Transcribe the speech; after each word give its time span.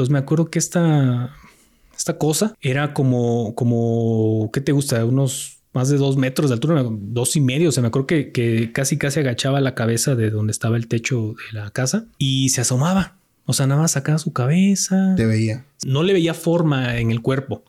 Entonces 0.00 0.12
me 0.14 0.18
acuerdo 0.18 0.48
que 0.50 0.58
esta, 0.58 1.36
esta 1.94 2.16
cosa 2.16 2.54
era 2.62 2.94
como, 2.94 3.54
como, 3.54 4.48
¿qué 4.50 4.62
te 4.62 4.72
gusta? 4.72 5.04
Unos 5.04 5.58
más 5.74 5.90
de 5.90 5.98
dos 5.98 6.16
metros 6.16 6.48
de 6.48 6.54
altura, 6.54 6.82
dos 6.88 7.36
y 7.36 7.42
medio. 7.42 7.68
O 7.68 7.72
sea, 7.72 7.82
me 7.82 7.88
acuerdo 7.88 8.06
que, 8.06 8.32
que 8.32 8.72
casi 8.72 8.96
casi 8.96 9.20
agachaba 9.20 9.60
la 9.60 9.74
cabeza 9.74 10.14
de 10.14 10.30
donde 10.30 10.52
estaba 10.52 10.78
el 10.78 10.88
techo 10.88 11.34
de 11.52 11.58
la 11.60 11.70
casa 11.70 12.06
y 12.16 12.48
se 12.48 12.62
asomaba. 12.62 13.18
O 13.44 13.52
sea, 13.52 13.66
nada 13.66 13.82
más 13.82 13.90
sacaba 13.92 14.16
su 14.16 14.32
cabeza. 14.32 15.12
Te 15.18 15.26
veía. 15.26 15.66
No 15.84 16.02
le 16.02 16.14
veía 16.14 16.32
forma 16.32 16.96
en 16.98 17.10
el 17.10 17.20
cuerpo. 17.20 17.62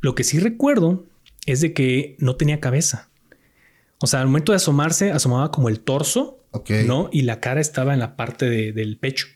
Lo 0.00 0.14
que 0.14 0.22
sí 0.22 0.38
recuerdo 0.38 1.04
es 1.46 1.60
de 1.60 1.72
que 1.72 2.14
no 2.20 2.36
tenía 2.36 2.60
cabeza. 2.60 3.08
O 3.98 4.06
sea, 4.06 4.20
al 4.20 4.26
momento 4.28 4.52
de 4.52 4.56
asomarse, 4.56 5.10
asomaba 5.10 5.50
como 5.50 5.68
el 5.68 5.80
torso. 5.80 6.38
¿no? 6.86 7.08
Y 7.10 7.22
la 7.22 7.40
cara 7.40 7.60
estaba 7.60 7.94
en 7.94 7.98
la 7.98 8.14
parte 8.14 8.48
de- 8.48 8.72
del 8.72 8.96
pecho. 8.96 9.26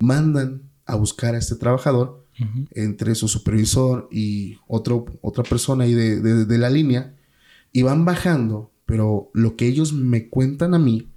Mandan 0.00 0.62
a 0.84 0.94
buscar 0.96 1.34
a 1.34 1.38
este 1.38 1.56
trabajador 1.56 2.24
entre 2.72 3.14
su 3.14 3.28
supervisor 3.28 4.08
y 4.12 4.58
otro, 4.68 5.06
otra 5.22 5.42
persona 5.42 5.84
ahí 5.84 5.94
de, 5.94 6.20
de- 6.20 6.44
de 6.44 6.58
la 6.58 6.68
línea 6.68 7.16
y 7.72 7.80
van 7.82 8.04
bajando, 8.04 8.70
pero 8.84 9.30
lo 9.32 9.56
que 9.56 9.66
ellos 9.66 9.92
me 9.94 10.28
cuentan 10.28 10.74
a 10.74 10.78
mí 10.78 11.10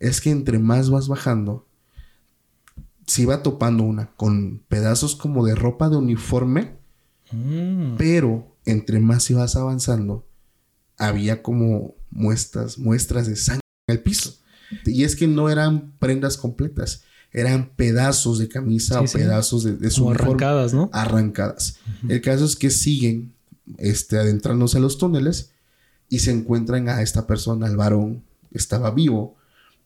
es 0.00 0.20
que 0.20 0.30
entre 0.30 0.58
más 0.58 0.90
vas 0.90 1.06
bajando, 1.06 1.66
se 3.06 3.22
iba 3.22 3.42
topando 3.42 3.84
una 3.84 4.10
con 4.16 4.62
pedazos 4.68 5.14
como 5.14 5.44
de 5.46 5.54
ropa 5.54 5.88
de 5.88 5.96
uniforme, 5.96 6.76
Mm. 7.32 7.96
pero 7.96 8.56
entre 8.66 9.00
más 9.00 9.30
ibas 9.30 9.56
avanzando, 9.56 10.26
había 10.98 11.42
como 11.42 11.94
muestras, 12.10 12.78
muestras 12.78 13.26
de 13.26 13.36
sangre 13.36 13.60
en 13.88 13.96
el 13.96 14.02
piso. 14.02 14.34
Y 14.86 15.04
es 15.04 15.16
que 15.16 15.26
no 15.26 15.48
eran 15.50 15.92
prendas 15.98 16.36
completas, 16.36 17.04
eran 17.34 17.70
pedazos 17.76 18.38
de 18.38 18.48
camisa 18.48 19.00
Sí, 19.00 19.04
o 19.04 19.08
sí. 19.08 19.18
pedazos 19.18 19.64
de, 19.64 19.76
de 19.76 19.90
su 19.90 20.06
uniforme 20.06 20.30
arrancadas, 20.30 20.72
¿no? 20.72 20.88
arrancadas. 20.92 21.78
El 22.08 22.20
caso 22.22 22.46
es 22.46 22.56
que 22.56 22.70
siguen 22.70 23.32
este, 23.76 24.16
adentrándose 24.16 24.78
a 24.78 24.80
los 24.80 24.96
túneles 24.96 25.50
y 26.08 26.20
se 26.20 26.30
encuentran 26.30 26.88
a 26.88 27.02
esta 27.02 27.26
persona, 27.26 27.66
al 27.66 27.76
varón. 27.76 28.22
Estaba 28.52 28.90
vivo, 28.92 29.36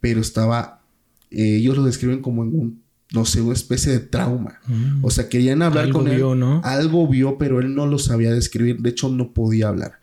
pero 0.01 0.21
estaba. 0.21 0.83
eh, 1.31 1.57
ellos 1.57 1.77
lo 1.77 1.85
describen 1.85 2.21
como 2.23 2.43
en 2.45 2.49
un, 2.55 2.83
no 3.15 3.25
sé, 3.25 3.41
una 3.41 3.55
especie 3.55 3.93
de 3.93 4.01
trauma. 4.01 4.61
Mm. 4.67 5.03
O 5.05 5.11
sea, 5.11 5.29
querían 5.31 5.62
hablar 5.62 5.85
Algo 5.87 6.01
con 6.01 6.09
él. 6.09 6.17
vio, 6.17 6.35
¿no? 6.35 6.61
Algo 6.65 7.09
vio, 7.09 7.39
pero 7.39 7.61
él 7.61 7.75
no 7.75 7.87
lo 7.87 7.99
sabía 7.99 8.31
describir. 8.33 8.79
De 8.83 8.91
hecho, 8.91 9.09
no 9.09 9.33
podía 9.33 9.69
hablar. 9.69 10.01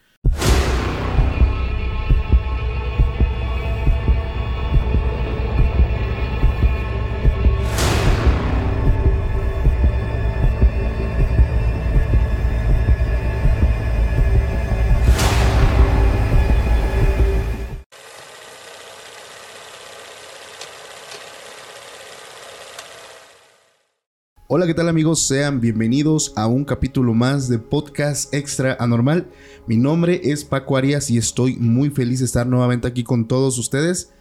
Hola, 24.57 24.67
¿qué 24.67 24.73
tal 24.73 24.87
amigos? 24.87 25.27
Sean 25.27 25.59
bienvenidos 25.59 26.31
a 26.37 26.47
un 26.47 26.63
capítulo 26.63 27.13
más 27.13 27.49
de 27.49 27.59
Podcast 27.59 28.33
Extra 28.33 28.77
Anormal. 28.79 29.27
Mi 29.67 29.75
nombre 29.75 30.21
es 30.23 30.45
Paco 30.45 30.77
Arias 30.77 31.09
y 31.09 31.17
estoy 31.17 31.57
muy 31.57 31.89
feliz 31.89 32.19
de 32.19 32.25
estar 32.25 32.47
nuevamente 32.47 32.87
aquí 32.87 33.03
con 33.03 33.27
todos 33.27 33.57
ustedes. 33.57 34.13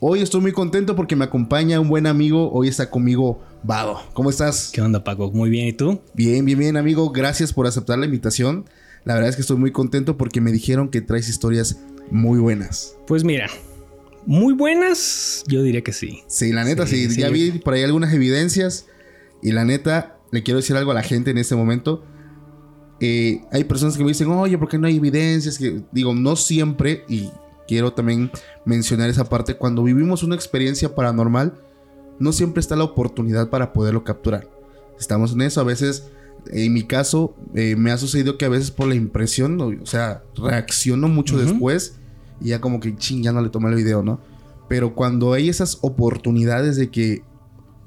Hoy 0.00 0.20
estoy 0.20 0.40
muy 0.40 0.50
contento 0.50 0.96
porque 0.96 1.14
me 1.14 1.24
acompaña 1.24 1.78
un 1.78 1.88
buen 1.88 2.08
amigo. 2.08 2.50
Hoy 2.50 2.66
está 2.66 2.90
conmigo 2.90 3.40
Vado. 3.62 4.00
¿Cómo 4.14 4.30
estás? 4.30 4.72
¿Qué 4.72 4.82
onda, 4.82 5.04
Paco? 5.04 5.30
Muy 5.30 5.48
bien. 5.48 5.68
¿Y 5.68 5.72
tú? 5.72 6.00
Bien, 6.12 6.44
bien, 6.44 6.58
bien, 6.58 6.76
amigo. 6.76 7.12
Gracias 7.12 7.52
por 7.52 7.68
aceptar 7.68 8.00
la 8.00 8.06
invitación. 8.06 8.64
La 9.04 9.14
verdad 9.14 9.30
es 9.30 9.36
que 9.36 9.42
estoy 9.42 9.58
muy 9.58 9.70
contento 9.70 10.16
porque 10.16 10.40
me 10.40 10.50
dijeron 10.50 10.88
que 10.88 11.02
traes 11.02 11.28
historias 11.28 11.78
muy 12.10 12.40
buenas. 12.40 12.96
Pues 13.06 13.22
mira, 13.22 13.48
muy 14.26 14.54
buenas, 14.54 15.44
yo 15.46 15.62
diría 15.62 15.82
que 15.82 15.92
sí. 15.92 16.24
Sí, 16.26 16.52
la 16.52 16.64
neta, 16.64 16.84
sí. 16.84 17.04
Sí, 17.04 17.10
sí. 17.12 17.20
Ya 17.20 17.28
vi 17.28 17.52
por 17.52 17.74
ahí 17.74 17.84
algunas 17.84 18.12
evidencias. 18.12 18.86
Y 19.42 19.52
la 19.52 19.64
neta, 19.64 20.18
le 20.30 20.42
quiero 20.42 20.58
decir 20.58 20.76
algo 20.76 20.90
a 20.90 20.94
la 20.94 21.02
gente 21.02 21.30
en 21.30 21.38
este 21.38 21.54
momento. 21.54 22.04
Eh, 23.00 23.42
hay 23.52 23.64
personas 23.64 23.96
que 23.96 24.02
me 24.02 24.08
dicen, 24.08 24.28
oye, 24.28 24.58
¿por 24.58 24.68
qué 24.68 24.78
no 24.78 24.86
hay 24.86 24.96
evidencias? 24.96 25.58
Que 25.58 25.82
digo, 25.92 26.14
no 26.14 26.36
siempre, 26.36 27.04
y 27.08 27.30
quiero 27.68 27.92
también 27.92 28.30
mencionar 28.64 29.08
esa 29.10 29.28
parte, 29.28 29.56
cuando 29.56 29.84
vivimos 29.84 30.22
una 30.22 30.34
experiencia 30.34 30.94
paranormal, 30.94 31.54
no 32.18 32.32
siempre 32.32 32.60
está 32.60 32.74
la 32.74 32.84
oportunidad 32.84 33.50
para 33.50 33.72
poderlo 33.72 34.02
capturar. 34.02 34.48
Estamos 34.98 35.32
en 35.32 35.42
eso, 35.42 35.60
a 35.60 35.64
veces, 35.64 36.10
en 36.50 36.72
mi 36.72 36.82
caso, 36.82 37.36
eh, 37.54 37.76
me 37.76 37.92
ha 37.92 37.98
sucedido 37.98 38.36
que 38.36 38.46
a 38.46 38.48
veces 38.48 38.72
por 38.72 38.88
la 38.88 38.96
impresión, 38.96 39.60
o, 39.60 39.86
sea, 39.86 40.24
reacciono 40.34 41.06
mucho 41.08 41.36
Ujú. 41.36 41.44
después 41.44 41.98
y 42.40 42.48
ya 42.48 42.60
como 42.60 42.80
que, 42.80 42.96
ching, 42.96 43.22
ya 43.22 43.32
no 43.32 43.40
le 43.40 43.50
tomé 43.50 43.68
el 43.68 43.76
video, 43.76 44.02
¿no? 44.02 44.20
Pero 44.68 44.94
cuando 44.94 45.32
hay 45.32 45.48
esas 45.48 45.78
oportunidades 45.82 46.76
de 46.76 46.90
que, 46.90 47.22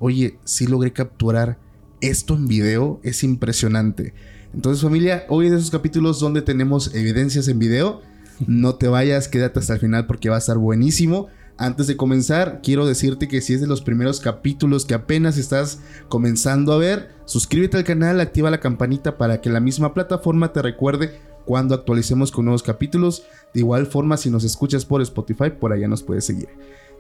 oye, 0.02 0.40
sí 0.44 0.66
logré 0.66 0.92
capturar 0.92 1.60
esto 2.02 2.34
en 2.34 2.48
video, 2.48 3.00
es 3.04 3.24
impresionante. 3.24 4.14
Entonces 4.54 4.82
familia, 4.82 5.26
hoy 5.30 5.50
de 5.50 5.58
esos 5.58 5.70
capítulos 5.70 6.20
donde 6.20 6.42
tenemos 6.42 6.94
evidencias 6.96 7.48
en 7.48 7.60
video. 7.60 8.02
No 8.48 8.76
te 8.76 8.88
vayas, 8.88 9.28
quédate 9.28 9.60
hasta 9.60 9.76
el 9.76 9.80
final 9.80 10.08
porque 10.08 10.30
va 10.30 10.36
a 10.36 10.40
estar 10.40 10.58
buenísimo. 10.58 11.28
Antes 11.56 11.86
de 11.86 11.96
comenzar, 11.96 12.62
quiero 12.64 12.88
decirte 12.88 13.28
que 13.28 13.42
si 13.42 13.54
es 13.54 13.62
de 13.62 13.68
los 13.68 13.84
primeros 13.84 14.20
capítulos 14.20 14.86
que 14.86 14.96
apenas 14.96 15.38
estás 15.38 15.80
comenzando 16.10 16.74
a 16.74 16.78
ver, 16.78 17.12
suscríbete 17.26 17.78
al 17.78 17.84
canal, 17.84 18.20
activa 18.20 18.50
la 18.50 18.60
campanita 18.60 19.20
para 19.20 19.40
que 19.40 19.52
la 19.52 19.60
misma 19.60 19.94
plataforma 19.94 20.52
te 20.52 20.64
recuerde 20.64 21.22
cuando 21.46 21.76
actualicemos 21.76 22.32
con 22.32 22.46
nuevos 22.46 22.64
capítulos. 22.64 23.24
De 23.54 23.60
igual 23.60 23.86
forma, 23.86 24.18
si 24.18 24.32
nos 24.32 24.44
escuchas 24.44 24.84
por 24.84 25.04
Spotify, 25.04 25.52
por 25.52 25.72
allá 25.72 25.88
nos 25.88 26.02
puedes 26.02 26.26
seguir. 26.26 26.50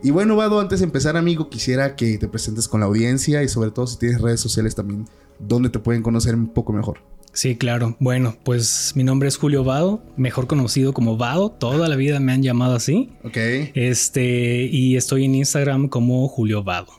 Y 0.03 0.09
bueno, 0.09 0.35
Vado, 0.35 0.59
antes 0.59 0.79
de 0.79 0.85
empezar, 0.85 1.16
amigo, 1.16 1.50
quisiera 1.50 1.95
que 1.95 2.17
te 2.17 2.28
presentes 2.28 2.67
con 2.67 2.79
la 2.79 2.88
audiencia 2.88 3.44
y 3.44 3.47
sobre 3.47 3.69
todo 3.72 3.85
si 3.85 3.97
tienes 3.97 4.19
redes 4.19 4.39
sociales 4.39 4.73
también, 4.73 5.07
donde 5.39 5.69
te 5.69 5.79
pueden 5.79 6.01
conocer 6.01 6.34
un 6.34 6.47
poco 6.47 6.73
mejor. 6.73 7.00
Sí, 7.34 7.56
claro. 7.56 7.95
Bueno, 8.00 8.35
pues 8.44 8.94
mi 8.95 9.03
nombre 9.03 9.29
es 9.29 9.38
Julio 9.38 9.63
Vado, 9.63 10.03
mejor 10.17 10.47
conocido 10.47 10.94
como 10.94 11.17
Vado. 11.17 11.51
Toda 11.51 11.88
la 11.88 11.95
vida 11.95 12.19
me 12.19 12.34
han 12.34 12.44
llamado 12.44 12.75
así. 12.75 13.11
Ok. 13.23 13.38
Este, 13.38 14.63
y 14.63 14.97
estoy 14.97 15.25
en 15.25 15.35
Instagram 15.35 15.88
como 15.88 16.28
Julio 16.28 16.63
Vado. 16.63 16.91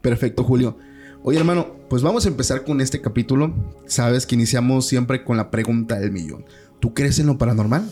Perfecto, 0.00 0.42
Julio. 0.42 0.78
Oye, 1.22 1.38
hermano, 1.38 1.76
pues 1.88 2.02
vamos 2.02 2.24
a 2.24 2.28
empezar 2.28 2.64
con 2.64 2.80
este 2.80 3.00
capítulo. 3.00 3.54
Sabes 3.86 4.26
que 4.26 4.34
iniciamos 4.34 4.86
siempre 4.86 5.24
con 5.24 5.36
la 5.36 5.50
pregunta 5.50 5.98
del 6.00 6.10
millón. 6.10 6.44
¿Tú 6.80 6.94
crees 6.94 7.18
en 7.18 7.26
lo 7.26 7.38
paranormal? 7.38 7.90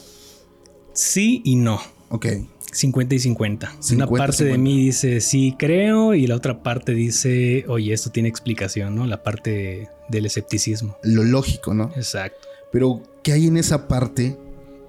Sí 0.94 1.42
y 1.44 1.56
no. 1.56 1.80
Ok. 2.08 2.26
50 2.74 3.14
y 3.14 3.18
50. 3.20 3.66
Una 3.70 3.80
50, 3.80 4.16
parte 4.16 4.44
de 4.44 4.52
50. 4.52 4.58
mí 4.58 4.84
dice 4.84 5.20
sí 5.20 5.54
creo 5.58 6.14
y 6.14 6.26
la 6.26 6.34
otra 6.34 6.62
parte 6.62 6.92
dice, 6.92 7.64
oye, 7.68 7.92
esto 7.92 8.10
tiene 8.10 8.28
explicación, 8.28 8.94
¿no? 8.94 9.06
La 9.06 9.22
parte 9.22 9.88
del 10.08 10.26
escepticismo. 10.26 10.98
Lo 11.02 11.24
lógico, 11.24 11.72
¿no? 11.72 11.92
Exacto. 11.96 12.48
Pero, 12.72 13.02
¿qué 13.22 13.32
hay 13.32 13.46
en 13.46 13.56
esa 13.56 13.86
parte 13.86 14.36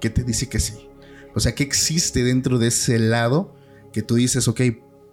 que 0.00 0.10
te 0.10 0.24
dice 0.24 0.48
que 0.48 0.58
sí? 0.58 0.74
O 1.34 1.40
sea, 1.40 1.54
¿qué 1.54 1.62
existe 1.62 2.24
dentro 2.24 2.58
de 2.58 2.68
ese 2.68 2.98
lado 2.98 3.54
que 3.92 4.02
tú 4.02 4.16
dices, 4.16 4.48
ok, 4.48 4.60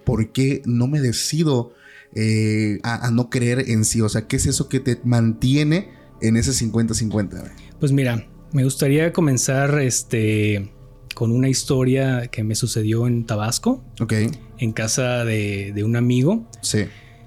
¿por 0.03 0.31
qué 0.31 0.61
no 0.65 0.87
me 0.87 0.99
decido 0.99 1.73
eh, 2.15 2.79
a, 2.83 3.07
a 3.07 3.11
no 3.11 3.29
creer 3.29 3.69
en 3.69 3.85
sí? 3.85 4.01
O 4.01 4.09
sea, 4.09 4.27
¿qué 4.27 4.37
es 4.37 4.47
eso 4.47 4.69
que 4.69 4.79
te 4.79 4.99
mantiene 5.03 5.89
en 6.21 6.37
ese 6.37 6.51
50-50? 6.51 7.51
Pues 7.79 7.91
mira, 7.91 8.27
me 8.51 8.63
gustaría 8.63 9.13
comenzar 9.13 9.79
este 9.79 10.71
con 11.13 11.31
una 11.31 11.49
historia 11.49 12.27
que 12.27 12.43
me 12.43 12.55
sucedió 12.55 13.07
en 13.07 13.25
Tabasco, 13.25 13.83
Ok, 14.01 14.13
en 14.57 14.71
casa 14.71 15.25
de, 15.25 15.71
de 15.73 15.83
un 15.83 15.95
amigo. 15.95 16.45
sí. 16.61 16.85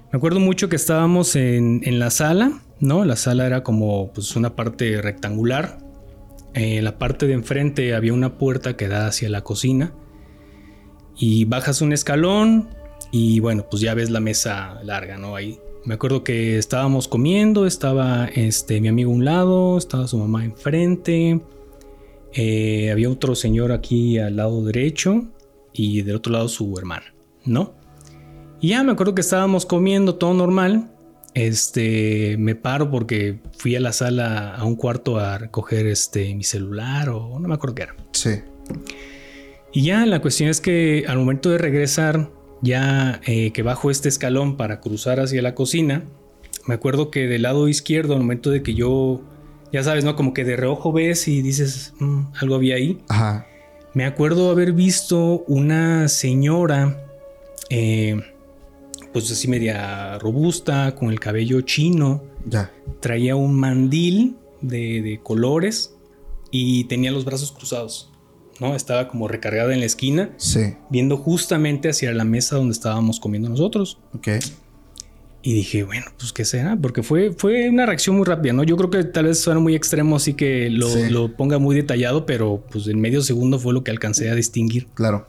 Me 0.09 0.17
acuerdo 0.17 0.39
mucho 0.39 0.69
que 0.69 0.77
estábamos 0.77 1.35
en, 1.35 1.81
en 1.83 1.99
la 1.99 2.11
sala, 2.11 2.61
¿no? 2.79 3.03
La 3.03 3.17
sala 3.17 3.45
era 3.45 3.61
como 3.61 4.13
pues, 4.13 4.37
una 4.37 4.55
parte 4.55 5.01
rectangular. 5.01 5.79
En 6.53 6.85
la 6.85 6.97
parte 6.97 7.27
de 7.27 7.33
enfrente 7.33 7.93
había 7.93 8.13
una 8.13 8.37
puerta 8.37 8.77
que 8.77 8.87
da 8.87 9.07
hacia 9.07 9.27
la 9.27 9.43
cocina. 9.43 9.91
Y 11.17 11.43
bajas 11.43 11.81
un 11.81 11.91
escalón 11.91 12.69
y 13.11 13.41
bueno, 13.41 13.65
pues 13.69 13.81
ya 13.81 13.93
ves 13.95 14.09
la 14.09 14.21
mesa 14.21 14.79
larga, 14.83 15.17
¿no? 15.17 15.35
Ahí. 15.35 15.59
Me 15.83 15.95
acuerdo 15.95 16.23
que 16.23 16.57
estábamos 16.57 17.09
comiendo, 17.09 17.65
estaba 17.67 18.27
este, 18.27 18.79
mi 18.79 18.87
amigo 18.87 19.11
a 19.11 19.13
un 19.15 19.25
lado, 19.25 19.77
estaba 19.77 20.07
su 20.07 20.17
mamá 20.17 20.45
enfrente. 20.45 21.41
Eh, 22.39 22.91
había 22.91 23.09
otro 23.09 23.33
señor 23.33 23.71
aquí 23.71 24.19
al 24.19 24.35
lado 24.35 24.63
derecho 24.63 25.25
y 25.73 26.03
del 26.03 26.17
otro 26.17 26.33
lado 26.33 26.47
su 26.47 26.77
hermana, 26.77 27.15
¿no? 27.45 27.73
Y 28.61 28.69
ya 28.69 28.83
me 28.83 28.91
acuerdo 28.91 29.15
que 29.15 29.21
estábamos 29.21 29.65
comiendo 29.65 30.15
todo 30.15 30.35
normal. 30.35 30.91
Este, 31.33 32.35
me 32.37 32.53
paro 32.53 32.91
porque 32.91 33.39
fui 33.57 33.75
a 33.75 33.79
la 33.79 33.91
sala 33.91 34.55
a 34.55 34.63
un 34.65 34.75
cuarto 34.75 35.17
a 35.17 35.39
recoger 35.39 35.87
este 35.87 36.33
mi 36.35 36.43
celular 36.43 37.09
o 37.09 37.39
no 37.39 37.47
me 37.47 37.55
acuerdo 37.55 37.75
qué 37.75 37.83
era. 37.83 37.95
Sí. 38.11 38.41
Y 39.73 39.83
ya 39.83 40.05
la 40.05 40.21
cuestión 40.21 40.49
es 40.49 40.61
que 40.61 41.05
al 41.07 41.17
momento 41.17 41.49
de 41.49 41.57
regresar, 41.57 42.31
ya 42.61 43.19
eh, 43.25 43.51
que 43.51 43.63
bajo 43.63 43.89
este 43.89 44.09
escalón 44.09 44.57
para 44.57 44.79
cruzar 44.79 45.19
hacia 45.19 45.41
la 45.41 45.55
cocina, 45.55 46.03
me 46.67 46.75
acuerdo 46.75 47.09
que 47.09 47.27
del 47.27 47.43
lado 47.43 47.67
izquierdo, 47.67 48.13
al 48.13 48.19
momento 48.19 48.51
de 48.51 48.61
que 48.61 48.75
yo, 48.75 49.21
ya 49.71 49.83
sabes, 49.83 50.03
¿no? 50.03 50.15
Como 50.15 50.33
que 50.33 50.43
de 50.43 50.55
reojo 50.55 50.91
ves 50.91 51.27
y 51.27 51.41
dices, 51.41 51.93
"Mm, 51.99 52.27
algo 52.41 52.55
había 52.55 52.75
ahí. 52.75 52.99
Ajá. 53.09 53.45
Me 53.93 54.05
acuerdo 54.05 54.49
haber 54.51 54.73
visto 54.73 55.43
una 55.47 56.07
señora, 56.07 57.03
eh, 57.69 58.19
pues 59.13 59.31
así 59.31 59.47
media 59.47 60.17
robusta, 60.19 60.93
con 60.95 61.09
el 61.09 61.19
cabello 61.19 61.61
chino, 61.61 62.23
Ya. 62.47 62.71
traía 62.99 63.35
un 63.35 63.55
mandil 63.59 64.35
de, 64.61 65.01
de 65.01 65.19
colores 65.23 65.95
y 66.51 66.83
tenía 66.85 67.11
los 67.11 67.25
brazos 67.25 67.51
cruzados, 67.51 68.11
¿no? 68.59 68.75
Estaba 68.75 69.07
como 69.07 69.27
recargada 69.27 69.73
en 69.73 69.79
la 69.79 69.85
esquina, 69.85 70.31
Sí. 70.37 70.75
viendo 70.89 71.17
justamente 71.17 71.89
hacia 71.89 72.11
la 72.13 72.23
mesa 72.23 72.55
donde 72.57 72.73
estábamos 72.73 73.19
comiendo 73.19 73.49
nosotros. 73.49 73.97
Ok. 74.13 74.27
Y 75.47 75.53
dije, 75.53 75.83
bueno, 75.83 76.07
pues 76.19 76.33
qué 76.33 76.43
será, 76.43 76.75
porque 76.75 77.03
fue, 77.03 77.31
fue 77.31 77.69
una 77.69 77.85
reacción 77.85 78.17
muy 78.17 78.25
rápida, 78.25 78.51
¿no? 78.51 78.63
Yo 78.63 78.75
creo 78.75 78.89
que 78.89 79.01
tal 79.05 79.27
vez 79.27 79.39
suena 79.39 79.61
muy 79.61 79.75
extremo, 79.75 80.17
así 80.17 80.33
que 80.33 80.69
lo, 80.69 80.89
Sí. 80.89 81.09
lo 81.09 81.37
ponga 81.37 81.57
muy 81.57 81.73
detallado, 81.73 82.25
pero 82.25 82.65
pues 82.69 82.85
en 82.87 82.99
medio 82.99 83.21
segundo 83.21 83.57
fue 83.57 83.71
lo 83.73 83.81
que 83.81 83.89
alcancé 83.91 84.29
a 84.29 84.35
distinguir. 84.35 84.87
Claro. 84.93 85.25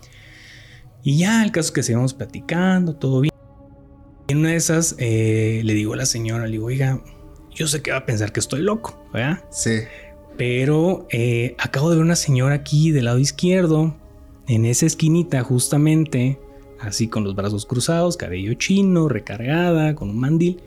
Y 1.05 1.19
ya 1.19 1.45
el 1.45 1.53
caso 1.53 1.67
es 1.69 1.71
que 1.71 1.83
seguimos 1.85 2.15
platicando, 2.15 2.97
todo 2.97 3.21
bien. 3.21 3.33
Y 4.27 4.33
en 4.33 4.39
una 4.39 4.49
de 4.49 4.57
esas 4.57 4.97
eh, 4.99 5.61
le 5.63 5.73
digo 5.75 5.93
a 5.93 5.97
la 5.97 6.07
señora, 6.07 6.47
le 6.47 6.51
digo, 6.53 6.67
oiga, 6.67 7.01
yo 7.55 7.69
sé 7.69 7.81
que 7.81 7.93
va 7.93 7.99
a 7.99 8.05
pensar 8.07 8.33
que 8.33 8.41
estoy 8.41 8.63
loco, 8.63 9.01
¿verdad? 9.15 9.45
Sí. 9.53 9.83
Pero 10.37 11.07
eh, 11.13 11.55
acabo 11.59 11.91
de 11.91 11.97
ver 11.97 12.05
una 12.05 12.17
señora 12.17 12.57
aquí 12.57 12.91
del 12.91 13.05
lado 13.05 13.21
izquierdo, 13.21 13.97
en 14.49 14.65
esa 14.65 14.85
esquinita 14.85 15.45
justamente, 15.45 16.41
así 16.81 17.09
con 17.09 17.25
los 17.25 17.35
brazos 17.35 17.67
cruzados, 17.67 18.17
cabello 18.17 18.55
chino, 18.55 19.09
recargada, 19.09 19.95
con 19.95 20.11
un 20.11 20.19
mandil, 20.19 20.61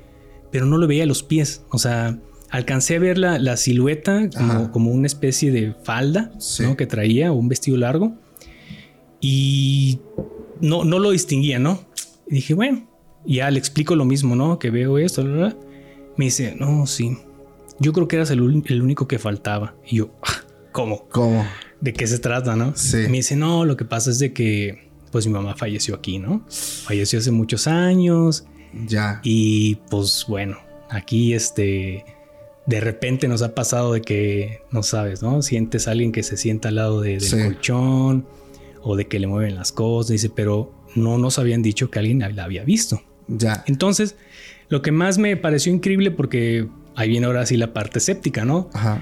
pero 0.52 0.66
no 0.66 0.78
le 0.78 0.88
veía 0.88 1.06
los 1.06 1.24
pies. 1.24 1.64
O 1.70 1.78
sea, 1.78 2.20
alcancé 2.50 2.98
a 2.98 3.00
ver 3.00 3.18
la, 3.18 3.40
la 3.40 3.58
silueta 3.58 4.30
como, 4.30 4.72
como 4.72 4.92
una 4.92 5.08
especie 5.08 5.52
de 5.52 5.74
falda 5.84 6.32
Sí. 6.40 6.64
¿no? 6.64 6.76
que 6.76 6.86
traía, 6.88 7.32
o 7.32 7.36
un 7.36 7.48
vestido 7.50 7.78
largo, 7.78 8.14
y 9.20 10.00
no, 10.60 10.84
no 10.84 11.00
lo 11.00 11.12
distinguía, 11.12 11.60
¿no? 11.60 11.80
Y 12.28 12.36
dije, 12.36 12.54
bueno, 12.54 12.88
ya 13.26 13.50
le 13.52 13.60
explico 13.60 13.96
lo 13.96 14.06
mismo, 14.06 14.36
¿no? 14.36 14.58
Que 14.60 14.70
veo 14.72 14.98
esto, 14.98 15.24
bla, 15.24 15.34
bla, 15.34 15.58
me 16.18 16.26
dice, 16.26 16.56
no, 16.60 16.88
sí, 16.88 17.18
yo 17.80 17.94
creo 17.94 18.08
que 18.08 18.16
eras 18.18 18.32
el, 18.32 18.64
el 18.68 18.82
único 18.82 19.08
que 19.08 19.20
faltaba. 19.20 19.76
Y 19.88 19.98
yo, 19.98 20.12
"Ah, 20.24 20.44
¿cómo? 20.72 21.08
¿Cómo? 21.10 21.46
¿De 21.80 21.94
qué 21.94 22.06
se 22.08 22.20
trata, 22.20 22.56
no? 22.56 22.74
Sí. 22.76 22.98
Me 23.10 23.18
dice, 23.18 23.36
no, 23.36 23.66
lo 23.66 23.76
que 23.78 23.86
pasa 23.86 24.12
es 24.12 24.20
de 24.20 24.34
que, 24.34 24.91
pues 25.12 25.28
mi 25.28 25.34
mamá 25.34 25.56
falleció 25.56 25.96
aquí, 25.96 26.20
¿no? 26.20 26.44
Falleció 26.50 27.20
hace 27.20 27.32
muchos 27.32 27.68
años 27.68 28.46
Ya. 28.88 29.20
y 29.24 29.76
pues 29.90 30.26
bueno, 30.28 30.58
aquí 30.90 31.34
este, 31.34 32.06
de 32.66 32.80
repente 32.80 33.28
nos 33.28 33.42
ha 33.42 33.54
pasado 33.54 33.94
de 33.94 34.02
que, 34.02 34.62
no 34.72 34.84
sabes, 34.84 35.22
¿no? 35.22 35.42
Sientes 35.42 35.88
a 35.88 35.92
alguien 35.92 36.12
que 36.12 36.24
se 36.24 36.38
sienta 36.38 36.70
al 36.70 36.76
lado 36.76 37.02
de- 37.02 37.12
del 37.12 37.22
Sí. 37.22 37.38
colchón 37.44 38.26
o 38.84 38.96
de 38.96 39.08
que 39.08 39.20
le 39.20 39.28
mueven 39.28 39.56
las 39.56 39.72
cosas, 39.72 40.12
dice, 40.12 40.30
pero 40.30 40.74
no 40.96 41.18
nos 41.18 41.38
habían 41.40 41.62
dicho 41.62 41.90
que 41.92 42.00
alguien 42.00 42.20
la 42.36 42.44
había 42.44 42.64
visto. 42.64 43.02
Ya. 43.28 43.64
Entonces, 43.68 44.16
lo 44.70 44.82
que 44.82 44.92
más 44.92 45.18
me 45.18 45.36
pareció 45.38 45.72
increíble 45.74 46.12
porque 46.12 46.68
ahí 46.96 47.10
viene 47.10 47.26
ahora 47.28 47.46
sí 47.46 47.58
la 47.58 47.74
parte 47.74 48.00
escéptica, 48.00 48.44
¿no? 48.46 48.70
Ajá. 48.74 49.02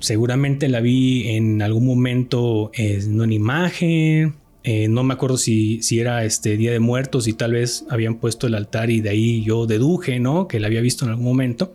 Seguramente 0.00 0.68
la 0.68 0.80
vi 0.80 1.28
en 1.30 1.60
algún 1.60 1.84
momento 1.86 2.70
eh, 2.74 3.00
en 3.02 3.20
una 3.20 3.34
imagen. 3.34 4.34
Eh, 4.70 4.86
no 4.88 5.02
me 5.02 5.14
acuerdo 5.14 5.38
si, 5.38 5.80
si 5.82 5.98
era 5.98 6.24
este 6.24 6.58
Día 6.58 6.72
de 6.72 6.78
Muertos 6.80 7.26
y 7.26 7.32
tal 7.32 7.52
vez 7.52 7.86
habían 7.88 8.16
puesto 8.16 8.46
el 8.46 8.54
altar 8.54 8.90
y 8.90 9.00
de 9.00 9.08
ahí 9.08 9.42
yo 9.42 9.66
deduje, 9.66 10.20
¿no? 10.20 10.46
Que 10.46 10.60
la 10.60 10.66
había 10.66 10.82
visto 10.82 11.04
en 11.06 11.10
algún 11.12 11.24
momento. 11.24 11.72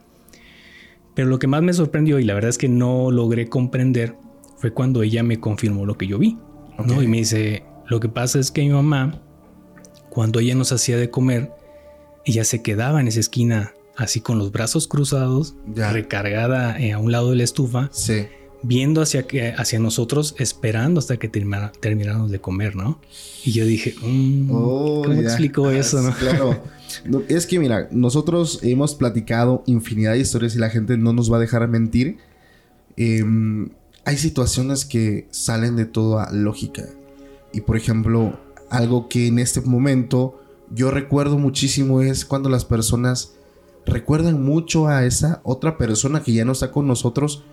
Pero 1.16 1.28
lo 1.28 1.40
que 1.40 1.48
más 1.48 1.62
me 1.64 1.74
sorprendió 1.74 2.20
y 2.20 2.24
la 2.24 2.34
verdad 2.36 2.50
es 2.50 2.58
que 2.60 2.70
no 2.70 3.10
logré 3.10 3.48
comprender 3.50 4.16
fue 4.58 4.72
cuando 4.74 5.02
ella 5.02 5.24
me 5.24 5.40
confirmó 5.40 5.86
lo 5.88 5.98
que 5.98 6.06
yo 6.08 6.20
vi, 6.20 6.38
¿no? 6.86 7.02
Y 7.02 7.08
me 7.08 7.18
dice, 7.18 7.64
lo 7.88 8.00
que 8.00 8.10
pasa 8.10 8.40
es 8.40 8.52
que 8.52 8.62
mi 8.62 8.70
mamá, 8.70 9.22
cuando 10.10 10.40
ella 10.40 10.54
nos 10.56 10.72
hacía 10.72 10.98
de 10.98 11.10
comer, 11.10 11.52
ella 12.26 12.44
se 12.44 12.62
quedaba 12.62 13.02
en 13.02 13.08
esa 13.08 13.20
esquina 13.20 13.74
así 13.96 14.22
con 14.22 14.38
los 14.38 14.52
brazos 14.52 14.88
cruzados, 14.88 15.56
Ya. 15.74 15.92
recargada 15.92 16.80
eh, 16.80 16.94
a 16.94 17.00
un 17.00 17.12
lado 17.12 17.32
de 17.32 17.38
la 17.38 17.44
estufa, 17.44 17.90
Sí. 17.92 18.26
Viendo 18.64 19.02
hacia, 19.02 19.28
que, 19.28 19.52
hacia 19.52 19.78
nosotros, 19.80 20.36
esperando 20.40 21.00
hasta 21.00 21.18
que 21.18 21.28
termina- 21.28 21.72
termináramos 21.80 22.32
de 22.32 22.40
comer, 22.40 22.76
¿no? 22.76 23.00
Y 23.44 23.52
yo 23.52 23.66
dije, 23.66 23.94
mm, 24.02 24.50
Oh, 24.52 25.02
¿cómo 25.06 25.14
ya. 25.22 25.28
explicó 25.28 25.68
Ah, 25.68 25.78
eso, 25.78 26.02
no? 26.02 26.14
Claro. 26.16 26.64
No, 27.06 27.22
es 27.28 27.46
que 27.46 27.60
mira, 27.60 27.88
nosotros 27.92 28.60
hemos 28.64 28.96
platicado 28.96 29.64
infinidad 29.66 30.14
de 30.14 30.20
historias 30.20 30.56
y 30.56 30.60
la 30.60 30.70
gente 30.70 30.98
no 30.98 31.12
nos 31.14 31.32
va 31.32 31.38
a 31.38 31.40
dejar 31.42 31.68
mentir. 31.68 32.18
Em, 32.98 33.70
hay 34.06 34.18
situaciones 34.18 34.86
que 34.86 35.28
salen 35.32 35.76
de 35.76 35.86
toda 35.86 36.32
lógica. 36.32 36.86
Y 37.54 37.62
por 37.62 37.78
ejemplo, 37.78 38.40
algo 38.70 39.10
que 39.10 39.28
en 39.28 39.40
este 39.40 39.62
momento 39.62 40.40
yo 40.74 40.92
recuerdo 40.92 41.38
muchísimo 41.38 42.02
es 42.02 42.26
cuando 42.26 42.50
las 42.50 42.66
personas 42.66 43.34
recuerdan 43.86 44.42
mucho 44.44 44.88
a 44.88 45.06
esa 45.06 45.42
otra 45.44 45.78
persona 45.78 46.24
que 46.24 46.34
ya 46.34 46.46
no 46.46 46.54
está 46.54 46.72
con 46.72 46.88
nosotros 46.88 47.44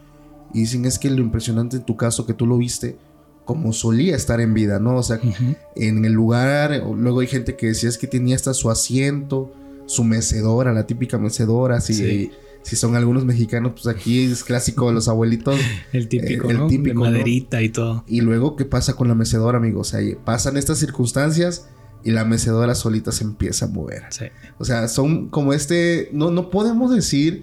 y 0.55 0.61
dicen 0.61 0.85
es 0.85 0.99
que 0.99 1.11
lo 1.11 1.21
impresionante 1.21 1.77
en 1.77 1.85
tu 1.85 1.97
caso 1.97 2.27
que 2.27 2.35
tú 2.35 2.47
lo 2.47 2.57
viste 2.59 2.97
como 3.45 3.73
solía 3.73 4.15
estar 4.15 4.41
en 4.41 4.55
vida, 4.55 4.79
¿no? 4.79 4.97
O 4.97 5.03
sea, 5.03 5.17
Ujú. 5.17 5.57
en 5.77 6.05
el 6.05 6.13
lugar. 6.13 6.83
Luego 6.97 7.21
hay 7.21 7.27
gente 7.27 7.57
que 7.57 7.67
decía 7.69 7.89
es 7.89 7.99
que 7.99 8.07
tenía 8.07 8.37
hasta 8.37 8.55
su 8.55 8.71
asiento, 8.71 9.53
su 9.87 10.05
mecedora, 10.05 10.73
la 10.73 10.87
típica 10.87 11.19
mecedora. 11.19 11.81
Si, 11.81 11.95
Sí. 11.95 12.31
si 12.63 12.77
son 12.77 12.95
algunos 12.95 13.25
mexicanos, 13.25 13.73
pues 13.73 13.87
aquí 13.89 14.23
es 14.25 14.45
clásico 14.45 14.87
de 14.89 14.93
los 14.95 15.09
abuelitos. 15.09 15.59
El 15.93 16.07
típico, 16.09 16.49
el 16.51 16.59
¿no? 16.59 16.67
típico, 16.69 16.89
de 16.91 16.95
¿no? 16.95 17.01
maderita 17.11 17.61
y 17.61 17.71
todo. 17.71 18.05
Y 18.07 18.21
luego, 18.21 18.55
¿qué 18.55 18.65
pasa 18.67 18.93
con 18.95 19.09
la 19.09 19.17
mecedora, 19.17 19.59
amigos? 19.59 19.89
O 19.95 19.99
sea, 19.99 20.17
pasan 20.25 20.57
estas 20.57 20.79
circunstancias 20.79 21.67
y 22.05 22.13
la 22.13 22.25
mecedora 22.25 22.77
solita 22.77 23.11
se 23.11 23.25
empieza 23.25 23.65
a 23.65 23.69
mover. 23.69 24.05
Sí. 24.11 24.27
O 24.59 24.65
sea, 24.65 24.87
son 24.87 25.29
como 25.29 25.53
este. 25.55 26.09
No, 26.13 26.31
no 26.31 26.51
podemos 26.51 26.95
decir 26.95 27.43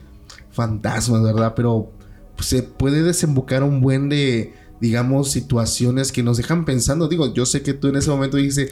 fantasmas, 0.52 1.22
¿verdad? 1.22 1.54
Pero 1.56 1.92
pues, 2.38 2.48
se 2.48 2.64
puede 2.64 3.04
desembocar 3.04 3.64
un 3.64 3.82
buen 3.82 4.08
de, 4.08 4.54
digamos, 4.80 5.30
situaciones 5.32 6.14
que 6.14 6.24
nos 6.24 6.38
dejan 6.38 6.64
pensando. 6.64 7.10
Digo, 7.10 7.34
yo 7.34 7.46
sé 7.46 7.62
que 7.64 7.74
tú 7.74 7.90
en 7.90 7.98
ese 7.98 8.10
momento 8.10 8.38
dijiste, 8.38 8.70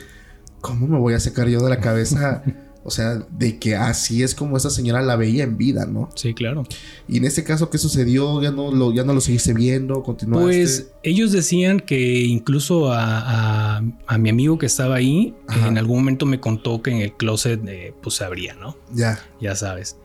¿cómo 0.61 0.87
me 0.87 0.97
voy 0.97 1.13
a 1.15 1.19
sacar 1.19 1.49
yo 1.49 1.59
de 1.61 1.69
la 1.69 1.79
cabeza? 1.81 2.41
O 2.87 2.91
sea, 2.91 3.15
de 3.15 3.57
que 3.57 3.75
así 3.75 4.21
es 4.21 4.35
como 4.35 4.57
esta 4.57 4.69
señora 4.69 5.01
la 5.01 5.15
veía 5.15 5.43
en 5.43 5.57
vida, 5.57 5.87
¿no? 5.87 6.07
Sí, 6.13 6.35
claro. 6.35 6.61
Y 7.07 7.17
en 7.17 7.25
este 7.25 7.43
caso, 7.43 7.71
¿qué 7.71 7.79
sucedió? 7.79 8.39
¿Ya 8.43 8.51
no 8.51 8.71
lo, 8.71 8.93
ya 8.93 9.03
no 9.03 9.11
lo 9.15 9.21
seguiste 9.21 9.55
viendo? 9.55 10.03
¿Continuaste? 10.03 10.45
Pues 10.45 10.91
ellos 11.01 11.31
decían 11.31 11.79
que 11.79 12.19
incluso 12.25 12.91
a, 12.93 13.77
a- 13.77 13.83
a 14.05 14.17
mi 14.19 14.29
amigo 14.29 14.59
que 14.59 14.67
estaba 14.67 14.97
ahí, 14.97 15.33
Ajá. 15.47 15.67
en 15.67 15.79
algún 15.79 15.97
momento 15.97 16.27
me 16.27 16.39
contó 16.39 16.83
que 16.83 16.91
en 16.91 16.97
el 16.97 17.13
closet 17.13 17.59
eh, 17.67 17.91
pues 18.03 18.17
se 18.17 18.23
abría, 18.23 18.53
¿no? 18.53 18.77
Ya. 18.93 19.17
Ya 19.41 19.55
sabes. 19.55 19.97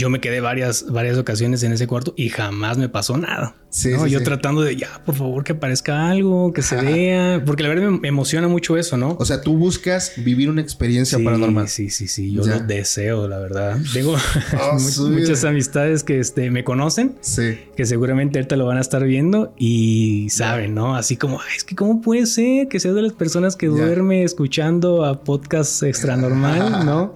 Yo 0.00 0.08
me 0.08 0.18
quedé 0.18 0.40
varias, 0.40 0.86
varias 0.90 1.18
ocasiones 1.18 1.62
en 1.62 1.72
ese 1.72 1.86
cuarto 1.86 2.14
y 2.16 2.30
jamás 2.30 2.78
me 2.78 2.88
pasó 2.88 3.18
nada. 3.18 3.54
Sí, 3.68 3.90
¿no? 3.90 4.06
sí, 4.06 4.10
Yo 4.10 4.20
sí. 4.20 4.24
tratando 4.24 4.62
de 4.62 4.74
ya, 4.74 5.02
por 5.04 5.14
favor, 5.14 5.44
que 5.44 5.52
aparezca 5.52 6.08
algo, 6.08 6.54
que 6.54 6.62
se 6.62 6.76
Ajá. 6.76 6.84
vea, 6.86 7.42
porque 7.44 7.62
la 7.62 7.68
verdad 7.68 7.90
me, 7.90 8.08
emociona 8.08 8.48
mucho 8.48 8.78
eso, 8.78 8.96
¿no? 8.96 9.14
O 9.20 9.26
sea, 9.26 9.42
tú 9.42 9.58
buscas 9.58 10.12
vivir 10.16 10.48
una 10.48 10.62
experiencia 10.62 11.18
sí, 11.18 11.24
paranormal. 11.24 11.68
Sí, 11.68 11.90
sí, 11.90 12.08
sí, 12.08 12.32
yo 12.32 12.42
Ya. 12.46 12.56
lo 12.56 12.60
deseo, 12.66 13.28
la 13.28 13.38
verdad. 13.38 13.76
Tengo 13.92 14.14
Oh, 14.72 14.78
sí. 14.78 15.02
muchas 15.02 15.44
amistades 15.44 16.02
que 16.02 16.18
este, 16.18 16.50
me 16.50 16.64
conocen, 16.64 17.16
que 17.76 17.84
seguramente 17.84 18.38
ahorita 18.38 18.56
lo 18.56 18.64
van 18.64 18.78
a 18.78 18.80
estar 18.80 19.04
viendo 19.04 19.52
y 19.58 20.28
saben, 20.30 20.74
¿no? 20.74 20.96
Así 20.96 21.18
como, 21.18 21.40
"Ay, 21.42 21.56
es 21.58 21.64
que 21.64 21.76
cómo 21.76 22.00
puede 22.00 22.24
ser 22.24 22.68
que 22.68 22.80
seas 22.80 22.94
de 22.94 23.02
las 23.02 23.12
personas 23.12 23.54
que 23.54 23.66
Ya. 23.66 23.72
duerme 23.72 24.24
escuchando 24.24 25.04
a 25.04 25.22
podcast 25.22 25.82
extra 25.82 26.16
normal, 26.16 26.58
¿no? 26.86 27.14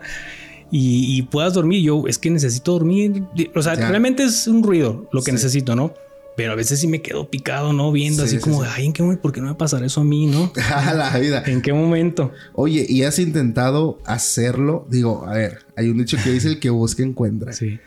Y, 0.77 1.17
y 1.19 1.23
puedas 1.23 1.55
dormir. 1.55 1.83
Yo 1.83 2.03
es 2.09 2.19
que 2.19 2.31
necesito 2.31 2.73
dormir. 2.73 3.23
O 3.55 3.63
sea, 3.63 3.75
Ya. 3.75 3.89
realmente 3.89 4.25
es 4.25 4.49
un 4.49 4.63
ruido 4.65 5.09
lo 5.13 5.21
que 5.23 5.31
Sí. 5.31 5.33
necesito, 5.37 5.77
¿no? 5.77 5.95
Pero 6.37 6.51
a 6.51 6.57
veces 6.57 6.81
sí 6.81 6.89
me 6.89 7.01
quedo 7.01 7.31
picado, 7.31 7.73
¿no? 7.73 7.93
Viendo 7.93 8.23
Sí, 8.23 8.27
así 8.27 8.37
sí, 8.39 8.43
como, 8.43 8.65
sí. 8.65 8.71
ay, 8.75 8.87
¿en 8.87 8.93
qué 8.93 9.03
momento? 9.05 9.23
¿Por 9.23 9.31
qué 9.31 9.41
no 9.41 9.47
me 9.47 9.55
pasará 9.55 9.87
eso 9.87 10.01
a 10.01 10.05
mí, 10.05 10.27
no? 10.27 10.51
A 10.75 10.93
la 10.93 11.17
vida. 11.17 11.45
¿En 11.47 11.63
qué 11.63 11.73
momento? 11.73 12.33
Oye, 12.55 12.85
¿y 12.89 13.05
has 13.05 13.21
intentado 13.21 14.01
hacerlo? 14.05 14.85
Digo, 14.91 15.25
a 15.29 15.35
ver, 15.35 15.59
hay 15.77 15.91
un 15.91 15.99
dicho 15.99 16.17
que 16.25 16.33
dice 16.33 16.49
el 16.49 16.59
que 16.59 16.71
busca 16.71 17.05
encuentra. 17.05 17.53
Sí. 17.53 17.79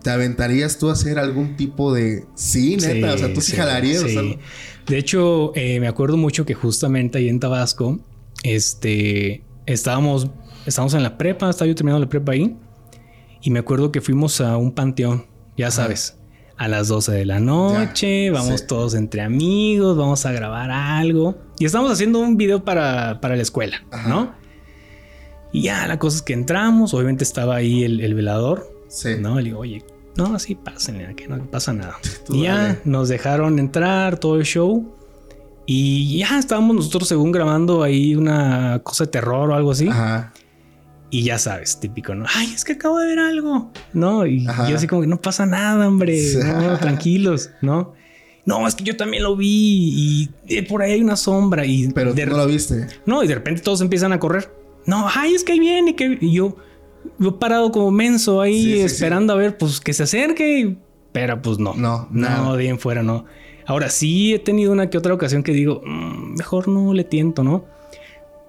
¿Te 0.00 0.10
aventarías 0.10 0.78
tú 0.78 0.88
a 0.88 0.92
hacer 0.92 1.18
algún 1.18 1.56
tipo 1.56 1.92
de... 1.92 2.24
Sí, 2.36 2.76
neta, 2.76 3.14
o 3.14 3.18
sea, 3.18 3.32
tú 3.34 3.40
sí, 3.40 3.56
jalarías. 3.56 4.04
o 4.04 4.08
sea, 4.08 4.22
sí. 4.22 4.38
De 4.86 4.96
hecho, 4.98 5.50
eh, 5.56 5.80
me 5.80 5.88
acuerdo 5.88 6.16
mucho 6.16 6.46
que 6.46 6.54
justamente 6.54 7.18
ahí 7.18 7.28
en 7.28 7.40
Tabasco, 7.40 7.98
este, 8.44 9.42
estábamos, 9.66 10.28
estábamos 10.66 10.94
en 10.94 11.02
la 11.02 11.16
prepa, 11.18 11.50
estaba 11.50 11.68
yo 11.68 11.74
terminando 11.74 12.04
la 12.04 12.08
prepa 12.10 12.32
ahí, 12.32 12.56
y 13.40 13.50
me 13.50 13.58
acuerdo 13.58 13.92
que 13.92 14.00
fuimos 14.00 14.40
a 14.40 14.56
un 14.56 14.72
panteón, 14.72 15.26
ya 15.56 15.70
sabes, 15.70 16.16
a 16.56 16.68
las 16.68 16.88
12 16.88 17.12
de 17.12 17.24
la 17.26 17.40
noche, 17.40 18.30
vamos 18.30 18.60
sí. 18.60 18.66
todos 18.66 18.94
entre 18.94 19.22
amigos, 19.22 19.96
vamos 19.96 20.24
a 20.26 20.32
grabar 20.32 20.70
algo, 20.70 21.36
y 21.58 21.64
estamos 21.64 21.90
haciendo 21.92 22.18
un 22.20 22.36
video 22.36 22.64
para, 22.64 23.20
para 23.20 23.36
la 23.36 23.42
escuela, 23.42 23.82
Ajá. 23.90 24.08
¿no? 24.08 24.32
Y 25.52 25.62
ya, 25.62 25.86
la 25.86 25.98
cosa 25.98 26.16
es 26.16 26.22
que 26.22 26.32
entramos, 26.32 26.94
obviamente 26.94 27.22
estaba 27.22 27.54
ahí 27.56 27.84
el, 27.84 28.00
el 28.00 28.14
velador, 28.14 28.72
Sí. 28.88 29.16
¿no? 29.20 29.36
Le 29.36 29.44
digo, 29.44 29.58
oye, 29.60 29.82
no, 30.16 30.38
sí, 30.38 30.54
pásenle, 30.54 31.14
que 31.16 31.26
no 31.26 31.44
pasa 31.50 31.72
nada. 31.72 31.96
Y 32.28 32.42
ya 32.42 32.56
dale. 32.56 32.78
nos 32.84 33.08
dejaron 33.08 33.58
entrar, 33.58 34.18
todo 34.18 34.36
el 34.36 34.44
show. 34.44 34.94
Y 35.66 36.18
ya 36.18 36.38
estábamos 36.38 36.76
nosotros 36.76 37.08
según 37.08 37.32
grabando 37.32 37.82
ahí 37.82 38.14
una 38.14 38.80
cosa 38.84 39.04
de 39.04 39.10
terror 39.10 39.50
o 39.50 39.54
algo 39.54 39.72
así. 39.72 39.88
Ajá. 39.88 40.32
Y 41.14 41.22
ya 41.22 41.38
sabes, 41.38 41.78
típico, 41.78 42.12
¿no? 42.16 42.24
Ay, 42.34 42.52
es 42.52 42.64
que 42.64 42.72
acabo 42.72 42.98
de 42.98 43.06
ver 43.06 43.20
algo, 43.20 43.70
¿no? 43.92 44.26
Y 44.26 44.44
Ajá. 44.48 44.68
yo 44.68 44.74
así 44.74 44.88
como 44.88 45.02
que 45.02 45.06
no 45.06 45.20
pasa 45.20 45.46
nada, 45.46 45.86
hombre, 45.86 46.20
no, 46.44 46.76
tranquilos, 46.78 47.50
¿no? 47.62 47.92
No, 48.44 48.66
es 48.66 48.74
que 48.74 48.82
yo 48.82 48.96
también 48.96 49.22
lo 49.22 49.36
vi 49.36 49.46
y 49.48 50.30
eh, 50.48 50.66
por 50.66 50.82
ahí 50.82 50.92
hay 50.94 51.00
una 51.02 51.14
sombra 51.16 51.64
y 51.64 51.88
Pero 51.92 52.12
de, 52.14 52.24
tú 52.24 52.30
no 52.32 52.38
lo 52.38 52.46
viste. 52.48 52.88
no, 53.06 53.22
y 53.22 53.28
de 53.28 53.34
repente 53.36 53.62
todos 53.62 53.80
empiezan 53.80 54.12
a 54.12 54.18
correr. 54.18 54.52
No, 54.86 55.06
ay, 55.14 55.34
es 55.34 55.44
que 55.44 55.52
ahí 55.52 55.60
viene, 55.60 55.94
que 55.94 56.18
y 56.20 56.32
yo, 56.32 56.56
yo 57.20 57.38
parado 57.38 57.70
como 57.70 57.92
menso 57.92 58.40
ahí 58.40 58.60
Sí, 58.64 58.72
sí, 58.74 58.80
esperando 58.80 59.32
a 59.34 59.36
ver, 59.36 59.56
pues 59.56 59.80
que 59.80 59.92
se 59.92 60.02
acerque, 60.02 60.76
pero 61.12 61.40
pues 61.40 61.60
no, 61.60 61.74
No, 61.74 62.08
no, 62.10 62.20
nada. 62.20 62.56
bien 62.56 62.80
fuera, 62.80 63.04
no. 63.04 63.24
Ahora 63.66 63.88
sí 63.88 64.34
he 64.34 64.40
tenido 64.40 64.72
una 64.72 64.90
que 64.90 64.98
otra 64.98 65.14
ocasión 65.14 65.44
que 65.44 65.52
digo, 65.52 65.80
"Mm, 65.86 66.34
mejor 66.38 66.66
no 66.66 66.92
le 66.92 67.04
tiento, 67.04 67.44
¿no? 67.44 67.66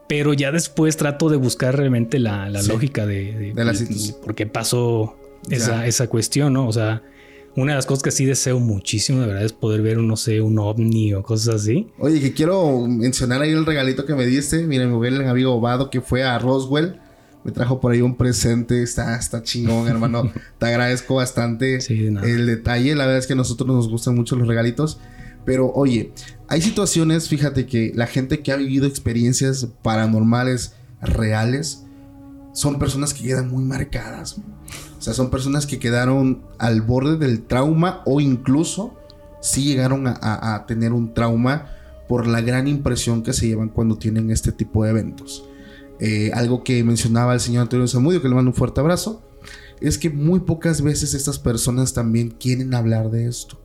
Pero 0.07 0.33
ya 0.33 0.51
después 0.51 0.97
trato 0.97 1.29
de 1.29 1.37
buscar 1.37 1.75
realmente 1.77 2.19
la, 2.19 2.49
la 2.49 2.61
Sí. 2.61 2.69
lógica 2.69 3.05
de, 3.05 3.53
de- 3.53 4.13
por 4.23 4.35
qué 4.35 4.45
pasó 4.45 5.15
esa, 5.49 5.87
esa 5.87 6.07
cuestión, 6.07 6.53
¿no? 6.53 6.67
O 6.67 6.73
sea, 6.73 7.01
una 7.55 7.71
de 7.71 7.77
las 7.77 7.85
cosas 7.85 8.03
que 8.03 8.11
sí 8.11 8.25
deseo 8.25 8.59
muchísimo, 8.59 9.21
de 9.21 9.27
verdad, 9.27 9.43
es 9.45 9.53
poder 9.53 9.81
ver, 9.81 9.97
no 9.97 10.15
sé, 10.17 10.41
un 10.41 10.59
ovni 10.59 11.13
o 11.13 11.23
cosas 11.23 11.55
así. 11.55 11.87
Oye, 11.97 12.19
que 12.19 12.33
quiero 12.33 12.85
mencionar 12.85 13.41
ahí 13.41 13.51
el 13.51 13.65
regalito 13.65 14.05
que 14.05 14.13
me 14.13 14.25
diste. 14.25 14.63
Mira, 14.67 14.85
mi 14.85 14.93
buen 14.93 15.19
amigo 15.27 15.53
Obado 15.55 15.89
que 15.89 16.01
fue 16.01 16.23
a 16.23 16.37
Roswell. 16.37 16.99
Me 17.43 17.51
trajo 17.51 17.79
por 17.79 17.91
ahí 17.91 18.01
un 18.01 18.15
presente. 18.15 18.83
Está, 18.83 19.15
está 19.17 19.41
chingón, 19.41 19.87
hermano. 19.89 20.31
Te 20.59 20.65
agradezco 20.65 21.15
bastante 21.15 21.79
Sí, 21.81 22.07
el 22.07 22.45
detalle. 22.45 22.93
La 22.95 23.05
verdad 23.05 23.19
es 23.19 23.27
que 23.27 23.33
a 23.33 23.37
nosotros 23.37 23.67
nos 23.69 23.87
gustan 23.89 24.15
mucho 24.15 24.35
los 24.35 24.47
regalitos. 24.47 24.99
Pero 25.45 25.71
oye, 25.73 26.11
hay 26.47 26.61
situaciones, 26.61 27.29
fíjate 27.29 27.65
que 27.65 27.91
la 27.95 28.07
gente 28.07 28.41
que 28.41 28.51
ha 28.51 28.55
vivido 28.55 28.87
experiencias 28.87 29.67
paranormales 29.83 30.73
reales 31.01 31.83
son 32.53 32.79
personas 32.79 33.13
que 33.13 33.23
quedan 33.23 33.49
muy 33.49 33.63
marcadas. 33.63 34.37
O 34.97 35.01
sea, 35.01 35.13
son 35.13 35.29
personas 35.29 35.67
que 35.67 35.77
quedaron 35.77 36.41
al 36.57 36.81
borde 36.81 37.17
del 37.17 37.43
trauma 37.43 38.01
o 38.05 38.21
incluso 38.21 38.95
sí 39.41 39.65
llegaron 39.65 40.07
a, 40.07 40.65
tener 40.67 40.93
un 40.93 41.13
trauma 41.13 41.69
por 42.07 42.25
la 42.27 42.41
gran 42.41 42.67
impresión 42.67 43.21
que 43.21 43.33
se 43.33 43.47
llevan 43.47 43.69
cuando 43.69 43.97
tienen 43.97 44.31
este 44.31 44.51
tipo 44.51 44.83
de 44.83 44.91
eventos. 44.91 45.47
Eh, 45.99 46.31
algo 46.33 46.63
que 46.63 46.83
mencionaba 46.83 47.33
el 47.33 47.39
señor 47.39 47.63
Antonio 47.63 47.87
Zamudio, 47.87 48.21
que 48.21 48.29
le 48.29 48.35
mando 48.35 48.51
un 48.51 48.55
fuerte 48.55 48.79
abrazo, 48.79 49.21
es 49.81 49.97
que 49.97 50.09
muy 50.09 50.39
pocas 50.39 50.81
veces 50.81 51.13
estas 51.13 51.39
personas 51.39 51.93
también 51.93 52.31
quieren 52.31 52.73
hablar 52.73 53.11
de 53.11 53.27
esto. 53.27 53.59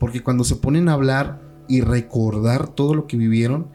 Porque 0.00 0.22
cuando 0.22 0.42
se 0.42 0.56
ponen 0.56 0.88
a 0.88 0.94
hablar 0.94 1.42
y 1.68 1.82
recordar 1.82 2.74
todo 2.74 2.94
lo 2.94 3.06
que 3.06 3.18
vivieron, 3.18 3.68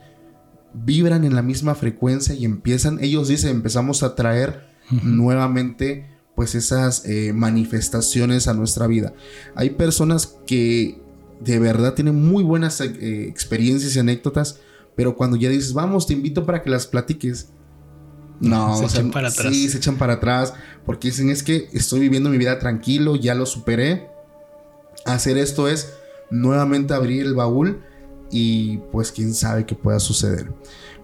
vibran 0.74 1.24
en 1.24 1.36
la 1.36 1.42
misma 1.42 1.76
frecuencia 1.76 2.36
y 2.36 2.44
empiezan, 2.44 2.98
ellos 3.02 3.30
dicen, 3.30 3.52
empezamos 3.52 4.04
a 4.04 4.16
traer 4.16 4.66
nuevamente 5.04 6.10
pues 6.36 6.56
esas 6.56 7.06
eh, 7.06 7.32
manifestaciones 7.32 8.48
a 8.48 8.54
nuestra 8.54 8.88
vida. 8.88 9.14
Hay 9.56 9.70
personas 9.70 10.36
que 10.46 11.00
de 11.40 11.60
verdad 11.60 11.94
tienen 11.94 12.22
muy 12.28 12.44
buenas 12.44 12.82
eh, 12.82 13.28
experiencias 13.28 13.96
y 13.96 14.00
anécdotas, 14.00 14.60
pero 14.96 15.16
cuando 15.16 15.38
ya 15.38 15.50
dices, 15.50 15.74
vamos, 15.74 16.08
te 16.08 16.14
invito 16.14 16.46
para 16.46 16.64
que 16.64 16.70
las 16.72 16.88
platiques. 16.88 17.50
No, 18.40 18.76
Se 18.76 18.86
o 18.86 18.90
sea, 18.90 19.00
echan 19.00 19.12
para 19.12 19.30
atrás. 19.30 19.54
Sí, 19.54 19.70
se 19.70 19.78
echan 19.78 19.98
para 19.98 20.14
atrás 20.14 20.54
porque 20.86 21.10
dicen 21.10 21.30
es 21.30 21.44
que 21.44 21.70
estoy 21.72 22.00
viviendo 22.00 22.30
mi 22.32 22.38
vida 22.40 22.58
tranquilo, 22.58 23.16
ya 23.16 23.36
lo 23.36 23.46
superé. 23.46 24.10
Hacer 25.06 25.38
esto 25.38 25.68
es 25.68 25.94
nuevamente 26.32 26.94
abrir 26.94 27.24
el 27.26 27.34
baúl 27.34 27.82
y 28.32 28.78
pues 28.92 29.12
quién 29.12 29.34
sabe 29.34 29.66
qué 29.66 29.76
pueda 29.76 30.00
suceder. 30.00 30.52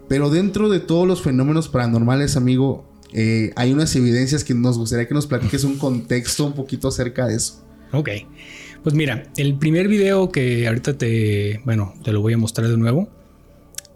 Pero 0.07 0.29
dentro 0.29 0.69
de 0.69 0.79
todos 0.79 1.07
los 1.07 1.21
fenómenos 1.21 1.69
paranormales, 1.69 2.35
amigo, 2.35 2.85
eh, 3.13 3.51
hay 3.55 3.71
unas 3.71 3.95
evidencias 3.95 4.43
que 4.43 4.53
nos 4.53 4.77
gustaría 4.77 5.07
que 5.07 5.13
nos 5.13 5.27
platiques 5.27 5.63
un 5.63 5.77
contexto 5.77 6.45
un 6.45 6.53
poquito 6.53 6.87
acerca 6.89 7.27
de 7.27 7.35
eso. 7.35 7.63
Ok. 7.93 8.09
Pues 8.83 8.95
mira, 8.95 9.23
el 9.37 9.57
primer 9.57 9.87
video 9.87 10.29
que 10.31 10.67
ahorita 10.67 10.97
te, 10.97 11.61
bueno, 11.65 11.93
te 12.03 12.11
lo 12.11 12.21
voy 12.21 12.33
a 12.33 12.37
mostrar 12.37 12.67
de 12.67 12.77
nuevo. 12.77 13.09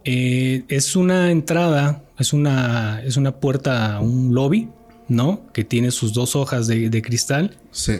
eh, 0.06 0.64
es 0.70 0.96
una 0.96 1.32
entrada, 1.32 2.04
es 2.20 2.32
una, 2.32 3.02
es 3.04 3.18
una 3.18 3.40
puerta 3.40 4.00
un 4.00 4.34
lobby, 4.34 4.70
¿no? 5.10 5.52
Que 5.54 5.64
tiene 5.64 5.92
sus 5.92 6.14
dos 6.14 6.36
hojas 6.36 6.68
de, 6.68 6.90
de 6.90 7.02
cristal. 7.02 7.58
Sí. 7.72 7.94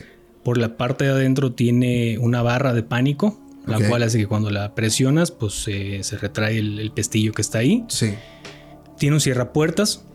Por 0.46 0.60
la 0.60 0.78
parte 0.78 1.06
de 1.06 1.10
adentro 1.10 1.54
tiene 1.54 2.20
una 2.20 2.44
barra 2.44 2.74
de 2.74 2.84
pánico, 2.84 3.38
la 3.66 3.80
cual 3.90 4.04
hace 4.04 4.20
que 4.20 4.28
cuando 4.28 4.52
la 4.52 4.76
presionas, 4.76 5.32
pues 5.32 5.66
eh, 5.68 6.02
se 6.04 6.20
retrae 6.20 6.60
el, 6.60 6.80
el 6.80 6.92
pestillo 6.92 7.34
que 7.34 7.42
está 7.42 7.58
ahí. 7.58 7.84
Sí. 7.88 8.14
Tiene 9.00 9.16
un 9.16 9.22
cierrapuertas. 9.22 10.06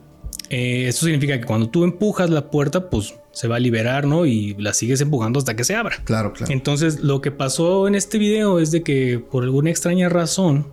Eh, 0.48 0.86
esto 0.86 1.06
significa 1.06 1.38
que 1.40 1.46
cuando 1.46 1.68
tú 1.68 1.82
empujas 1.82 2.30
la 2.30 2.48
puerta, 2.48 2.90
pues 2.90 3.14
se 3.32 3.48
va 3.48 3.56
a 3.56 3.58
liberar, 3.58 4.06
¿no? 4.06 4.24
Y 4.24 4.54
la 4.54 4.72
sigues 4.72 5.00
empujando 5.00 5.40
hasta 5.40 5.56
que 5.56 5.64
se 5.64 5.74
abra. 5.74 5.96
Claro, 6.04 6.32
claro. 6.32 6.52
Entonces, 6.52 7.00
lo 7.00 7.20
que 7.20 7.32
pasó 7.32 7.88
en 7.88 7.96
este 7.96 8.18
video 8.18 8.60
es 8.60 8.70
de 8.70 8.84
que 8.84 9.18
por 9.18 9.42
alguna 9.42 9.70
extraña 9.70 10.08
razón, 10.08 10.68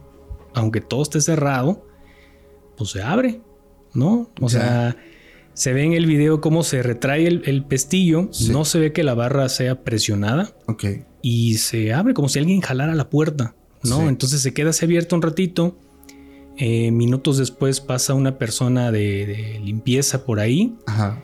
aunque 0.54 0.82
todo 0.82 1.02
esté 1.02 1.20
cerrado, 1.20 1.84
pues 2.78 2.92
se 2.92 3.02
abre, 3.02 3.42
¿no? 3.94 4.30
O 4.40 4.50
sea, 4.50 4.96
se 5.58 5.74
ve 5.74 5.84
en 5.84 5.94
el 5.94 6.06
video 6.06 6.40
cómo 6.40 6.62
se 6.64 6.84
retrae 6.84 7.26
el, 7.26 7.42
el 7.46 7.64
pestillo, 7.66 8.28
Sí. 8.32 8.52
no 8.52 8.64
se 8.64 8.78
ve 8.80 8.94
que 8.94 9.04
la 9.04 9.16
barra 9.16 9.50
sea 9.50 9.84
presionada 9.84 10.52
Ok. 10.68 10.86
y 11.24 11.56
se 11.56 11.94
abre 11.94 12.14
como 12.14 12.30
si 12.30 12.38
alguien 12.38 12.62
jalara 12.62 12.94
la 12.94 13.10
puerta, 13.10 13.56
¿no? 13.84 14.02
Sí. 14.02 14.06
Entonces 14.08 14.42
se 14.42 14.54
queda 14.54 14.70
así 14.70 14.86
abierto 14.86 15.16
un 15.16 15.22
ratito. 15.24 15.76
eh, 16.60 16.92
minutos 16.92 17.38
después 17.38 17.82
pasa 17.82 18.14
una 18.16 18.38
persona 18.40 18.92
de, 18.92 19.26
de 19.28 19.60
limpieza 19.64 20.26
por 20.26 20.40
ahí. 20.40 20.76
Ajá. 20.88 21.24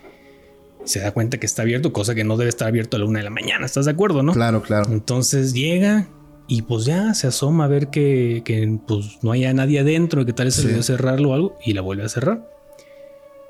Se 0.86 1.00
da 1.00 1.12
cuenta 1.12 1.40
que 1.40 1.46
está 1.48 1.62
abierto, 1.64 1.92
cosa 1.94 2.14
que 2.14 2.24
no 2.24 2.36
debe 2.38 2.50
estar 2.50 2.68
abierto 2.68 2.98
a 2.98 3.00
la 3.00 3.06
una 3.06 3.18
de 3.20 3.24
la 3.24 3.30
mañana. 3.32 3.66
¿Estás 3.66 3.86
de 3.86 3.92
acuerdo, 3.92 4.22
no? 4.22 4.34
Claro, 4.34 4.62
claro. 4.62 4.92
Entonces 4.92 5.54
llega 5.54 6.08
y 6.48 6.62
pues 6.64 6.86
ya 6.86 7.14
se 7.16 7.26
asoma 7.28 7.66
a 7.66 7.68
ver 7.68 7.88
que, 7.90 8.42
que, 8.46 8.78
pues 8.88 9.18
no 9.24 9.32
haya 9.32 9.54
nadie 9.54 9.80
adentro, 9.80 10.26
que 10.26 10.34
tal 10.34 10.46
vez 10.48 10.56
se 10.56 10.72
Sí. 10.76 10.84
cerrarlo 10.84 11.30
o 11.30 11.34
algo 11.34 11.56
y 11.66 11.74
la 11.74 11.82
vuelve 11.82 12.04
a 12.04 12.10
cerrar. 12.10 12.48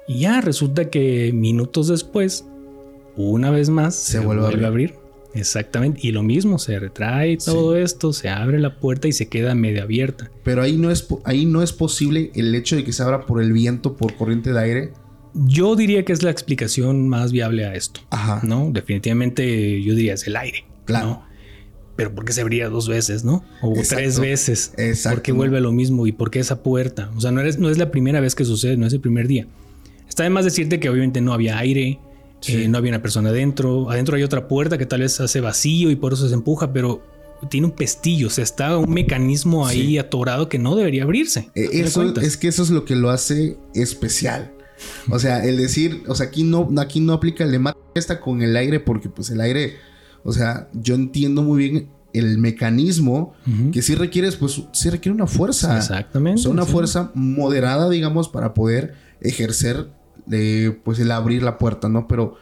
Y 0.08 0.20
ya 0.20 0.42
resulta 0.42 0.90
que 0.90 1.32
minutos 1.34 1.88
después, 1.88 2.46
una 3.16 3.52
vez 3.52 3.70
más, 3.70 3.96
Se 3.96 4.20
vuelve 4.20 4.46
a 4.46 4.66
a 4.66 4.68
abrir. 4.68 4.96
Exactamente. 5.34 6.00
Y 6.04 6.12
lo 6.12 6.24
mismo, 6.24 6.60
se 6.60 6.80
retrae 6.80 7.38
todo 7.38 7.76
esto, 7.76 8.14
se 8.14 8.30
abre 8.30 8.60
la 8.60 8.80
puerta 8.80 9.08
y 9.08 9.14
se 9.14 9.28
queda 9.28 9.56
medio 9.56 9.84
abierta. 9.84 10.30
Pero 10.44 10.62
ahí 10.62 10.78
no, 10.78 10.92
es, 10.92 11.08
ahí 11.24 11.46
no 11.46 11.64
es 11.64 11.74
posible 11.74 12.32
el 12.36 12.54
hecho 12.54 12.76
de 12.76 12.84
que 12.84 12.94
se 12.94 13.02
abra 13.04 13.26
por 13.26 13.42
el 13.42 13.52
viento, 13.52 13.96
por 13.96 14.14
corriente 14.16 14.54
de 14.54 14.60
aire. 14.60 14.94
Yo 15.34 15.76
diría 15.76 16.06
que 16.06 16.14
es 16.14 16.22
la 16.22 16.30
explicación 16.30 17.08
más 17.08 17.32
viable 17.32 17.66
a 17.66 17.74
esto. 17.74 18.02
Ajá. 18.12 18.42
¿No? 18.44 18.70
Definitivamente 18.72 19.82
yo 19.82 19.96
diría 19.96 20.14
es 20.14 20.28
el 20.28 20.36
aire. 20.36 20.66
Claro. 20.86 21.08
¿no? 21.08 21.34
Pero 21.96 22.14
¿por 22.14 22.26
qué 22.26 22.34
se 22.34 22.42
abría 22.42 22.70
dos 22.70 22.88
veces, 22.88 23.24
no? 23.24 23.44
O 23.62 23.76
Exacto. 23.76 23.96
tres 23.96 24.20
veces. 24.20 24.74
Exacto. 24.78 25.18
¿Por 25.18 25.24
qué 25.24 25.32
vuelve 25.32 25.58
a 25.58 25.62
lo 25.62 25.72
mismo? 25.72 26.06
¿Y 26.06 26.12
por 26.12 26.30
qué 26.30 26.40
esa 26.40 26.62
puerta? 26.62 27.12
O 27.16 27.22
sea, 27.22 27.32
no, 27.32 27.42
eres, 27.42 27.60
no 27.60 27.70
es 27.70 27.78
la 27.78 27.92
primera 27.92 28.20
vez 28.20 28.36
que 28.36 28.46
sucede, 28.46 28.78
no 28.78 28.86
es 28.86 28.94
el 28.94 29.00
primer 29.00 29.28
día. 29.28 29.48
Está 30.14 30.26
de 30.26 30.30
más 30.30 30.46
decirte 30.46 30.80
que 30.80 30.90
obviamente 30.90 31.22
no 31.22 31.34
había 31.34 31.58
aire, 31.58 32.00
Sí. 32.40 32.54
eh, 32.66 32.68
no 32.68 32.78
había 32.78 32.92
una 32.92 33.02
persona 33.02 33.30
adentro. 33.30 33.90
Adentro 33.90 34.16
hay 34.16 34.22
otra 34.22 34.48
puerta 34.48 34.78
que 34.78 34.86
tal 34.86 35.00
vez 35.00 35.20
hace 35.20 35.42
vacío 35.42 35.90
y 35.90 35.96
por 35.96 36.14
eso 36.14 36.28
se 36.28 36.36
empuja, 36.36 36.72
pero 36.72 37.02
tiene 37.50 37.66
un 37.66 37.72
pestillo, 37.74 38.28
o 38.28 38.30
sea, 38.30 38.44
está 38.44 38.78
un 38.78 38.94
mecanismo 38.94 39.66
ahí 39.66 39.88
Sí. 39.88 39.98
atorado 39.98 40.50
que 40.50 40.60
no 40.60 40.76
debería 40.76 41.02
abrirse. 41.02 41.50
Eh, 41.56 41.68
Eso 41.72 42.14
es 42.22 42.38
que 42.38 42.48
eso 42.48 42.62
es 42.62 42.70
lo 42.70 42.86
que 42.86 42.96
lo 42.96 43.10
hace 43.10 43.58
especial. 43.74 44.52
O 45.10 45.18
sea, 45.18 45.44
el 45.44 45.58
decir, 45.58 46.04
o 46.08 46.14
sea, 46.14 46.28
aquí 46.28 46.44
no, 46.44 46.70
aquí 46.78 47.00
no 47.00 47.14
aplica 47.14 47.44
el 47.44 47.52
de 47.52 47.58
mata 47.58 47.80
esta 47.96 48.20
con 48.22 48.44
el 48.44 48.56
aire, 48.56 48.80
porque 48.80 49.10
pues 49.10 49.32
el 49.32 49.42
aire, 49.42 49.78
o 50.24 50.32
sea, 50.32 50.70
yo 50.74 50.94
entiendo 50.94 51.42
muy 51.42 51.58
bien 51.70 51.90
el 52.14 52.38
mecanismo 52.38 53.34
que 53.72 53.82
sí 53.82 53.96
requieres, 53.96 54.36
pues 54.36 54.62
sí 54.74 54.92
requiere 54.92 55.16
una 55.16 55.26
fuerza. 55.26 55.76
Exactamente. 55.76 56.40
O 56.40 56.44
sea, 56.44 56.52
una 56.52 56.66
sí. 56.66 56.72
fuerza 56.72 57.10
moderada, 57.16 57.90
digamos, 57.90 58.30
para 58.30 58.54
poder 58.54 58.94
ejercer, 59.22 59.88
eh, 60.32 60.78
pues 60.84 61.00
el 61.00 61.12
abrir 61.12 61.44
la 61.44 61.58
puerta, 61.58 61.90
¿no? 61.90 62.08
Pero, 62.08 62.36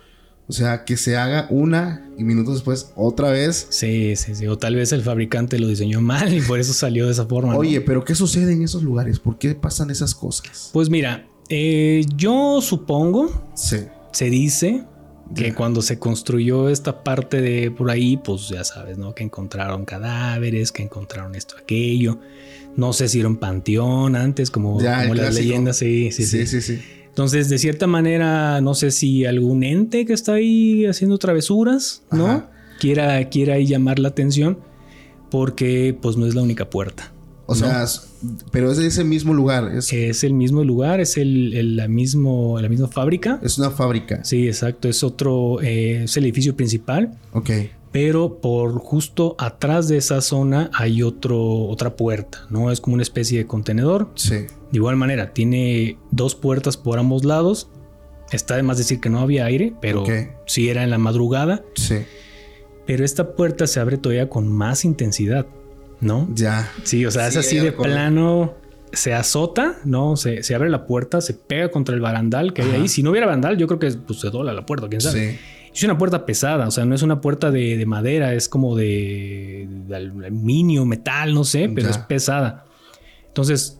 o 0.48 0.54
sea, 0.54 0.84
que 0.86 0.98
se 0.98 1.18
haga 1.18 1.48
una 1.50 2.10
y 2.18 2.24
minutos 2.24 2.56
después 2.56 2.92
otra 2.96 3.32
vez. 3.32 3.68
Sí, 3.70 4.16
sí, 4.16 4.36
sí. 4.36 4.48
O 4.48 4.58
tal 4.58 4.76
vez 4.76 4.92
el 4.92 5.02
fabricante 5.02 5.60
lo 5.60 5.68
diseñó 5.68 6.02
mal 6.02 6.34
y 6.34 6.42
por 6.42 6.60
eso 6.60 6.74
salió 6.74 7.06
de 7.06 7.14
esa 7.14 7.26
forma. 7.26 7.54
¿no? 7.54 7.60
Oye, 7.60 7.82
pero 7.82 8.04
¿qué 8.04 8.16
sucede 8.16 8.54
en 8.54 8.64
esos 8.64 8.84
lugares? 8.84 9.20
¿Por 9.20 9.38
qué 9.38 9.56
pasan 9.56 9.90
esas 9.90 10.14
cosas? 10.16 10.70
Pues 10.74 10.90
mira, 10.90 11.28
eh, 11.50 12.06
yo 12.16 12.60
supongo, 12.62 13.50
Sí. 13.56 13.78
se 14.12 14.30
dice 14.30 14.84
que 15.34 15.54
cuando 15.54 15.82
se 15.82 15.98
construyó 15.98 16.68
esta 16.68 17.04
parte 17.06 17.42
de 17.42 17.72
por 17.72 17.90
ahí, 17.90 18.18
pues 18.18 18.50
ya 18.50 18.66
sabes, 18.66 18.98
¿no? 18.98 19.16
Que 19.16 19.24
encontraron 19.24 19.86
cadáveres, 19.86 20.74
que 20.74 20.84
encontraron 20.84 21.36
esto, 21.36 21.56
aquello. 21.58 22.20
No 22.76 22.92
sé 22.92 23.08
si 23.08 23.20
era 23.22 23.30
un 23.30 23.38
panteón 23.38 24.18
antes, 24.18 24.52
como, 24.52 24.82
el 24.82 24.86
como 25.04 25.16
las 25.16 25.34
leyendas, 25.36 25.78
sí, 25.78 26.12
sí, 26.12 26.26
sí. 26.26 26.46
sí, 26.46 26.62
sí. 26.62 26.82
Entonces, 27.12 27.50
de 27.50 27.58
cierta 27.60 27.88
manera, 27.88 28.60
no 28.62 28.74
sé 28.74 28.90
si 28.92 29.26
algún 29.26 29.64
ente 29.64 30.06
que 30.06 30.14
está 30.14 30.34
ahí 30.34 30.86
haciendo 30.86 31.18
travesuras, 31.18 32.04
¿no? 32.12 32.26
Ajá. 32.28 32.50
Quiera, 32.80 33.30
quiera 33.30 33.54
ahí 33.56 33.68
llamar 33.68 34.00
la 34.00 34.08
atención, 34.08 34.58
porque 35.30 35.96
pues 36.02 36.18
no 36.18 36.26
es 36.26 36.36
la 36.36 36.42
única 36.42 36.70
puerta. 36.70 37.12
O 37.48 37.56
sea, 37.56 37.86
pero 38.52 38.72
es 38.72 38.78
de 38.78 38.88
ese 38.88 39.04
mismo 39.04 39.34
lugar. 39.34 39.76
Es, 39.76 39.92
Es 39.92 40.24
el 40.24 40.34
mismo 40.34 40.64
lugar, 40.64 41.02
es 41.02 41.18
el, 41.18 41.54
el- 41.54 41.76
la, 41.76 41.88
mismo, 41.90 42.58
la 42.62 42.70
misma 42.70 42.88
fábrica. 42.88 43.40
es 43.44 43.58
una 43.58 43.72
fábrica. 43.72 44.24
Sí, 44.24 44.48
exacto, 44.48 44.88
es 44.88 45.04
otro, 45.04 45.62
eh, 45.62 46.04
es 46.06 46.16
el 46.16 46.24
edificio 46.24 46.56
principal, 46.56 47.12
Ok. 47.34 47.50
Pero 47.92 48.40
por 48.40 48.80
justo 48.80 49.36
atrás 49.38 49.88
de 49.88 49.98
esa 49.98 50.22
zona 50.22 50.70
hay 50.74 51.04
otro, 51.04 51.40
otra 51.66 51.96
puerta, 51.96 52.46
¿no? 52.50 52.72
Es 52.72 52.80
como 52.82 52.94
una 52.94 53.04
especie 53.04 53.38
de 53.40 53.48
contenedor. 53.48 54.10
Sí. 54.16 54.36
De 54.36 54.48
igual 54.72 54.96
manera, 54.96 55.34
tiene 55.34 55.98
dos 56.12 56.36
puertas 56.36 56.78
por 56.78 57.00
ambos 57.00 57.26
lados. 57.26 57.70
Está 58.32 58.56
de 58.56 58.64
más 58.64 58.78
decir 58.78 59.02
que 59.02 59.10
no 59.10 59.20
había 59.20 59.44
aire, 59.46 59.74
pero 59.82 60.04
Ok. 60.04 60.10
sí 60.46 60.70
era 60.70 60.84
en 60.84 60.90
la 60.90 60.98
madrugada. 60.98 61.64
Sí. 61.76 61.98
Pero 62.88 63.04
esta 63.04 63.36
puerta 63.36 63.68
se 63.68 63.80
abre 63.82 63.98
todavía 63.98 64.30
con 64.30 64.48
más 64.48 64.86
intensidad, 64.86 65.46
¿no? 66.00 66.30
Ya. 66.34 66.72
Sí, 66.84 67.06
o 67.06 67.12
sea, 67.12 67.28
es 67.28 67.34
Sí, 67.34 67.40
así 67.40 67.58
de 67.60 67.74
plano. 67.74 68.54
Se 68.94 69.14
azota, 69.14 69.78
¿no? 69.86 70.16
Se, 70.18 70.44
se 70.44 70.54
abre 70.56 70.70
la 70.70 70.86
puerta, 70.86 71.22
se 71.22 71.34
pega 71.34 71.72
contra 71.72 71.96
el 71.96 72.02
barandal 72.02 72.54
que 72.54 72.62
hay 72.62 72.72
ahí. 72.72 72.88
Si 72.90 73.04
no 73.04 73.12
hubiera 73.12 73.26
barandal, 73.26 73.58
yo 73.58 73.68
creo 73.68 73.80
que 73.80 73.92
pues, 73.92 74.20
se 74.20 74.30
dobla 74.30 74.52
la 74.54 74.66
puerta, 74.66 74.88
quién 74.90 75.00
sabe. 75.02 75.32
Sí. 75.34 75.38
Es 75.74 75.84
una 75.84 75.98
puerta 75.98 76.26
pesada, 76.26 76.68
o 76.68 76.72
sea, 76.72 76.84
no 76.86 76.94
es 76.96 77.02
una 77.02 77.22
puerta 77.22 77.50
de, 77.52 77.78
de 77.78 77.86
madera, 77.86 78.34
es 78.34 78.50
como 78.50 78.76
de, 78.76 79.68
de 79.88 79.96
aluminio, 79.96 80.86
metal, 80.86 81.34
no 81.34 81.44
sé, 81.46 81.70
pero 81.74 81.88
Ya. 81.88 81.92
es 81.92 81.98
pesada. 81.98 82.66
Entonces, 83.28 83.80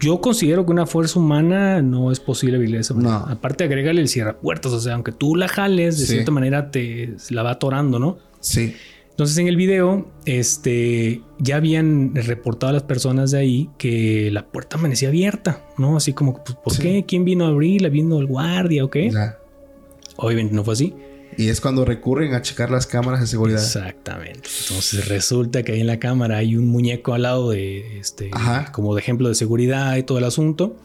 yo 0.00 0.20
considero 0.20 0.66
que 0.66 0.72
una 0.72 0.84
fuerza 0.84 1.20
humana 1.20 1.80
no 1.80 2.10
es 2.10 2.18
posible 2.18 2.56
abrirle 2.56 2.78
esa 2.80 2.94
No. 2.94 3.02
puerta. 3.02 3.32
Aparte, 3.32 3.62
agrégale 3.64 4.00
el 4.00 4.08
cierrapuertas, 4.08 4.72
o 4.72 4.80
sea, 4.80 4.94
aunque 4.94 5.12
tú 5.12 5.36
la 5.36 5.46
jales, 5.46 5.96
de 6.00 6.06
Sí. 6.06 6.12
cierta 6.14 6.32
manera 6.32 6.72
te 6.72 7.14
la 7.30 7.44
va 7.44 7.52
atorando, 7.52 8.00
¿no? 8.00 8.18
Sí. 8.40 8.74
Entonces 9.10 9.38
en 9.38 9.46
el 9.46 9.56
video, 9.56 10.10
este, 10.24 11.20
ya 11.38 11.56
habían 11.56 12.14
reportado 12.16 12.70
a 12.70 12.72
las 12.72 12.82
personas 12.82 13.30
de 13.30 13.38
ahí 13.38 13.70
que 13.78 14.30
la 14.32 14.46
puerta 14.46 14.76
amanecía 14.78 15.08
abierta, 15.08 15.62
¿no? 15.78 15.96
Así 15.98 16.14
como, 16.14 16.42
pues, 16.42 16.56
¿por 16.56 16.72
Sí. 16.72 16.82
qué? 16.82 17.04
¿Quién 17.06 17.24
vino 17.24 17.44
a 17.44 17.48
abrirla? 17.48 17.90
¿Vino 17.90 18.18
el 18.18 18.26
guardia 18.26 18.84
o 18.84 18.90
qué? 18.90 19.12
Obviamente 20.16 20.54
no 20.54 20.64
fue 20.64 20.74
así. 20.74 20.94
Y 21.36 21.48
es 21.48 21.60
cuando 21.60 21.84
recurren 21.84 22.34
a 22.34 22.42
checar 22.42 22.70
las 22.70 22.86
cámaras 22.86 23.20
de 23.20 23.26
seguridad. 23.26 23.62
Exactamente. 23.62 24.48
Entonces 24.62 25.08
resulta 25.08 25.62
que 25.62 25.72
ahí 25.72 25.80
en 25.80 25.86
la 25.86 25.98
cámara 25.98 26.38
hay 26.38 26.56
un 26.56 26.66
muñeco 26.66 27.14
al 27.14 27.22
lado 27.22 27.50
de 27.50 27.98
este, 27.98 28.30
Ajá. 28.32 28.70
como 28.72 28.94
de 28.94 29.00
ejemplo 29.00 29.28
de 29.28 29.34
seguridad 29.34 29.96
y 29.96 30.02
todo 30.02 30.18
el 30.18 30.24
asunto. 30.24 30.76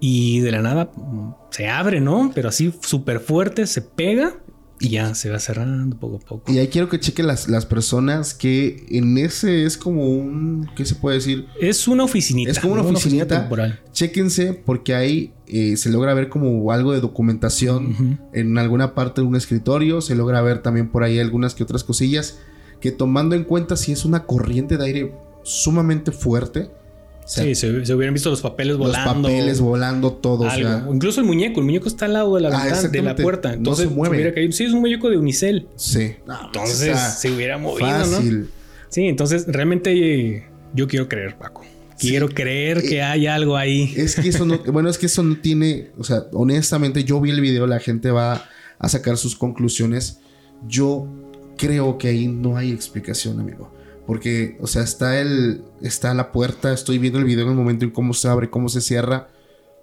Y 0.00 0.40
de 0.40 0.50
la 0.52 0.62
nada 0.62 0.90
mm, 0.96 1.34
se 1.50 1.68
abre, 1.68 2.00
¿no? 2.00 2.32
Pero 2.34 2.48
así 2.48 2.72
súper 2.82 3.20
fuerte, 3.20 3.66
se 3.66 3.82
pega 3.82 4.36
y 4.80 4.88
ya 4.88 5.14
se 5.14 5.28
va 5.30 5.38
cerrando 5.38 5.94
poco 5.98 6.16
a 6.16 6.20
poco. 6.20 6.50
Y 6.52 6.58
ahí 6.58 6.68
quiero 6.68 6.88
que 6.88 6.98
chequen 6.98 7.26
las, 7.26 7.48
las 7.48 7.66
personas 7.66 8.32
que 8.32 8.86
en 8.88 9.18
ese 9.18 9.64
es 9.64 9.76
como 9.76 10.08
un. 10.08 10.68
¿Qué 10.74 10.84
se 10.86 10.94
puede 10.94 11.16
decir? 11.18 11.46
Es 11.60 11.86
una 11.86 12.04
oficinita. 12.04 12.50
Es 12.50 12.58
como 12.58 12.72
una 12.74 12.82
¿no? 12.82 12.88
oficinita. 12.88 13.40
temporal. 13.40 13.78
Chéquense 13.92 14.54
porque 14.54 14.94
ahí 14.94 15.34
eh, 15.46 15.76
se 15.76 15.90
logra 15.90 16.14
ver 16.14 16.30
como 16.30 16.72
algo 16.72 16.92
de 16.92 17.00
documentación 17.00 17.92
Ujú. 17.92 18.16
en 18.32 18.56
alguna 18.56 18.94
parte 18.94 19.20
de 19.20 19.26
un 19.26 19.36
escritorio. 19.36 20.00
Se 20.00 20.14
logra 20.14 20.40
ver 20.40 20.62
también 20.62 20.88
por 20.90 21.02
ahí 21.04 21.18
algunas 21.18 21.54
que 21.54 21.62
otras 21.62 21.84
cosillas. 21.84 22.38
Que 22.80 22.90
tomando 22.90 23.34
en 23.34 23.44
cuenta 23.44 23.76
si 23.76 23.92
es 23.92 24.06
una 24.06 24.24
corriente 24.24 24.78
de 24.78 24.84
aire 24.84 25.14
sumamente 25.42 26.10
fuerte. 26.12 26.70
Sea, 27.30 27.44
Sí, 27.44 27.54
se, 27.54 27.86
se 27.86 27.94
hubieran 27.94 28.12
visto 28.12 28.28
los 28.28 28.40
papeles 28.40 28.76
los 28.76 28.88
volando. 28.88 29.28
papeles 29.28 29.60
volando, 29.60 30.12
todo. 30.14 30.44
o 30.46 30.48
algo. 30.50 30.68
sea, 30.68 30.86
Incluso 30.92 31.20
el 31.20 31.26
muñeco. 31.26 31.60
El 31.60 31.66
muñeco 31.66 31.86
está 31.86 32.06
al 32.06 32.14
lado 32.14 32.34
de 32.34 32.40
la, 32.40 32.48
Ah, 32.48 32.64
ventana, 32.64 32.88
de 32.88 33.02
la 33.02 33.14
puerta. 33.14 33.48
No 33.50 33.54
Entonces 33.54 33.88
se 33.88 33.94
mueve. 33.94 34.34
caído. 34.34 34.50
Sí, 34.52 34.64
es 34.64 34.72
un 34.72 34.80
muñeco 34.80 35.08
de 35.10 35.16
unicel. 35.16 35.68
sí. 35.76 36.16
Entonces 36.46 36.74
O 36.80 36.84
sea, 36.94 36.96
se 37.10 37.30
hubiera 37.30 37.56
movido, 37.56 37.86
¿no? 38.06 38.46
Sí, 38.88 39.02
entonces 39.06 39.44
realmente 39.46 39.92
eh, 39.92 40.44
yo 40.74 40.88
quiero 40.88 41.08
creer, 41.08 41.36
Paco. 41.38 41.64
Quiero 42.00 42.28
creer 42.30 42.78
Eh, 42.78 42.82
que 42.88 43.02
hay 43.02 43.28
algo 43.28 43.56
ahí. 43.56 43.92
Es 43.96 44.16
que 44.16 44.28
eso 44.30 44.44
no, 44.44 44.58
bueno, 44.72 44.88
es 44.88 44.98
que 44.98 45.06
eso 45.06 45.22
no 45.22 45.36
tiene, 45.36 45.90
o 45.98 46.02
sea, 46.02 46.24
honestamente, 46.32 47.04
yo 47.04 47.20
vi 47.20 47.30
el 47.30 47.40
video, 47.40 47.68
la 47.68 47.78
gente 47.78 48.10
va 48.10 48.44
a 48.80 48.88
sacar 48.88 49.16
sus 49.16 49.36
conclusiones. 49.36 50.18
Yo 50.66 51.06
creo 51.56 51.96
que 51.98 52.08
ahí 52.08 52.26
no 52.26 52.56
hay 52.56 52.72
explicación, 52.72 53.38
amigo. 53.38 53.72
Porque, 54.10 54.58
o 54.60 54.66
sea, 54.66 54.82
está 54.82 55.20
el, 55.20 55.62
está 55.82 56.12
la 56.14 56.32
puerta, 56.32 56.72
estoy 56.72 56.98
viendo 56.98 57.20
el 57.20 57.24
video 57.24 57.44
en 57.44 57.50
el 57.52 57.56
momento 57.56 57.84
en 57.84 57.92
cómo 57.92 58.12
se 58.12 58.26
abre, 58.26 58.50
cómo 58.50 58.68
se 58.68 58.80
cierra. 58.80 59.28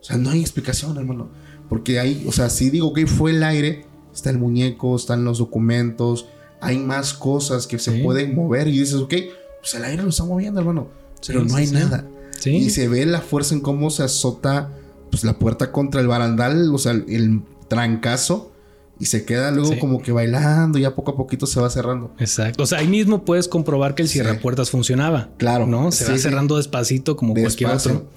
O 0.02 0.04
sea, 0.04 0.18
no 0.18 0.32
hay 0.32 0.42
explicación, 0.42 0.98
hermano. 0.98 1.30
Porque 1.70 1.98
ahí, 1.98 2.26
o 2.28 2.34
sea, 2.34 2.50
si 2.50 2.70
digo 2.70 2.92
que 2.92 3.08
fue 3.08 3.32
el 3.32 3.42
aire, 3.42 3.86
está 4.14 4.30
el 4.30 4.38
muñeco, 4.38 4.98
están 4.98 5.24
los 5.24 5.38
documentos, 5.38 6.28
hay 6.60 6.78
más 6.78 7.14
cosas 7.14 7.68
que 7.68 7.80
se 7.80 7.94
Sí. 7.96 8.04
pueden 8.04 8.36
mover 8.36 8.68
y 8.68 8.80
dices, 8.80 8.96
ok, 8.96 9.14
pues 9.62 9.74
el 9.76 9.86
aire 9.86 10.04
lo 10.04 10.10
está 10.10 10.26
moviendo, 10.26 10.60
hermano. 10.60 10.90
Pero 11.26 11.40
Sí, 11.40 11.46
no 11.48 11.54
sí, 11.54 11.62
hay 11.62 11.68
sí. 11.68 11.74
nada. 11.76 12.06
Sí. 12.38 12.50
Y 12.58 12.70
se 12.70 12.90
ve 12.90 13.06
la 13.06 13.22
fuerza 13.22 13.56
en 13.56 13.62
cómo 13.62 13.90
se 13.92 14.04
azota 14.04 14.74
pues, 15.10 15.24
la 15.24 15.40
puerta 15.40 15.72
contra 15.72 16.02
el 16.02 16.08
barandal, 16.08 16.76
o 16.76 16.78
sea, 16.78 16.92
el, 16.92 17.06
el 17.08 17.42
trancazo. 17.70 18.52
Y 19.00 19.06
se 19.06 19.26
queda 19.26 19.52
luego 19.52 19.74
Sí. 19.74 19.80
como 19.80 20.02
que 20.02 20.12
bailando, 20.12 20.80
y 20.80 20.82
ya 20.82 20.96
poco 20.96 21.12
a 21.12 21.16
poquito 21.18 21.46
se 21.46 21.60
va 21.60 21.70
cerrando. 21.70 22.14
Exacto. 22.20 22.64
O 22.64 22.66
sea, 22.66 22.80
ahí 22.80 22.88
mismo 22.88 23.26
puedes 23.26 23.48
comprobar 23.48 23.94
que 23.94 24.02
el 24.02 24.08
Sí. 24.08 24.14
cierrapuertas 24.14 24.72
funcionaba. 24.72 25.30
Claro. 25.38 25.68
¿No? 25.68 25.92
Se 25.92 26.06
Sí, 26.06 26.12
va 26.12 26.18
sí. 26.18 26.24
cerrando 26.24 26.58
despacito 26.58 27.16
como 27.16 27.34
cualquier 27.34 27.70
Despacio. 27.70 27.92
otro. 27.98 28.10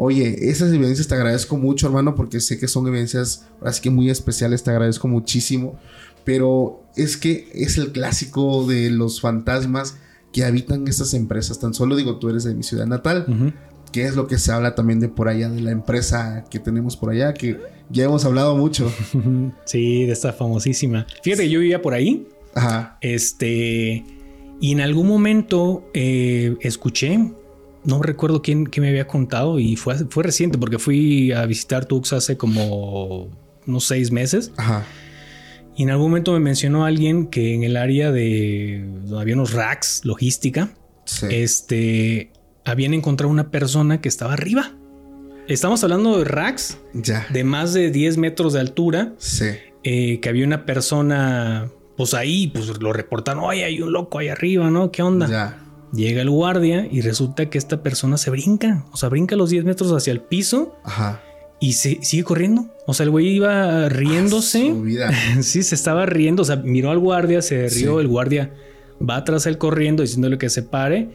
Oye, 0.00 0.50
esas 0.50 0.72
evidencias 0.72 1.08
te 1.08 1.14
agradezco 1.14 1.56
mucho, 1.56 1.86
hermano, 1.86 2.14
porque 2.14 2.40
sé 2.40 2.58
que 2.58 2.68
son 2.68 2.86
evidencias, 2.86 3.46
así 3.64 3.80
que 3.80 3.90
muy 3.90 4.10
especiales, 4.10 4.62
te 4.62 4.70
agradezco 4.70 5.08
muchísimo. 5.08 5.78
Pero 6.24 6.82
es 6.94 7.16
que 7.16 7.48
es 7.54 7.78
el 7.78 7.90
clásico 7.92 8.66
de 8.66 8.90
los 8.90 9.20
fantasmas 9.20 9.96
que 10.30 10.44
habitan 10.44 10.86
estas 10.86 11.14
empresas. 11.14 11.58
Tan 11.58 11.72
solo 11.72 11.96
digo, 11.96 12.18
tú 12.18 12.28
eres 12.28 12.44
de 12.44 12.54
mi 12.54 12.62
ciudad 12.62 12.86
natal. 12.86 13.54
Que 13.90 14.04
es 14.04 14.14
lo 14.16 14.26
que 14.26 14.38
se 14.38 14.52
habla 14.52 14.74
también 14.74 15.00
de 15.00 15.08
por 15.08 15.28
allá, 15.28 15.48
de 15.48 15.60
la 15.60 15.70
empresa 15.70 16.44
que 16.50 16.58
tenemos 16.58 16.96
por 16.96 17.10
allá, 17.10 17.34
que 17.34 17.58
ya 17.90 18.04
hemos 18.04 18.24
hablado 18.24 18.56
mucho. 18.56 18.92
Sí, 19.64 20.04
de 20.04 20.12
esta 20.12 20.32
famosísima. 20.32 21.06
Fíjate, 21.22 21.44
que 21.44 21.50
yo 21.50 21.60
vivía 21.60 21.80
por 21.82 21.94
ahí. 21.94 22.26
Ajá. 22.54 22.98
Este. 23.00 24.04
Y 24.60 24.72
en 24.72 24.80
algún 24.80 25.06
momento 25.06 25.88
eh, 25.94 26.56
escuché, 26.62 27.18
no 27.84 28.02
recuerdo 28.02 28.42
quién, 28.42 28.66
quién 28.66 28.82
me 28.82 28.88
había 28.90 29.06
contado, 29.06 29.58
y 29.60 29.76
fue, 29.76 29.94
fue 30.10 30.24
reciente 30.24 30.58
porque 30.58 30.78
fui 30.78 31.30
a 31.32 31.46
visitar 31.46 31.86
Tux 31.86 32.12
hace 32.12 32.36
como 32.36 33.28
unos 33.66 33.84
seis 33.86 34.10
meses. 34.10 34.52
Ajá. 34.56 34.84
Y 35.76 35.84
en 35.84 35.90
algún 35.90 36.08
momento 36.10 36.32
me 36.32 36.40
mencionó 36.40 36.84
alguien 36.84 37.28
que 37.28 37.54
en 37.54 37.62
el 37.62 37.76
área 37.76 38.10
de 38.10 38.84
donde 39.04 39.20
había 39.20 39.34
unos 39.34 39.52
racks, 39.52 40.00
logística, 40.04 40.70
Sí. 41.04 41.26
este, 41.30 42.32
habían 42.70 42.94
encontrado 42.94 43.30
una 43.32 43.50
persona 43.50 44.00
que 44.00 44.08
estaba 44.08 44.32
arriba. 44.34 44.72
Estamos 45.46 45.82
hablando 45.82 46.18
de 46.18 46.24
racks 46.24 46.78
ya. 46.92 47.26
de 47.30 47.42
más 47.44 47.72
de 47.72 47.90
10 47.90 48.18
metros 48.18 48.52
de 48.52 48.60
altura, 48.60 49.14
Sí. 49.18 49.46
eh, 49.82 50.20
que 50.20 50.28
había 50.28 50.44
una 50.44 50.66
persona, 50.66 51.70
pues 51.96 52.12
ahí, 52.14 52.48
pues 52.48 52.66
lo 52.80 52.92
reportaron, 52.92 53.42
oye, 53.44 53.64
hay 53.64 53.80
un 53.80 53.92
loco 53.92 54.18
ahí 54.18 54.28
arriba, 54.28 54.70
¿no? 54.70 54.90
¿Qué 54.90 55.02
onda? 55.02 55.26
Ya. 55.26 55.64
Llega 55.94 56.20
el 56.20 56.28
guardia 56.28 56.86
y 56.90 57.00
resulta 57.00 57.48
que 57.48 57.56
esta 57.56 57.82
persona 57.82 58.18
se 58.18 58.28
brinca, 58.30 58.84
o 58.92 58.96
sea, 58.98 59.08
brinca 59.08 59.36
los 59.36 59.48
10 59.48 59.64
metros 59.64 59.90
hacia 59.92 60.12
el 60.12 60.20
piso 60.20 60.76
Ajá. 60.84 61.22
y 61.60 61.72
se 61.72 61.98
sigue 62.02 62.24
corriendo. 62.24 62.66
O 62.86 62.92
sea, 62.92 63.04
el 63.04 63.10
güey 63.10 63.28
iba 63.28 63.88
riéndose. 63.88 64.64
Ah, 64.68 64.74
Su 64.74 64.82
vida. 64.82 65.10
Sí, 65.40 65.62
se 65.62 65.74
estaba 65.74 66.04
riendo, 66.04 66.42
o 66.42 66.44
sea, 66.44 66.56
miró 66.56 66.90
al 66.90 66.98
guardia, 66.98 67.40
se 67.40 67.68
rió, 67.70 67.94
Sí. 67.94 68.00
el 68.02 68.08
guardia 68.08 68.52
va 69.00 69.16
atrás 69.16 69.46
él 69.46 69.56
corriendo 69.56 70.02
diciéndole 70.02 70.36
que 70.36 70.50
se 70.50 70.62
pare, 70.62 71.08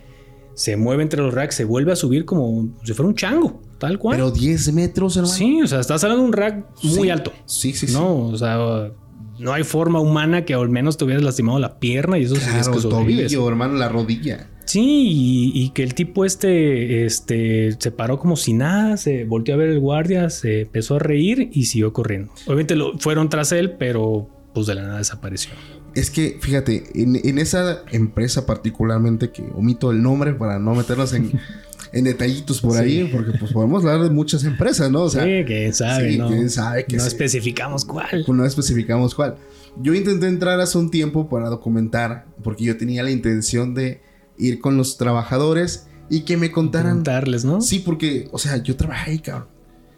se 0.55 0.77
mueve 0.77 1.03
entre 1.03 1.21
los 1.21 1.33
racks, 1.33 1.55
se 1.55 1.65
vuelve 1.65 1.91
a 1.91 1.95
subir 1.95 2.25
como 2.25 2.69
si 2.83 2.93
fuera 2.93 3.07
un 3.09 3.15
chango, 3.15 3.61
tal 3.79 3.97
cual. 3.99 4.17
Pero 4.17 4.31
10 4.31 4.73
metros, 4.73 5.15
hermano. 5.17 5.33
sí, 5.33 5.61
o 5.61 5.67
sea, 5.67 5.79
estás 5.79 6.03
hablando 6.03 6.23
de 6.23 6.27
un 6.29 6.33
rack 6.33 6.65
muy 6.83 6.93
Sí. 7.05 7.09
alto. 7.09 7.31
Sí, 7.45 7.73
sí, 7.73 7.87
sí. 7.87 7.93
No, 7.93 8.27
o 8.27 8.37
sea, 8.37 8.91
no 9.39 9.51
hay 9.53 9.63
forma 9.63 9.99
humana 9.99 10.45
que 10.45 10.53
al 10.53 10.69
menos 10.69 10.97
te 10.97 11.05
hubieras 11.05 11.23
lastimado 11.23 11.57
la 11.59 11.79
pierna 11.79 12.17
y 12.19 12.23
eso 12.23 12.35
sí 12.35 12.41
es 12.41 12.47
Claro, 12.47 12.71
que 12.71 12.77
el 12.77 12.81
sobrevives. 12.83 13.31
tobillo, 13.33 13.49
hermano, 13.49 13.73
la 13.75 13.89
rodilla. 13.89 14.49
Sí, 14.65 14.81
y, 14.81 15.51
y 15.61 15.69
que 15.71 15.83
el 15.83 15.93
tipo 15.93 16.23
este, 16.23 17.05
este, 17.05 17.75
se 17.77 17.91
paró 17.91 18.17
como 18.19 18.37
si 18.37 18.53
nada, 18.53 18.95
se 18.95 19.25
volteó 19.25 19.55
a 19.55 19.57
ver 19.57 19.69
el 19.69 19.79
guardia, 19.79 20.29
se 20.29 20.61
empezó 20.61 20.95
a 20.95 20.99
reír 20.99 21.49
y 21.51 21.65
siguió 21.65 21.91
corriendo. 21.91 22.31
Obviamente 22.45 22.75
lo, 22.77 22.97
fueron 22.99 23.27
tras 23.27 23.51
él, 23.51 23.71
pero 23.71 24.29
pues 24.53 24.67
de 24.67 24.75
la 24.75 24.83
nada 24.83 24.97
desapareció. 24.99 25.51
Es 25.95 26.09
que, 26.09 26.37
fíjate, 26.41 26.83
en, 26.95 27.15
en 27.23 27.37
esa 27.37 27.83
empresa 27.91 28.45
particularmente, 28.45 29.31
que 29.31 29.43
omito 29.53 29.91
el 29.91 30.01
nombre 30.01 30.33
para 30.33 30.57
no 30.59 30.73
meternos 30.73 31.13
en, 31.13 31.31
en 31.93 32.03
detallitos 32.03 32.61
por 32.61 32.73
Sí. 32.73 32.79
ahí, 32.79 33.09
porque 33.13 33.31
pues 33.39 33.51
podemos 33.53 33.83
hablar 33.85 34.01
de 34.03 34.09
muchas 34.09 34.43
empresas, 34.43 34.89
¿no? 34.89 35.03
O 35.03 35.09
sea, 35.09 35.23
sí, 35.23 35.43
quién 35.45 35.73
sabe, 35.73 36.11
sí, 36.13 36.17
¿no? 36.17 36.27
quién 36.29 36.49
sabe 36.49 36.85
que 36.85 36.97
no 36.97 37.03
sí. 37.03 37.07
especificamos 37.09 37.85
cuál. 37.85 38.25
no 38.27 38.45
especificamos 38.45 39.13
cuál. 39.13 39.35
Yo 39.81 39.93
intenté 39.93 40.27
entrar 40.27 40.59
hace 40.59 40.77
un 40.77 40.89
tiempo 40.89 41.29
para 41.29 41.49
documentar, 41.49 42.25
porque 42.43 42.63
yo 42.63 42.77
tenía 42.77 43.03
la 43.03 43.11
intención 43.11 43.73
de 43.75 44.01
ir 44.37 44.59
con 44.59 44.77
los 44.77 44.97
trabajadores 44.97 45.87
y 46.09 46.21
que 46.21 46.37
me 46.37 46.51
contaran. 46.51 47.03
Preguntarles, 47.03 47.45
¿no? 47.45 47.61
Sí, 47.61 47.79
porque, 47.79 48.29
o 48.31 48.39
sea, 48.39 48.57
yo 48.57 48.75
trabajé 48.75 49.11
ahí, 49.11 49.19
cabrón. 49.19 49.47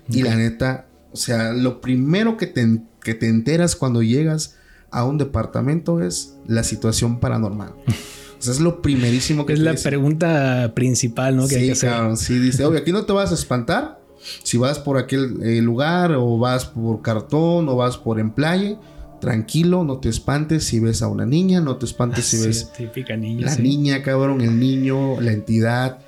Y 0.10 0.22
la 0.24 0.36
neta, 0.36 0.88
o 1.12 1.18
sea, 1.18 1.52
lo 1.54 1.82
primero 1.82 2.38
que 2.38 2.48
te, 2.48 2.82
que 3.02 3.14
te 3.16 3.28
enteras 3.28 3.76
cuando 3.76 4.04
llegas 4.04 4.55
a 4.96 5.06
un 5.06 5.18
departamento 5.18 6.02
es 6.02 6.38
la 6.48 6.64
situación 6.64 7.20
paranormal. 7.20 7.74
O 8.38 8.42
sea, 8.46 8.54
es 8.54 8.60
lo 8.60 8.82
primerísimo 8.82 9.46
que 9.46 9.54
Es 9.54 9.60
te 9.60 9.66
la 9.66 9.72
dicen. 9.72 9.90
pregunta 9.90 10.74
principal, 10.76 11.36
¿no? 11.36 11.48
Que 11.48 11.56
hay 11.56 11.62
Sí, 11.62 11.68
que 11.68 11.72
hacer. 11.74 11.90
cabrón, 11.92 12.18
sí, 12.18 12.40
dice, 12.40 12.66
oye, 12.66 12.80
aquí 12.80 12.92
no 12.92 13.06
te 13.06 13.14
vas 13.14 13.32
a 13.32 13.36
espantar. 13.36 14.02
Si 14.44 14.58
vas 14.58 14.80
por 14.80 14.98
aquel 14.98 15.38
eh, 15.44 15.62
lugar 15.62 16.14
o 16.14 16.38
vas 16.38 16.66
por 16.66 17.02
cartón 17.02 17.68
o 17.70 17.76
vas 17.76 17.98
por 17.98 18.20
en 18.20 18.32
playa, 18.32 18.80
tranquilo, 19.22 19.84
no 19.84 20.00
te 20.00 20.10
espantes 20.10 20.64
si 20.66 20.80
ves 20.80 21.02
a 21.02 21.08
una 21.08 21.26
niña, 21.26 21.62
no 21.62 21.78
te 21.78 21.86
espantes 21.86 22.26
si 22.26 22.38
Sí, 22.40 22.48
ves 22.48 22.72
típica 22.74 23.16
niña. 23.18 23.46
la 23.46 23.56
sí. 23.56 23.62
niña, 23.62 24.02
cabrón, 24.04 24.42
el 24.42 24.60
niño, 24.60 25.20
la 25.22 25.32
entidad. 25.32 26.00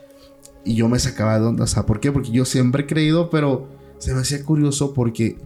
Y 0.66 0.76
yo 0.76 0.90
me 0.90 1.00
sacaba 1.00 1.40
de 1.40 1.46
onda. 1.46 1.64
O 1.64 1.68
sea, 1.68 1.86
¿por 1.86 2.00
qué? 2.00 2.12
Porque 2.12 2.32
yo 2.32 2.44
siempre 2.46 2.84
he 2.84 2.86
creído, 2.88 3.30
pero 3.30 3.68
se 4.00 4.14
me 4.14 4.20
hacía 4.22 4.44
curioso 4.44 4.94
porque, 4.94 5.38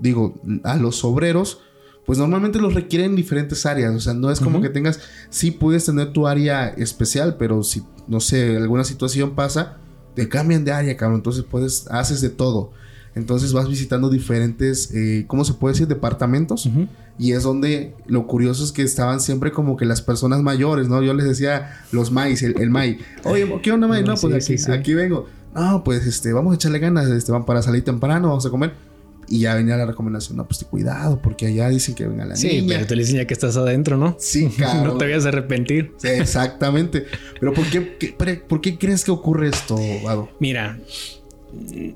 digo, 0.00 0.40
a 0.64 0.76
los 0.76 1.04
obreros, 1.04 1.60
pues 2.08 2.18
normalmente 2.18 2.58
los 2.58 2.72
requieren 2.72 3.10
en 3.10 3.16
diferentes 3.16 3.66
áreas. 3.66 3.94
O 3.94 4.00
sea, 4.00 4.14
no 4.14 4.30
es 4.30 4.40
como 4.40 4.62
que 4.62 4.70
tengas, 4.70 4.98
sí 5.28 5.50
puedes 5.50 5.84
tener 5.84 6.10
tu 6.14 6.26
área 6.26 6.68
especial, 6.68 7.36
pero 7.38 7.62
si, 7.62 7.82
no 8.06 8.18
sé, 8.20 8.56
alguna 8.56 8.84
situación 8.84 9.34
pasa, 9.34 9.76
te 10.14 10.26
cambian 10.26 10.64
de 10.64 10.72
área, 10.72 10.96
cabrón. 10.96 11.18
Entonces 11.18 11.44
puedes, 11.44 11.86
haces 11.90 12.22
de 12.22 12.30
todo. 12.30 12.70
Entonces 13.14 13.52
vas 13.52 13.68
visitando 13.68 14.08
diferentes, 14.08 14.90
eh, 14.94 15.26
¿cómo 15.26 15.44
se 15.44 15.52
puede 15.52 15.74
decir? 15.74 15.86
Departamentos. 15.86 16.70
Y 17.18 17.32
es 17.32 17.42
donde 17.42 17.94
lo 18.06 18.26
curioso 18.26 18.64
es 18.64 18.72
que 18.72 18.80
estaban 18.80 19.20
siempre 19.20 19.52
como 19.52 19.76
que 19.76 19.84
las 19.84 20.00
personas 20.00 20.40
mayores, 20.40 20.88
¿no? 20.88 21.02
Yo 21.02 21.12
les 21.12 21.26
decía 21.26 21.82
los 21.92 22.10
maíz, 22.10 22.42
el, 22.42 22.58
el 22.58 22.70
maíz. 22.70 23.00
Oye, 23.24 23.60
¿qué 23.62 23.70
onda, 23.70 23.86
maíz? 23.86 24.06
No, 24.06 24.14
pues 24.14 24.46
Sí, 24.46 24.54
aquí, 24.54 24.58
sí, 24.58 24.64
sí. 24.64 24.72
aquí 24.72 24.94
vengo. 24.94 25.26
No, 25.54 25.84
pues 25.84 26.06
este, 26.06 26.32
vamos 26.32 26.52
a 26.52 26.54
echarle 26.54 26.78
ganas, 26.78 27.06
este, 27.08 27.32
van 27.32 27.44
para 27.44 27.60
salir 27.60 27.84
temprano, 27.84 28.28
vamos 28.28 28.46
a 28.46 28.50
comer. 28.50 28.72
Y 29.30 29.40
ya 29.40 29.54
venía 29.54 29.76
la 29.76 29.84
recomendación, 29.86 30.36
no, 30.38 30.46
pues 30.46 30.58
ten 30.60 30.68
cuidado, 30.68 31.20
porque 31.22 31.46
allá 31.46 31.68
dicen 31.68 31.94
que 31.94 32.06
venga 32.06 32.24
la 32.24 32.34
Sí, 32.36 32.48
niña. 32.60 32.74
pero 32.76 32.86
te 32.86 32.94
dicen 32.94 33.16
ya 33.16 33.26
que 33.26 33.34
estás 33.34 33.56
adentro, 33.56 33.96
¿no? 33.96 34.16
Sí, 34.18 34.48
cabrón. 34.58 34.84
no 34.94 34.96
te 34.98 35.04
vayas 35.06 35.24
a 35.26 35.28
arrepentir. 35.28 35.92
Sí, 35.98 36.08
exactamente. 36.08 37.04
Pero 37.38 37.52
¿por 37.52 37.66
qué, 37.66 37.80
¿por 38.48 38.60
qué 38.60 38.78
crees 38.78 39.04
que 39.04 39.10
ocurre 39.10 39.48
esto, 39.48 39.76
Vado? 40.04 40.30
Mira, 40.40 40.78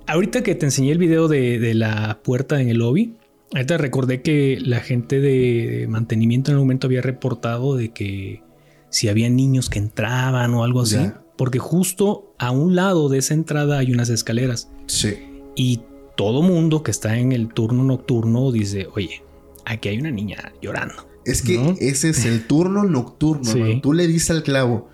ahorita 0.06 0.42
que 0.42 0.54
te 0.54 0.66
enseñé 0.66 0.92
el 0.92 0.98
video 0.98 1.28
de, 1.28 1.58
de 1.58 1.74
la 1.74 2.20
puerta 2.22 2.60
en 2.60 2.68
el 2.68 2.78
lobby, 2.78 3.16
ahorita 3.54 3.78
recordé 3.78 4.22
que 4.22 4.58
la 4.60 4.80
gente 4.80 5.20
de 5.20 5.86
mantenimiento 5.88 6.50
en 6.50 6.56
el 6.56 6.60
momento 6.60 6.86
había 6.86 7.02
reportado 7.02 7.76
de 7.76 7.90
que 7.90 8.42
si 8.90 9.08
había 9.08 9.28
niños 9.30 9.70
que 9.70 9.78
entraban 9.78 10.52
o 10.54 10.64
algo 10.64 10.82
así, 10.82 10.96
Ya. 10.96 11.22
porque 11.36 11.58
justo 11.58 12.34
a 12.38 12.50
un 12.50 12.76
lado 12.76 13.08
de 13.08 13.18
esa 13.18 13.34
entrada 13.34 13.78
hay 13.78 13.92
unas 13.92 14.10
escaleras 14.10 14.70
Sí. 14.86 15.14
y 15.56 15.80
todo 16.22 16.40
mundo 16.42 16.84
que 16.84 16.92
está 16.92 17.18
en 17.18 17.32
el 17.32 17.48
turno 17.52 17.82
nocturno 17.82 18.52
dice, 18.52 18.86
oye, 18.94 19.24
aquí 19.64 19.88
hay 19.88 19.98
una 19.98 20.12
niña 20.12 20.52
llorando. 20.62 20.94
Es 21.24 21.42
que 21.42 21.58
¿No? 21.58 21.74
ese 21.80 22.10
es 22.10 22.24
el 22.24 22.46
turno 22.46 22.84
nocturno, 22.84 23.44
Sí. 23.44 23.80
Tú 23.82 23.92
le 23.92 24.06
diste 24.06 24.32
al 24.32 24.44
clavo. 24.44 24.88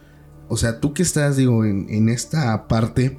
O 0.49 0.57
sea, 0.57 0.81
tú 0.81 0.95
que 0.95 1.03
estás, 1.03 1.37
digo, 1.37 1.67
en, 1.67 1.87
en 1.91 2.09
esta 2.09 2.67
parte, 2.67 3.19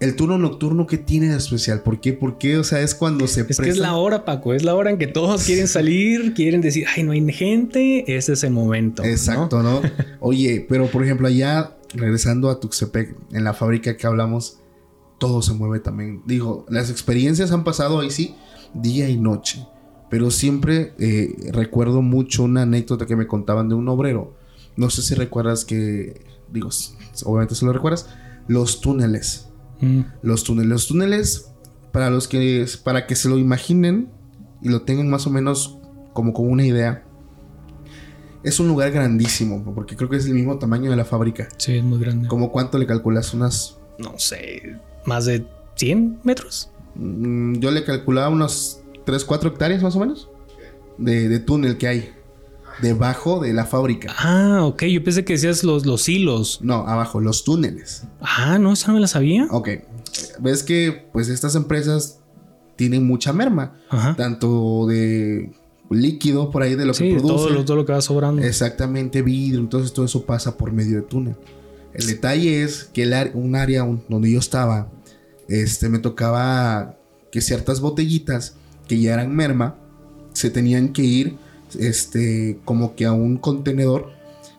el 0.00 0.16
turno 0.16 0.36
nocturno, 0.36 0.86
¿qué 0.86 0.98
tiene 0.98 1.30
de 1.30 1.38
especial? 1.38 1.80
¿Por 1.82 1.98
qué? 2.02 2.12
¿Por 2.12 2.36
qué? 2.36 2.58
O 2.58 2.64
sea, 2.64 2.80
es 2.82 2.94
cuando 2.94 3.26
se 3.26 3.40
Es 3.40 3.46
que 3.46 3.52
es 3.52 3.58
presta- 3.58 3.80
la 3.82 3.94
hora, 3.94 4.26
Paco, 4.26 4.52
es 4.52 4.62
la 4.62 4.74
hora 4.74 4.90
en 4.90 4.98
que 4.98 5.06
todos 5.06 5.44
quieren 5.44 5.66
salir, 5.66 6.34
quieren 6.34 6.60
decir, 6.60 6.84
ay, 6.94 7.04
no 7.04 7.12
hay 7.12 7.32
gente, 7.32 8.04
ese 8.14 8.34
es 8.34 8.44
el 8.44 8.50
momento. 8.50 9.02
¿no? 9.02 9.08
Exacto, 9.08 9.62
¿no? 9.62 9.80
Oye, 10.20 10.66
pero 10.68 10.88
por 10.88 11.02
ejemplo, 11.04 11.26
allá, 11.28 11.74
regresando 11.94 12.50
a 12.50 12.60
Tuxtepec, 12.60 13.14
en 13.32 13.44
la 13.44 13.54
fábrica 13.54 13.96
que 13.96 14.06
hablamos, 14.06 14.58
todo 15.24 15.40
se 15.40 15.54
mueve 15.54 15.80
también. 15.80 16.20
Digo, 16.26 16.66
las 16.68 16.90
experiencias 16.90 17.50
han 17.50 17.64
pasado 17.64 18.00
ahí 18.00 18.10
sí, 18.10 18.34
día 18.74 19.08
y 19.08 19.16
noche. 19.16 19.66
Pero 20.10 20.30
siempre 20.30 20.92
eh, 20.98 21.50
recuerdo 21.50 22.02
mucho 22.02 22.44
una 22.44 22.62
anécdota 22.62 23.06
que 23.06 23.16
me 23.16 23.26
contaban 23.26 23.70
de 23.70 23.74
un 23.74 23.88
obrero. 23.88 24.34
No 24.76 24.90
sé 24.90 25.00
si 25.00 25.14
recuerdas 25.14 25.64
que, 25.64 26.26
digo, 26.52 26.68
obviamente 27.24 27.54
se 27.54 27.64
lo 27.64 27.72
recuerdas, 27.72 28.10
los 28.48 28.82
túneles. 28.82 29.48
Mm. 29.80 30.00
Los 30.20 30.44
túneles. 30.44 30.68
Los 30.68 30.88
túneles, 30.88 31.50
para 31.90 32.10
los 32.10 32.28
que, 32.28 32.66
para 32.84 33.06
que 33.06 33.16
se 33.16 33.30
lo 33.30 33.38
imaginen 33.38 34.10
y 34.60 34.68
lo 34.68 34.82
tengan 34.82 35.08
más 35.08 35.26
o 35.26 35.30
menos 35.30 35.78
como 36.12 36.34
con 36.34 36.50
una 36.50 36.66
idea, 36.66 37.02
es 38.42 38.60
un 38.60 38.68
lugar 38.68 38.90
grandísimo, 38.90 39.64
porque 39.74 39.96
creo 39.96 40.10
que 40.10 40.16
es 40.16 40.26
el 40.26 40.34
mismo 40.34 40.58
tamaño 40.58 40.90
de 40.90 40.96
la 40.96 41.06
fábrica. 41.06 41.48
Sí, 41.56 41.78
es 41.78 41.82
muy 41.82 41.98
grande. 41.98 42.28
¿Cómo 42.28 42.52
cuánto 42.52 42.76
le 42.76 42.86
calculas? 42.86 43.32
Unas. 43.32 43.78
No 43.98 44.18
sé, 44.18 44.76
más 45.06 45.24
de 45.26 45.44
100 45.76 46.20
metros. 46.24 46.70
mm, 46.94 47.54
yo 47.58 47.70
le 47.70 47.84
calculaba 47.84 48.28
unos 48.28 48.80
3, 49.04 49.24
4 49.24 49.50
hectáreas 49.50 49.82
más 49.82 49.96
o 49.96 50.00
menos 50.00 50.28
de, 50.98 51.28
de 51.28 51.40
túnel 51.40 51.76
que 51.78 51.88
hay 51.88 52.10
debajo 52.82 53.40
de 53.40 53.52
la 53.52 53.66
fábrica. 53.66 54.12
Ah, 54.18 54.60
ok, 54.64 54.84
yo 54.84 55.02
pensé 55.04 55.24
que 55.24 55.34
decías 55.34 55.62
los, 55.64 55.86
los 55.86 56.08
hilos. 56.08 56.58
No, 56.62 56.86
abajo, 56.88 57.20
los 57.20 57.44
túneles. 57.44 58.04
Ah, 58.20 58.58
no, 58.58 58.72
esa 58.72 58.88
no 58.88 58.94
me 58.94 59.00
la 59.00 59.06
sabía. 59.06 59.46
Ok. 59.50 59.68
Ves 60.40 60.62
que 60.62 61.08
pues 61.12 61.28
estas 61.28 61.54
empresas 61.54 62.20
tienen 62.76 63.06
mucha 63.06 63.32
merma. 63.32 63.76
Ajá. 63.90 64.16
Tanto 64.16 64.86
de 64.86 65.52
líquido 65.90 66.50
por 66.50 66.62
ahí 66.62 66.74
de 66.74 66.86
lo 66.86 66.92
que 66.92 66.98
Sí, 66.98 67.16
todo 67.20 67.48
lo, 67.50 67.64
todo 67.64 67.76
lo 67.76 67.84
que 67.86 67.92
va 67.92 68.00
sobrando. 68.00 68.42
Exactamente, 68.42 69.22
vidrio. 69.22 69.60
Entonces 69.60 69.92
todo 69.92 70.06
eso 70.06 70.24
pasa 70.24 70.56
por 70.56 70.72
medio 70.72 70.96
de 70.96 71.02
túnel. 71.02 71.36
El 71.94 72.08
detalle 72.08 72.62
es 72.62 72.84
que 72.92 73.04
el 73.04 73.30
un 73.34 73.54
área 73.54 73.86
donde 74.08 74.30
yo 74.30 74.38
estaba, 74.40 74.90
este, 75.48 75.88
me 75.88 76.00
tocaba 76.00 76.98
que 77.30 77.40
ciertas 77.40 77.80
botellitas 77.80 78.56
que 78.88 79.00
ya 79.00 79.14
eran 79.14 79.34
merma, 79.34 79.76
se 80.32 80.50
tenían 80.50 80.92
que 80.92 81.02
ir, 81.02 81.36
este, 81.78 82.58
como 82.64 82.96
que 82.96 83.06
a 83.06 83.12
un 83.12 83.36
contenedor 83.36 84.10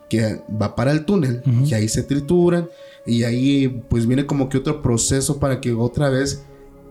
que 0.08 0.40
va 0.50 0.74
para 0.74 0.92
el 0.92 1.04
túnel 1.04 1.42
y 1.64 1.74
ahí 1.74 1.88
se 1.88 2.02
trituran 2.02 2.68
y 3.06 3.24
ahí 3.24 3.82
pues 3.88 4.06
viene 4.06 4.24
como 4.24 4.48
que 4.48 4.58
otro 4.58 4.80
proceso 4.80 5.38
para 5.38 5.60
que 5.60 5.72
otra 5.72 6.10
vez 6.10 6.44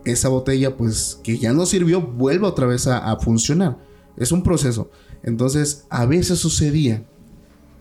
esa 0.04 0.28
botella 0.28 0.76
pues 0.76 1.18
que 1.22 1.38
ya 1.38 1.52
no 1.52 1.66
sirvió 1.66 2.00
vuelva 2.00 2.48
otra 2.48 2.66
vez 2.66 2.86
a, 2.86 3.10
a 3.10 3.18
funcionar. 3.18 3.78
Es 4.16 4.32
un 4.32 4.42
proceso. 4.42 4.90
Entonces 5.22 5.86
a 5.88 6.06
veces 6.06 6.38
sucedía 6.38 7.04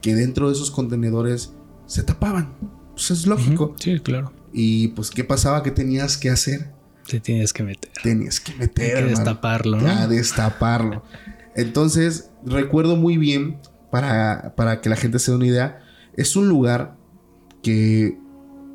que 0.02 0.16
dentro 0.16 0.48
de 0.48 0.54
esos 0.54 0.72
contenedores 0.72 1.52
se 1.86 2.04
tapaban. 2.04 2.54
Pues 2.92 3.12
es 3.12 3.28
lógico. 3.28 3.76
Sí, 3.80 4.00
claro. 4.00 4.32
Y 4.54 4.90
pues 4.90 5.12
¿qué 5.12 5.24
pasaba? 5.24 5.64
¿Qué 5.64 5.72
tenías 5.72 6.18
que 6.18 6.30
hacer? 6.30 6.72
Te 7.08 7.20
tienes 7.20 7.54
que 7.54 7.64
meter. 7.64 7.92
Tenías 8.02 8.40
que 8.40 8.54
Hay 8.54 8.60
meter. 8.60 8.86
que 8.86 8.92
hermano. 9.00 9.10
destaparlo, 9.18 9.78
¿no? 9.82 9.88
A 9.90 10.08
destaparlo. 10.08 11.04
Entonces, 11.56 12.32
recuerdo 12.46 12.96
muy 12.96 13.18
bien, 13.18 13.60
para, 13.92 14.54
para 14.56 14.82
que 14.82 14.90
la 14.90 14.96
gente 14.96 15.20
se 15.20 15.32
dé 15.32 15.38
una 15.38 15.46
idea, 15.48 15.80
es 16.16 16.36
un 16.36 16.50
lugar 16.50 16.98
que 17.62 18.18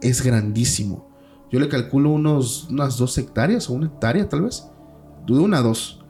es 0.03 0.23
grandísimo. 0.23 1.09
Yo 1.51 1.59
le 1.61 1.69
calculo 1.69 2.11
unos, 2.11 2.69
unas 2.71 2.97
dos 2.97 3.19
hectáreas 3.19 3.69
o 3.69 3.73
una 3.73 3.87
hectárea 3.87 4.29
tal 4.29 4.43
vez. 4.43 4.65
De 5.27 5.33
una 5.35 5.59
a 5.59 5.63
dos. 5.63 6.01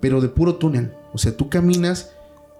Pero 0.00 0.20
de 0.20 0.28
puro 0.28 0.54
túnel. 0.56 0.92
O 1.12 1.18
sea, 1.18 1.36
tú 1.36 1.48
caminas 1.48 2.12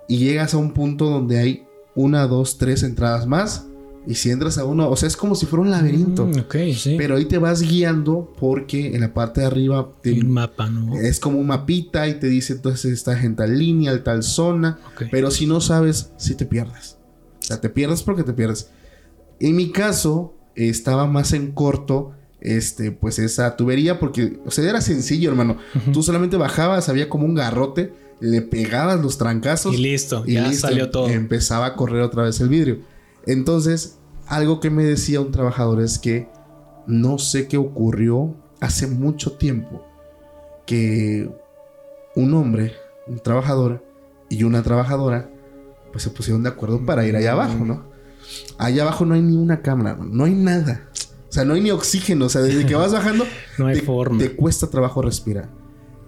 y 0.08 0.18
llegas 0.18 0.54
a 0.54 0.58
un 0.58 0.72
punto 0.72 1.06
donde 1.06 1.38
hay 1.38 1.66
una, 1.94 2.26
dos, 2.26 2.58
tres 2.58 2.82
entradas 2.82 3.26
más. 3.26 3.66
Y 4.06 4.14
si 4.16 4.30
entras 4.30 4.58
a 4.58 4.64
uno, 4.64 4.90
o 4.90 4.96
sea, 4.96 5.06
es 5.06 5.16
como 5.16 5.34
si 5.34 5.46
fuera 5.46 5.62
un 5.62 5.70
laberinto. 5.70 6.26
Mm, 6.26 6.40
ok, 6.40 6.56
sí. 6.76 6.96
Pero 6.98 7.16
ahí 7.16 7.24
te 7.24 7.38
vas 7.38 7.62
guiando 7.62 8.32
porque 8.38 8.94
en 8.94 9.00
la 9.00 9.14
parte 9.14 9.40
de 9.40 9.46
arriba 9.46 9.88
te, 10.02 10.14
mapa, 10.22 10.68
¿no? 10.68 10.98
es 10.98 11.18
como 11.20 11.38
un 11.38 11.46
mapita 11.46 12.06
y 12.08 12.14
te 12.14 12.26
dice 12.26 12.54
entonces 12.54 12.92
estás 12.92 13.24
en 13.24 13.34
tal 13.36 13.58
línea, 13.58 13.92
en 13.92 14.04
tal 14.04 14.22
zona. 14.22 14.78
Ok. 14.92 15.04
Pero 15.10 15.30
si 15.30 15.46
no 15.46 15.60
sabes, 15.60 16.10
sí 16.18 16.34
te 16.34 16.44
pierdes. 16.44 16.98
O 17.40 17.42
sea, 17.42 17.60
te 17.60 17.70
pierdes 17.70 18.02
porque 18.02 18.22
te 18.22 18.32
pierdes. 18.32 18.68
En 19.40 19.56
mi 19.56 19.70
caso, 19.70 20.34
estaba 20.54 21.06
más 21.06 21.32
en 21.32 21.52
corto, 21.52 22.12
este, 22.40 22.92
pues 22.92 23.18
esa 23.18 23.56
tubería, 23.56 23.98
porque, 23.98 24.38
o 24.44 24.50
sea, 24.50 24.68
era 24.68 24.80
sencillo, 24.80 25.30
hermano. 25.30 25.58
Tú 25.92 26.02
solamente 26.02 26.36
bajabas, 26.36 26.88
había 26.88 27.08
como 27.08 27.24
un 27.24 27.34
garrote, 27.34 27.92
le 28.20 28.42
pegabas 28.42 29.00
los 29.00 29.18
trancazos 29.18 29.74
Y 29.74 29.78
listo, 29.78 30.24
y 30.26 30.34
ya 30.34 30.48
listo, 30.48 30.68
salió 30.68 30.90
todo. 30.90 31.08
Empezaba 31.08 31.66
a 31.66 31.74
correr 31.74 32.02
otra 32.02 32.22
vez 32.22 32.40
el 32.40 32.48
vidrio. 32.48 32.78
Entonces, 33.26 33.98
algo 34.26 34.60
que 34.60 34.70
me 34.70 34.84
decía 34.84 35.20
un 35.20 35.30
trabajador 35.32 35.80
es 35.80 35.98
que 35.98 36.28
no 36.86 37.18
sé 37.18 37.48
qué 37.48 37.56
ocurrió 37.56 38.34
hace 38.60 38.86
mucho 38.86 39.32
tiempo 39.32 39.84
que 40.66 41.30
un 42.16 42.34
hombre, 42.34 42.72
un 43.06 43.18
trabajador 43.18 43.84
y 44.28 44.44
una 44.44 44.62
trabajadora, 44.62 45.30
pues 45.92 46.02
se 46.04 46.10
pusieron 46.10 46.42
de 46.42 46.48
acuerdo 46.48 46.84
para 46.84 47.06
ir 47.06 47.16
allá 47.16 47.32
abajo, 47.32 47.64
¿no? 47.64 47.84
Allá 48.58 48.82
abajo 48.82 49.04
no 49.04 49.14
hay 49.14 49.22
ni 49.22 49.36
una 49.36 49.60
cámara, 49.62 49.98
no 50.00 50.24
hay 50.24 50.34
nada. 50.34 50.88
O 51.28 51.32
sea, 51.34 51.44
no 51.44 51.54
hay 51.54 51.60
ni 51.60 51.70
oxígeno. 51.70 52.26
O 52.26 52.28
sea, 52.28 52.42
desde 52.42 52.64
que 52.64 52.74
vas 52.74 52.92
bajando, 52.92 53.24
No 53.58 53.66
hay 53.66 53.80
te, 53.80 53.82
forma. 53.82 54.18
te 54.18 54.34
cuesta 54.36 54.68
trabajo 54.68 55.02
respirar. 55.02 55.48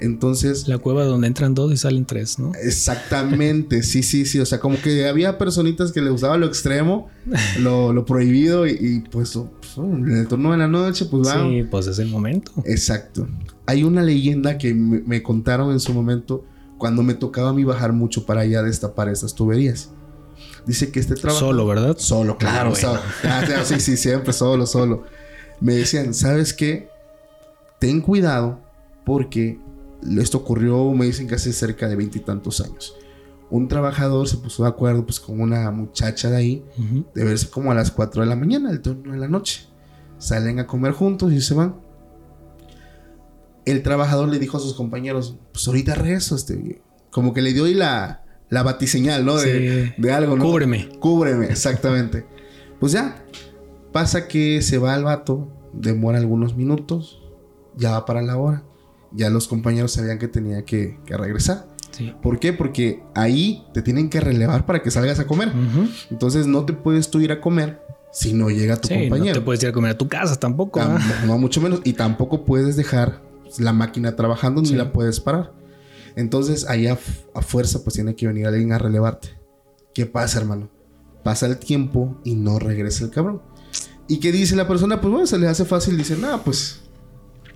Entonces. 0.00 0.68
La 0.68 0.78
cueva 0.78 1.04
donde 1.04 1.26
entran 1.26 1.54
dos 1.54 1.72
y 1.72 1.76
salen 1.76 2.04
tres, 2.04 2.38
¿no? 2.38 2.52
Exactamente, 2.62 3.82
sí, 3.82 4.02
sí, 4.02 4.24
sí. 4.26 4.38
O 4.40 4.46
sea, 4.46 4.60
como 4.60 4.80
que 4.80 5.06
había 5.06 5.38
personitas 5.38 5.92
que 5.92 6.00
le 6.00 6.10
gustaba 6.10 6.36
lo 6.36 6.46
extremo, 6.46 7.08
lo, 7.60 8.04
prohibido, 8.04 8.66
y, 8.66 9.04
pues, 9.10 9.32
pues 9.32 9.78
en 9.78 10.16
el 10.16 10.28
turno 10.28 10.52
de 10.52 10.58
la 10.58 10.68
noche, 10.68 11.06
pues 11.06 11.28
va. 11.28 11.42
Sí, 11.42 11.64
pues 11.70 11.86
es 11.86 11.98
el 11.98 12.08
momento. 12.08 12.52
Exacto. 12.64 13.26
Hay 13.66 13.84
una 13.84 14.02
leyenda 14.02 14.58
que 14.58 14.74
me, 14.74 15.22
contaron 15.22 15.72
en 15.72 15.80
su 15.80 15.92
momento 15.92 16.44
cuando 16.78 17.02
me 17.02 17.14
tocaba 17.14 17.50
a 17.50 17.52
mí 17.52 17.64
bajar 17.64 17.92
mucho 17.92 18.26
para 18.26 18.42
allá 18.42 18.62
destapar 18.62 19.08
esas 19.08 19.34
tuberías. 19.34 19.90
Dice 20.66 20.90
que 20.90 21.00
este 21.00 21.14
trabajo. 21.14 21.46
Solo, 21.46 21.66
¿verdad? 21.66 21.96
Solo, 21.98 22.36
claro. 22.36 22.72
Ah, 23.24 23.44
sí, 23.64 23.80
sí, 23.80 23.96
siempre, 23.96 24.32
solo, 24.32 24.66
solo. 24.66 25.04
Me 25.60 25.74
decían, 25.74 26.12
¿sabes 26.12 26.52
qué? 26.52 26.88
Ten 27.78 28.00
cuidado 28.00 28.60
porque 29.04 29.58
esto 30.18 30.38
ocurrió, 30.38 30.90
me 30.92 31.06
dicen 31.06 31.26
que 31.26 31.34
hace 31.34 31.52
cerca 31.52 31.88
de 31.88 31.96
veintitantos 31.96 32.60
años. 32.60 32.96
Un 33.48 33.68
trabajador 33.68 34.28
se 34.28 34.38
puso 34.38 34.64
de 34.64 34.68
acuerdo 34.68 35.06
pues 35.06 35.20
con 35.20 35.40
una 35.40 35.70
muchacha 35.70 36.30
de 36.30 36.36
ahí, 36.36 36.64
de 37.14 37.24
verse 37.24 37.48
como 37.48 37.70
a 37.70 37.74
las 37.74 37.90
4 37.90 38.22
de 38.22 38.28
la 38.28 38.36
mañana, 38.36 38.70
el 38.70 38.80
turno 38.80 39.12
de 39.12 39.18
la 39.18 39.28
noche. 39.28 39.66
Salen 40.18 40.58
a 40.58 40.66
comer 40.66 40.92
juntos 40.92 41.32
y 41.32 41.40
se 41.40 41.54
van. 41.54 41.76
El 43.64 43.82
trabajador 43.82 44.28
le 44.28 44.38
dijo 44.38 44.56
a 44.56 44.60
sus 44.60 44.74
compañeros, 44.74 45.36
pues 45.52 45.66
ahorita 45.66 45.94
rezo, 45.94 46.36
este, 46.36 46.82
como 47.10 47.34
que 47.34 47.42
le 47.42 47.52
dio 47.52 47.64
ahí 47.64 47.74
la, 47.74 48.24
la 48.48 48.62
batiseñal, 48.62 49.24
¿no? 49.24 49.36
De, 49.36 49.94
de 49.96 50.12
algo, 50.12 50.36
¿no? 50.36 50.44
Cúbreme. 50.44 50.88
Cúbreme, 51.00 51.46
exactamente. 51.46 52.26
pues 52.80 52.92
ya, 52.92 53.24
pasa 53.92 54.28
que 54.28 54.62
se 54.62 54.78
va 54.78 54.94
el 54.96 55.04
vato, 55.04 55.52
demora 55.72 56.18
algunos 56.18 56.56
minutos, 56.56 57.22
ya 57.76 57.92
va 57.92 58.06
para 58.06 58.22
la 58.22 58.36
hora 58.36 58.64
ya 59.16 59.30
los 59.30 59.48
compañeros 59.48 59.92
sabían 59.92 60.18
que 60.18 60.28
tenía 60.28 60.64
que, 60.64 60.98
regresar. 61.06 61.66
¿Por 62.22 62.38
qué? 62.38 62.52
Porque 62.52 63.02
ahí 63.14 63.64
te 63.72 63.80
tienen 63.80 64.10
que 64.10 64.20
relevar 64.20 64.66
para 64.66 64.82
que 64.82 64.90
salgas 64.90 65.18
a 65.18 65.26
comer. 65.26 65.50
Entonces 66.10 66.46
no 66.46 66.64
te 66.64 66.74
puedes 66.74 67.10
tú 67.10 67.20
ir 67.20 67.32
a 67.32 67.40
comer 67.40 67.80
si 68.12 68.34
no 68.34 68.50
llega 68.50 68.76
tu 68.76 68.88
compañero. 68.88 69.26
No 69.26 69.32
te 69.32 69.40
puedes 69.40 69.62
ir 69.62 69.70
a 69.70 69.72
comer 69.72 69.92
a 69.92 69.98
tu 69.98 70.06
casa 70.06 70.36
tampoco. 70.36 70.80
no, 71.26 71.38
mucho 71.38 71.60
menos. 71.60 71.80
Y 71.84 71.94
tampoco 71.94 72.44
puedes 72.44 72.76
dejar 72.76 73.22
la 73.58 73.72
máquina 73.72 74.14
trabajando 74.14 74.60
ni 74.60 74.70
la 74.70 74.92
puedes 74.92 75.20
parar. 75.20 75.52
Entonces 76.16 76.66
ahí 76.68 76.86
a, 76.86 76.96
fuerza 76.96 77.82
pues 77.82 77.94
tiene 77.94 78.14
que 78.14 78.26
venir 78.26 78.46
alguien 78.46 78.72
a 78.72 78.78
relevarte. 78.78 79.28
¿Qué 79.94 80.04
pasa, 80.04 80.38
hermano? 80.38 80.70
Pasa 81.24 81.46
el 81.46 81.58
tiempo 81.58 82.20
y 82.24 82.34
no 82.34 82.58
regresa 82.58 83.04
el 83.04 83.10
cabrón. 83.10 83.42
¿Y 84.08 84.20
qué 84.20 84.32
dice 84.32 84.54
la 84.54 84.68
persona? 84.68 85.00
Pues 85.00 85.10
bueno, 85.10 85.26
se 85.26 85.38
le 85.38 85.48
hace 85.48 85.64
fácil. 85.64 85.96
Dice, 85.96 86.16
nada, 86.16 86.44
pues 86.44 86.85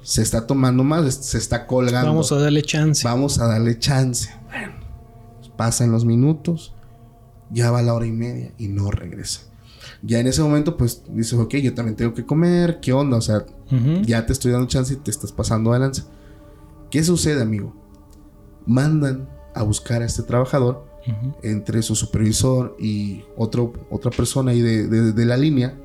se 0.03 0.23
está 0.23 0.47
tomando 0.47 0.85
más, 0.85 1.15
se 1.15 1.39
está 1.39 1.67
colgando. 1.67 2.09
Vamos 2.09 2.33
a 2.33 2.37
darle 2.37 2.63
chance. 2.63 3.07
Vamos 3.07 3.39
a 3.39 3.47
darle 3.47 3.79
chance. 3.79 4.31
Bueno, 4.47 4.73
pasan 5.57 5.93
los 5.93 6.05
minutos, 6.05 6.75
ya 7.51 7.71
va 7.71 7.83
la 7.83 7.95
hora 7.95 8.07
y 8.07 8.13
media 8.13 8.53
y 8.59 8.69
no 8.69 8.91
regresa. 8.91 9.43
Ya 10.03 10.19
en 10.19 10.27
ese 10.27 10.43
momento, 10.43 10.77
pues 10.77 11.03
dices, 11.11 11.35
ok, 11.35 11.57
yo 11.57 11.75
también 11.75 11.97
tengo 11.97 12.15
que 12.15 12.25
comer, 12.25 12.81
¿qué 12.81 12.93
onda? 12.93 13.19
O 13.19 13.21
sea, 13.21 13.45
ya 14.03 14.25
te 14.25 14.33
estoy 14.33 14.53
dando 14.53 14.67
chance 14.67 14.95
y 14.95 14.97
te 14.97 15.11
estás 15.11 15.33
pasando 15.33 15.71
adelante. 15.71 16.03
¿Qué 16.91 17.05
sucede, 17.05 17.43
amigo? 17.43 17.75
Mandan 18.67 19.29
a 19.55 19.63
buscar 19.63 20.03
a 20.03 20.07
este 20.07 20.23
trabajador 20.23 20.89
entre 21.43 21.83
su 21.83 21.95
supervisor 21.95 22.77
y 22.79 23.25
otro, 23.37 23.73
otra 23.91 24.11
persona 24.11 24.53
ahí 24.53 24.61
de, 24.61 25.13
de 25.13 25.25
la 25.27 25.37
línea 25.37 25.77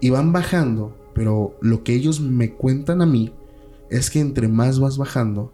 y 0.00 0.10
van 0.10 0.32
bajando, 0.32 0.96
pero 1.14 1.56
lo 1.60 1.82
que 1.82 1.94
ellos 1.94 2.20
me 2.20 2.54
cuentan 2.54 3.02
a 3.02 3.06
mí 3.06 3.32
es 3.90 4.10
que 4.10 4.20
entre 4.20 4.48
más 4.48 4.78
vas 4.78 4.96
bajando, 4.96 5.52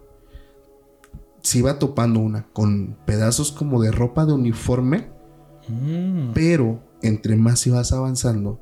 se 1.41 1.59
iba 1.59 1.79
topando 1.79 2.19
una 2.19 2.47
con 2.53 2.97
pedazos 3.05 3.51
como 3.51 3.81
de 3.81 3.91
ropa 3.91 4.25
de 4.25 4.33
uniforme, 4.33 5.09
mm. 5.67 6.33
pero 6.33 6.83
entre 7.01 7.35
más 7.35 7.65
ibas 7.67 7.91
avanzando, 7.91 8.61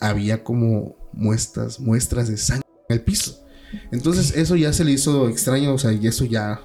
había 0.00 0.44
como 0.44 0.96
muestras, 1.12 1.80
muestras 1.80 2.28
de 2.28 2.36
sangre 2.36 2.66
en 2.88 2.96
el 2.96 3.02
piso. 3.02 3.44
Entonces 3.90 4.36
eso 4.36 4.56
ya 4.56 4.72
se 4.72 4.84
le 4.84 4.92
hizo 4.92 5.28
extraño, 5.28 5.72
o 5.72 5.78
sea, 5.78 5.92
y 5.92 6.06
eso 6.06 6.24
ya, 6.24 6.60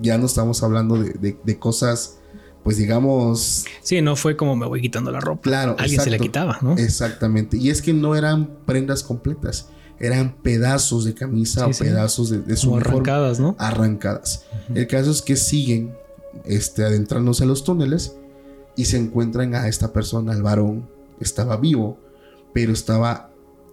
ya 0.00 0.16
no 0.16 0.26
estamos 0.26 0.62
hablando 0.62 0.96
de, 0.96 1.58
cosas, 1.58 2.18
pues 2.64 2.78
digamos... 2.78 3.66
Sí, 3.82 4.00
no 4.00 4.16
fue 4.16 4.36
como 4.36 4.56
me 4.56 4.66
voy 4.66 4.80
quitando 4.80 5.10
la 5.10 5.20
ropa. 5.20 5.42
Claro. 5.42 5.76
Alguien 5.78 6.00
se 6.00 6.10
le 6.10 6.18
quitaba, 6.18 6.58
¿no? 6.62 6.76
Exactamente. 6.78 7.58
Y 7.58 7.68
es 7.68 7.82
que 7.82 7.92
no 7.92 8.14
eran 8.14 8.48
prendas 8.64 9.02
completas 9.02 9.68
eran 10.00 10.36
pedazos 10.42 11.04
de 11.04 11.14
camisa 11.14 11.66
o 11.66 11.70
pedazos 11.70 12.30
de, 12.30 12.56
su 12.56 12.74
arrancadas, 12.74 13.38
¿no? 13.38 13.54
Arrancadas. 13.58 14.46
El 14.74 14.86
caso 14.86 15.10
es 15.10 15.20
que 15.20 15.36
siguen 15.36 15.94
este, 16.46 16.82
adentrándose 16.82 17.44
a 17.44 17.46
los 17.46 17.64
túneles 17.64 18.16
y 18.76 18.86
se 18.86 18.96
encuentran 18.96 19.54
a 19.54 19.68
esta 19.68 19.92
persona, 19.92 20.32
al 20.32 20.42
varón. 20.42 20.88
Estaba 21.20 21.58
vivo, 21.58 21.98
pero 22.54 22.72
estaba. 22.72 23.30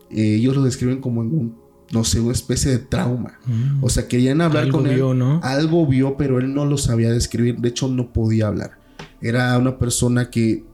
Eh, 0.10 0.36
ellos 0.36 0.56
lo 0.56 0.64
describen 0.64 1.00
como 1.00 1.22
en 1.22 1.28
un, 1.34 1.58
no 1.94 2.04
sé, 2.04 2.20
una 2.20 2.34
especie 2.34 2.72
de 2.72 2.80
trauma. 2.80 3.40
Mm. 3.46 3.84
O 3.84 3.90
sea, 3.90 4.10
querían 4.10 4.42
hablar 4.42 4.68
con 4.70 4.86
él. 4.86 5.00
¿no? 5.18 5.40
Algo 5.44 5.88
vio, 5.88 6.18
pero 6.18 6.40
él 6.40 6.54
no 6.54 6.66
lo 6.66 6.78
sabía 6.78 7.10
describir. 7.10 7.58
De 7.60 7.70
hecho, 7.70 7.88
no 7.88 8.12
podía 8.12 8.48
hablar. 8.48 8.80
Era 9.22 9.58
una 9.58 9.80
persona 9.80 10.30
que 10.30 10.66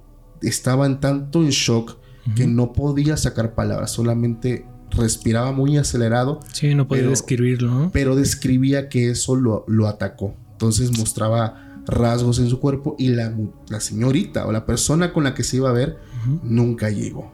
estaba 0.42 0.88
en 0.88 1.00
tanto 1.00 1.44
en 1.44 1.50
shock 1.50 1.98
que 2.36 2.48
no 2.48 2.72
podía 2.72 3.18
sacar 3.18 3.54
palabras, 3.54 3.92
solamente 3.92 4.66
respiraba 4.96 5.52
muy 5.52 5.78
acelerado. 5.78 6.40
Sí, 6.52 6.74
no 6.76 6.88
podía 6.88 7.08
describirlo. 7.08 7.72
¿no? 7.72 7.92
Pero 7.92 8.16
describía 8.16 8.90
que 8.90 9.10
eso 9.10 9.36
lo, 9.36 9.66
lo, 9.68 9.88
atacó. 9.88 10.36
Entonces 10.52 10.98
mostraba 10.98 11.82
rasgos 11.86 12.40
en 12.40 12.50
su 12.50 12.60
cuerpo 12.60 12.96
y 12.98 13.10
la, 13.10 13.34
la, 13.68 13.80
señorita 13.80 14.48
o 14.48 14.52
la 14.52 14.66
persona 14.66 15.12
con 15.12 15.24
la 15.24 15.34
que 15.34 15.44
se 15.44 15.58
iba 15.58 15.70
a 15.70 15.74
ver 15.74 15.98
nunca 16.44 16.90
llegó. 16.90 17.32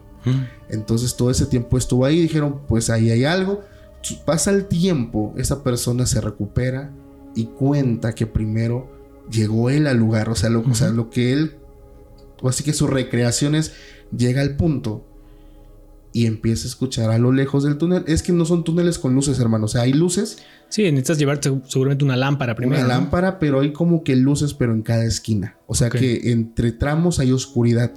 Entonces 0.68 1.16
todo 1.16 1.30
ese 1.30 1.46
tiempo 1.46 1.78
estuvo 1.78 2.04
ahí 2.04 2.18
y 2.18 2.22
dijeron, 2.22 2.60
pues 2.68 2.90
ahí 2.90 3.10
hay 3.10 3.24
algo. 3.24 3.62
Pasa 4.24 4.50
el 4.50 4.66
tiempo, 4.66 5.34
esa 5.36 5.62
persona 5.62 6.06
se 6.06 6.20
recupera 6.20 6.90
y 7.34 7.46
cuenta 7.46 8.14
que 8.14 8.26
primero 8.26 8.90
llegó 9.30 9.70
él 9.70 9.86
al 9.86 9.98
lugar, 9.98 10.28
o 10.28 10.34
sea, 10.34 10.50
lo, 10.50 10.60
o 10.60 10.74
sea, 10.74 10.88
lo 10.90 11.10
que 11.10 11.32
él, 11.32 11.56
así 12.42 12.64
que 12.64 12.72
sus 12.72 12.90
recreaciones 12.90 13.72
llega 14.14 14.40
al 14.40 14.56
punto 14.56 15.06
y 16.12 16.26
empieza 16.26 16.64
a 16.64 16.68
escuchar 16.68 17.10
a 17.10 17.18
lo 17.18 17.32
lejos 17.32 17.64
del 17.64 17.78
túnel. 17.78 18.04
Es 18.06 18.22
que 18.22 18.32
no 18.32 18.44
son 18.44 18.64
túneles 18.64 18.98
con 18.98 19.14
luces, 19.14 19.38
hermano. 19.38 19.66
O 19.66 19.68
sea, 19.68 19.82
hay 19.82 19.92
luces. 19.92 20.38
Sí, 20.68 20.82
necesitas 20.84 21.18
llevarte 21.18 21.52
seguramente 21.66 22.04
una 22.04 22.16
lámpara 22.16 22.54
primero. 22.54 22.84
Una 22.84 22.88
lámpara, 22.88 23.38
pero 23.38 23.60
hay 23.60 23.72
como 23.72 24.02
que 24.02 24.16
luces, 24.16 24.54
pero 24.54 24.72
en 24.72 24.82
cada 24.82 25.04
esquina. 25.04 25.56
O 25.66 25.74
sea 25.74 25.90
que 25.90 26.30
entre 26.32 26.72
tramos 26.72 27.18
hay 27.18 27.32
oscuridad. 27.32 27.92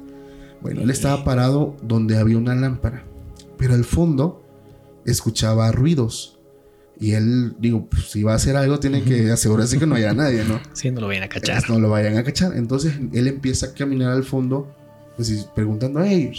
Bueno, 0.61 0.81
él 0.81 0.89
estaba 0.89 1.23
parado 1.23 1.75
donde 1.83 2.17
había 2.17 2.37
una 2.37 2.55
lámpara, 2.55 3.03
pero 3.57 3.73
al 3.73 3.83
fondo 3.83 4.45
escuchaba 5.05 5.71
ruidos. 5.71 6.39
Y 6.99 7.13
él, 7.13 7.55
digo, 7.59 7.87
pues, 7.89 8.11
si 8.11 8.23
va 8.23 8.33
a 8.33 8.35
hacer 8.35 8.55
algo, 8.55 8.79
tiene 8.79 9.03
que 9.03 9.31
asegurarse 9.31 9.79
que 9.79 9.87
no 9.87 9.95
haya 9.95 10.13
nadie, 10.13 10.43
¿no? 10.45 10.61
Sí, 10.73 10.89
no 10.91 11.01
lo 11.01 11.07
vayan 11.07 11.23
a 11.23 11.29
cachar. 11.29 11.67
No 11.69 11.79
lo 11.79 11.89
vayan 11.89 12.17
a 12.17 12.23
cachar. 12.23 12.55
Entonces 12.55 12.93
él 13.11 13.27
empieza 13.27 13.67
a 13.67 13.73
caminar 13.73 14.11
al 14.11 14.23
fondo, 14.23 14.73
pues 15.17 15.49
preguntando, 15.55 16.01
hey, 16.03 16.31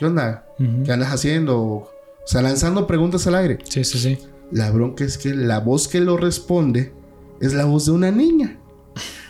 ¿qué 0.00 0.06
onda? 0.06 0.46
¿Qué 0.56 0.92
andas 0.92 1.12
haciendo? 1.12 1.58
O 1.58 1.90
sea, 2.24 2.40
lanzando 2.40 2.86
preguntas 2.86 3.26
al 3.26 3.34
aire. 3.34 3.58
Sí, 3.68 3.84
sí, 3.84 3.98
sí. 3.98 4.18
La 4.50 4.70
bronca 4.70 5.04
es 5.04 5.18
que 5.18 5.34
la 5.34 5.60
voz 5.60 5.88
que 5.88 6.00
lo 6.00 6.16
responde 6.16 6.94
es 7.38 7.52
la 7.52 7.66
voz 7.66 7.84
de 7.84 7.92
una 7.92 8.10
niña. 8.10 8.58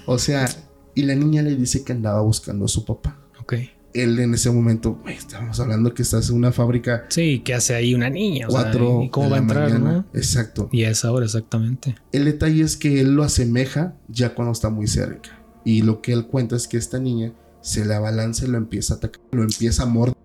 O 0.07 0.17
sea, 0.19 0.49
y 0.95 1.03
la 1.03 1.17
niña 1.17 1.43
le 1.43 1.57
dice 1.57 1.83
que 1.83 1.93
andaba 1.93 2.21
buscando 2.21 2.67
a 2.67 2.69
su 2.69 2.85
papá. 2.85 3.19
Ok. 3.41 3.55
Él 3.95 4.21
en 4.21 4.35
ese 4.35 4.53
momento, 4.53 5.01
estábamos 5.09 5.59
hablando 5.59 5.93
que 5.93 6.03
estás 6.03 6.31
en 6.31 6.37
una 6.37 6.53
fábrica. 6.53 7.05
Sí, 7.09 7.41
que 7.41 7.55
hace 7.55 7.75
ahí 7.75 7.93
una 7.93 8.09
niña. 8.09 8.47
cuatro. 8.49 9.03
¿Y 9.03 9.11
cómo 9.11 9.29
va 9.29 9.39
a 9.39 9.41
entrar, 9.41 9.81
no? 9.81 10.05
Exacto. 10.15 10.69
Y 10.71 10.85
a 10.85 10.91
esa 10.91 11.11
hora, 11.11 11.25
exactamente. 11.27 11.97
El 12.13 12.27
detalle 12.27 12.63
es 12.63 12.77
que 12.77 13.01
él 13.01 13.17
lo 13.17 13.25
asemeja 13.25 13.95
ya 14.07 14.37
cuando 14.37 14.53
está 14.53 14.71
muy 14.71 14.87
cerca. 14.87 15.31
Y 15.65 15.83
lo 15.83 16.01
que 16.01 16.13
él 16.13 16.29
cuenta 16.29 16.55
es 16.55 16.69
que 16.69 16.77
esta 16.77 17.01
niña 17.01 17.33
se 17.61 17.85
le 17.85 17.93
abalanza 17.93 18.45
y 18.45 18.49
lo 18.49 18.57
empieza 18.57 18.95
a 18.95 18.97
atacar, 18.99 19.21
lo 19.33 19.43
empieza 19.43 19.83
a 19.83 19.87
morder 19.87 20.20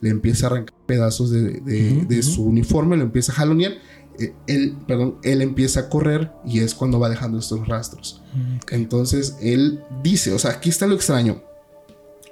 le 0.00 0.10
empieza 0.10 0.46
a 0.46 0.50
arrancar 0.50 0.74
pedazos 0.86 1.30
de, 1.30 2.22
su 2.22 2.44
uniforme, 2.44 2.96
lo 2.96 3.04
empieza 3.04 3.32
a 3.32 3.36
jalonear. 3.36 3.72
Eh, 4.18 4.34
él, 4.46 4.76
perdón, 4.86 5.18
él 5.22 5.42
empieza 5.42 5.80
a 5.80 5.88
correr 5.88 6.32
y 6.44 6.60
es 6.60 6.74
cuando 6.74 6.98
va 6.98 7.08
dejando 7.08 7.38
estos 7.38 7.66
rastros. 7.68 8.22
Entonces 8.70 9.36
él 9.40 9.80
dice, 10.02 10.32
o 10.32 10.38
sea, 10.38 10.52
aquí 10.52 10.68
está 10.68 10.86
lo 10.86 10.94
extraño. 10.94 11.42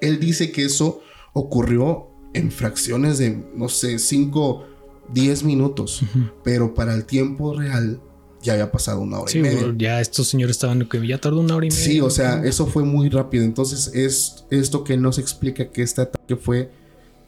Él 0.01 0.21
dice 0.21 0.53
que 0.53 0.65
eso 0.65 1.01
ocurrió 1.33 2.09
en 2.35 2.51
fracciones 2.51 3.19
de, 3.19 3.45
no 3.55 3.69
sé, 3.69 3.99
5, 3.99 4.65
10 5.13 5.45
minutos, 5.45 6.03
pero 6.45 6.75
para 6.75 6.95
el 6.95 7.05
tiempo 7.05 7.55
real 7.55 8.01
ya 8.43 8.53
había 8.53 8.71
pasado 8.71 9.01
una 9.01 9.21
hora 9.21 9.33
y 9.33 9.41
media. 9.41 9.75
Ya 9.77 10.01
estos 10.01 10.29
señores 10.29 10.57
estaban 10.57 10.87
que 10.89 11.05
ya 11.07 11.19
tardó 11.19 11.41
una 11.41 11.57
hora 11.57 11.67
y 11.67 11.71
media. 11.71 11.85
Sí, 11.85 12.01
o 12.01 12.11
sea, 12.11 12.45
eso 12.45 12.67
fue 12.67 12.85
muy 12.85 13.09
rápido. 13.09 13.45
Entonces 13.45 13.91
es 13.95 14.45
esto 14.51 14.85
que 14.85 14.97
nos 14.97 15.19
explica 15.19 15.71
que 15.71 15.83
este 15.83 16.03
ataque 16.03 16.37
fue 16.37 16.71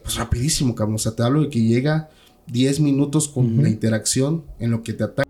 pues 0.03 0.15
rapidísimo, 0.15 0.75
cabrón. 0.75 0.95
O 0.95 0.99
sea, 0.99 1.15
te 1.15 1.23
hablo 1.23 1.41
de 1.41 1.49
que 1.49 1.61
llega 1.61 2.09
10 2.47 2.79
minutos 2.79 3.27
con 3.27 3.61
la 3.61 3.69
interacción 3.69 4.43
en 4.59 4.71
lo 4.71 4.83
que 4.83 4.93
te 4.93 5.03
ataca. 5.03 5.29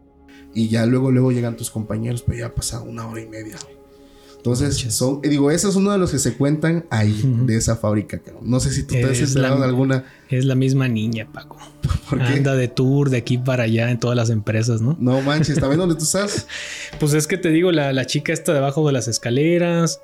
Y 0.53 0.67
ya 0.69 0.85
luego, 0.85 1.11
luego 1.11 1.31
llegan 1.31 1.55
tus 1.55 1.69
compañeros, 1.69 2.23
pero 2.25 2.39
ya 2.39 2.45
ha 2.47 2.55
pasado 2.55 2.83
una 2.83 3.07
hora 3.07 3.21
y 3.21 3.27
media. 3.27 3.57
Entonces, 4.39 4.77
son, 4.95 5.21
digo, 5.21 5.51
ese 5.51 5.67
es 5.67 5.75
uno 5.75 5.91
de 5.91 5.97
los 5.97 6.11
que 6.11 6.17
se 6.17 6.35
cuentan 6.35 6.85
ahí, 6.89 7.21
de 7.45 7.57
esa 7.57 7.75
fábrica. 7.75 8.21
No 8.41 8.61
sé 8.61 8.71
si 8.71 8.83
tú 8.83 8.93
te 8.93 9.03
has 9.03 9.19
enterado 9.19 9.59
de 9.59 9.65
alguna. 9.65 10.05
Es 10.29 10.45
la 10.45 10.55
misma 10.55 10.87
niña, 10.87 11.27
Paco. 11.31 11.57
¿Por 12.09 12.19
qué? 12.19 12.35
Anda 12.35 12.55
de 12.55 12.69
tour 12.69 13.09
de 13.09 13.17
aquí 13.17 13.37
para 13.37 13.63
allá 13.63 13.91
en 13.91 13.99
todas 13.99 14.15
las 14.15 14.29
empresas, 14.29 14.79
¿no? 14.79 14.95
No 14.97 15.21
manches, 15.21 15.59
¿también 15.59 15.79
dónde 15.79 15.95
tú 15.95 16.05
estás? 16.05 16.47
pues 17.01 17.13
es 17.13 17.27
que 17.27 17.37
te 17.37 17.49
digo, 17.49 17.73
la, 17.73 17.91
la 17.91 18.05
chica 18.05 18.31
está 18.31 18.53
debajo 18.53 18.87
de 18.87 18.93
las 18.93 19.09
escaleras. 19.09 19.99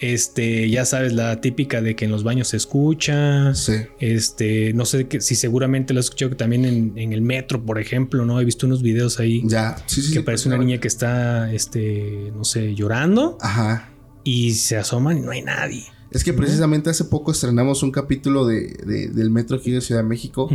Este, 0.00 0.70
ya 0.70 0.84
sabes, 0.84 1.12
la 1.12 1.40
típica 1.40 1.82
de 1.82 1.96
que 1.96 2.04
en 2.04 2.10
los 2.10 2.22
baños 2.22 2.48
se 2.48 2.56
escucha. 2.56 3.54
Sí. 3.54 3.72
Este, 3.98 4.72
no 4.72 4.84
sé 4.84 5.08
si 5.20 5.34
seguramente 5.34 5.92
lo 5.92 6.00
has 6.00 6.06
escuchado 6.06 6.36
también 6.36 6.64
en, 6.64 7.12
el 7.12 7.22
metro, 7.22 7.64
por 7.64 7.78
ejemplo, 7.80 8.24
¿no? 8.24 8.40
He 8.40 8.44
visto 8.44 8.66
unos 8.66 8.82
videos 8.82 9.18
ahí. 9.18 9.42
Ya, 9.44 9.76
sí, 9.86 10.02
sí. 10.02 10.12
Que 10.12 10.22
parece 10.22 10.48
una 10.48 10.58
niña 10.58 10.78
que 10.78 10.88
está, 10.88 11.52
este, 11.52 12.32
no 12.34 12.44
sé, 12.44 12.74
llorando. 12.74 13.38
Ajá. 13.40 13.90
Y 14.22 14.52
se 14.52 14.76
asoman 14.76 15.18
y 15.18 15.20
no 15.22 15.32
hay 15.32 15.42
nadie. 15.42 15.84
Es 16.10 16.24
que 16.24 16.32
precisamente 16.32 16.90
hace 16.90 17.04
poco 17.04 17.32
estrenamos 17.32 17.82
un 17.82 17.90
capítulo 17.90 18.46
de, 18.46 19.10
del 19.12 19.30
metro 19.30 19.56
aquí 19.56 19.70
de 19.70 19.80
Ciudad 19.80 20.02
de 20.02 20.08
México. 20.08 20.48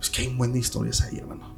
Es 0.00 0.10
que 0.10 0.22
hay 0.22 0.28
buenas 0.34 0.58
historias 0.58 1.02
ahí, 1.02 1.18
hermano. 1.18 1.56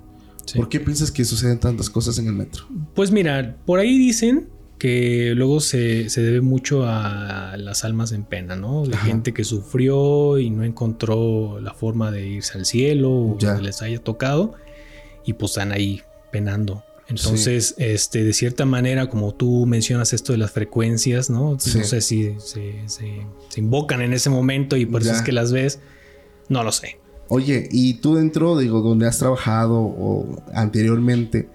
¿Por 0.55 0.69
qué 0.69 0.81
piensas 0.81 1.11
que 1.11 1.25
suceden 1.25 1.61
tantas 1.61 1.88
cosas 1.88 2.19
en 2.19 2.27
el 2.27 2.33
metro? 2.33 2.64
Pues 2.95 3.11
mira, 3.11 3.57
por 3.64 3.79
ahí 3.79 3.99
dicen 3.99 4.49
que 4.81 5.35
luego 5.37 5.61
se, 5.61 6.09
debe 6.09 6.40
mucho 6.40 6.85
a 6.87 7.55
las 7.59 7.85
almas 7.85 8.12
en 8.12 8.25
pena, 8.25 8.57
¿no? 8.57 8.87
De 8.87 8.97
gente 8.97 9.35
que 9.35 9.45
sufrió 9.45 10.38
y 10.38 10.49
no 10.49 10.64
encontró 10.64 11.61
la 11.61 11.75
forma 11.75 12.11
de 12.11 12.27
irse 12.27 12.57
al 12.57 12.64
cielo 12.64 13.12
o 13.12 13.37
que 13.37 13.62
les 13.62 13.83
haya 13.83 13.99
tocado 13.99 14.55
y 15.27 15.35
pues 15.35 15.53
están 15.53 15.73
ahí 15.73 16.01
penando. 16.33 16.83
Entonces, 17.09 17.75
este, 17.77 18.25
de 18.25 18.33
cierta 18.33 18.64
manera, 18.64 19.11
como 19.11 19.35
tú 19.35 19.66
mencionas 19.66 20.14
esto 20.14 20.33
de 20.33 20.38
las 20.38 20.51
frecuencias, 20.51 21.29
¿no? 21.29 21.51
No 21.53 21.59
sé 21.59 22.01
si 22.01 22.37
se, 22.38 23.27
invocan 23.57 24.01
en 24.01 24.14
ese 24.14 24.31
momento 24.31 24.79
y 24.79 24.87
por 24.87 25.03
eso 25.03 25.12
es 25.12 25.21
que 25.21 25.33
las 25.33 25.53
ves. 25.53 25.79
No 26.49 26.64
lo 26.64 26.73
sé. 26.73 26.99
Oye, 27.29 27.69
y 27.71 27.95
tú 27.95 28.14
dentro, 28.14 28.57
digo, 28.57 28.81
donde 28.81 29.07
has 29.07 29.19
trabajado 29.19 29.79
o 29.79 30.43
anteriormente, 30.55 31.49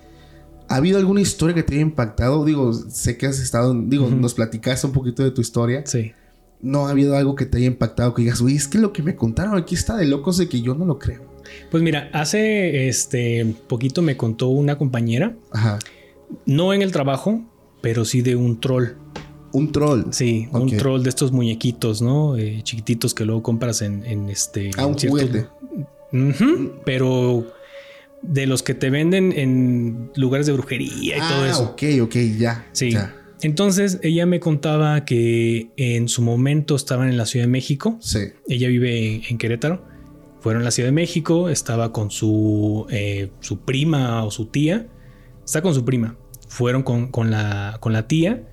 ¿Ha 0.67 0.75
habido 0.75 0.97
alguna 0.97 1.21
historia 1.21 1.53
que 1.55 1.63
te 1.63 1.75
haya 1.75 1.81
impactado? 1.81 2.43
Digo, 2.45 2.73
sé 2.73 3.17
que 3.17 3.27
has 3.27 3.39
estado, 3.39 3.73
digo, 3.73 4.09
nos 4.09 4.33
platicaste 4.33 4.87
un 4.87 4.93
poquito 4.93 5.23
de 5.23 5.31
tu 5.31 5.41
historia. 5.41 5.83
Sí. 5.85 6.13
¿No 6.61 6.87
ha 6.87 6.91
habido 6.91 7.15
algo 7.15 7.35
que 7.35 7.45
te 7.45 7.57
haya 7.57 7.67
impactado 7.67 8.13
que 8.13 8.23
digas, 8.23 8.41
uy, 8.41 8.55
es 8.55 8.67
que 8.67 8.79
lo 8.79 8.91
que 8.91 9.03
me 9.03 9.15
contaron 9.15 9.57
aquí 9.57 9.75
está 9.75 9.95
de 9.95 10.05
locos 10.05 10.37
de 10.37 10.49
que 10.49 10.61
yo 10.61 10.73
no 10.73 10.85
lo 10.85 10.97
creo? 10.97 11.21
Pues 11.69 11.83
mira, 11.83 12.09
hace 12.13 12.87
este 12.87 13.45
poquito 13.67 14.01
me 14.01 14.17
contó 14.17 14.47
una 14.47 14.77
compañera. 14.77 15.35
Ajá. 15.51 15.79
No 16.45 16.73
en 16.73 16.81
el 16.81 16.91
trabajo, 16.91 17.43
pero 17.81 18.05
sí 18.05 18.21
de 18.21 18.35
un 18.35 18.59
troll. 18.59 18.93
Un 19.51 19.71
troll. 19.71 20.05
Sí, 20.11 20.47
un 20.51 20.75
troll 20.75 21.03
de 21.03 21.09
estos 21.09 21.31
muñequitos, 21.31 22.01
¿no? 22.01 22.35
Eh, 22.35 22.61
chiquititos 22.63 23.13
que 23.13 23.25
luego 23.25 23.43
compras 23.43 23.81
en, 23.81 24.29
este. 24.29 24.71
Ah, 24.77 24.85
un 24.85 24.97
juguete. 24.97 25.47
pero 26.83 27.45
de 28.27 28.47
los 28.47 28.63
que 28.63 28.73
te 28.73 28.89
venden 28.89 29.33
en 29.35 30.11
lugares 30.15 30.47
de 30.47 30.53
brujería 30.53 31.17
y 31.17 31.19
todo 31.19 31.43
ah, 31.43 31.49
eso. 31.49 31.63
Ok, 31.71 31.83
ok, 32.01 32.15
ya. 32.37 32.67
Sí. 32.71 32.95
Entonces 33.41 33.99
ella 34.01 34.25
me 34.25 34.39
contaba 34.39 35.05
que 35.05 35.71
en 35.77 36.07
su 36.07 36.21
momento 36.21 36.75
estaban 36.75 37.09
en 37.09 37.17
la 37.17 37.25
Ciudad 37.25 37.45
de 37.45 37.51
México. 37.51 37.97
Sí. 38.01 38.19
Ella 38.47 38.67
vive 38.69 39.21
en, 39.29 39.37
Querétaro. 39.37 39.85
Fueron 40.39 40.61
a 40.61 40.65
la 40.65 40.71
Ciudad 40.71 40.87
de 40.87 40.93
México, 40.93 41.49
estaba 41.49 41.91
con 41.91 42.11
su, 42.11 42.85
eh, 42.89 43.31
su 43.41 43.59
prima 43.59 44.23
o 44.23 44.31
su 44.31 44.47
tía. 44.47 44.87
Está 45.43 45.61
con 45.61 45.73
su 45.73 45.83
prima. 45.85 46.17
Fueron 46.47 46.83
con, 46.83 47.31
la, 47.31 47.77
con 47.79 47.93
la 47.93 48.07
tía 48.07 48.47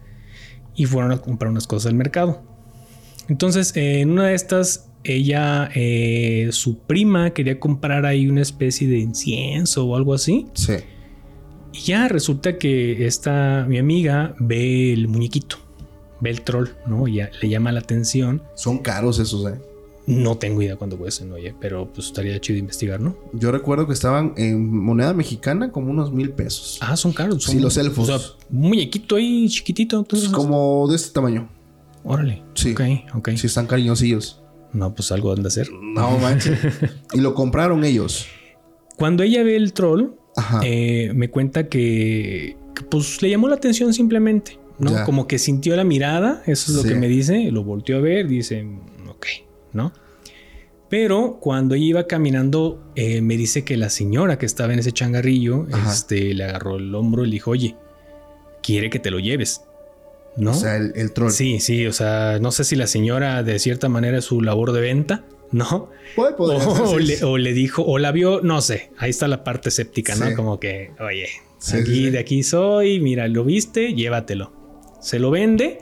y 0.75 0.87
fueron 0.87 1.13
a 1.13 1.19
comprar 1.19 1.51
unas 1.51 1.67
cosas 1.67 1.91
al 1.91 1.95
mercado. 1.95 2.43
Entonces, 3.29 3.73
en 3.77 4.11
una 4.11 4.27
de 4.27 4.35
estas 4.35 4.92
ella, 5.05 5.71
eh, 5.75 6.49
su 6.53 6.79
prima 6.79 7.31
quería 7.31 7.59
comprar 7.59 8.07
ahí 8.07 8.29
una 8.29 8.43
especie 8.43 8.89
de 8.89 8.99
incienso 8.99 9.87
o 9.87 9.97
algo 9.97 10.15
así. 10.15 10.47
Sí. 10.55 10.75
Y 11.73 11.81
ya 11.81 12.09
resulta 12.09 12.59
que 12.59 13.07
esta, 13.07 13.65
mi 13.69 13.79
amiga, 13.79 14.35
ve 14.39 14.93
el 14.93 15.09
muñequito, 15.09 15.57
ve 16.21 16.31
el 16.31 16.43
troll, 16.43 16.69
¿no? 16.87 17.09
Y 17.09 17.17
ya 17.17 17.31
le 17.41 17.49
llama 17.49 17.73
la 17.73 17.81
atención. 17.81 18.43
Son 18.55 18.79
caros 18.79 19.19
esos, 19.19 19.51
¿eh? 19.51 19.59
No 20.05 20.37
tengo 20.37 20.61
idea 20.61 20.75
cuándo 20.77 20.99
ser, 21.11 21.31
oye, 21.31 21.55
pero 21.61 21.89
pues 21.93 22.09
estaría 22.09 22.41
chido 22.41 22.59
investigar, 22.59 23.01
¿no? 23.01 23.17
Yo 23.33 23.53
recuerdo 23.53 23.87
que 23.87 23.93
estaban 23.93 24.35
en 24.37 24.69
moneda 24.69 25.15
mexicana 25.15 25.71
como 25.71 25.91
unos 25.93 26.13
mil 26.13 26.31
pesos. 26.31 26.79
Ah, 26.81 26.97
son 26.97 27.13
caros. 27.13 27.45
sí, 27.45 27.61
los 27.61 27.77
elfos. 27.77 28.09
O 28.09 28.19
sea, 28.19 28.29
un 28.51 28.69
muñequito 28.69 29.15
ahí 29.15 29.49
chiquitito. 29.49 30.01
Entonces... 30.01 30.29
Como 30.31 30.89
de 30.89 30.97
este 30.97 31.13
tamaño. 31.13 31.49
Órale. 32.03 32.43
Sí. 32.55 32.73
Ok, 32.73 32.81
ok. 33.15 33.31
Sí, 33.37 33.47
están 33.47 33.69
cariñosillos. 33.69 34.42
No, 34.73 34.95
pues 34.95 35.13
algo 35.13 35.33
han 35.33 35.43
de 35.43 35.49
hacer. 35.49 35.71
No 35.73 36.19
manches. 36.19 36.59
y 37.13 37.21
lo 37.21 37.35
compraron 37.35 37.85
ellos. 37.85 38.27
Cuando 38.97 39.23
ella 39.23 39.43
ve 39.43 39.57
el 39.57 39.73
troll, 39.73 40.13
eh, 40.63 41.13
me 41.15 41.31
cuenta 41.31 41.69
que, 41.69 42.57
pues 42.91 43.21
le 43.23 43.31
llamó 43.31 43.49
la 43.49 43.57
atención 43.57 43.93
simplemente, 43.93 44.59
¿no? 44.79 45.05
Como 45.05 45.27
que 45.27 45.39
sintió 45.39 45.77
la 45.77 45.85
mirada, 45.85 46.43
eso 46.47 46.71
es 46.71 46.77
lo 46.77 46.85
que 46.85 46.95
me 46.95 47.09
dice, 47.09 47.51
lo 47.51 47.65
volteó 47.65 47.97
a 47.99 48.01
ver, 48.01 48.29
dice, 48.29 48.67
ok, 49.09 49.27
¿no? 49.73 49.93
Pero 50.89 51.39
cuando 51.41 51.75
ella 51.75 51.87
iba 51.87 52.07
caminando, 52.07 52.93
eh, 52.97 53.23
me 53.23 53.39
dice 53.39 53.65
que 53.65 53.79
la 53.79 53.89
señora 53.89 54.39
que 54.39 54.45
estaba 54.45 54.75
en 54.75 54.79
ese 54.79 54.93
changarrillo, 54.93 55.67
este, 55.89 56.35
le 56.35 56.45
agarró 56.45 56.77
el 56.77 56.95
hombro 56.95 57.25
y 57.25 57.29
le 57.29 57.33
dijo, 57.33 57.53
oye, 57.53 57.77
quiere 58.63 58.91
que 58.91 58.99
te 58.99 59.11
lo 59.11 59.19
lleves. 59.19 59.63
¿No? 60.37 60.53
O 60.53 60.55
sea, 60.55 60.77
el, 60.77 61.13
troll. 61.13 61.31
Sí, 61.31 61.61
sí, 61.61 61.87
o 61.87 61.93
sea, 61.93 62.39
no 62.41 62.53
sé 62.53 62.65
si 62.65 62.77
la 62.77 62.87
señora 62.87 63.43
de 63.43 63.59
cierta 63.59 63.89
manera 63.89 64.19
es 64.19 64.25
su 64.25 64.41
labor 64.41 64.73
de 64.73 64.81
venta, 64.81 65.25
¿no? 65.51 65.91
Puede, 66.17 66.35
o, 66.39 66.99
le, 66.99 67.25
o, 67.25 67.39
le, 67.39 67.53
dijo, 67.53 67.83
o 67.83 67.99
la 67.99 68.13
vio, 68.13 68.41
no 68.43 68.61
sé, 68.61 68.91
ahí 68.99 69.11
está 69.11 69.29
la 69.29 69.45
parte 69.45 69.69
escéptica, 69.69 70.15
¿no? 70.17 70.35
Como 70.35 70.59
que, 70.59 70.93
oye, 71.01 71.29
aquí 71.73 72.11
de 72.11 72.19
aquí 72.19 72.43
soy, 72.43 73.01
mira, 73.01 73.29
lo 73.29 73.45
viste, 73.45 73.95
llévatelo. 73.95 74.53
Se 75.01 75.19
lo 75.19 75.31
vende 75.31 75.81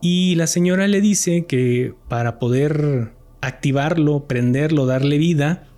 y 0.00 0.34
la 0.34 0.46
señora 0.46 0.86
le 0.88 1.00
dice 1.00 1.46
que 1.46 1.94
para 2.08 2.38
poder 2.38 3.12
activarlo, 3.40 4.26
prenderlo, 4.26 4.86
darle 4.86 5.18
vida, 5.18 5.68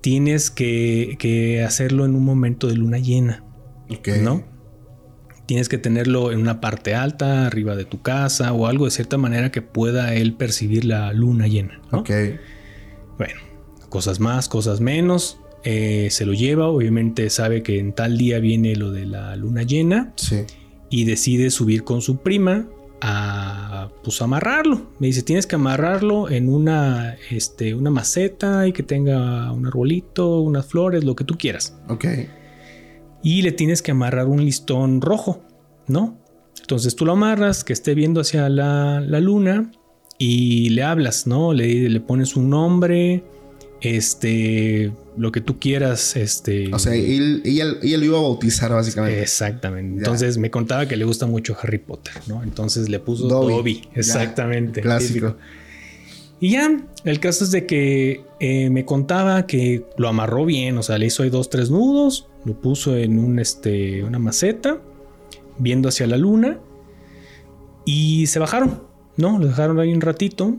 tienes 0.00 0.50
que, 0.50 1.16
que 1.18 1.62
hacerlo 1.62 2.04
en 2.04 2.14
un 2.14 2.24
momento 2.24 2.66
de 2.66 2.74
luna 2.74 2.98
llena. 2.98 3.44
¿No? 4.22 4.44
Tienes 5.50 5.68
que 5.68 5.78
tenerlo 5.78 6.30
en 6.30 6.38
una 6.38 6.60
parte 6.60 6.94
alta, 6.94 7.48
arriba 7.48 7.74
de 7.74 7.84
tu 7.84 8.02
casa 8.02 8.52
o 8.52 8.68
algo 8.68 8.84
de 8.84 8.92
cierta 8.92 9.18
manera 9.18 9.50
que 9.50 9.62
pueda 9.62 10.14
él 10.14 10.34
percibir 10.34 10.84
la 10.84 11.12
luna 11.12 11.48
llena. 11.48 11.80
Ok. 11.90 12.08
Bueno, 13.18 13.40
cosas 13.88 14.20
más, 14.20 14.48
cosas 14.48 14.80
menos. 14.80 15.40
Eh, 15.64 16.06
se 16.12 16.24
lo 16.24 16.34
lleva, 16.34 16.68
obviamente 16.68 17.28
sabe 17.30 17.64
que 17.64 17.80
en 17.80 17.94
tal 17.94 18.16
día 18.16 18.38
viene 18.38 18.76
lo 18.76 18.92
de 18.92 19.06
la 19.06 19.34
luna 19.34 19.64
llena. 19.64 20.12
Sí. 20.14 20.44
Y 20.88 21.04
decide 21.04 21.50
subir 21.50 21.82
con 21.82 22.00
su 22.00 22.18
prima 22.18 22.68
a 23.00 23.88
pues 24.04 24.22
amarrarlo. 24.22 24.92
Me 25.00 25.08
dice, 25.08 25.24
tienes 25.24 25.48
que 25.48 25.56
amarrarlo 25.56 26.30
en 26.30 26.48
una, 26.48 27.16
este, 27.28 27.74
una 27.74 27.90
maceta 27.90 28.68
y 28.68 28.72
que 28.72 28.84
tenga 28.84 29.50
un 29.50 29.66
arbolito, 29.66 30.42
unas 30.42 30.66
flores, 30.66 31.02
lo 31.02 31.16
que 31.16 31.24
tú 31.24 31.36
quieras. 31.36 31.76
Ok 31.88 32.04
y 33.22 33.42
le 33.42 33.52
tienes 33.52 33.82
que 33.82 33.90
amarrar 33.90 34.26
un 34.26 34.44
listón 34.44 35.00
rojo, 35.00 35.42
¿no? 35.86 36.18
Entonces 36.60 36.94
tú 36.94 37.04
lo 37.04 37.12
amarras, 37.12 37.64
que 37.64 37.72
esté 37.72 37.94
viendo 37.94 38.20
hacia 38.20 38.48
la, 38.48 39.00
luna 39.20 39.70
y 40.18 40.70
le 40.70 40.82
hablas, 40.82 41.26
¿no? 41.26 41.52
Le, 41.52 41.88
le, 41.88 42.00
pones 42.00 42.36
un 42.36 42.50
nombre, 42.50 43.24
este, 43.80 44.92
lo 45.16 45.32
que 45.32 45.40
tú 45.40 45.58
quieras, 45.58 46.16
este... 46.16 46.72
O 46.72 46.78
sea, 46.78 46.94
ella, 46.94 47.64
lo 47.64 48.04
iba 48.04 48.18
a 48.18 48.22
bautizar 48.22 48.72
básicamente. 48.72 49.20
Exactamente. 49.20 49.98
Entonces 49.98 50.38
me 50.38 50.50
contaba 50.50 50.86
que 50.86 50.96
le 50.96 51.04
gusta 51.04 51.26
mucho 51.26 51.56
Harry 51.60 51.78
Potter, 51.78 52.14
¿no? 52.26 52.42
Entonces 52.42 52.88
le 52.88 52.98
puso 53.00 53.26
Dobby. 53.26 53.88
Exactamente. 53.94 54.80
clásico. 54.82 55.36
Y 56.40 56.52
ya, 56.52 56.70
el 57.04 57.20
caso 57.20 57.44
es 57.44 57.50
de 57.50 57.66
que 57.66 58.24
eh, 58.40 58.70
me 58.70 58.86
contaba 58.86 59.46
que 59.46 59.84
lo 59.98 60.08
amarró 60.08 60.46
bien, 60.46 60.78
o 60.78 60.82
sea, 60.82 60.96
le 60.96 61.06
hizo 61.06 61.22
ahí 61.22 61.28
dos, 61.28 61.50
tres 61.50 61.70
nudos, 61.70 62.28
lo 62.46 62.58
puso 62.58 62.96
en 62.96 63.18
un, 63.18 63.38
este, 63.38 64.02
una 64.02 64.18
maceta, 64.18 64.80
viendo 65.58 65.90
hacia 65.90 66.06
la 66.06 66.16
luna, 66.16 66.58
y 67.84 68.26
se 68.26 68.38
bajaron, 68.38 68.82
¿no? 69.16 69.38
Lo 69.38 69.48
dejaron 69.48 69.78
ahí 69.80 69.92
un 69.92 70.00
ratito. 70.00 70.56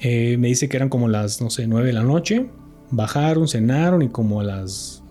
Eh, 0.00 0.36
me 0.38 0.48
dice 0.48 0.68
que 0.68 0.76
eran 0.76 0.88
como 0.88 1.08
las, 1.08 1.40
no 1.40 1.50
sé, 1.50 1.66
nueve 1.66 1.88
de 1.88 1.94
la 1.94 2.02
noche. 2.02 2.46
Bajaron, 2.90 3.48
cenaron 3.48 4.02
y 4.02 4.08
como 4.08 4.40
a 4.40 4.44
las, 4.44 5.02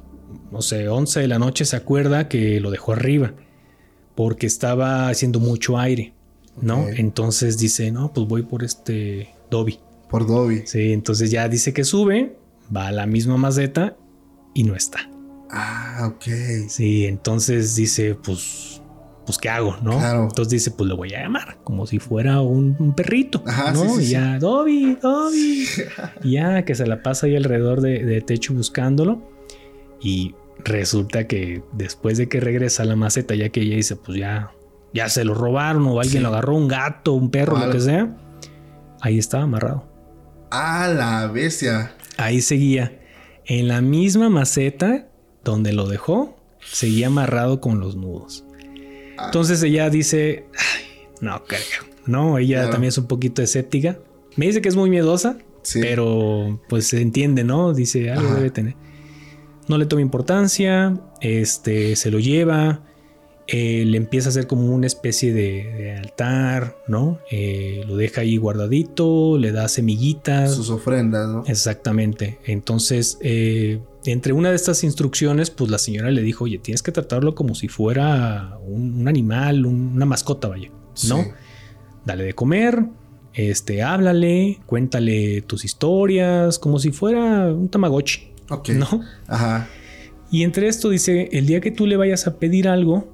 no 0.51 0.61
sé, 0.61 0.87
once 0.87 1.19
de 1.19 1.27
la 1.27 1.39
noche 1.39 1.65
se 1.65 1.75
acuerda 1.75 2.29
que 2.29 2.61
lo 2.61 2.71
dejó 2.71 2.93
arriba, 2.93 3.33
porque 4.15 4.47
estaba 4.47 5.09
haciendo 5.09 5.39
mucho 5.39 5.77
aire, 5.77 6.13
¿no? 6.61 6.87
Entonces 6.87 7.57
dice, 7.57 7.91
no, 7.91 8.13
pues 8.13 8.27
voy 8.27 8.43
por 8.43 8.63
este 8.63 9.33
Dobby. 9.49 9.79
Por 10.13 10.27
Dobby. 10.27 10.61
Sí, 10.67 10.93
entonces 10.93 11.31
ya 11.31 11.49
dice 11.49 11.73
que 11.73 11.83
sube, 11.83 12.37
va 12.75 12.89
a 12.89 12.91
la 12.91 13.07
misma 13.07 13.35
maceta 13.37 13.97
y 14.53 14.63
no 14.63 14.75
está. 14.75 15.09
Ah, 15.49 16.07
ok. 16.13 16.67
Sí, 16.67 17.07
entonces 17.07 17.73
dice, 17.73 18.13
pues, 18.13 18.79
pues, 19.25 19.39
¿qué 19.39 19.49
hago? 19.49 19.75
¿No? 19.81 19.97
Claro. 19.97 20.23
Entonces 20.25 20.51
dice, 20.51 20.69
pues 20.69 20.87
lo 20.87 20.97
voy 20.97 21.15
a 21.15 21.21
llamar, 21.23 21.57
como 21.63 21.87
si 21.87 21.97
fuera 21.97 22.41
un, 22.41 22.75
un 22.77 22.93
perrito. 22.93 23.43
Ajá, 23.47 23.71
¿no? 23.71 23.85
sí, 23.95 24.01
sí, 24.01 24.03
y 24.03 24.09
ya, 24.11 24.37
Dobby, 24.37 24.99
Dobby. 25.01 25.65
y 26.23 26.31
ya 26.33 26.63
que 26.63 26.75
se 26.75 26.85
la 26.85 27.01
pasa 27.01 27.25
ahí 27.25 27.35
alrededor 27.35 27.81
de, 27.81 28.05
de 28.05 28.21
techo 28.21 28.53
buscándolo. 28.53 29.19
Y 29.99 30.35
resulta 30.63 31.25
que 31.25 31.63
después 31.71 32.19
de 32.19 32.29
que 32.29 32.39
regresa 32.39 32.83
a 32.83 32.85
la 32.85 32.95
maceta, 32.95 33.33
ya 33.33 33.49
que 33.49 33.61
ella 33.61 33.77
dice, 33.77 33.95
pues 33.95 34.19
ya, 34.19 34.51
ya 34.93 35.09
se 35.09 35.25
lo 35.25 35.33
robaron 35.33 35.87
o 35.87 35.99
alguien 35.99 36.17
Sí. 36.17 36.19
lo 36.19 36.27
agarró, 36.27 36.55
un 36.55 36.67
gato, 36.67 37.13
un 37.13 37.31
perro, 37.31 37.57
lo 37.57 37.71
que 37.71 37.79
sea. 37.79 38.15
Ahí 39.01 39.17
estaba 39.17 39.43
amarrado. 39.45 39.91
Ah, 40.55 40.87
la 40.87 41.25
bestia. 41.27 41.95
Ahí 42.17 42.41
seguía. 42.41 42.99
En 43.45 43.67
la 43.67 43.81
misma 43.81 44.29
maceta 44.29 45.07
donde 45.43 45.73
lo 45.73 45.87
dejó, 45.87 46.37
seguía 46.63 47.07
amarrado 47.07 47.59
con 47.59 47.79
los 47.79 47.95
nudos. 47.95 48.45
Ah. 49.17 49.25
Entonces 49.25 49.63
ella 49.63 49.89
dice, 49.89 50.45
"Ay, 50.57 51.07
no 51.21 51.43
creo. 51.45 51.61
No, 52.05 52.37
ella 52.37 52.57
Claro. 52.57 52.69
también 52.71 52.89
es 52.89 52.97
un 52.99 53.07
poquito 53.07 53.41
escéptica. 53.41 53.97
Me 54.35 54.45
dice 54.45 54.61
que 54.61 54.69
es 54.69 54.75
muy 54.75 54.89
miedosa, 54.91 55.37
Sí. 55.63 55.79
pero 55.81 56.61
pues 56.69 56.85
se 56.87 57.01
entiende, 57.01 57.43
¿no? 57.43 57.73
Dice, 57.73 58.11
algo 58.11 58.27
Ajá. 58.27 58.35
debe 58.35 58.51
tener. 58.51 58.75
No 59.67 59.77
le 59.77 59.85
toma 59.87 60.01
importancia, 60.01 60.99
este, 61.21 61.95
se 61.95 62.11
lo 62.11 62.19
lleva, 62.19 62.81
eh, 63.47 63.83
le 63.85 63.97
empieza 63.97 64.29
a 64.29 64.31
hacer 64.31 64.47
como 64.47 64.67
una 64.73 64.87
especie 64.87 65.33
de, 65.33 65.63
de 65.73 65.91
altar, 65.97 66.77
¿no? 66.87 67.19
Eh, 67.29 67.83
lo 67.87 67.95
deja 67.97 68.21
ahí 68.21 68.37
guardadito, 68.37 69.37
le 69.37 69.51
da 69.51 69.67
semillitas. 69.67 70.55
Sus 70.55 70.69
ofrendas, 70.69 71.27
¿no? 71.27 71.43
Exactamente. 71.47 72.39
Entonces, 72.45 73.17
eh, 73.21 73.79
entre 74.05 74.33
una 74.33 74.49
de 74.49 74.55
estas 74.55 74.83
instrucciones, 74.83 75.49
pues 75.49 75.69
la 75.69 75.77
señora 75.77 76.09
le 76.11 76.21
dijo, 76.21 76.45
oye, 76.45 76.57
tienes 76.57 76.81
que 76.81 76.91
tratarlo 76.91 77.35
como 77.35 77.53
si 77.55 77.67
fuera 77.67 78.57
un, 78.65 78.99
un 79.01 79.07
animal, 79.07 79.65
un- 79.65 79.91
una 79.95 80.05
mascota, 80.05 80.47
vaya. 80.47 80.69
¿No? 81.07 81.23
Sí. 81.23 81.29
Dale 82.05 82.23
de 82.23 82.33
comer, 82.33 82.83
este, 83.33 83.81
háblale, 83.81 84.59
cuéntale 84.65 85.41
tus 85.41 85.65
historias, 85.65 86.59
como 86.59 86.79
si 86.79 86.91
fuera 86.91 87.47
un 87.53 87.67
tamagotchi, 87.69 88.27
Ok. 88.49 88.69
¿no? 88.69 89.01
Ajá. 89.27 89.67
Y 90.29 90.43
entre 90.43 90.67
esto 90.67 90.89
dice, 90.89 91.29
el 91.31 91.45
día 91.45 91.61
que 91.61 91.71
tú 91.71 91.85
le 91.87 91.95
vayas 91.97 92.27
a 92.27 92.37
pedir 92.37 92.67
algo, 92.67 93.07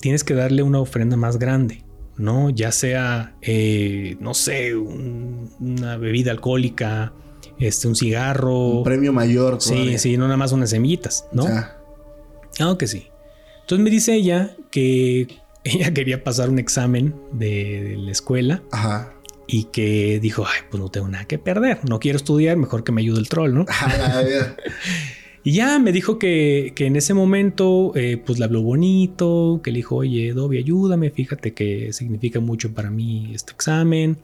tienes 0.00 0.24
que 0.24 0.34
darle 0.34 0.62
una 0.62 0.78
ofrenda 0.80 1.16
más 1.16 1.38
grande, 1.38 1.82
¿no? 2.16 2.50
Ya 2.50 2.72
sea, 2.72 3.34
eh, 3.42 4.16
no 4.20 4.34
sé, 4.34 4.74
un- 4.76 5.50
una 5.60 5.96
bebida 5.96 6.30
alcohólica, 6.30 7.12
este, 7.58 7.88
un 7.88 7.96
cigarro. 7.96 8.58
Un 8.78 8.84
premio 8.84 9.12
mayor. 9.12 9.60
Sí, 9.60 9.70
todavía. 9.70 9.98
sí, 9.98 10.16
no 10.16 10.24
nada 10.24 10.36
más 10.36 10.52
unas 10.52 10.70
semillitas, 10.70 11.26
¿no? 11.32 11.44
Ya. 11.48 11.76
Ah, 12.60 12.76
que 12.78 12.86
sí. 12.86 13.06
Entonces 13.62 13.82
me 13.84 13.90
dice 13.90 14.14
ella 14.14 14.56
que 14.70 15.26
ella 15.64 15.92
quería 15.92 16.22
pasar 16.24 16.48
un 16.50 16.58
examen 16.58 17.14
de, 17.32 17.82
de 17.82 17.96
la 17.96 18.12
escuela 18.12 18.62
Ajá. 18.70 19.12
y 19.48 19.64
que 19.64 20.20
dijo, 20.20 20.44
ay, 20.46 20.60
pues 20.70 20.80
no 20.80 20.88
tengo 20.90 21.08
nada 21.08 21.24
que 21.24 21.38
perder, 21.38 21.80
no 21.88 21.98
quiero 21.98 22.16
estudiar, 22.16 22.56
mejor 22.56 22.84
que 22.84 22.92
me 22.92 23.00
ayude 23.02 23.18
el 23.18 23.28
troll, 23.28 23.52
¿no? 23.54 23.66
A. 25.46 25.48
Y 25.48 25.52
ya 25.52 25.78
me 25.78 25.92
dijo 25.92 26.18
que, 26.18 26.72
que 26.74 26.86
en 26.86 26.96
ese 26.96 27.14
momento, 27.14 27.92
eh, 27.94 28.16
pues 28.24 28.38
le 28.38 28.44
habló 28.44 28.62
bonito, 28.62 29.60
que 29.62 29.70
le 29.70 29.76
dijo, 29.78 29.96
oye, 29.96 30.32
Dobby, 30.32 30.58
ayúdame, 30.58 31.10
fíjate 31.10 31.54
que 31.54 31.92
significa 31.92 32.40
mucho 32.40 32.72
para 32.74 32.90
mí 32.90 33.30
este 33.34 33.52
examen. 33.52 34.18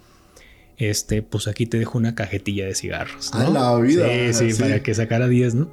Este, 0.76 1.22
pues 1.22 1.46
aquí 1.48 1.66
te 1.66 1.78
dejo 1.78 1.98
una 1.98 2.14
cajetilla 2.14 2.66
de 2.66 2.74
cigarros. 2.74 3.32
A 3.34 3.44
¿no? 3.44 3.52
la 3.52 3.76
vida, 3.80 4.06
Sí, 4.32 4.32
sí, 4.32 4.52
sí. 4.52 4.60
para 4.62 4.82
que 4.82 4.94
sacara 4.94 5.28
10, 5.28 5.54
¿no? 5.54 5.70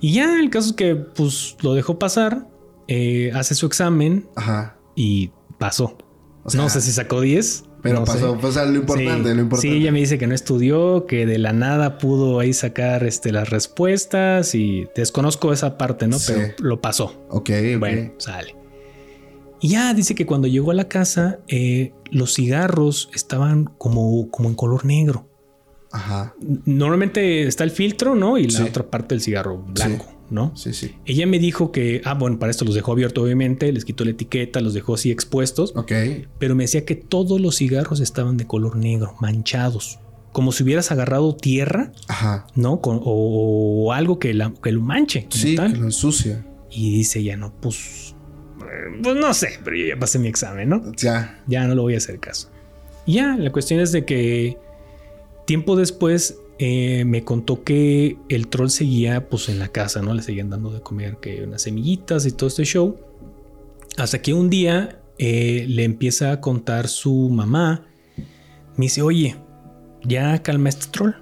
Y 0.00 0.14
ya 0.14 0.38
el 0.40 0.50
caso 0.50 0.70
es 0.70 0.72
que, 0.74 0.94
pues 0.94 1.56
lo 1.62 1.74
dejó 1.74 1.98
pasar, 1.98 2.46
eh, 2.88 3.30
hace 3.34 3.54
su 3.54 3.66
examen 3.66 4.26
Ajá. 4.34 4.76
y 4.96 5.30
pasó. 5.58 5.96
O 6.42 6.50
sea, 6.50 6.60
no 6.60 6.68
sé 6.70 6.80
si 6.80 6.90
sacó 6.92 7.20
10. 7.20 7.64
Pero 7.82 8.00
no 8.00 8.04
pasó, 8.04 8.36
pues, 8.38 8.56
lo 8.56 8.74
importante, 8.74 9.28
sí, 9.30 9.34
lo 9.34 9.40
importante. 9.42 9.60
Sí, 9.68 9.76
ella 9.80 9.92
me 9.92 10.00
dice 10.00 10.18
que 10.18 10.26
no 10.26 10.34
estudió, 10.34 11.06
que 11.06 11.24
de 11.26 11.38
la 11.38 11.52
nada 11.52 11.98
pudo 11.98 12.38
ahí 12.40 12.52
sacar 12.52 13.04
este, 13.04 13.32
las 13.32 13.48
respuestas 13.50 14.54
y 14.54 14.86
desconozco 14.94 15.52
esa 15.52 15.78
parte, 15.78 16.06
¿no? 16.06 16.18
Sí. 16.18 16.32
Pero 16.36 16.54
lo 16.58 16.80
pasó. 16.80 17.24
Ok. 17.30 17.50
Bueno, 17.78 18.12
sale. 18.18 18.54
Y 19.62 19.68
ya 19.70 19.92
dice 19.94 20.14
que 20.14 20.26
cuando 20.26 20.48
llegó 20.48 20.70
a 20.70 20.74
la 20.74 20.88
casa, 20.88 21.40
eh, 21.48 21.92
los 22.10 22.34
cigarros 22.34 23.10
estaban 23.14 23.64
como, 23.78 24.30
como 24.30 24.48
en 24.48 24.54
color 24.54 24.84
negro. 24.84 25.26
Ajá. 25.92 26.34
Normalmente 26.64 27.46
está 27.46 27.64
el 27.64 27.70
filtro, 27.70 28.14
¿no? 28.14 28.38
Y 28.38 28.44
la 28.48 28.58
Sí. 28.58 28.62
otra 28.68 28.88
parte 28.88 29.14
del 29.14 29.22
cigarro 29.22 29.58
blanco, 29.58 30.06
¿no? 30.30 30.56
Sí, 30.56 30.72
sí. 30.72 30.94
Ella 31.06 31.26
me 31.26 31.38
dijo 31.38 31.72
que, 31.72 32.00
ah, 32.04 32.14
bueno, 32.14 32.38
para 32.38 32.50
esto 32.50 32.64
los 32.64 32.74
dejó 32.74 32.92
abiertos, 32.92 33.22
obviamente, 33.24 33.70
les 33.72 33.84
quitó 33.84 34.04
la 34.04 34.10
etiqueta, 34.12 34.60
los 34.60 34.74
dejó 34.74 34.94
así 34.94 35.10
expuestos, 35.10 35.72
Ok. 35.76 35.92
pero 36.38 36.54
me 36.54 36.64
decía 36.64 36.84
que 36.84 36.94
todos 36.94 37.40
los 37.40 37.56
cigarros 37.56 38.00
estaban 38.00 38.36
de 38.36 38.46
color 38.46 38.76
negro, 38.76 39.14
manchados, 39.20 39.98
como 40.32 40.52
si 40.52 40.62
hubieras 40.62 40.92
agarrado 40.92 41.34
tierra, 41.34 41.92
Ajá. 42.08 42.46
¿no? 42.54 42.80
Con- 42.80 43.00
o, 43.02 43.84
o 43.86 43.92
algo 43.92 44.18
que, 44.18 44.32
la- 44.34 44.52
que 44.62 44.70
lo 44.72 44.80
manche, 44.80 45.26
Sí, 45.30 45.56
tal. 45.56 45.72
que 45.72 45.78
lo 45.78 45.84
ensucia. 45.86 46.46
Y 46.70 46.92
dice 46.94 47.22
ya 47.24 47.36
no, 47.36 47.52
pues, 47.60 48.14
pues 49.02 49.16
no 49.16 49.34
sé, 49.34 49.58
pero 49.64 49.76
yo 49.76 49.86
ya 49.86 49.98
pasé 49.98 50.18
mi 50.20 50.28
examen, 50.28 50.68
¿no? 50.68 50.92
Ya. 50.96 51.42
Ya 51.48 51.66
no 51.66 51.74
lo 51.74 51.82
voy 51.82 51.94
a 51.94 51.96
hacer 51.98 52.20
caso. 52.20 52.48
Y 53.06 53.14
ya, 53.14 53.36
la 53.36 53.50
cuestión 53.50 53.80
es 53.80 53.90
de 53.90 54.04
que 54.04 54.56
tiempo 55.46 55.74
después 55.74 56.38
eh, 56.62 57.06
me 57.06 57.24
contó 57.24 57.64
que 57.64 58.18
el 58.28 58.48
troll 58.48 58.68
seguía 58.68 59.30
pues 59.30 59.48
en 59.48 59.58
la 59.58 59.68
casa, 59.68 60.02
¿no? 60.02 60.12
Le 60.12 60.22
seguían 60.22 60.50
dando 60.50 60.70
de 60.70 60.82
comer 60.82 61.16
que 61.16 61.42
unas 61.42 61.62
semillitas 61.62 62.26
y 62.26 62.32
todo 62.32 62.48
este 62.48 62.64
show. 62.64 62.98
Hasta 63.96 64.20
que 64.20 64.34
un 64.34 64.50
día 64.50 65.00
eh, 65.16 65.64
le 65.66 65.84
empieza 65.84 66.32
a 66.32 66.40
contar 66.42 66.88
su 66.88 67.30
mamá. 67.30 67.86
Me 68.76 68.84
dice, 68.84 69.00
oye, 69.00 69.36
ya 70.04 70.42
calma 70.42 70.68
este 70.68 70.86
troll. 70.90 71.12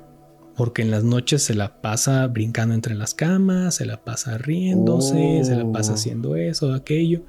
Porque 0.56 0.82
en 0.82 0.90
las 0.90 1.04
noches 1.04 1.44
se 1.44 1.54
la 1.54 1.80
pasa 1.80 2.26
brincando 2.26 2.74
entre 2.74 2.96
las 2.96 3.14
camas, 3.14 3.76
se 3.76 3.86
la 3.86 4.02
pasa 4.02 4.38
riéndose, 4.38 5.44
se 5.44 5.54
la 5.54 5.70
pasa 5.70 5.92
Oh. 5.92 5.94
haciendo 5.94 6.34
eso, 6.34 6.74
aquello. 6.74 7.22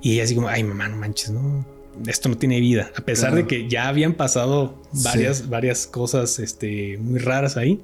Y 0.00 0.14
ella 0.14 0.24
así 0.24 0.34
como, 0.34 0.48
ay 0.48 0.64
mamá, 0.64 0.88
no 0.88 0.96
manches, 0.96 1.32
no, 1.32 1.66
esto 2.06 2.28
no 2.28 2.36
tiene 2.36 2.60
vida. 2.60 2.90
A 2.96 3.00
pesar 3.02 3.30
Claro. 3.30 3.42
de 3.42 3.48
que 3.48 3.68
ya 3.68 3.88
habían 3.88 4.14
pasado 4.14 4.82
Sí. 4.92 5.04
varias, 5.04 5.48
varias 5.48 5.86
cosas 5.86 6.38
este, 6.38 6.98
muy 6.98 7.18
raras 7.18 7.56
ahí. 7.56 7.80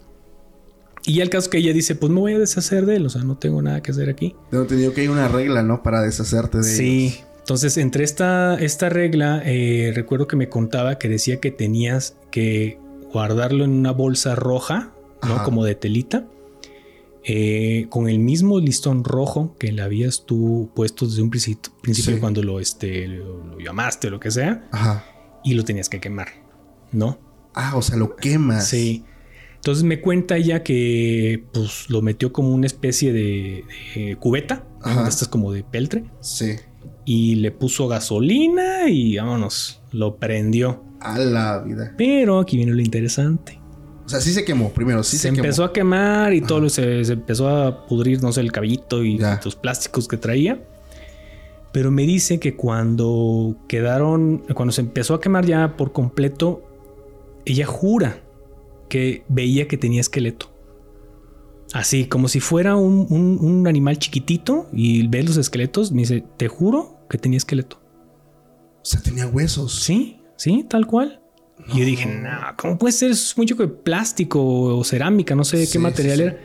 Y 1.05 1.15
ya 1.15 1.23
el 1.25 1.31
caso 1.31 1.51
que 1.51 1.59
ella 1.59 1.73
dice, 1.73 1.95
pues 1.97 2.13
me 2.13 2.21
voy 2.21 2.35
a 2.35 2.39
deshacer 2.39 2.87
de 2.87 2.97
él, 2.97 3.07
o 3.07 3.11
sea, 3.11 3.25
no 3.25 3.37
tengo 3.37 3.61
nada 3.61 3.83
que 3.83 3.91
hacer 3.91 4.09
aquí. 4.09 4.37
Tengo 4.51 4.63
entendido 4.63 4.93
que 4.95 5.01
hay 5.01 5.09
una 5.09 5.27
regla, 5.29 5.63
¿no? 5.63 5.83
Para 5.83 6.01
deshacerte 6.01 6.59
de 6.59 6.65
Sí. 6.65 7.07
ellos. 7.07 7.25
Entonces, 7.41 7.77
entre 7.77 8.05
esta, 8.05 8.55
esta 8.55 8.89
regla, 8.89 9.43
eh, 9.45 9.91
recuerdo 9.97 10.29
que 10.29 10.37
me 10.37 10.49
contaba 10.49 10.99
que 10.99 11.09
decía 11.09 11.41
que 11.41 11.51
tenías 11.51 12.17
que 12.31 12.79
guardarlo 13.13 13.65
en 13.65 13.71
una 13.73 13.91
bolsa 13.91 14.37
roja, 14.37 14.93
¿no? 15.27 15.35
Ajá. 15.35 15.45
Como 15.45 15.65
de 15.65 15.75
telita, 15.75 16.25
eh, 17.25 17.87
con 17.91 18.09
el 18.09 18.19
mismo 18.19 18.59
listón 18.61 19.05
rojo 19.05 19.57
que 19.59 19.71
le 19.73 19.83
habías 19.83 20.25
tú 20.27 20.71
puesto 20.75 21.07
desde 21.07 21.23
un 21.23 21.31
principio, 21.31 21.73
principio 21.81 22.15
Sí. 22.15 22.21
cuando 22.21 22.43
lo, 22.43 22.59
este, 22.61 23.07
lo, 23.09 23.45
lo 23.45 23.59
llamaste 23.61 24.09
o 24.09 24.11
lo 24.11 24.21
que 24.21 24.31
sea, 24.31 24.69
Ajá. 24.73 25.05
y 25.45 25.55
lo 25.55 25.65
tenías 25.65 25.89
que 25.89 26.01
quemar, 26.01 26.29
¿no? 26.91 27.19
Ah, 27.55 27.75
o 27.77 27.83
sea, 27.83 27.97
lo 27.97 28.17
quemas. 28.17 28.69
Sí. 28.69 29.05
Entonces 29.57 29.85
me 29.85 30.01
cuenta 30.01 30.37
ella 30.37 30.65
que 30.65 31.45
pues 31.53 31.89
lo 31.89 32.03
metió 32.03 32.33
como 32.33 32.51
una 32.53 32.67
especie 32.67 33.13
de, 33.13 33.65
de 33.95 34.17
cubeta, 34.17 34.67
estas 35.07 35.29
como 35.29 35.53
de 35.53 35.63
peltre, 35.63 36.05
Sí. 36.21 36.57
y 37.05 37.37
le 37.37 37.53
puso 37.53 37.87
gasolina 37.87 38.89
y 38.89 39.17
vámonos, 39.17 39.81
lo 39.93 40.17
prendió. 40.17 40.83
A 40.99 41.19
la 41.19 41.59
vida. 41.63 41.95
Pero 41.97 42.41
aquí 42.41 42.57
viene 42.57 42.73
lo 42.73 42.81
interesante. 42.83 43.61
O 44.05 44.09
sea, 44.09 44.21
sí 44.21 44.33
se 44.33 44.45
quemó 44.45 44.71
primero, 44.71 45.03
sí 45.03 45.17
se, 45.17 45.23
se 45.23 45.29
empezó 45.29 45.63
quemó. 45.63 45.67
a 45.71 45.73
quemar 45.73 46.35
y 46.35 46.39
Ajá. 46.39 46.47
todo 46.49 46.61
lo- 46.61 46.69
se, 46.69 47.05
se 47.05 47.13
empezó 47.13 47.49
a 47.49 47.87
pudrir, 47.87 48.23
no 48.23 48.33
sé, 48.33 48.41
el 48.41 48.51
cabellito 48.53 49.05
y 49.05 49.19
Ya. 49.19 49.41
los 49.45 49.55
plásticos 49.57 50.09
que 50.09 50.17
traía. 50.17 50.63
Pero 51.73 51.91
me 51.91 52.03
dice 52.03 52.39
que 52.39 52.55
cuando 52.57 53.57
quedaron, 53.69 54.45
cuando 54.55 54.73
se 54.73 54.83
empezó 54.83 55.15
a 55.15 55.21
quemar 55.21 55.47
ya 55.47 55.77
por 55.77 55.93
completo, 55.93 56.63
ella 57.47 57.65
jura 57.67 58.21
que 58.91 59.25
veía 59.29 59.67
que 59.69 59.79
tenía 59.79 60.01
esqueleto. 60.03 60.51
Así, 61.73 62.05
como 62.05 62.29
si 62.29 62.41
fuera 62.41 62.77
un, 62.77 63.07
un- 63.09 63.39
un 63.41 63.67
animal 63.67 63.99
chiquitito 63.99 64.69
y 64.75 65.07
ve 65.09 65.23
los 65.23 65.39
esqueletos. 65.39 65.93
Me 65.93 66.03
dice, 66.03 66.23
te 66.37 66.49
juro 66.49 66.99
que 67.09 67.17
tenía 67.17 67.39
esqueleto. 67.39 67.79
O 68.83 68.85
sea, 68.85 69.01
tenía 69.01 69.27
huesos. 69.27 69.77
Sí, 69.81 70.21
sí, 70.37 70.67
tal 70.69 70.87
cual. 70.87 71.22
Y 71.69 71.79
yo 71.81 71.85
dije, 71.85 72.07
no, 72.07 72.31
¿cómo 72.57 72.79
puede 72.79 72.93
ser? 72.93 73.11
Eso 73.13 73.25
es 73.31 73.39
mucho 73.39 73.55
de 73.55 73.69
plástico 73.69 74.43
o 74.43 74.85
cerámica, 74.85 75.35
no 75.35 75.45
sé 75.45 75.57
de 75.59 75.67
Sí, 75.67 75.73
qué 75.73 75.79
material 75.79 76.17
sí, 76.19 76.23
sí. 76.25 76.29
era. 76.29 76.41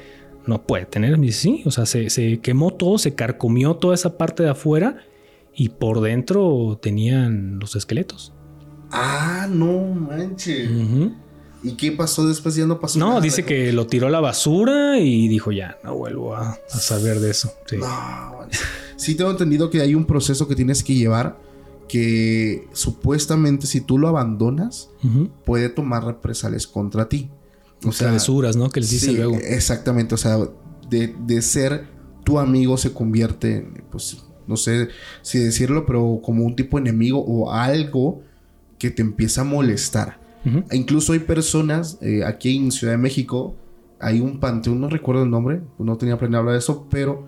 No 0.45 0.61
puede 0.65 0.85
tener. 0.85 1.19
Dice, 1.19 1.39
sí, 1.39 1.63
o 1.65 1.71
sea, 1.71 1.85
se, 1.85 2.09
se 2.09 2.39
quemó 2.39 2.71
todo, 2.73 2.97
se 2.97 3.15
carcomió 3.15 3.75
toda 3.75 3.95
esa 3.95 4.17
parte 4.17 4.43
de 4.43 4.49
afuera 4.49 4.97
y 5.53 5.69
por 5.69 6.01
dentro 6.01 6.79
tenían 6.81 7.59
los 7.59 7.75
esqueletos. 7.75 8.33
Ah, 8.91 9.47
no 9.49 9.83
manches. 9.93 10.69
Ujú. 10.69 11.11
¿Y 11.63 11.71
qué 11.71 11.91
pasó 11.91 12.25
después? 12.27 12.55
Ya 12.55 12.65
no 12.65 12.79
pasó 12.79 12.99
No, 12.99 13.09
nada. 13.09 13.21
dice 13.21 13.43
que 13.43 13.73
lo 13.73 13.87
tiró 13.87 14.07
a 14.07 14.09
la 14.11 14.19
basura 14.21 14.99
y 14.99 15.27
dijo 15.27 15.51
ya, 15.51 15.77
no 15.83 15.95
vuelvo 15.97 16.35
a, 16.35 16.51
a 16.51 16.77
saber 16.77 17.19
de 17.19 17.31
eso. 17.31 17.51
Sí. 17.65 17.77
No, 17.77 18.47
sí 18.95 19.15
tengo 19.15 19.31
entendido 19.31 19.69
que 19.69 19.81
hay 19.81 19.95
un 19.95 20.05
proceso 20.05 20.47
que 20.47 20.55
tienes 20.55 20.83
que 20.83 20.93
llevar 20.93 21.37
que 21.87 22.67
supuestamente 22.73 23.67
si 23.67 23.81
tú 23.81 23.97
lo 23.97 24.07
abandonas 24.07 24.89
puede 25.45 25.69
tomar 25.69 26.03
represalias 26.05 26.67
contra 26.67 27.09
ti. 27.09 27.29
O 27.85 27.91
sea, 27.91 28.07
Travesuras, 28.07 28.55
¿no? 28.55 28.69
Que 28.69 28.81
les 28.81 28.89
dice 28.89 29.07
sí, 29.07 29.17
luego. 29.17 29.37
Exactamente, 29.37 30.15
o 30.15 30.17
sea, 30.17 30.37
de, 30.89 31.15
de 31.25 31.41
ser 31.41 31.87
tu 32.23 32.39
amigo 32.39 32.77
se 32.77 32.93
convierte 32.93 33.57
en, 33.57 33.83
pues, 33.91 34.17
no 34.47 34.57
sé 34.57 34.89
si 35.21 35.39
decirlo, 35.39 35.85
pero 35.85 36.19
como 36.23 36.43
un 36.43 36.55
tipo 36.55 36.77
enemigo 36.77 37.23
o 37.23 37.51
algo 37.51 38.21
que 38.79 38.89
te 38.89 39.01
empieza 39.01 39.41
a 39.41 39.43
molestar. 39.43 40.25
E 40.69 40.77
incluso 40.77 41.11
hay 41.11 41.19
personas, 41.19 41.97
eh, 41.99 42.23
aquí 42.23 42.55
en 42.55 42.71
Ciudad 42.71 42.93
de 42.93 42.97
México, 42.97 43.53
hay 43.99 44.21
un 44.21 44.39
panteón, 44.39 44.79
no 44.79 44.87
recuerdo 44.87 45.23
el 45.23 45.29
nombre, 45.29 45.61
no 45.77 45.97
tenía 45.97 46.17
planeado 46.17 46.41
hablar 46.41 46.53
de 46.53 46.59
eso, 46.59 46.87
pero 46.89 47.27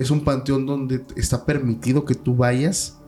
es 0.00 0.10
un 0.10 0.22
panteón 0.24 0.66
donde 0.66 1.04
está 1.14 1.46
permitido 1.46 2.04
que 2.04 2.16
tú 2.16 2.34
vayas 2.34 2.98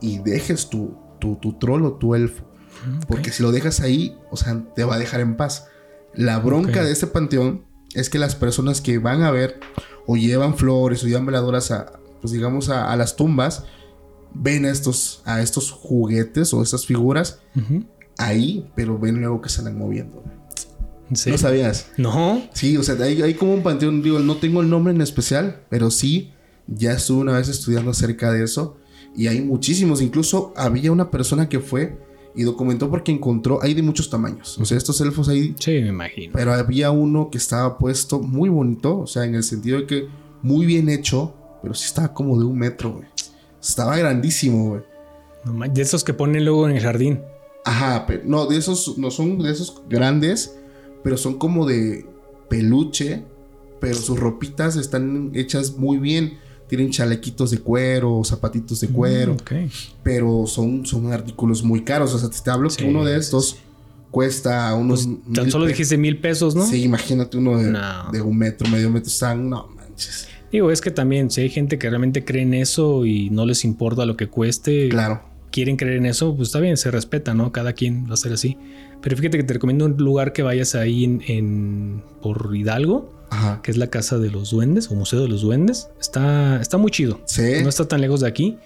y 0.00 0.18
dejes 0.18 0.68
tu, 0.68 0.96
tu, 1.20 1.36
tu 1.36 1.54
troll 1.54 1.84
o 1.84 1.92
tu 1.94 2.14
elfo. 2.14 2.44
Mm. 2.86 3.00
Porque 3.08 3.30
si 3.30 3.42
lo 3.42 3.52
dejas 3.52 3.80
ahí, 3.80 4.16
o 4.30 4.36
sea, 4.36 4.64
te 4.74 4.84
va 4.84 4.96
a 4.96 4.98
dejar 4.98 5.20
en 5.20 5.36
paz. 5.36 5.68
La 6.14 6.38
bronca 6.38 6.82
de 6.82 6.92
este 6.92 7.06
panteón 7.06 7.64
es 7.94 8.10
que 8.10 8.18
las 8.18 8.34
personas 8.34 8.80
que 8.80 8.98
van 8.98 9.22
a 9.22 9.30
ver 9.30 9.60
o 10.06 10.16
llevan 10.16 10.56
flores 10.56 11.02
o 11.02 11.06
llevan 11.06 11.26
veladoras 11.26 11.70
a, 11.70 11.92
pues 12.20 12.32
digamos, 12.32 12.68
a, 12.68 12.90
a 12.90 12.96
las 12.96 13.16
tumbas, 13.16 13.64
ven 14.34 14.64
a 14.64 14.70
estos, 14.70 15.22
a 15.24 15.40
estos 15.40 15.70
juguetes 15.70 16.52
o 16.54 16.62
estas 16.62 16.86
figuras 16.86 17.40
ahí, 18.18 18.70
pero 18.74 18.98
ven 18.98 19.20
luego 19.20 19.40
que 19.40 19.48
se 19.48 19.60
andan 19.60 19.78
moviendo. 19.78 20.22
¿En 21.10 21.16
serio? 21.16 21.34
¿No 21.34 21.38
sabías? 21.38 21.86
No. 21.96 22.42
Sí, 22.52 22.76
o 22.76 22.82
sea, 22.82 22.96
hay, 22.96 23.22
hay 23.22 23.34
como 23.34 23.54
un 23.54 23.62
panteón, 23.62 24.02
digo, 24.02 24.18
no 24.18 24.36
tengo 24.36 24.60
el 24.60 24.68
nombre 24.68 24.92
en 24.92 25.00
especial, 25.00 25.62
pero 25.68 25.90
sí, 25.90 26.32
ya 26.66 26.92
estuve 26.92 27.22
una 27.22 27.32
vez 27.32 27.48
estudiando 27.48 27.90
acerca 27.92 28.32
de 28.32 28.44
eso 28.44 28.78
y 29.16 29.26
hay 29.28 29.40
muchísimos, 29.40 30.02
incluso 30.02 30.52
había 30.56 30.92
una 30.92 31.10
persona 31.10 31.48
que 31.48 31.60
fue 31.60 31.98
y 32.34 32.42
documentó 32.42 32.90
porque 32.90 33.12
encontró, 33.12 33.62
hay 33.62 33.72
de 33.74 33.82
muchos 33.82 34.10
tamaños, 34.10 34.58
o 34.58 34.64
sea, 34.64 34.76
estos 34.76 35.00
elfos 35.00 35.28
ahí, 35.28 35.54
Sí, 35.58 35.72
me 35.72 35.88
imagino. 35.88 36.32
pero 36.34 36.52
había 36.52 36.90
uno 36.90 37.30
que 37.30 37.38
estaba 37.38 37.78
puesto 37.78 38.20
muy 38.20 38.48
bonito, 38.50 38.98
o 38.98 39.06
sea, 39.06 39.24
en 39.24 39.34
el 39.34 39.42
sentido 39.42 39.78
de 39.80 39.86
que 39.86 40.06
muy 40.42 40.66
bien 40.66 40.88
hecho, 40.88 41.34
pero 41.62 41.72
sí 41.74 41.86
estaba 41.86 42.12
como 42.12 42.38
de 42.38 42.44
un 42.44 42.58
metro, 42.58 42.92
güey. 42.92 43.08
Estaba 43.60 43.96
grandísimo, 43.96 44.68
güey. 44.68 44.82
No 45.44 45.66
de 45.66 45.82
esos 45.82 46.04
que 46.04 46.12
ponen 46.12 46.44
luego 46.44 46.68
en 46.68 46.76
el 46.76 46.82
jardín. 46.82 47.20
Ajá, 47.64 48.04
pero 48.06 48.22
no, 48.26 48.46
de 48.46 48.58
esos, 48.58 48.96
no 48.98 49.10
son 49.10 49.38
de 49.42 49.50
esos 49.50 49.82
grandes, 49.88 50.56
pero 51.02 51.16
son 51.16 51.38
como 51.38 51.66
de 51.66 52.06
peluche, 52.48 53.24
pero 53.80 53.94
sus 53.94 54.20
ropitas 54.20 54.76
están 54.76 55.32
hechas 55.34 55.76
muy 55.76 55.96
bien. 55.98 56.38
Tienen 56.68 56.90
chalequitos 56.90 57.50
de 57.52 57.58
cuero, 57.58 58.22
zapatitos 58.24 58.80
de 58.80 58.88
cuero, 58.88 59.34
Mm, 59.34 59.68
pero 60.02 60.46
son, 60.46 60.84
son 60.84 61.12
artículos 61.12 61.62
muy 61.62 61.82
caros. 61.84 62.12
O 62.14 62.18
sea, 62.18 62.28
te 62.28 62.50
hablo 62.50 62.68
Sí, 62.70 62.78
que 62.78 62.84
uno 62.84 63.04
de 63.04 63.16
estos 63.16 63.56
cuesta 64.10 64.74
unos. 64.74 65.06
Pues, 65.06 65.34
tan 65.34 65.50
solo 65.50 65.66
dijiste 65.66 65.96
mil 65.96 66.18
pesos, 66.18 66.54
¿no? 66.56 66.66
Sí, 66.66 66.82
imagínate 66.82 67.36
uno 67.36 67.58
de, 67.58 67.70
No. 67.70 68.10
de 68.12 68.20
un 68.20 68.36
metro, 68.36 68.68
medio 68.68 68.90
metro. 68.90 69.08
Están, 69.08 69.48
no 69.48 69.68
manches. 69.76 70.28
Digo, 70.50 70.70
es 70.70 70.80
que 70.80 70.90
también 70.90 71.30
si 71.30 71.42
hay 71.42 71.50
gente 71.50 71.78
que 71.78 71.88
realmente 71.88 72.24
cree 72.24 72.42
en 72.42 72.54
eso 72.54 73.04
y 73.04 73.30
no 73.30 73.46
les 73.46 73.64
importa 73.64 74.06
lo 74.06 74.16
que 74.16 74.28
cueste, 74.28 74.88
Claro. 74.88 75.22
quieren 75.50 75.76
creer 75.76 75.96
en 75.98 76.06
eso, 76.06 76.34
pues 76.36 76.48
está 76.48 76.60
bien, 76.60 76.76
se 76.76 76.90
respeta, 76.90 77.34
¿no? 77.34 77.52
Cada 77.52 77.72
quien 77.74 78.08
va 78.08 78.14
a 78.14 78.16
ser 78.16 78.32
así. 78.32 78.56
Pero 79.06 79.16
fíjate 79.18 79.38
que 79.38 79.44
te 79.44 79.52
recomiendo 79.54 79.84
un 79.84 79.96
lugar 79.98 80.32
que 80.32 80.42
vayas 80.42 80.74
ahí 80.74 81.04
en, 81.04 81.22
en- 81.28 82.02
por 82.20 82.50
Hidalgo, 82.56 83.12
Ajá. 83.30 83.60
que 83.62 83.70
es 83.70 83.76
la 83.76 83.86
Casa 83.86 84.18
de 84.18 84.30
los 84.32 84.50
Duendes 84.50 84.90
o 84.90 84.96
Museo 84.96 85.20
de 85.20 85.28
los 85.28 85.42
Duendes. 85.42 85.90
Está, 86.00 86.60
está 86.60 86.76
muy 86.76 86.90
chido. 86.90 87.20
Sí. 87.24 87.42
No 87.62 87.68
está 87.68 87.86
tan 87.86 88.00
lejos 88.00 88.22
de 88.22 88.26
aquí. 88.26 88.58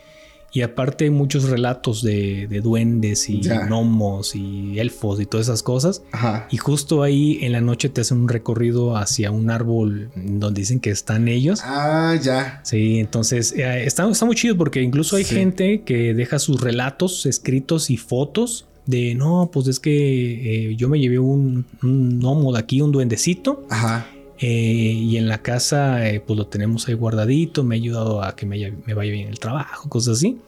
Y 0.50 0.62
aparte 0.62 1.04
hay 1.04 1.10
muchos 1.10 1.44
relatos 1.50 2.02
de, 2.02 2.46
de 2.48 2.60
duendes 2.62 3.28
y 3.28 3.42
Ya. 3.42 3.66
gnomos 3.66 4.34
y 4.34 4.78
elfos 4.80 5.20
y 5.20 5.26
todas 5.26 5.48
esas 5.48 5.62
cosas. 5.62 6.02
Ajá. 6.10 6.48
Y 6.50 6.56
justo 6.56 7.02
ahí 7.02 7.38
en 7.42 7.52
la 7.52 7.60
noche 7.60 7.90
te 7.90 8.00
hacen 8.00 8.18
un 8.22 8.28
recorrido 8.30 8.96
hacia 8.96 9.30
un 9.30 9.50
árbol 9.50 10.10
donde 10.16 10.62
dicen 10.62 10.80
que 10.80 10.88
están 10.90 11.28
ellos. 11.28 11.60
Ah, 11.62 12.16
ya. 12.20 12.62
Sí, 12.64 12.98
entonces 12.98 13.52
eh, 13.52 13.84
está, 13.84 14.10
está 14.10 14.24
muy 14.24 14.34
chido 14.36 14.56
porque 14.56 14.80
incluso 14.80 15.16
hay 15.16 15.24
Sí. 15.24 15.34
gente 15.34 15.82
que 15.82 16.14
deja 16.14 16.38
sus 16.38 16.62
relatos 16.62 17.26
escritos 17.26 17.90
y 17.90 17.98
fotos 17.98 18.66
de 18.86 19.14
no, 19.14 19.50
pues 19.52 19.68
es 19.68 19.78
que 19.80 20.70
eh, 20.70 20.76
yo 20.76 20.88
me 20.88 20.98
llevé 20.98 21.18
un, 21.18 21.64
un 21.82 22.18
gnomo 22.18 22.52
de 22.52 22.58
aquí, 22.58 22.80
un 22.80 22.90
duendecito, 22.92 23.64
Ajá. 23.70 24.06
eh, 24.38 24.48
y 24.48 25.16
en 25.16 25.28
la 25.28 25.42
casa 25.42 26.08
eh, 26.08 26.20
pues 26.20 26.36
lo 26.36 26.46
tenemos 26.46 26.88
ahí 26.88 26.94
guardadito, 26.94 27.62
me 27.62 27.74
ha 27.74 27.78
ayudado 27.78 28.22
a 28.22 28.34
que 28.36 28.46
me, 28.46 28.56
haya- 28.56 28.74
me 28.86 28.94
vaya 28.94 29.12
bien 29.12 29.28
el 29.28 29.38
trabajo, 29.38 29.88
cosas 29.88 30.16
así. 30.18 30.38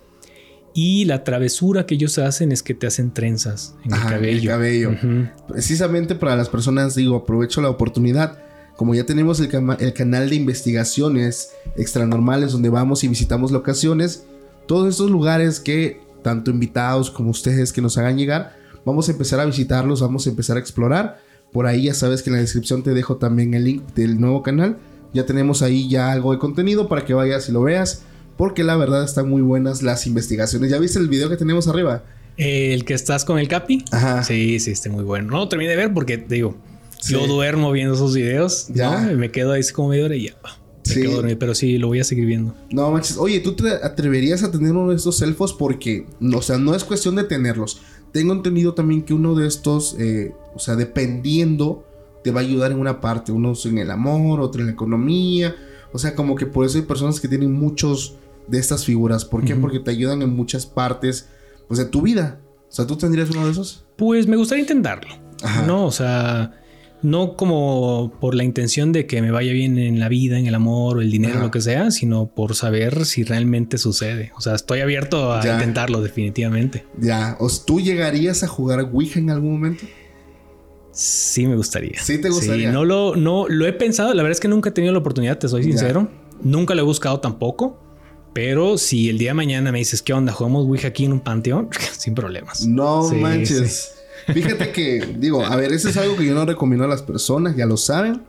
Y 0.75 1.05
la 1.05 1.23
travesura 1.23 1.85
que 1.85 1.97
ellos 1.97 2.17
hacen 2.19 2.51
es 2.51 2.63
que 2.63 2.73
te 2.73 2.87
hacen 2.87 3.13
trenzas 3.13 3.75
en 3.85 3.93
Ajá, 3.93 4.17
el 4.17 4.43
cabello. 4.43 4.91
precisamente 5.47 6.15
para 6.15 6.35
las 6.37 6.49
personas, 6.49 6.95
digo, 6.95 7.17
aprovecho 7.17 7.61
la 7.61 7.69
oportunidad. 7.69 8.39
Como 8.77 8.95
ya 8.95 9.05
tenemos 9.05 9.39
el, 9.41 9.51
el 9.81 9.93
canal 9.93 10.31
de 10.31 10.37
investigaciones 10.37 11.51
extranormales 11.77 12.53
donde 12.53 12.71
vamos 12.71 13.05
y 13.05 13.09
visitamos 13.09 13.53
locaciones, 13.53 14.25
todos 14.67 14.89
estos 14.89 15.11
lugares 15.11 15.61
que 15.61 16.01
tanto 16.23 16.51
invitados 16.51 17.11
como 17.11 17.31
ustedes 17.31 17.73
que 17.73 17.81
nos 17.83 17.99
hagan 17.99 18.17
llegar, 18.17 18.57
vamos 18.85 19.09
a 19.09 19.13
empezar 19.13 19.41
a 19.41 19.45
visitarlos, 19.45 20.01
vamos 20.01 20.27
a 20.27 20.31
empezar 20.31 20.57
a 20.57 20.61
explorar. 20.61 21.21
Por 21.53 21.67
ahí 21.67 21.85
ya 21.85 21.95
sabes 21.95 22.23
que 22.23 22.31
en 22.31 22.37
la 22.37 22.41
descripción 22.43 22.83
te 22.83 22.95
dejo 22.95 23.17
también 23.17 23.55
el 23.55 23.65
link 23.65 23.83
del 23.95 24.21
nuevo 24.21 24.43
canal. 24.43 24.79
Ya 25.13 25.27
tenemos 25.27 25.61
ahí 25.63 25.89
ya 25.89 26.11
algo 26.11 26.33
de 26.33 26.39
contenido 26.39 26.89
para 26.89 27.05
que 27.05 27.13
vayas 27.13 27.49
y 27.49 27.53
lo 27.53 27.63
veas. 27.63 28.03
Porque 28.39 28.65
la 28.65 28.77
verdad 28.77 29.05
están 29.05 29.29
muy 29.29 29.43
buenas 29.43 29.83
las 29.83 30.07
investigaciones. 30.07 30.71
¿Ya 30.71 30.79
viste 30.79 30.99
el 30.99 31.09
video 31.09 31.29
que 31.29 31.37
tenemos 31.37 31.69
arriba? 31.69 32.03
Eh, 32.39 32.73
el 32.73 32.87
que 32.87 32.95
estás 32.95 33.27
con 33.27 33.39
el 33.39 33.47
Capi. 33.47 33.85
Ajá. 33.93 34.25
Sí, 34.25 34.59
sí, 34.59 34.71
está 34.71 34.89
muy 34.89 35.05
bueno. 35.05 35.31
No 35.33 35.37
lo 35.37 35.49
terminé 35.49 35.71
de 35.73 35.77
ver 35.77 35.93
porque 35.93 36.17
te 36.17 36.37
digo, 36.37 36.57
Sí. 36.99 37.13
yo 37.13 37.27
duermo 37.27 37.71
viendo 37.73 37.95
esos 37.95 38.15
videos. 38.15 38.69
Ya. 38.69 39.03
¿no? 39.03 39.19
Me 39.19 39.31
quedo 39.31 39.53
ahí 39.53 39.63
como 39.75 39.89
media 39.89 40.07
hora 40.07 40.17
y 40.17 40.29
ya. 40.29 40.35
Me 40.95 41.03
Sí. 41.03 41.03
quedo 41.09 41.17
dormido, 41.17 41.39
pero 41.39 41.55
sí, 41.55 41.79
lo 41.79 41.89
voy 41.89 42.01
a 42.01 42.05
seguir 42.05 42.27
viendo. 42.27 42.55
No 42.71 42.91
manches, 42.91 43.17
oye, 43.19 43.41
¿tú 43.41 43.53
te 43.55 43.69
atreverías 43.69 44.43
a 44.43 44.51
tener 44.51 44.73
uno 44.73 44.91
de 44.91 44.97
estos 44.97 45.21
elfos? 45.23 45.53
Porque, 45.53 46.07
o 46.35 46.43
sea, 46.43 46.59
no 46.59 46.75
es 46.75 46.85
cuestión 46.85 47.15
de 47.17 47.25
tenerlos. 47.25 47.81
Tengo 48.13 48.33
entendido 48.33 48.75
también 48.75 49.03
que 49.03 49.15
uno 49.15 49.35
de 49.35 49.47
estos, 49.47 49.97
eh, 49.99 50.33
o 50.55 50.59
sea, 50.59 50.77
dependiendo, 50.77 51.85
te 52.25 52.31
va 52.31 52.41
a 52.41 52.45
ayudar 52.45 52.73
en 52.73 52.79
una 52.79 53.01
parte. 53.01 53.33
Unos 53.33 53.65
en 53.67 53.79
el 53.79 53.91
amor, 53.91 54.41
otro 54.41 54.61
en 54.61 54.67
la 54.67 54.73
economía. 54.73 55.57
O 55.93 55.99
sea, 55.99 56.15
como 56.15 56.35
que 56.37 56.47
por 56.47 56.65
eso 56.65 56.79
hay 56.79 56.85
personas 56.85 57.21
que 57.21 57.29
tienen 57.29 57.53
muchos 57.53 58.15
de 58.49 58.59
estas 58.59 58.85
figuras. 58.85 59.25
¿Por 59.25 59.45
qué? 59.45 59.55
Porque 59.55 59.79
te 59.81 59.91
ayudan 59.91 60.23
en 60.23 60.31
muchas 60.35 60.67
partes, 60.67 61.29
pues, 61.69 61.79
de 61.79 61.85
tu 61.87 62.03
vida. 62.03 62.41
O 62.69 62.75
sea, 62.75 62.87
¿tú 62.87 62.97
tendrías 62.97 63.31
uno 63.31 63.45
de 63.47 63.53
esos? 63.53 63.85
Pues 63.97 64.27
me 64.27 64.37
gustaría 64.37 64.63
intentarlo. 64.63 65.11
Ajá. 65.43 65.67
No, 65.67 65.87
o 65.87 65.91
sea, 65.91 66.62
no 67.03 67.37
como 67.37 68.13
por 68.21 68.35
la 68.35 68.45
intención 68.45 68.93
de 68.93 69.07
que 69.07 69.21
me 69.23 69.31
vaya 69.31 69.53
bien 69.53 69.77
en 69.79 69.99
la 69.99 70.09
vida, 70.09 70.39
en 70.39 70.47
el 70.47 70.55
amor 70.55 70.99
o 70.99 71.01
el 71.01 71.11
dinero, 71.11 71.35
Ajá. 71.35 71.43
lo 71.45 71.51
que 71.51 71.61
sea, 71.61 71.91
sino 71.91 72.27
por 72.27 72.55
saber 72.55 73.05
si 73.07 73.25
realmente 73.25 73.77
sucede. 73.79 74.33
O 74.37 74.41
sea, 74.41 74.55
estoy 74.55 74.81
abierto 74.81 75.33
a 75.33 75.43
Ya. 75.45 75.55
intentarlo 75.55 76.01
definitivamente. 76.01 76.85
Ya, 76.99 77.37
¿o 77.41 77.49
tú 77.67 77.81
llegarías 77.81 78.43
a 78.43 78.49
jugar 78.49 78.81
Ouija 78.93 79.19
en 79.19 79.31
algún 79.31 79.53
momento? 79.53 79.85
Sí 80.93 81.47
me 81.47 81.57
gustaría. 81.57 81.99
Sí 82.03 82.21
te 82.21 82.29
gustaría. 82.29 82.71
no 82.71 82.85
lo, 82.85 83.17
no 83.17 83.47
lo 83.49 83.67
he 83.67 83.73
pensado. 83.73 84.13
La 84.15 84.23
verdad 84.23 84.33
es 84.37 84.41
que 84.41 84.49
nunca 84.49 84.69
he 84.69 84.73
tenido 84.73 84.93
la 84.93 84.99
oportunidad, 84.99 85.39
te 85.39 85.49
soy 85.49 85.63
Ya. 85.63 85.69
sincero. 85.71 86.09
Nunca 86.43 86.75
lo 86.75 86.83
he 86.83 86.85
buscado 86.85 87.19
tampoco. 87.21 87.79
Pero 88.35 88.79
si 88.79 89.09
el 89.11 89.19
día 89.19 89.31
de 89.31 89.35
mañana 89.35 89.73
me 89.73 89.79
dices, 89.79 90.03
¿qué 90.03 90.13
onda? 90.13 90.33
¿Jugamos 90.33 90.67
Ouija 90.67 90.89
aquí 90.89 91.05
en 91.05 91.13
un 91.13 91.21
panteón? 91.21 91.69
Sin 91.99 92.15
problemas. 92.15 92.67
No 92.67 93.03
Sí, 93.09 93.17
manches. 93.17 93.95
Fíjate 94.33 94.73
que, 94.73 95.17
digo, 95.19 95.45
a 95.45 95.57
ver, 95.57 95.73
eso 95.73 95.89
es 95.89 95.97
algo 95.97 96.17
que 96.17 96.25
yo 96.27 96.35
no 96.35 96.45
recomiendo 96.45 96.85
a 96.85 96.89
las 96.89 97.03
personas, 97.03 97.57
ya 97.57 97.67
lo 97.67 97.77
saben, 97.77 98.23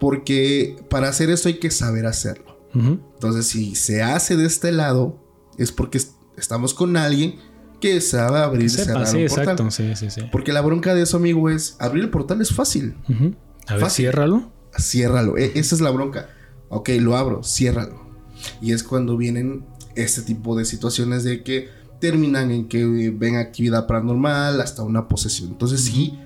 porque 0.00 0.76
para 0.88 1.08
hacer 1.08 1.30
esto 1.30 1.48
hay 1.48 1.58
que 1.58 1.70
saber 1.70 2.06
hacerlo. 2.06 2.58
Ujú. 2.74 3.00
Entonces, 3.14 3.46
si 3.46 3.74
se 3.74 4.02
hace 4.02 4.36
de 4.36 4.46
este 4.46 4.72
lado, 4.72 5.18
es 5.58 5.72
porque 5.72 5.98
est- 5.98 6.14
estamos 6.36 6.74
con 6.74 6.96
alguien 6.96 7.36
que 7.80 8.00
sabe 8.00 8.38
abrir 8.38 8.66
y 8.66 8.68
cerrar 8.68 9.06
sí, 9.06 9.18
un 9.22 9.26
portal. 9.28 9.42
exacto. 9.48 9.70
Sí, 9.70 9.96
sí, 9.96 10.10
sí. 10.10 10.22
Porque 10.32 10.52
la 10.52 10.60
bronca 10.60 10.94
de 10.94 11.02
eso, 11.02 11.16
amigo, 11.16 11.48
es 11.50 11.76
abrir 11.78 12.04
el 12.04 12.10
portal 12.10 12.40
es 12.40 12.52
fácil. 12.52 12.96
Ujú. 13.08 13.34
A 13.66 13.74
ver, 13.74 13.82
Fácil. 13.82 14.04
ciérralo. 14.04 14.52
Ciérralo. 14.78 15.36
E- 15.38 15.52
esa 15.54 15.74
es 15.74 15.80
la 15.80 15.90
bronca. 15.90 16.28
Ok, 16.68 16.90
lo 17.00 17.16
abro, 17.16 17.42
ciérralo. 17.42 18.06
Y 18.60 18.72
es 18.72 18.82
cuando 18.82 19.16
vienen 19.16 19.64
este 19.94 20.22
tipo 20.22 20.56
de 20.56 20.64
situaciones 20.66 21.24
de 21.24 21.42
que 21.42 21.68
terminan 22.10 22.50
en 22.52 22.68
que 22.68 23.10
ven 23.10 23.36
actividad 23.36 23.86
paranormal 23.86 24.60
hasta 24.60 24.82
una 24.82 25.08
posesión. 25.08 25.50
Entonces, 25.50 25.82
sí, 25.82 26.16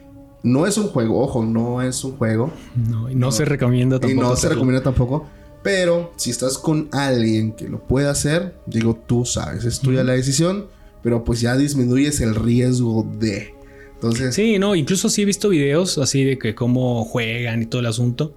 no 0.42 0.66
es 0.66 0.76
un 0.76 0.88
juego, 0.88 1.20
ojo, 1.20 1.44
no 1.44 1.80
es 1.80 2.04
un 2.04 2.16
juego. 2.16 2.52
No, 2.88 3.10
y 3.10 3.14
no, 3.14 3.32
se 3.32 3.44
recomienda 3.44 3.96
Y 3.96 4.00
tampoco. 4.00 4.28
no 4.28 4.36
se 4.36 4.48
recomienda 4.48 4.82
tampoco. 4.82 5.26
Pero 5.62 6.12
si 6.16 6.30
estás 6.30 6.58
con 6.58 6.88
alguien 6.92 7.52
que 7.52 7.68
lo 7.68 7.80
puede 7.86 8.08
hacer, 8.08 8.56
digo, 8.66 8.94
tú 9.06 9.24
sabes, 9.24 9.64
es 9.64 9.80
tuya 9.80 10.04
la 10.04 10.12
decisión, 10.12 10.66
pero 11.02 11.24
pues 11.24 11.40
ya 11.40 11.56
disminuyes 11.56 12.20
el 12.20 12.34
riesgo 12.34 13.06
de. 13.18 13.54
Entonces. 13.94 14.34
Sí, 14.34 14.58
no, 14.58 14.74
incluso 14.74 15.08
sí 15.08 15.22
he 15.22 15.24
visto 15.26 15.48
videos 15.50 15.98
así 15.98 16.24
de 16.24 16.38
que 16.38 16.54
cómo 16.54 17.04
juegan 17.04 17.62
y 17.62 17.66
todo 17.66 17.80
el 17.80 17.86
asunto. 17.86 18.34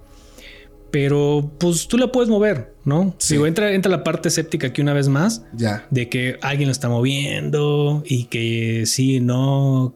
Pero 0.94 1.50
pues 1.58 1.88
tú 1.88 1.98
la 1.98 2.12
puedes 2.12 2.30
mover, 2.30 2.76
¿no? 2.84 3.16
Sí. 3.18 3.34
Digo, 3.34 3.48
entra, 3.48 3.72
entra 3.74 3.90
la 3.90 4.04
parte 4.04 4.28
escéptica 4.28 4.68
aquí 4.68 4.80
una 4.80 4.92
vez 4.92 5.08
más 5.08 5.42
Ya. 5.52 5.88
de 5.90 6.08
que 6.08 6.38
alguien 6.40 6.68
lo 6.68 6.70
está 6.70 6.88
moviendo 6.88 8.04
y 8.06 8.26
que 8.26 8.84
sí, 8.86 9.18
no. 9.18 9.92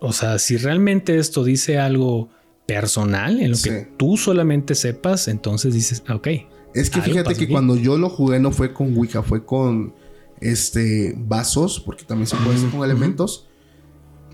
O 0.00 0.12
sea, 0.12 0.40
si 0.40 0.56
realmente 0.56 1.18
esto 1.18 1.44
dice 1.44 1.78
algo 1.78 2.30
personal 2.66 3.38
en 3.38 3.52
lo 3.52 3.58
que 3.62 3.92
tú 3.96 4.16
solamente 4.16 4.74
sepas, 4.74 5.28
entonces 5.28 5.72
dices, 5.72 6.02
ah, 6.08 6.16
ok. 6.16 6.26
Es 6.74 6.90
que 6.90 7.00
fíjate 7.00 7.36
que 7.36 7.44
aquí. 7.44 7.52
cuando 7.52 7.76
yo 7.76 7.96
lo 7.96 8.08
jugué 8.08 8.40
no 8.40 8.50
fue 8.50 8.72
con 8.72 8.96
Wicca, 8.98 9.22
fue 9.22 9.44
con 9.44 9.94
este 10.40 11.14
vasos, 11.16 11.78
porque 11.78 12.02
también 12.02 12.26
se 12.26 12.34
puede 12.38 12.56
hacer 12.56 12.70
con 12.70 12.82
elementos. 12.82 13.46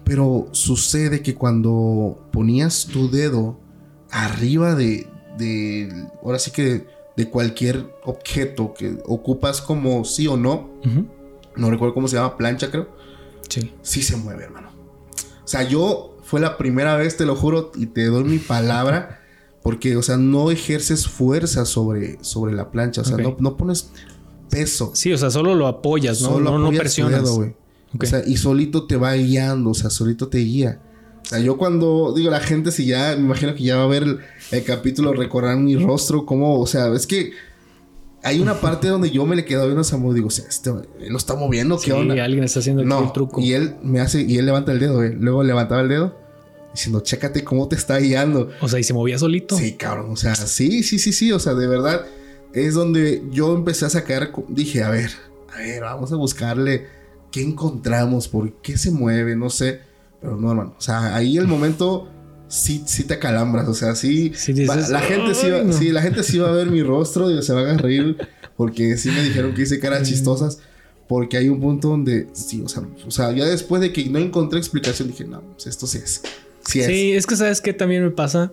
Pero 0.02 0.48
sucede 0.52 1.20
que 1.20 1.34
cuando 1.34 2.26
ponías 2.32 2.86
tu 2.86 3.10
dedo 3.10 3.60
arriba 4.10 4.74
de, 4.74 5.08
de 5.39 6.07
ahora 6.22 6.39
sí 6.39 6.51
que 6.51 6.87
de 7.16 7.30
cualquier 7.30 7.87
objeto 8.05 8.74
que 8.74 8.99
ocupas 9.07 9.61
como 9.62 10.05
sí 10.05 10.26
o 10.26 10.37
no, 10.37 10.68
no 11.57 11.70
recuerdo 11.70 11.95
cómo 11.95 12.09
se 12.09 12.16
llama, 12.16 12.37
plancha 12.37 12.70
creo, 12.70 12.89
Sí. 13.49 13.72
sí 13.82 14.03
se 14.03 14.16
mueve, 14.16 14.45
hermano. 14.45 14.70
O 15.45 15.49
sea, 15.49 15.62
yo 15.68 16.16
fue 16.24 16.41
la 16.41 16.59
primera 16.59 16.97
vez, 16.97 17.16
te 17.16 17.24
lo 17.24 17.37
juro, 17.37 17.70
y 17.76 17.87
te 17.87 18.05
doy 18.07 18.24
mi 18.24 18.39
palabra, 18.39 19.20
porque, 19.62 19.97
o 19.97 20.03
sea, 20.03 20.16
no 20.16 20.51
ejerces 20.51 21.07
fuerza 21.09 21.64
sobre, 21.64 22.18
sobre 22.22 22.53
la 22.55 22.70
plancha, 22.70 23.01
o 23.03 23.05
sea, 23.05 23.16
no, 23.16 23.37
no 23.39 23.57
pones 23.57 23.91
peso. 24.51 24.91
Sí, 24.95 25.12
o 25.12 25.18
sea, 25.18 25.30
solo 25.30 25.55
lo 25.55 25.66
apoyas, 25.68 26.20
¿no? 26.22 26.28
Solo 26.30 26.51
no, 26.51 26.59
no 26.59 26.64
apoyas 26.66 26.78
tu 26.78 26.82
presionas. 26.82 27.22
dedo, 27.22 27.34
güey. 27.37 27.51
Ok. 27.95 28.03
O 28.03 28.07
sea, 28.07 28.22
y 28.26 28.37
solito 28.37 28.87
te 28.87 28.97
va 28.97 29.14
guiando, 29.14 29.70
o 29.70 29.74
sea, 29.74 29.89
solito 29.91 30.28
te 30.28 30.39
guía. 30.39 30.80
O 31.27 31.29
sea, 31.29 31.41
yo 31.41 31.57
cuando 31.59 32.14
digo 32.14 32.31
la 32.31 32.39
gente, 32.41 32.70
si 32.70 32.87
ya, 32.87 33.16
me 33.16 33.24
imagino 33.24 33.55
que 33.55 33.64
ya 33.64 33.77
va 33.77 33.83
a 33.83 33.89
ver 33.89 34.05
el, 34.05 34.20
el 34.53 34.62
capítulo, 34.64 35.12
recorrer 35.12 35.57
mi 35.57 35.74
rostro, 35.77 36.24
como, 36.24 36.61
o 36.61 36.66
sea, 36.68 36.87
es 36.95 37.05
que 37.07 37.33
hay 38.22 38.41
una 38.41 38.61
parte 38.61 38.87
donde 38.89 39.11
yo 39.11 39.27
me 39.27 39.35
le 39.37 39.45
quedo 39.45 39.64
viendo 39.64 39.81
a 39.81 39.85
Samuel, 39.85 40.14
digo, 40.14 40.29
o 40.29 40.31
sea, 40.31 40.45
este 40.49 40.70
él 40.70 41.11
lo 41.11 41.16
está 41.18 41.35
moviendo, 41.35 41.77
¿qué 41.79 41.87
Sí, 41.87 41.91
onda? 41.91 42.22
alguien 42.24 42.45
está 42.45 42.61
haciendo 42.61 42.85
No, 42.85 43.03
el 43.05 43.12
truco. 43.12 43.41
y 43.41 43.53
él 43.55 43.74
me 43.83 44.01
hace, 44.01 44.22
y 44.22 44.39
él 44.39 44.47
levanta 44.47 44.70
el 44.72 44.79
dedo, 44.79 44.95
güey. 44.97 45.14
Luego 45.14 45.43
levantaba 45.43 45.81
el 45.83 45.89
dedo, 45.89 46.16
diciendo, 46.72 47.01
chécate 47.01 47.43
cómo 47.45 47.66
te 47.68 47.74
está 47.77 47.99
guiando. 47.99 48.49
O 48.61 48.68
sea, 48.68 48.79
y 48.79 48.85
se 48.85 48.93
movía 48.95 49.18
solito. 49.18 49.57
Sí, 49.57 49.72
cabrón, 49.72 50.11
o 50.12 50.16
sea, 50.16 50.35
sí, 50.37 50.83
sí, 50.85 50.99
sí, 51.01 51.12
sí, 51.12 51.33
o 51.33 51.39
sea, 51.41 51.55
de 51.55 51.66
verdad, 51.66 52.07
es 52.53 52.74
donde 52.74 53.22
yo 53.33 53.55
empecé 53.57 53.85
a 53.87 53.91
sacar, 53.91 54.31
dije, 54.49 54.85
a 54.85 54.91
ver, 54.91 55.11
a 55.53 55.59
ver, 55.59 55.83
vamos 55.83 56.12
a 56.12 56.16
buscarle 56.16 56.87
qué 57.33 57.43
encontramos, 57.43 58.29
por 58.29 58.53
qué 58.62 58.79
se 58.79 58.91
mueve, 58.93 59.35
no 59.37 59.51
sé, 59.51 59.81
pero 60.20 60.36
no, 60.36 60.50
hermano, 60.50 60.74
o 60.78 60.80
sea, 60.80 61.14
ahí 61.16 61.36
el 61.36 61.46
momento 61.46 62.08
sí, 62.48 62.82
sí 62.86 63.04
te 63.04 63.14
acalambras, 63.14 63.68
o 63.68 63.74
sea, 63.74 63.94
sí, 63.94 64.32
Sí 64.34 64.52
dices, 64.52 64.68
va- 64.70 64.88
la 64.88 65.00
gente 65.00 65.34
sí, 65.34 65.50
va, 65.50 65.58
"Ay, 65.58 65.64
no". 65.66 65.72
sí, 65.72 65.90
la 65.90 66.02
gente 66.02 66.22
sí 66.22 66.38
va 66.38 66.48
a 66.48 66.52
ver 66.52 66.70
mi 66.70 66.82
rostro 66.82 67.30
y 67.30 67.42
se 67.42 67.52
van 67.52 67.66
a 67.66 67.76
reír, 67.76 68.16
porque 68.56 68.96
sí 68.96 69.10
me 69.10 69.22
dijeron 69.22 69.54
que 69.54 69.62
hice 69.62 69.78
caras 69.80 70.08
chistosas. 70.08 70.58
Porque 71.08 71.36
hay 71.36 71.48
un 71.48 71.60
punto 71.60 71.90
donde, 71.90 72.26
sí, 72.32 72.60
o 72.64 72.68
sea, 72.68 72.82
o 73.06 73.10
sea, 73.12 73.30
ya 73.30 73.44
después 73.44 73.80
de 73.80 73.92
que 73.92 74.06
no 74.06 74.18
encontré 74.18 74.58
explicación, 74.58 75.06
dije, 75.06 75.24
no, 75.24 75.40
pues 75.40 75.68
esto 75.68 75.86
sí 75.86 75.98
es. 75.98 76.20
Sí 76.66 76.80
es. 76.80 76.86
Sí, 76.86 77.12
es 77.12 77.28
que 77.28 77.36
sabes 77.36 77.60
que 77.60 77.72
también 77.72 78.02
me 78.02 78.10
pasa 78.10 78.50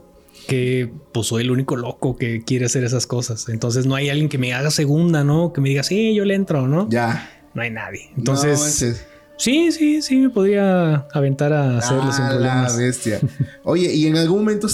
que 0.48 0.92
pues 1.14 1.26
soy 1.28 1.42
el 1.44 1.50
único 1.50 1.76
loco 1.76 2.16
que 2.16 2.44
quiere 2.44 2.66
hacer 2.66 2.84
esas 2.84 3.08
cosas. 3.08 3.50
Entonces 3.50 3.88
no 3.88 3.96
hay 3.96 4.10
alguien 4.10 4.30
que 4.30 4.38
me 4.38 4.54
haga 4.54 4.70
segunda, 4.70 5.24
¿no? 5.24 5.52
Que 5.52 5.62
me 5.62 5.70
diga, 5.70 5.82
sí, 5.82 6.14
yo 6.14 6.26
le 6.26 6.36
entro, 6.36 6.68
¿no? 6.68 6.88
Ya. 6.92 7.28
No 7.56 7.64
hay 7.64 7.72
nadie. 7.72 8.10
No 8.12 8.18
Entonces, 8.20 8.60
manches. 8.60 9.06
Sí, 9.38 9.72
sí, 9.72 10.02
sí, 10.02 10.18
me 10.18 10.30
podría 10.30 11.08
aventar 11.14 11.54
a 11.54 11.78
hacerlo 11.78 12.12
sin 12.12 12.24
Ah, 12.26 12.28
la 12.28 12.32
problemas. 12.32 12.78
bestia. 12.78 13.20
Oye, 13.64 13.94
¿y 13.94 14.08
en 14.08 14.18
algún 14.18 14.40
momento 14.40 14.68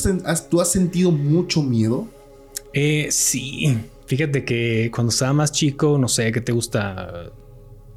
tú 0.50 0.62
has 0.62 0.72
sentido 0.72 1.12
mucho 1.12 1.62
miedo? 1.64 2.08
Eh, 2.74 3.08
sí, 3.12 3.78
fíjate 4.06 4.46
que 4.46 4.92
cuando 4.94 5.10
estaba 5.12 5.34
más 5.34 5.52
chico, 5.52 5.98
no 5.98 6.08
sé, 6.08 6.32
¿qué 6.32 6.42
te 6.42 6.52
gusta? 6.52 7.32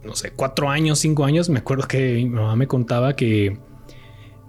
No 0.04 0.16
sé, 0.16 0.32
cuatro 0.34 0.68
años, 0.68 0.98
cinco 0.98 1.24
años, 1.24 1.48
me 1.48 1.58
acuerdo 1.60 1.86
que 1.86 2.14
mi 2.14 2.26
mamá 2.26 2.56
me 2.56 2.66
contaba 2.66 3.14
que 3.14 3.56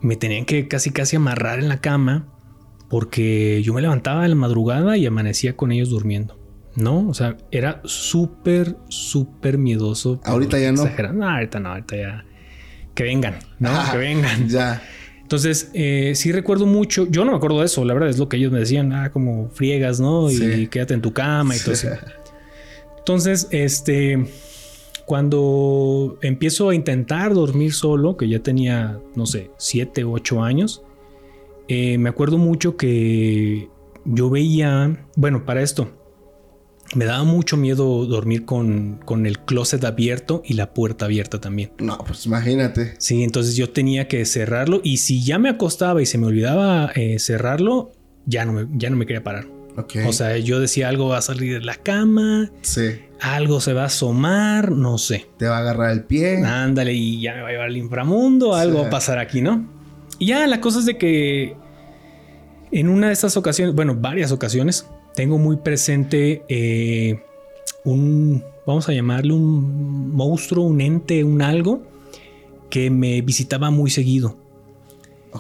me 0.02 0.16
tenían 0.16 0.46
que 0.46 0.68
casi 0.68 0.90
casi 0.92 1.16
amarrar 1.16 1.60
en 1.60 1.70
la 1.70 1.80
cama 1.80 2.28
porque 2.90 3.62
yo 3.64 3.74
me 3.74 3.82
levantaba 3.82 4.24
en 4.26 4.32
la 4.32 4.36
madrugada 4.36 4.98
y 4.98 5.06
amanecía 5.06 5.56
con 5.56 5.72
ellos 5.72 5.90
durmiendo. 5.90 6.38
¿No? 6.76 7.08
O 7.08 7.14
sea, 7.14 7.38
era 7.52 7.82
súper, 7.86 8.76
súper 8.90 9.58
miedoso. 9.58 10.20
Ahorita 10.24 10.58
ya 10.60 10.72
no. 10.72 10.84
No, 11.14 11.30
ahorita 11.30 11.60
no, 11.60 11.70
ahorita 11.70 11.96
ya. 11.96 12.26
Que 12.96 13.04
vengan, 13.04 13.36
¿no? 13.60 13.70
Ah, 13.72 13.90
que 13.92 13.98
vengan. 13.98 14.48
Ya. 14.50 14.82
Entonces, 15.22 15.72
eh, 15.74 16.14
sí 16.16 16.32
recuerdo 16.32 16.66
mucho. 16.66 17.08
Yo 17.10 17.26
no 17.26 17.32
me 17.32 17.38
acuerdo 17.38 17.60
de 17.60 17.66
eso, 17.66 17.84
la 17.86 17.94
verdad 17.94 18.10
es 18.10 18.20
lo 18.20 18.30
que 18.30 18.38
ellos 18.38 18.52
me 18.52 18.60
decían. 18.60 18.92
Ah, 18.94 19.12
como 19.12 19.50
friegas, 19.50 20.00
¿no? 20.00 20.30
Y 20.30 20.36
Sí. 20.36 20.68
quédate 20.68 20.94
en 20.94 21.02
tu 21.02 21.14
cama 21.14 21.56
y 21.56 21.60
todo 21.60 21.72
eso. 21.74 21.90
Entonces, 23.00 23.48
este. 23.52 24.26
Cuando 25.06 26.18
empiezo 26.22 26.70
a 26.70 26.76
intentar 26.76 27.34
dormir 27.34 27.74
solo, 27.74 28.16
que 28.16 28.30
ya 28.30 28.40
tenía, 28.40 29.00
no 29.16 29.26
sé, 29.26 29.52
siete 29.58 30.06
u 30.06 30.14
ocho 30.14 30.42
años, 30.42 30.82
eh, 31.68 31.98
me 31.98 32.10
acuerdo 32.10 32.38
mucho 32.38 32.78
que 32.78 33.68
yo 34.06 34.30
veía. 34.30 35.06
Bueno, 35.18 35.46
para 35.46 35.62
esto, 35.62 35.92
me 36.96 37.06
daba 37.06 37.24
mucho 37.24 37.58
miedo 37.58 38.06
dormir 38.06 38.46
con, 38.46 39.00
con 39.06 39.26
el 39.26 39.40
closet 39.40 39.84
abierto 39.84 40.42
y 40.46 40.54
la 40.54 40.74
puerta 40.74 41.06
abierta 41.06 41.40
también. 41.40 41.72
No, 41.80 41.98
pues 42.06 42.26
imagínate. 42.26 42.94
Sí, 42.98 43.24
entonces 43.24 43.56
yo 43.56 43.70
tenía 43.70 44.08
que 44.08 44.26
cerrarlo 44.26 44.82
y 44.84 44.98
si 44.98 45.24
ya 45.24 45.40
me 45.40 45.50
acostaba 45.50 46.02
y 46.02 46.06
se 46.06 46.18
me 46.18 46.28
olvidaba 46.28 46.92
eh, 46.96 47.20
cerrarlo, 47.20 47.92
ya 48.26 48.46
no, 48.46 48.54
me, 48.54 48.68
ya 48.78 48.90
no 48.90 48.96
me 48.98 49.06
quería 49.06 49.24
parar. 49.24 49.48
Ok. 49.76 49.96
O 50.08 50.14
sea, 50.14 50.38
yo 50.38 50.60
decía 50.60 50.88
algo 50.90 51.08
va 51.08 51.18
a 51.18 51.22
salir 51.22 51.60
de 51.60 51.66
la 51.66 51.76
cama, 51.76 52.52
sí. 52.62 52.92
algo 53.20 53.60
se 53.60 53.74
va 53.74 53.84
a 53.84 53.86
asomar, 53.88 54.72
no 54.72 55.00
sé. 55.00 55.26
Te 55.38 55.48
va 55.48 55.58
a 55.58 55.60
agarrar 55.62 55.92
el 55.92 56.04
pie. 56.04 56.44
Ándale 56.46 56.94
y 56.94 57.22
ya 57.22 57.34
me 57.34 57.42
va 57.42 57.48
a 57.48 57.52
llevar 57.52 57.68
al 57.70 57.78
inframundo, 57.78 58.54
algo 58.54 58.78
Sí. 58.78 58.82
va 58.84 58.88
a 58.88 58.92
pasar 58.92 59.18
aquí, 59.18 59.42
¿no? 59.42 59.68
Y 60.20 60.28
ya 60.28 60.46
la 60.46 60.62
cosa 60.62 60.78
es 60.80 60.86
de 60.86 60.98
que 61.00 61.56
en 62.72 62.88
una 62.88 63.08
de 63.08 63.14
estas 63.14 63.36
ocasiones, 63.36 63.74
bueno, 63.74 63.96
varias 63.96 64.32
ocasiones, 64.32 64.88
tengo 65.16 65.38
muy 65.38 65.58
presente 65.58 66.44
eh, 66.50 67.22
un, 67.84 68.44
vamos 68.66 68.90
a 68.90 68.94
llamarle 68.94 69.34
un 69.34 70.12
monstruo, 70.16 70.66
un 70.66 70.82
ente, 70.82 71.24
un 71.24 71.42
algo 71.42 71.84
que 72.70 72.90
me 72.90 73.22
visitaba 73.22 73.70
muy 73.72 73.90
seguido. 73.90 74.38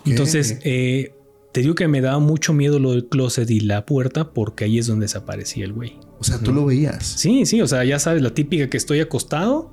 Entonces, 0.06 0.60
eh, 0.64 1.14
te 1.52 1.62
digo 1.62 1.76
que 1.76 1.88
me 1.88 2.02
daba 2.02 2.20
mucho 2.20 2.54
miedo 2.54 2.80
lo 2.80 2.92
del 2.92 3.06
closet 3.08 3.50
y 3.52 3.60
la 3.60 3.86
puerta 3.86 4.32
porque 4.32 4.66
ahí 4.66 4.80
es 4.80 4.88
donde 4.88 5.04
desaparecía 5.06 5.66
el 5.66 5.74
güey. 5.74 5.98
o 6.20 6.24
sea, 6.24 6.40
tú 6.40 6.52
lo 6.54 6.66
veías. 6.66 7.06
Sí, 7.06 7.46
sí, 7.46 7.62
o 7.62 7.68
sea, 7.68 7.84
ya 7.84 8.00
sabes, 8.00 8.22
la 8.22 8.34
típica 8.34 8.70
que 8.70 8.78
estoy 8.78 9.00
acostado, 9.02 9.72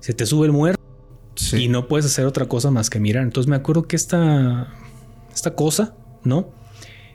se 0.00 0.12
te 0.14 0.24
sube 0.26 0.46
el 0.46 0.52
muerto 0.52 0.80
Sí. 1.36 1.64
y 1.64 1.68
no 1.68 1.88
puedes 1.88 2.06
hacer 2.06 2.26
otra 2.26 2.46
cosa 2.46 2.70
más 2.70 2.90
que 2.90 3.00
mirar. 3.00 3.24
Entonces 3.24 3.50
me 3.50 3.56
acuerdo 3.56 3.88
que 3.88 3.96
esta, 3.96 4.72
esta 5.34 5.54
cosa, 5.56 5.96
¿no? 6.22 6.48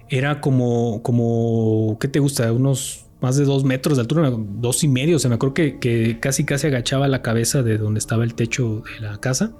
Era 0.09 0.41
como, 0.41 1.01
como, 1.03 1.97
¿qué 1.99 2.07
te 2.07 2.19
gusta? 2.19 2.51
Unos 2.51 3.05
más 3.21 3.35
de 3.35 3.45
dos 3.45 3.63
metros 3.63 3.97
de 3.97 4.01
altura, 4.01 4.31
dos 4.33 4.83
y 4.83 4.87
medio. 4.87 5.17
O 5.17 5.19
sea, 5.19 5.29
me 5.29 5.35
acuerdo 5.35 5.53
que, 5.53 5.79
que 5.79 6.19
casi, 6.19 6.45
casi 6.45 6.67
agachaba 6.67 7.07
la 7.07 7.21
cabeza 7.21 7.63
de 7.63 7.77
donde 7.77 7.99
estaba 7.99 8.23
el 8.23 8.33
techo 8.33 8.83
de 8.95 9.07
la 9.07 9.19
casa 9.19 9.53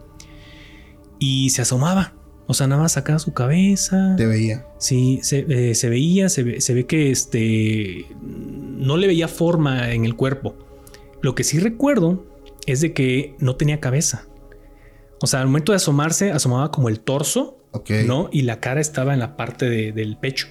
y 1.19 1.49
se 1.51 1.61
asomaba. 1.61 2.13
O 2.47 2.55
sea, 2.55 2.65
nada 2.65 2.81
más 2.81 2.93
sacaba 2.93 3.19
su 3.19 3.33
cabeza. 3.33 4.15
Te 4.17 4.25
veía. 4.25 4.65
Sí, 4.79 5.19
se, 5.21 5.45
eh, 5.49 5.75
se 5.75 5.89
veía, 5.89 6.29
se 6.29 6.41
ve, 6.41 6.61
se 6.61 6.73
ve 6.73 6.87
que 6.87 7.11
este 7.11 8.07
no 8.23 8.97
le 8.97 9.05
veía 9.05 9.27
forma 9.27 9.91
en 9.91 10.03
el 10.03 10.15
cuerpo. 10.15 10.55
Lo 11.21 11.35
que 11.35 11.43
sí 11.43 11.59
recuerdo 11.59 12.25
es 12.65 12.81
de 12.81 12.93
que 12.93 13.35
no 13.39 13.55
tenía 13.55 13.79
cabeza. 13.79 14.25
O 15.21 15.27
sea, 15.27 15.41
al 15.41 15.47
momento 15.47 15.73
de 15.73 15.75
asomarse, 15.75 16.31
asomaba 16.31 16.71
como 16.71 16.89
el 16.89 17.01
torso, 17.01 17.58
¿no? 18.05 18.29
Y 18.31 18.41
la 18.43 18.59
cara 18.59 18.81
estaba 18.81 19.13
en 19.13 19.19
la 19.19 19.35
parte 19.37 19.69
de- 19.69 19.91
del 19.91 20.17
pecho. 20.17 20.47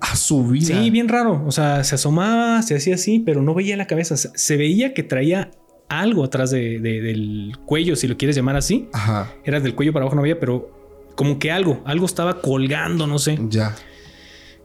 A 0.00 0.16
su 0.16 0.46
vida. 0.48 0.66
Sí, 0.82 0.90
bien 0.90 1.08
raro. 1.08 1.44
O 1.46 1.52
sea, 1.52 1.84
se 1.84 1.94
asomaba, 1.94 2.60
se 2.62 2.74
hacía 2.76 2.96
así, 2.96 3.20
pero 3.20 3.40
no 3.42 3.54
veía 3.54 3.76
la 3.76 3.86
cabeza. 3.86 4.16
Se, 4.16 4.30
se 4.34 4.56
veía 4.56 4.94
que 4.94 5.02
traía 5.04 5.50
algo 5.88 6.24
atrás 6.24 6.50
de- 6.50 6.80
de- 6.80 7.00
del 7.00 7.52
cuello, 7.66 7.94
si 7.96 8.08
lo 8.08 8.16
quieres 8.16 8.34
llamar 8.36 8.56
así. 8.56 8.88
Ajá. 8.92 9.32
Era 9.44 9.60
del 9.60 9.74
cuello 9.74 9.92
para 9.92 10.04
abajo, 10.04 10.16
no 10.16 10.22
veía, 10.22 10.40
pero 10.40 10.70
como 11.14 11.38
que 11.38 11.50
algo, 11.52 11.82
algo 11.84 12.06
estaba 12.06 12.40
colgando, 12.40 13.06
no 13.06 13.18
sé. 13.18 13.38
Ya. 13.48 13.76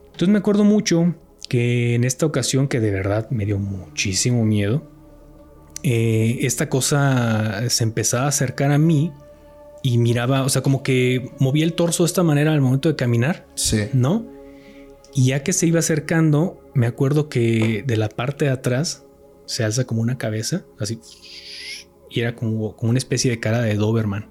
Entonces 0.06 0.30
me 0.30 0.40
acuerdo 0.40 0.64
mucho 0.64 1.14
que 1.50 1.94
en 1.96 2.04
esta 2.04 2.26
ocasión, 2.26 2.68
que 2.68 2.80
de 2.80 2.90
verdad 2.92 3.30
me 3.30 3.46
dio 3.46 3.60
muchísimo 3.60 4.44
miedo, 4.44 4.90
eh, 5.84 6.40
esta 6.42 6.68
cosa 6.70 7.70
se 7.70 7.84
empezaba 7.84 8.26
a 8.26 8.30
acercar 8.30 8.72
a 8.72 8.78
mí 8.78 9.12
y 9.90 9.98
miraba, 9.98 10.44
o 10.44 10.50
sea, 10.50 10.62
como 10.62 10.84
que 10.84 11.32
movía 11.40 11.64
el 11.64 11.74
torso 11.74 12.04
de 12.04 12.08
esta 12.08 12.22
manera 12.24 12.52
al 12.52 12.60
momento 12.62 12.90
de 12.90 12.96
caminar, 12.98 13.48
Sí. 13.56 13.84
¿no? 13.94 14.26
Y 15.14 15.28
ya 15.28 15.44
que 15.44 15.54
se 15.54 15.66
iba 15.66 15.80
acercando, 15.80 16.60
me 16.74 16.88
acuerdo 16.88 17.30
que 17.30 17.84
de 17.88 17.96
la 17.98 18.10
parte 18.10 18.46
de 18.46 18.52
atrás 18.52 19.06
se 19.46 19.64
alza 19.64 19.86
como 19.86 20.02
una 20.02 20.18
cabeza, 20.18 20.66
así, 20.78 21.00
y 22.10 22.20
era 22.20 22.36
como, 22.36 22.76
como 22.76 22.90
una 22.90 22.98
especie 23.00 23.32
de 23.32 23.40
cara 23.40 23.62
de 23.62 23.76
Doberman, 23.76 24.28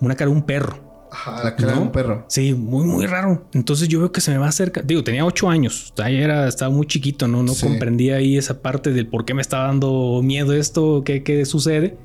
una 0.00 0.14
cara 0.14 0.30
de 0.30 0.36
un 0.36 0.44
perro. 0.44 0.86
Ajá, 1.10 1.42
la 1.42 1.56
cara 1.56 1.72
de 1.72 1.78
un 1.80 1.90
perro. 1.90 2.24
Sí, 2.28 2.52
muy, 2.54 2.84
muy 2.84 3.06
raro. 3.06 3.48
Entonces 3.54 3.88
yo 3.88 3.98
veo 3.98 4.12
que 4.12 4.20
se 4.20 4.30
me 4.30 4.36
va 4.38 4.46
acerca. 4.48 4.82
Digo, 4.82 5.02
tenía 5.02 5.24
ocho 5.24 5.48
años. 5.48 5.92
Era, 6.06 6.46
estaba 6.46 6.70
muy 6.70 6.86
chiquito, 6.86 7.26
¿no? 7.26 7.42
No 7.42 7.54
Sí. 7.54 7.66
comprendía 7.66 8.16
ahí 8.16 8.36
esa 8.36 8.60
parte 8.60 8.92
del 8.92 9.06
por 9.06 9.24
qué 9.24 9.32
me 9.32 9.40
estaba 9.40 9.68
dando 9.68 10.20
miedo 10.22 10.52
esto, 10.52 11.02
qué, 11.04 11.22
qué 11.22 11.46
sucede. 11.46 11.96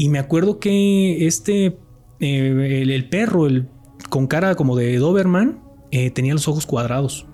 Y 0.00 0.08
me 0.10 0.20
acuerdo 0.20 0.60
que 0.60 1.26
este, 1.26 1.76
eh, 2.20 2.80
el, 2.82 2.90
el 2.90 3.08
perro, 3.08 3.46
el, 3.48 3.66
con 4.08 4.28
cara 4.28 4.54
como 4.54 4.76
de 4.76 4.96
Doberman, 4.96 5.60
eh, 5.90 6.10
tenía 6.12 6.34
los 6.34 6.46
ojos 6.46 6.66
cuadrados. 6.66 7.26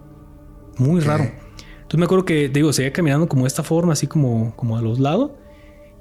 Muy 0.78 1.02
raro. 1.02 1.24
Entonces 1.24 1.98
me 1.98 2.06
acuerdo 2.06 2.24
que, 2.24 2.48
digo, 2.48 2.72
seguía 2.72 2.90
caminando 2.90 3.28
como 3.28 3.42
de 3.42 3.48
esta 3.48 3.62
forma, 3.62 3.92
así 3.92 4.06
como, 4.06 4.56
como 4.56 4.78
a 4.78 4.82
los 4.82 4.98
lados, 4.98 5.32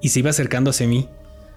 y 0.01 0.07
se 0.07 0.19
iba 0.19 0.29
acercando 0.29 0.69
hacia 0.69 0.87
mí, 0.87 1.09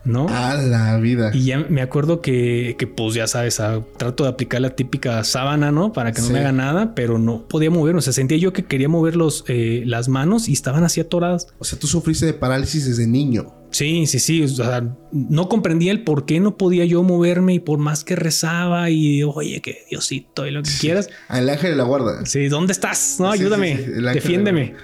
¿no? 0.05 0.27
A 0.29 0.55
la 0.57 0.97
vida. 0.99 1.31
Y 1.33 1.45
ya 1.45 1.59
me 1.69 1.83
acuerdo 1.83 2.21
que, 2.21 2.75
que, 2.77 2.89
pues 2.89 3.15
ya 3.15 3.29
sabes, 3.29 3.61
ah, 3.61 3.81
trato 3.97 4.25
de 4.25 4.31
aplicar 4.31 4.61
la 4.61 4.71
típica 4.71 5.23
sábana, 5.23 5.71
¿no? 5.71 5.93
Para 5.93 6.11
que 6.11 6.21
no 6.21 6.27
Sí. 6.27 6.33
me 6.33 6.41
haga 6.41 6.51
nada, 6.53 6.97
pero 6.97 7.19
no 7.21 7.47
podía 7.47 7.71
moverme. 7.71 8.01
O 8.01 8.03
sea, 8.03 8.13
sentía 8.13 8.39
yo 8.39 8.53
que 8.53 8.65
quería 8.65 8.89
mover 8.89 9.15
los, 9.15 9.45
eh, 9.47 9.85
las 9.87 10.09
manos 10.09 10.49
y 10.49 10.53
estaban 10.53 10.83
así 10.83 11.01
atoradas. 11.01 11.47
O 11.61 11.65
sea, 11.65 11.79
tú 11.79 11.87
sufriste 11.87 12.27
de 12.27 12.33
parálisis 12.35 12.87
desde 12.89 13.07
niño. 13.07 13.55
Sí, 13.77 14.07
sí, 14.07 14.19
sí. 14.21 14.43
O 14.43 14.49
sea, 14.49 14.89
no 15.13 15.51
comprendía 15.51 15.93
el 15.93 16.03
por 16.03 16.25
qué 16.25 16.41
no 16.41 16.57
podía 16.57 16.87
yo 16.87 17.03
moverme 17.03 17.53
y 17.53 17.61
por 17.61 17.79
más 17.79 18.05
que 18.05 18.17
rezaba 18.17 18.89
y 18.89 19.23
oye, 19.23 19.61
que 19.61 19.85
Diosito 19.91 20.47
y 20.47 20.51
lo 20.51 20.63
que 20.63 20.71
quieras. 20.81 21.11
Al 21.29 21.47
ángel 21.51 21.73
de 21.73 21.77
la 21.77 21.85
guarda. 21.85 22.25
Sí, 22.25 22.49
¿dónde 22.49 22.73
estás? 22.73 23.17
No, 23.21 23.31
Sí, 23.35 23.41
ayúdame, 23.41 23.77
sí, 23.77 23.85
sí, 23.85 24.01
defiéndeme. 24.01 24.75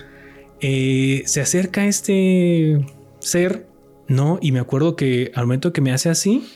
Eh, 0.61 1.23
se 1.25 1.41
acerca 1.41 1.87
este 1.87 2.85
ser, 3.19 3.67
¿no? 4.09 4.39
Y 4.43 4.53
me 4.53 4.61
acuerdo 4.61 4.95
que 4.95 5.33
al 5.35 5.45
momento 5.47 5.73
que 5.73 5.81
me 5.81 5.93
hace 5.93 6.11
así, 6.11 6.47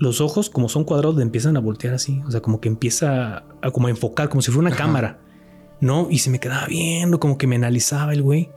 los 0.00 0.20
ojos, 0.20 0.50
como 0.50 0.68
son 0.68 0.82
cuadrados, 0.82 1.14
le 1.14 1.22
empiezan 1.22 1.56
a 1.56 1.60
voltear 1.60 1.94
así. 1.94 2.22
O 2.26 2.30
sea, 2.32 2.40
como 2.40 2.60
que 2.60 2.68
empieza 2.68 3.44
a, 3.62 3.70
como 3.70 3.86
a 3.86 3.90
enfocar, 3.90 4.28
como 4.28 4.42
si 4.42 4.50
fuera 4.50 4.66
una 4.66 4.74
Ajá. 4.74 4.84
cámara, 4.84 5.20
¿no? 5.80 6.08
Y 6.10 6.18
se 6.18 6.28
me 6.28 6.40
quedaba 6.40 6.66
viendo, 6.66 7.20
como 7.20 7.38
que 7.38 7.46
me 7.46 7.54
analizaba 7.54 8.12
el 8.14 8.22
güey. 8.22 8.50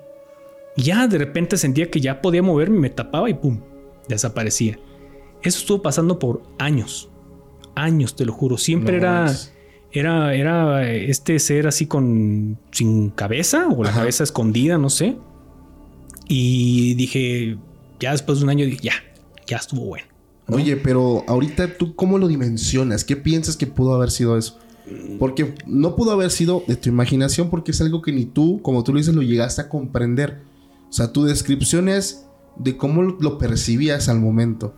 Ya 0.78 1.08
de 1.08 1.18
repente 1.18 1.58
sentía 1.58 1.90
que 1.90 2.02
ya 2.02 2.22
podía 2.22 2.44
moverme, 2.44 2.80
me 2.80 2.90
tapaba 2.90 3.30
y 3.30 3.34
pum, 3.34 3.60
desaparecía. 4.10 4.78
Eso 5.42 5.60
estuvo 5.60 5.82
pasando 5.82 6.20
por 6.20 6.44
años. 6.58 7.10
Años, 7.76 8.16
te 8.16 8.26
lo 8.26 8.34
juro. 8.34 8.58
Siempre 8.58 8.94
No 8.94 8.98
era. 8.98 9.36
Era, 9.92 10.36
era 10.36 10.92
este 10.92 11.40
ser 11.40 11.68
así 11.68 11.86
con 11.86 12.58
sin 12.72 13.12
cabeza 13.12 13.68
o 13.70 13.82
la 13.82 13.92
Ajá. 13.92 14.00
cabeza 14.00 14.26
escondida, 14.26 14.78
no 14.78 14.90
sé. 14.90 15.16
Y 16.28 16.96
dije, 16.96 17.58
ya 18.00 18.12
después 18.12 18.40
de 18.40 18.44
un 18.44 18.50
año 18.50 18.66
dije, 18.66 18.80
ya, 18.82 18.94
ya 19.48 19.58
estuvo 19.58 19.86
bueno. 19.86 20.08
¿no? 20.48 20.58
Oye, 20.58 20.76
pero 20.76 21.24
ahorita 21.28 21.78
tú 21.78 21.96
cómo 21.96 22.18
lo 22.18 22.28
dimensionas? 22.28 23.06
¿Qué 23.06 23.16
piensas 23.16 23.56
que 23.56 23.68
pudo 23.68 23.94
haber 23.94 24.12
sido 24.12 24.38
eso? 24.38 24.60
Porque 25.18 25.56
no 25.66 25.96
pudo 25.96 26.12
haber 26.12 26.30
sido 26.30 26.64
de 26.68 26.76
tu 26.76 26.90
imaginación 26.90 27.50
porque 27.50 27.72
es 27.72 27.80
algo 27.82 28.02
que 28.02 28.12
ni 28.12 28.26
tú, 28.26 28.62
como 28.62 28.84
tú 28.84 28.92
lo 28.92 29.00
dices, 29.00 29.16
lo 29.16 29.22
llegaste 29.22 29.62
a 29.62 29.70
comprender. 29.70 30.42
O 30.90 30.92
sea, 30.94 31.12
tu 31.12 31.24
descripción 31.26 31.90
es 31.90 32.28
de 32.58 32.78
cómo 32.78 33.04
lo 33.04 33.38
percibías 33.38 34.08
al 34.10 34.20
momento. 34.20 34.74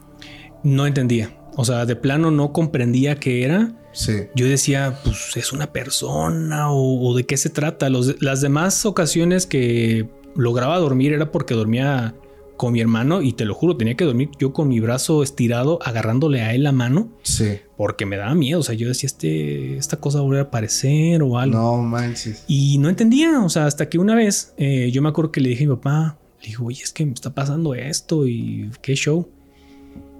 no 0.63 0.85
entendía. 0.87 1.37
O 1.55 1.65
sea, 1.65 1.85
de 1.85 1.95
plano 1.95 2.29
no 2.31 2.51
comprendía 2.53 3.15
qué 3.19 3.43
era. 3.43 3.73
Sí. 3.93 4.13
Yo 4.35 4.45
decía, 4.47 4.99
pues 5.03 5.35
es 5.37 5.53
una 5.53 5.71
persona 5.71 6.69
o, 6.71 7.07
o 7.09 7.15
de 7.15 7.25
qué 7.25 7.37
se 7.37 7.49
trata. 7.49 7.89
Los- 7.89 8.21
las 8.21 8.41
demás 8.41 8.85
ocasiones 8.85 9.45
que 9.47 10.09
lograba 10.35 10.77
dormir 10.79 11.13
era 11.13 11.31
porque 11.31 11.53
dormía 11.55 12.15
con 12.57 12.73
mi 12.73 12.81
hermano 12.81 13.21
y 13.21 13.33
te 13.33 13.45
lo 13.45 13.53
juro, 13.53 13.77
tenía 13.77 13.95
que 13.95 14.05
dormir 14.05 14.29
yo 14.39 14.51
con 14.53 14.67
mi 14.67 14.79
brazo 14.79 15.21
estirado 15.23 15.79
agarrándole 15.83 16.41
a 16.41 16.53
él 16.55 16.63
la 16.63 16.71
mano 16.71 17.09
Sí. 17.21 17.59
Porque 17.77 18.05
me 18.05 18.17
daba 18.17 18.33
miedo. 18.35 18.59
O 18.59 18.63
sea, 18.63 18.75
yo 18.75 18.87
decía, 18.87 19.07
este, 19.07 19.77
esta 19.77 19.97
cosa 19.97 20.17
va 20.17 20.21
a 20.23 20.25
volver 20.25 20.39
a 20.41 20.43
aparecer 20.45 21.21
o 21.23 21.37
algo. 21.37 21.57
No 21.57 21.77
manches. 21.83 22.43
Y 22.47 22.77
no 22.79 22.89
entendía, 22.89 23.39
o 23.41 23.49
sea, 23.49 23.65
hasta 23.67 23.87
que 23.87 23.97
una 23.99 24.15
vez 24.15 24.53
eh, 24.57 24.89
yo 24.91 25.01
me 25.01 25.09
acuerdo 25.09 25.31
que 25.31 25.41
le 25.41 25.49
dije 25.49 25.65
a 25.65 25.67
mi 25.67 25.75
papá, 25.75 26.17
le 26.41 26.47
dije, 26.47 26.57
oye, 26.63 26.83
es 26.83 26.91
que 26.91 27.05
me 27.05 27.13
está 27.13 27.33
pasando 27.33 27.73
esto 27.75 28.27
y 28.27 28.69
qué 28.81 28.95
show. 28.95 29.29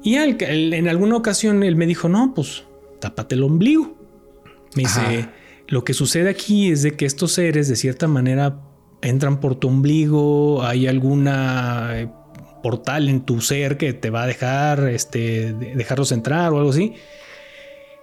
Y 0.04 0.16
en 0.16 0.88
alguna 0.88 1.16
ocasión 1.18 1.64
él 1.64 1.76
me 1.76 1.86
dijo, 1.88 2.08
no, 2.08 2.34
pues 2.36 2.64
tápate 3.00 3.36
el 3.36 3.44
ombligo. 3.44 3.98
Me 4.76 4.84
dice, 4.84 5.00
Ajá. 5.02 5.32
lo 5.68 5.84
que 5.84 5.94
sucede 5.94 6.30
aquí 6.30 6.70
es 6.72 6.84
de 6.84 6.96
que 6.96 7.06
estos 7.06 7.32
seres 7.34 7.68
de 7.68 7.76
cierta 7.76 8.08
manera 8.08 8.62
entran 9.02 9.40
por 9.40 9.56
tu 9.56 9.68
ombligo, 9.68 10.64
hay 10.64 10.88
alguna 10.88 11.90
eh, 12.02 12.10
portal 12.64 13.10
en 13.10 13.22
tu 13.22 13.42
ser 13.42 13.78
que 13.78 13.94
te 13.94 14.10
va 14.12 14.24
a 14.24 14.28
dejar, 14.28 14.88
este, 14.90 15.54
de- 15.54 15.76
dejarlos 15.76 16.12
entrar 16.12 16.54
o 16.54 16.58
algo 16.60 16.70
así. 16.70 16.94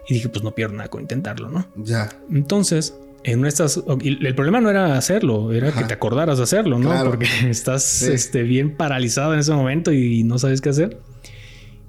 Y 0.09 0.15
dije, 0.15 0.29
pues 0.29 0.43
no 0.45 0.55
pierdo 0.55 0.77
nada 0.77 0.89
con 0.91 1.01
intentarlo, 1.03 1.49
¿no? 1.51 1.67
Ya. 1.77 2.11
Entonces, 2.31 2.95
en 3.23 3.41
nuestras. 3.41 3.81
y 4.03 4.27
El 4.27 4.35
problema 4.35 4.61
no 4.61 4.69
era 4.71 4.97
hacerlo, 4.99 5.53
era 5.53 5.69
Ajá. 5.69 5.81
que 5.81 5.87
te 5.89 5.95
acordaras 5.95 6.39
de 6.39 6.45
hacerlo, 6.45 6.79
¿no? 6.79 6.91
Claro. 6.91 7.11
Porque 7.11 7.27
estás 7.49 7.83
Sí. 7.85 8.13
este, 8.13 8.43
bien 8.43 8.77
paralizado 8.77 9.33
en 9.35 9.41
ese 9.41 9.53
momento 9.53 9.93
y 9.93 10.25
no 10.25 10.39
sabes 10.39 10.61
qué 10.61 10.69
hacer. 10.69 11.01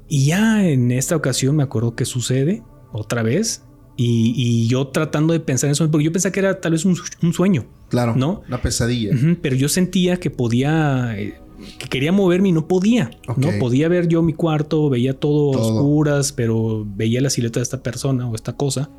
Y 0.08 0.28
ya 0.28 0.66
en 0.68 0.92
esta 0.92 1.16
ocasión 1.16 1.56
me 1.56 1.64
acuerdo 1.64 1.96
que 1.96 2.06
sucede 2.06 2.64
otra 2.92 3.24
vez. 3.24 3.64
Y, 3.98 4.34
y 4.36 4.68
yo 4.68 4.88
tratando 4.90 5.32
de 5.34 5.40
pensar 5.40 5.70
en 5.70 5.72
eso, 5.72 5.90
porque 5.90 6.04
yo 6.04 6.12
pensaba 6.12 6.32
que 6.34 6.42
era 6.42 6.60
tal 6.60 6.74
vez 6.74 6.84
un, 6.84 6.98
un 7.22 7.34
sueño, 7.34 7.66
Claro. 7.90 8.14
¿No? 8.16 8.44
Una 8.48 8.62
pesadilla. 8.62 9.14
Ujú, 9.16 9.38
pero 9.42 9.56
yo 9.56 9.70
sentía 9.70 10.18
que 10.18 10.30
podía, 10.30 11.14
eh, 11.18 11.40
que 11.80 11.88
quería 11.88 12.12
moverme 12.12 12.50
y 12.50 12.52
no 12.52 12.68
podía, 12.68 13.12
¿no? 13.38 13.48
Ok. 13.50 13.56
Podía 13.60 13.88
ver 13.88 14.08
yo 14.08 14.22
mi 14.22 14.34
cuarto, 14.34 14.90
veía 14.90 15.14
todo, 15.20 15.52
Todo. 15.52 15.76
oscuras, 15.76 16.32
pero 16.32 16.86
veía 16.86 17.22
la 17.22 17.30
silueta 17.30 17.60
de 17.60 17.64
esta 17.64 17.82
persona 17.84 18.28
o 18.30 18.36
esta 18.36 18.54
cosa. 18.54 18.90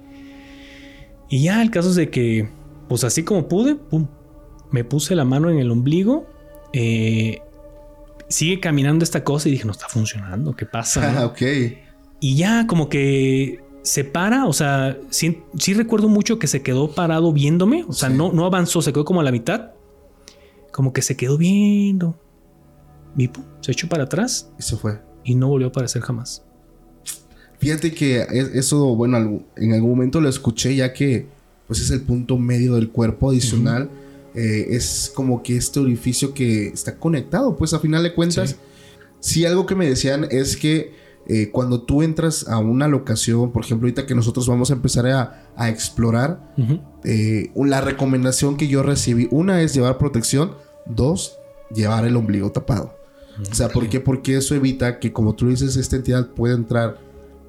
Y 1.29 1.43
ya 1.43 1.63
el 1.63 1.71
caso 1.71 1.91
es 1.91 1.97
de 1.97 2.11
que, 2.11 2.49
pues 2.89 3.05
así 3.05 3.23
como 3.25 3.49
pude, 3.49 3.75
pum, 3.75 4.07
me 4.71 4.85
puse 4.85 5.15
la 5.15 5.25
mano 5.25 5.51
en 5.51 5.59
el 5.59 5.71
ombligo, 5.71 6.27
eh, 6.73 7.41
sigue 8.29 8.61
caminando 8.61 9.03
esta 9.05 9.25
cosa 9.25 9.49
y 9.49 9.53
dije, 9.53 9.65
no 9.65 9.73
está 9.73 9.89
funcionando, 9.89 10.55
¿qué 10.55 10.67
pasa? 10.67 11.13
no? 11.13 11.19
Ah, 11.21 11.27
ok. 11.33 11.43
Y 12.21 12.37
ya 12.37 12.67
como 12.67 12.89
que 12.89 13.61
se 13.83 14.05
para, 14.05 14.47
o 14.47 14.53
sea, 14.53 14.99
sí, 15.11 15.43
sí 15.59 15.75
recuerdo 15.75 16.09
mucho 16.09 16.39
que 16.39 16.47
se 16.47 16.63
quedó 16.63 16.91
parado 16.93 17.33
viéndome, 17.33 17.85
o 17.87 17.93
sea, 17.93 18.09
Sí. 18.11 18.17
no, 18.17 18.33
no 18.33 18.45
avanzó, 18.47 18.83
se 18.83 18.93
quedó 18.93 19.05
como 19.05 19.21
a 19.21 19.25
la 19.25 19.31
mitad, 19.33 19.73
como 20.73 20.93
que 20.93 21.03
se 21.03 21.17
quedó 21.17 21.39
viendo. 21.39 22.19
Y 23.17 23.29
pum, 23.29 23.45
se 23.61 23.73
echó 23.73 23.89
para 23.89 24.05
atrás 24.05 24.49
Y 24.59 24.63
se 24.63 24.77
fue. 24.77 25.01
y 25.25 25.35
no 25.35 25.49
volvió 25.49 25.67
a 25.69 25.71
aparecer 25.71 26.03
jamás. 26.03 26.43
Fíjate 27.59 27.93
que 27.95 28.21
es- 28.31 28.55
eso, 28.55 28.95
bueno, 28.95 29.43
en 29.57 29.73
algún 29.73 29.91
momento 29.91 30.21
lo 30.21 30.29
escuché 30.29 30.75
ya 30.77 30.93
que 30.93 31.27
pues 31.67 31.81
es 31.81 31.91
el 31.91 32.03
punto 32.03 32.39
medio 32.39 32.75
del 32.77 32.91
cuerpo 32.91 33.31
adicional. 33.31 33.91
Eh, 34.35 34.67
es 34.77 35.11
como 35.15 35.43
que 35.43 35.57
este 35.57 35.81
orificio 35.81 36.33
que 36.35 36.69
está 36.69 36.97
conectado, 36.97 37.57
pues 37.57 37.73
a 37.75 37.81
final 37.81 38.03
de 38.05 38.15
cuentas. 38.15 38.51
Sí. 38.51 38.57
Sí, 39.19 39.45
algo 39.47 39.67
que 39.67 39.75
me 39.75 39.89
decían 39.89 40.29
es 40.31 40.57
que 40.57 40.93
eh, 41.27 41.51
cuando 41.51 41.83
tú 41.83 42.03
entras 42.03 42.47
a 42.47 42.59
una 42.59 42.87
locación, 42.87 43.51
por 43.51 43.65
ejemplo, 43.65 43.87
ahorita 43.87 44.07
que 44.07 44.15
nosotros 44.15 44.47
vamos 44.47 44.71
a 44.71 44.75
empezar 44.75 45.09
a, 45.09 45.49
a 45.57 45.69
explorar, 45.71 46.55
eh, 47.03 47.51
la 47.57 47.81
recomendación 47.81 48.57
que 48.57 48.69
yo 48.69 48.85
recibí, 48.85 49.27
una 49.33 49.61
es 49.63 49.75
llevar 49.75 49.99
protección, 49.99 50.53
dos, 50.85 51.37
llevar 51.75 52.05
el 52.07 52.15
ombligo 52.15 52.53
tapado. 52.53 52.96
O 53.51 53.55
sea, 53.55 53.69
¿por 53.69 53.89
qué? 53.89 54.01
Porque 54.01 54.37
eso 54.37 54.55
evita 54.55 54.99
que, 54.99 55.13
como 55.13 55.35
tú 55.35 55.49
dices, 55.49 55.77
esta 55.77 55.97
entidad 55.97 56.31
pueda 56.31 56.55
entrar 56.55 56.99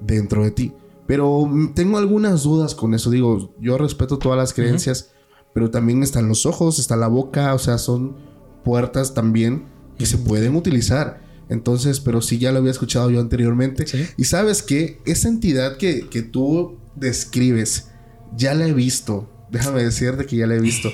dentro 0.00 0.44
de 0.44 0.50
ti. 0.50 0.72
Pero 1.06 1.46
mm, 1.46 1.74
tengo 1.74 1.98
algunas 1.98 2.42
dudas 2.42 2.74
con 2.74 2.94
eso. 2.94 3.10
Digo, 3.10 3.54
yo 3.60 3.78
respeto 3.78 4.18
todas 4.18 4.38
las 4.38 4.52
creencias, 4.52 5.12
pero 5.54 5.70
también 5.70 6.02
están 6.02 6.28
los 6.28 6.46
ojos, 6.46 6.78
está 6.78 6.96
la 6.96 7.08
boca, 7.08 7.54
o 7.54 7.58
sea, 7.58 7.78
son 7.78 8.16
puertas 8.64 9.14
también 9.14 9.64
que 9.96 10.06
se 10.06 10.18
pueden 10.18 10.54
utilizar. 10.54 11.22
Entonces, 11.48 12.00
pero 12.00 12.20
sí 12.20 12.38
ya 12.38 12.52
lo 12.52 12.58
había 12.58 12.70
escuchado 12.70 13.10
yo 13.10 13.20
anteriormente. 13.20 13.86
Sí. 13.86 14.06
Y 14.18 14.24
sabes 14.24 14.62
que 14.62 15.00
esa 15.06 15.28
entidad 15.28 15.78
que, 15.78 16.08
que 16.08 16.22
tú 16.22 16.76
describes, 16.94 17.88
ya 18.36 18.54
la 18.54 18.66
he 18.66 18.72
visto. 18.74 19.30
Déjame 19.50 19.82
decirte 19.82 20.26
que 20.26 20.36
ya 20.36 20.46
la 20.46 20.56
he 20.56 20.60
visto. 20.60 20.90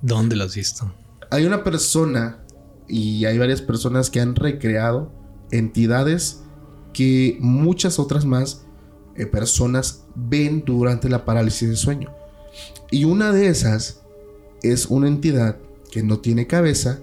¿Dónde 0.00 0.36
lo 0.36 0.44
has 0.44 0.54
visto? 0.54 0.94
Hay 1.30 1.44
una 1.44 1.64
persona 1.64 2.38
y 2.90 3.24
hay 3.24 3.38
varias 3.38 3.62
personas 3.62 4.10
que 4.10 4.20
han 4.20 4.34
recreado 4.34 5.10
entidades 5.50 6.42
que 6.92 7.36
muchas 7.40 7.98
otras 7.98 8.24
más 8.24 8.64
eh, 9.16 9.26
personas 9.26 10.04
ven 10.14 10.62
durante 10.66 11.08
la 11.08 11.24
parálisis 11.24 11.68
de 11.68 11.76
sueño. 11.76 12.12
Y 12.90 13.04
una 13.04 13.32
de 13.32 13.48
esas 13.48 14.02
es 14.62 14.86
una 14.86 15.08
entidad 15.08 15.56
que 15.90 16.02
no 16.02 16.18
tiene 16.18 16.46
cabeza, 16.46 16.98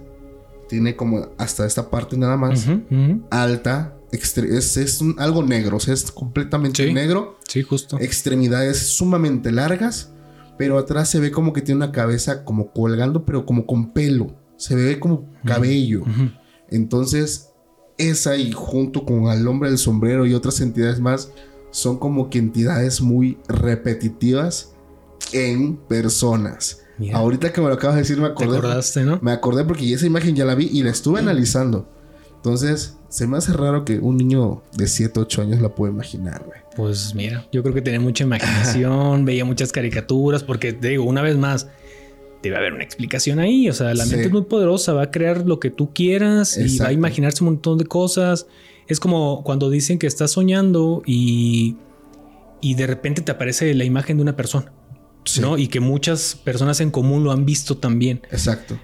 tiene 0.68 0.96
como 0.96 1.28
hasta 1.38 1.64
esta 1.66 1.88
parte 1.90 2.16
nada 2.16 2.36
más, 2.36 2.66
ujú. 2.66 3.22
alta, 3.30 3.94
es, 4.12 4.76
es 4.76 5.00
un- 5.00 5.16
algo 5.18 5.42
negro, 5.42 5.76
o 5.76 5.80
sea, 5.80 5.94
es 5.94 6.10
completamente 6.10 6.86
Sí. 6.86 6.92
negro, 6.92 7.38
Sí, 7.48 7.62
justo. 7.62 7.98
extremidades 8.00 8.78
sumamente 8.96 9.50
largas, 9.52 10.10
pero 10.58 10.76
atrás 10.78 11.08
se 11.08 11.20
ve 11.20 11.30
como 11.30 11.52
que 11.52 11.62
tiene 11.62 11.76
una 11.84 11.92
cabeza 11.92 12.44
como 12.44 12.72
colgando, 12.72 13.24
pero 13.24 13.46
como 13.46 13.66
con 13.66 13.92
pelo, 13.92 14.34
se 14.58 14.74
ve 14.74 15.00
como 15.00 15.30
cabello. 15.44 16.02
Entonces, 16.68 17.52
esa 17.96 18.36
y 18.36 18.52
junto 18.52 19.06
con 19.06 19.28
al 19.28 19.48
hombre 19.48 19.70
del 19.70 19.78
sombrero 19.78 20.26
y 20.26 20.34
otras 20.34 20.60
entidades 20.60 21.00
más, 21.00 21.32
son 21.70 21.98
como 21.98 22.28
que 22.28 22.38
entidades 22.38 23.00
muy 23.00 23.38
repetitivas 23.48 24.74
en 25.32 25.76
personas. 25.76 26.82
Ahorita 27.12 27.52
que 27.52 27.60
me 27.60 27.68
lo 27.68 27.74
acabas 27.74 27.96
de 27.96 28.02
decir, 28.02 28.18
me 28.18 28.26
acordé. 28.26 28.52
¿Te 28.52 28.58
acordaste, 28.58 29.04
no? 29.04 29.20
Me 29.22 29.30
acordé 29.30 29.64
porque 29.64 29.92
esa 29.92 30.04
imagen 30.06 30.34
ya 30.34 30.44
la 30.44 30.54
vi 30.54 30.68
y 30.72 30.82
la 30.82 30.90
estuve 30.90 31.20
analizando. 31.20 31.88
Entonces, 32.34 32.96
se 33.08 33.26
me 33.26 33.36
hace 33.36 33.52
raro 33.52 33.84
que 33.84 33.98
un 33.98 34.16
niño 34.16 34.62
de 34.76 34.86
7, 34.86 35.20
8 35.20 35.42
años 35.42 35.60
la 35.60 35.74
pueda 35.74 35.92
imaginar, 35.92 36.44
güey. 36.44 36.60
Pues 36.76 37.14
mira, 37.14 37.46
yo 37.52 37.62
creo 37.62 37.74
que 37.74 37.82
tenía 37.82 38.00
mucha 38.00 38.24
imaginación, 38.24 39.24
veía 39.26 39.44
muchas 39.44 39.72
caricaturas, 39.72 40.42
porque 40.42 40.72
te 40.72 40.88
digo, 40.88 41.04
una 41.04 41.22
vez 41.22 41.36
más, 41.36 41.68
debe 42.42 42.56
haber 42.56 42.72
una 42.72 42.84
explicación 42.84 43.38
ahí. 43.38 43.68
O 43.68 43.72
sea, 43.72 43.94
la 43.94 44.06
mente 44.06 44.26
es 44.26 44.32
muy 44.32 44.42
poderosa, 44.42 44.92
va 44.92 45.02
a 45.02 45.10
crear 45.10 45.46
lo 45.46 45.60
que 45.60 45.70
tú 45.70 45.92
quieras 45.92 46.56
y 46.56 46.78
va 46.78 46.88
a 46.88 46.92
imaginarse 46.92 47.42
un 47.42 47.50
montón 47.50 47.78
de 47.78 47.86
cosas. 47.86 48.46
Es 48.86 49.00
como 49.00 49.42
cuando 49.44 49.70
dicen 49.70 49.98
que 49.98 50.06
estás 50.06 50.32
soñando 50.32 51.02
y, 51.04 51.76
y 52.60 52.74
de 52.74 52.86
repente 52.86 53.22
te 53.22 53.32
aparece 53.32 53.74
la 53.74 53.84
imagen 53.84 54.16
de 54.16 54.22
una 54.22 54.36
persona. 54.36 54.72
¿no? 55.40 55.58
Y 55.58 55.68
que 55.68 55.80
muchas 55.80 56.34
personas 56.42 56.80
en 56.80 56.90
común 56.90 57.24
lo 57.24 57.32
han 57.32 57.44
visto 57.44 57.76
también. 57.76 58.22
Exacto. 58.30 58.78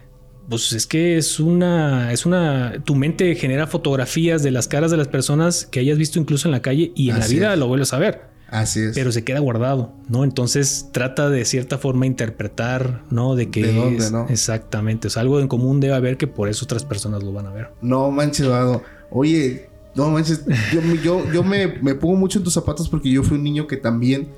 Pues 0.48 0.72
es 0.72 0.86
que 0.86 1.16
es 1.16 1.40
una, 1.40 2.12
es 2.12 2.26
una, 2.26 2.82
tu 2.84 2.94
mente 2.94 3.34
genera 3.34 3.66
fotografías 3.66 4.42
de 4.42 4.50
las 4.50 4.68
caras 4.68 4.90
de 4.90 4.98
las 4.98 5.08
personas 5.08 5.64
que 5.64 5.80
hayas 5.80 5.96
visto 5.96 6.18
incluso 6.18 6.48
en 6.48 6.52
la 6.52 6.60
calle 6.60 6.92
y 6.94 7.08
en 7.08 7.18
la 7.18 7.26
vida 7.26 7.56
lo 7.56 7.66
vuelves 7.66 7.94
a 7.94 7.98
ver. 7.98 8.33
Así 8.48 8.80
es. 8.80 8.94
Pero 8.94 9.10
se 9.10 9.24
queda 9.24 9.40
guardado, 9.40 9.92
¿no? 10.08 10.24
Entonces 10.24 10.88
trata 10.92 11.28
de 11.28 11.44
cierta 11.44 11.78
forma 11.78 12.06
interpretar, 12.06 13.02
¿no? 13.10 13.34
De 13.34 13.50
que 13.50 13.62
¿De 13.66 13.72
dónde, 13.72 14.10
no? 14.10 14.26
Exactamente. 14.28 15.08
O 15.08 15.10
sea, 15.10 15.22
algo 15.22 15.40
en 15.40 15.48
común 15.48 15.80
debe 15.80 15.94
haber 15.94 16.16
que 16.16 16.26
por 16.26 16.48
eso 16.48 16.64
otras 16.64 16.84
personas 16.84 17.22
lo 17.22 17.32
van 17.32 17.46
a 17.46 17.50
ver. 17.50 17.70
No 17.82 18.10
manches, 18.10 18.46
Vado. 18.46 18.82
Oye, 19.10 19.68
no 19.94 20.10
manches, 20.10 20.44
yo, 20.72 20.80
yo, 21.02 21.32
yo 21.32 21.42
me, 21.42 21.66
me 21.66 21.94
pongo 21.94 22.16
mucho 22.16 22.38
en 22.38 22.44
tus 22.44 22.52
zapatos 22.52 22.88
porque 22.88 23.10
yo 23.10 23.22
fui 23.22 23.38
un 23.38 23.44
niño 23.44 23.66
que 23.66 23.76
también 23.76 24.28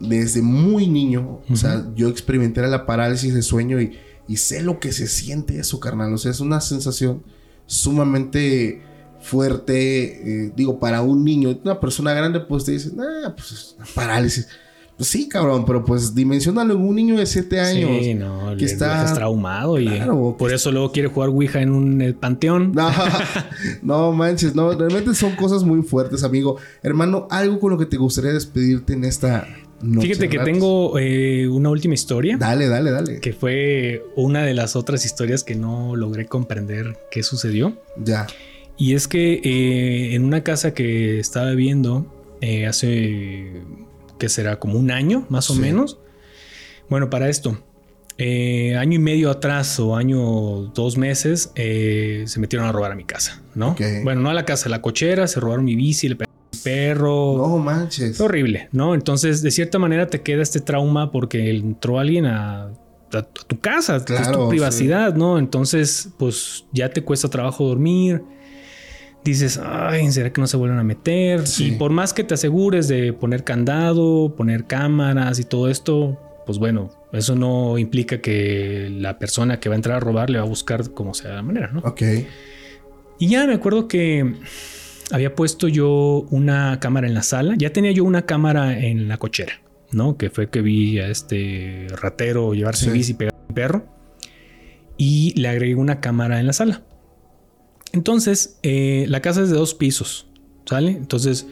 desde 0.00 0.42
muy 0.42 0.86
niño, 0.86 1.40
o 1.48 1.56
sea, 1.56 1.86
yo 1.94 2.08
experimenté 2.08 2.60
la 2.62 2.84
parálisis 2.84 3.32
de 3.32 3.42
sueño 3.42 3.80
y, 3.80 3.98
y, 4.28 4.36
sé 4.36 4.62
lo 4.62 4.78
que 4.78 4.92
se 4.92 5.06
siente 5.06 5.58
eso, 5.58 5.80
carnal. 5.80 6.12
O 6.12 6.18
sea, 6.18 6.30
es 6.30 6.40
una 6.40 6.60
sensación 6.60 7.22
sumamente 7.66 8.82
fuerte. 9.22 10.44
Eh, 10.46 10.52
digo, 10.54 10.78
para 10.78 11.02
un 11.02 11.24
niño, 11.24 11.58
una 11.64 11.80
persona 11.80 12.12
grande, 12.12 12.40
pues 12.40 12.64
te 12.64 12.72
dicen, 12.72 12.96
ah, 13.00 13.34
pues 13.34 13.76
parálisis. 13.94 14.48
Pues 14.96 15.08
sí, 15.08 15.28
cabrón, 15.28 15.64
pero 15.64 15.84
pues 15.84 16.14
dimensionalo 16.14 16.74
en 16.74 16.80
un 16.80 16.94
niño 16.94 17.16
de 17.16 17.26
7 17.26 17.60
años. 17.60 17.90
Sí, 18.04 18.14
no, 18.14 18.54
que 18.56 18.66
está 18.66 19.12
traumado 19.14 19.80
y 19.80 19.88
por 20.38 20.52
eso 20.52 20.70
luego 20.70 20.92
quiere 20.92 21.08
jugar 21.08 21.30
Ouija 21.30 21.60
en 21.60 21.70
un 21.70 22.16
panteón. 22.20 22.72
No, 22.72 22.90
no 23.82 24.12
manches, 24.12 24.54
no, 24.54 24.72
realmente 24.74 25.14
son 25.14 25.34
cosas 25.34 25.64
muy 25.64 25.82
fuertes, 25.82 26.22
amigo. 26.22 26.58
Hermano, 26.82 27.26
algo 27.30 27.58
con 27.58 27.72
lo 27.72 27.78
que 27.78 27.86
te 27.86 27.96
gustaría 27.96 28.32
despedirte 28.32 28.92
en 28.92 29.04
esta 29.04 29.48
noche. 29.80 30.08
Fíjate 30.08 30.28
que 30.28 30.38
tengo 30.40 30.98
eh, 30.98 31.48
una 31.48 31.70
última 31.70 31.94
historia. 31.94 32.36
Dale, 32.36 32.68
dale, 32.68 32.90
dale. 32.90 33.18
Que 33.20 33.32
fue 33.32 34.04
una 34.14 34.44
de 34.44 34.54
las 34.54 34.76
otras 34.76 35.04
historias 35.04 35.42
que 35.42 35.54
no 35.54 35.96
logré 35.96 36.26
comprender 36.26 36.98
qué 37.10 37.22
sucedió. 37.22 37.76
Ya. 37.96 38.26
Y 38.76 38.94
es 38.94 39.08
que 39.08 39.34
eh, 39.44 40.14
en 40.14 40.24
una 40.24 40.42
casa 40.42 40.74
que 40.74 41.18
estaba 41.18 41.52
viendo 41.52 42.12
eh, 42.40 42.66
hace 42.66 43.62
que 44.18 44.28
será 44.28 44.58
como 44.58 44.78
un 44.78 44.90
año 44.90 45.26
más 45.28 45.50
o 45.50 45.54
menos. 45.54 45.98
Bueno, 46.88 47.08
para 47.08 47.28
esto, 47.28 47.56
eh, 48.18 48.76
año 48.76 48.96
y 48.96 48.98
medio 48.98 49.30
atrás 49.30 49.80
o 49.80 49.96
año 49.96 50.70
dos 50.74 50.96
meses 50.96 51.50
eh, 51.54 52.24
se 52.26 52.38
metieron 52.40 52.68
a 52.68 52.72
robar 52.72 52.92
a 52.92 52.94
mi 52.94 53.04
casa, 53.04 53.40
¿no? 53.54 53.74
Bueno, 54.02 54.20
no 54.20 54.30
a 54.30 54.34
la 54.34 54.44
casa, 54.44 54.66
a 54.66 54.70
la 54.70 54.82
cochera, 54.82 55.26
se 55.26 55.40
robaron 55.40 55.64
mi 55.64 55.76
bici, 55.76 56.08
le 56.08 56.16
pegaron 56.16 56.36
mi 56.52 56.58
perro. 56.58 57.36
No 57.38 57.58
manches. 57.58 58.20
horrible, 58.20 58.68
¿no? 58.72 58.94
Entonces, 58.94 59.40
de 59.42 59.50
cierta 59.50 59.78
manera 59.78 60.08
te 60.08 60.20
queda 60.22 60.42
este 60.42 60.60
trauma 60.60 61.10
porque 61.10 61.50
entró 61.50 61.98
alguien 61.98 62.26
a, 62.26 62.70
tu 63.46 63.60
casa, 63.60 63.96
es 63.96 64.32
tu 64.32 64.48
privacidad, 64.48 65.14
¿no? 65.14 65.38
Entonces, 65.38 66.08
pues 66.16 66.64
ya 66.72 66.90
te 66.90 67.02
cuesta 67.02 67.28
trabajo 67.28 67.66
dormir 67.66 68.22
dices, 69.24 69.60
ay, 69.64 70.10
¿será 70.10 70.32
que 70.32 70.40
no 70.40 70.46
se 70.46 70.56
vuelven 70.56 70.78
a 70.78 70.84
meter? 70.84 71.44
Y 71.58 71.72
por 71.72 71.90
más 71.90 72.12
que 72.12 72.24
te 72.24 72.34
asegures 72.34 72.88
de 72.88 73.12
poner 73.12 73.44
candado, 73.44 74.34
poner 74.36 74.64
cámaras 74.64 75.38
y 75.38 75.44
todo 75.44 75.68
esto, 75.68 76.18
pues 76.46 76.58
bueno, 76.58 76.90
eso 77.12 77.34
no 77.34 77.78
implica 77.78 78.20
que 78.20 78.88
la 78.90 79.18
persona 79.18 79.60
que 79.60 79.68
va 79.68 79.74
a 79.74 79.76
entrar 79.76 79.96
a 79.96 80.00
robar 80.00 80.30
le 80.30 80.38
va 80.38 80.44
a 80.44 80.48
buscar 80.48 80.90
como 80.90 81.14
sea 81.14 81.34
la 81.34 81.42
manera, 81.42 81.70
¿no? 81.72 81.80
Ok. 81.80 82.02
Y 83.18 83.28
ya 83.28 83.46
me 83.46 83.54
acuerdo 83.54 83.86
que 83.86 84.34
había 85.12 85.34
puesto 85.34 85.68
yo 85.68 86.26
una 86.30 86.80
cámara 86.80 87.06
en 87.06 87.14
la 87.14 87.22
sala, 87.22 87.54
ya 87.56 87.70
tenía 87.70 87.92
yo 87.92 88.04
una 88.04 88.22
cámara 88.22 88.78
en 88.78 89.08
la 89.08 89.18
cochera, 89.18 89.60
¿no? 89.92 90.16
Que 90.16 90.30
fue 90.30 90.50
que 90.50 90.62
vi 90.62 90.98
a 90.98 91.08
este 91.08 91.86
ratero 92.00 92.54
llevarse 92.54 92.86
mi 92.86 92.94
bici 92.94 93.12
y 93.12 93.14
pegar 93.14 93.34
a 93.34 93.48
mi 93.48 93.54
perro. 93.54 93.86
Y 94.96 95.38
le 95.40 95.48
agregué 95.48 95.74
una 95.74 96.00
cámara 96.00 96.40
en 96.40 96.46
la 96.46 96.52
sala. 96.52 96.82
Entonces, 97.92 98.58
eh, 98.62 99.06
la 99.08 99.20
casa 99.20 99.42
es 99.42 99.50
de 99.50 99.56
dos 99.56 99.74
pisos, 99.74 100.26
¿sale? 100.64 100.90
Entonces, 100.92 101.46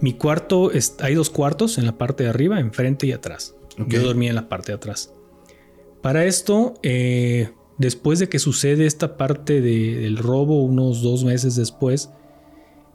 mi 0.00 0.14
cuarto, 0.14 0.70
hay 1.00 1.14
dos 1.14 1.30
cuartos 1.30 1.78
en 1.78 1.86
la 1.86 1.98
parte 1.98 2.24
de 2.24 2.30
arriba, 2.30 2.60
enfrente 2.60 3.06
y 3.06 3.12
atrás. 3.12 3.54
Yo 3.88 4.02
dormía 4.02 4.30
en 4.30 4.34
la 4.36 4.48
parte 4.48 4.72
de 4.72 4.76
atrás. 4.76 5.12
Para 6.02 6.24
esto, 6.26 6.74
eh, 6.82 7.50
después 7.78 8.18
de 8.18 8.28
que 8.28 8.38
sucede 8.38 8.86
esta 8.86 9.16
parte 9.16 9.60
del 9.60 10.16
robo, 10.18 10.62
unos 10.62 11.02
dos 11.02 11.24
meses 11.24 11.56
después, 11.56 12.10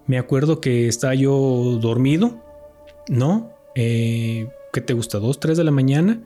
me 0.07 0.17
acuerdo 0.17 0.61
que 0.61 0.87
estaba 0.87 1.15
yo 1.15 1.79
dormido, 1.81 2.43
¿no? 3.07 3.51
Eh, 3.75 4.47
¿Qué 4.73 4.81
te 4.81 4.93
gusta? 4.93 5.19
¿Dos, 5.19 5.39
tres 5.39 5.57
de 5.57 5.63
la 5.63 5.71
mañana? 5.71 6.21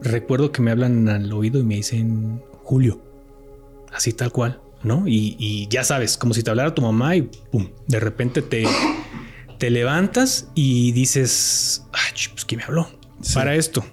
Recuerdo 0.00 0.52
que 0.52 0.62
me 0.62 0.70
hablan 0.70 1.08
al 1.08 1.32
oído 1.32 1.60
y 1.60 1.64
me 1.64 1.76
dicen, 1.76 2.42
Julio, 2.62 3.00
así 3.92 4.12
tal 4.12 4.32
cual. 4.32 4.60
¿No? 4.84 5.04
Y, 5.06 5.66
ya 5.70 5.84
sabes, 5.84 6.16
como 6.16 6.34
si 6.34 6.42
te 6.42 6.50
hablara 6.50 6.74
tu 6.74 6.82
mamá 6.82 7.16
y 7.16 7.22
pum, 7.22 7.68
de 7.86 8.00
repente 8.00 8.42
te, 8.42 8.64
te 9.58 9.70
levantas 9.70 10.48
y 10.54 10.92
dices, 10.92 11.86
ay, 11.92 12.12
pues 12.32 12.44
¿quién 12.44 12.58
me 12.58 12.64
habló? 12.64 12.88
Para 13.34 13.54
esto, 13.54 13.84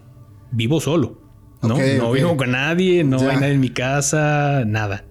vivo 0.52 0.82
solo, 0.82 1.22
¿no? 1.62 1.78
no 1.78 2.12
vivo 2.12 2.36
con 2.36 2.52
nadie, 2.52 3.04
no 3.04 3.20
hay 3.30 3.38
nadie 3.38 3.54
en 3.54 3.60
mi 3.60 3.70
casa, 3.70 4.64
nada. 4.66 5.06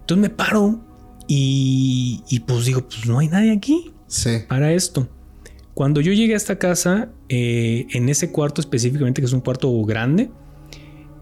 Entonces 0.00 0.22
me 0.22 0.30
paro 0.30 0.80
y, 1.28 2.22
y, 2.28 2.40
pues 2.40 2.66
digo, 2.66 2.86
pues 2.86 3.06
no 3.06 3.18
hay 3.18 3.28
nadie 3.28 3.52
aquí 3.52 3.92
sí. 4.06 4.40
para 4.48 4.72
esto. 4.72 5.08
Cuando 5.74 6.00
yo 6.00 6.12
llegué 6.12 6.34
a 6.34 6.36
esta 6.36 6.58
casa, 6.58 7.08
eh, 7.28 7.86
en 7.90 8.08
ese 8.08 8.30
cuarto 8.30 8.60
específicamente, 8.60 9.20
que 9.20 9.26
es 9.26 9.32
un 9.32 9.40
cuarto 9.40 9.82
grande, 9.82 10.30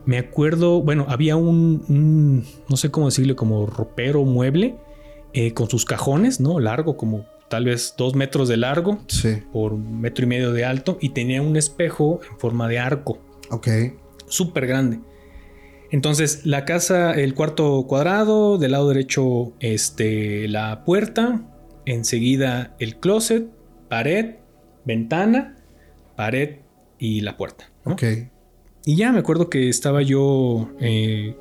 me 0.05 0.18
acuerdo, 0.18 0.82
bueno, 0.82 1.07
había 1.09 1.36
un, 1.36 2.44
no 2.68 2.76
sé 2.76 2.90
cómo 2.90 3.07
decirle, 3.07 3.34
como 3.36 3.66
ropero 3.66 4.24
mueble 4.24 4.76
eh, 5.32 5.55
con 5.55 5.68
sus 5.68 5.84
cajones, 5.84 6.40
¿no? 6.40 6.61
Largo, 6.61 6.96
como 6.96 7.26
tal 7.48 7.66
vez 7.66 7.94
dos 7.96 8.14
metros 8.14 8.48
de 8.48 8.57
largo 8.57 8.98
sí. 9.09 9.42
por 9.53 9.74
un 9.74 10.00
metro 10.00 10.24
y 10.24 10.28
medio 10.28 10.53
de 10.53 10.64
alto 10.64 10.98
y 11.00 11.11
tenía 11.11 11.42
un 11.42 11.57
espejo 11.57 12.20
en 12.30 12.38
forma 12.38 12.68
de 12.68 12.78
arco. 12.78 13.18
Ok. 13.50 13.68
Súper 14.26 14.66
grande. 14.66 15.00
Entonces, 15.90 16.46
la 16.46 16.64
casa, 16.64 17.12
el 17.12 17.34
cuarto 17.34 17.84
cuadrado, 17.86 18.57
del 18.57 18.72
lado 18.72 18.88
derecho, 18.88 19.53
este, 19.61 20.48
la 20.48 20.84
puerta, 20.84 21.42
enseguida 21.84 22.74
el 22.78 22.96
closet, 22.96 23.46
pared, 23.90 24.36
ventana, 24.86 25.57
pared 26.16 26.61
y 26.98 27.20
la 27.20 27.36
puerta. 27.36 27.70
Ok. 27.84 28.03
Y 28.85 28.97
ya 28.97 29.12
me 29.12 29.20
acuerdo 29.20 29.49
que 29.49 29.68
estaba 29.68 30.03
yo. 30.03 30.70
Eh, 30.80 31.37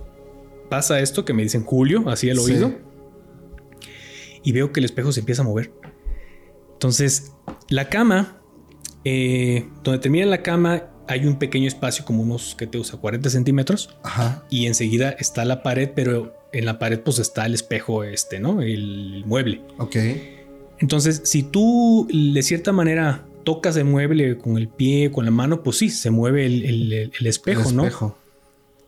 pasa 0.69 0.99
esto 0.99 1.25
que 1.25 1.33
me 1.33 1.43
dicen 1.43 1.63
Julio, 1.63 2.09
así 2.09 2.29
al 2.29 2.39
oído. 2.39 2.73
Y 4.43 4.51
veo 4.51 4.71
que 4.71 4.79
el 4.79 4.85
espejo 4.85 5.11
se 5.11 5.19
empieza 5.19 5.41
a 5.41 5.45
mover. 5.45 5.71
Entonces, 6.73 7.33
la 7.69 7.89
cama, 7.89 8.41
eh, 9.03 9.67
donde 9.83 9.99
termina 9.99 10.25
la 10.25 10.41
cama, 10.41 10.89
hay 11.07 11.25
un 11.25 11.37
pequeño 11.37 11.67
espacio, 11.67 12.05
como 12.05 12.23
unos 12.23 12.55
que 12.55 12.67
te 12.67 12.77
usa 12.77 12.99
40 12.99 13.29
centímetros. 13.29 13.95
Ajá. 14.03 14.45
Y 14.49 14.65
enseguida 14.65 15.11
está 15.11 15.45
la 15.45 15.61
pared, 15.61 15.91
pero 15.95 16.33
en 16.53 16.65
la 16.65 16.79
pared, 16.79 16.99
pues 16.99 17.19
está 17.19 17.45
el 17.45 17.53
espejo, 17.53 18.03
este, 18.03 18.39
¿no? 18.39 18.61
El 18.61 19.23
mueble. 19.25 19.61
Ok. 19.77 19.95
Entonces, 20.79 21.21
si 21.25 21.43
tú 21.43 22.07
de 22.11 22.41
cierta 22.41 22.71
manera 22.71 23.25
tocas 23.43 23.75
el 23.77 23.85
mueble 23.85 24.37
con 24.37 24.57
el 24.57 24.67
pie, 24.67 25.11
con 25.11 25.25
la 25.25 25.31
mano, 25.31 25.63
pues 25.63 25.77
sí, 25.77 25.89
se 25.89 26.09
mueve 26.09 26.45
el, 26.45 26.93
espejo, 27.25 27.69
el 27.69 27.79
espejo. 27.79 28.17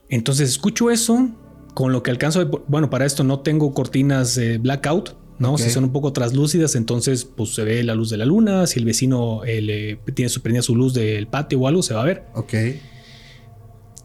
Entonces 0.09 0.49
escucho 0.49 0.91
eso, 0.91 1.29
con 1.73 1.91
lo 1.91 2.03
que 2.03 2.11
alcanzo 2.11 2.43
de, 2.43 2.59
Bueno, 2.67 2.89
para 2.89 3.05
esto 3.05 3.23
no 3.23 3.39
tengo 3.39 3.73
cortinas 3.73 4.39
blackout, 4.59 5.15
¿no? 5.39 5.57
Si 5.57 5.69
son 5.69 5.85
un 5.85 5.91
poco 5.91 6.13
traslúcidas, 6.13 6.75
entonces 6.75 7.25
pues 7.25 7.55
se 7.55 7.63
ve 7.63 7.83
la 7.83 7.95
luz 7.95 8.09
de 8.09 8.17
la 8.17 8.25
luna. 8.25 8.67
Si 8.67 8.79
el 8.79 8.85
vecino 8.85 9.41
eh, 9.45 9.97
tiene 10.13 10.29
su, 10.29 10.41
prendida 10.41 10.61
su 10.61 10.75
luz 10.75 10.93
del 10.93 11.27
patio 11.27 11.59
o 11.59 11.67
algo, 11.67 11.81
se 11.81 11.93
va 11.93 12.01
a 12.01 12.05
ver. 12.05 12.25
Ok. 12.33 12.53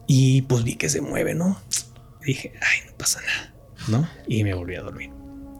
Y 0.07 0.41
pues 0.43 0.63
vi 0.63 0.75
que 0.75 0.89
se 0.89 1.01
mueve, 1.01 1.35
¿no? 1.35 1.57
dije, 2.25 2.53
ay, 2.61 2.89
no 2.89 2.97
pasa 2.97 3.21
nada, 3.21 3.55
¿no? 3.87 4.09
Y 4.27 4.43
me 4.43 4.53
volví 4.53 4.75
a 4.75 4.81
dormir. 4.81 5.11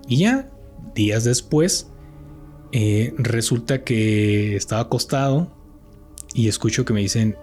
Y 0.07 0.17
ya, 0.17 0.49
días 0.93 1.23
después, 1.23 1.87
eh, 2.71 3.13
resulta 3.17 3.83
que 3.83 4.55
estaba 4.55 4.81
acostado 4.83 5.51
y 6.33 6.47
escucho 6.47 6.85
que 6.85 6.93
me 6.93 7.01
dicen, 7.01 7.35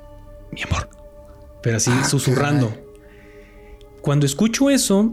mi 0.52 0.62
amor, 0.62 0.88
pero 1.62 1.76
así 1.78 1.90
Ah, 1.92 2.04
susurrando. 2.04 2.68
caray. 2.68 2.82
Cuando 4.00 4.26
escucho 4.26 4.70
eso, 4.70 5.12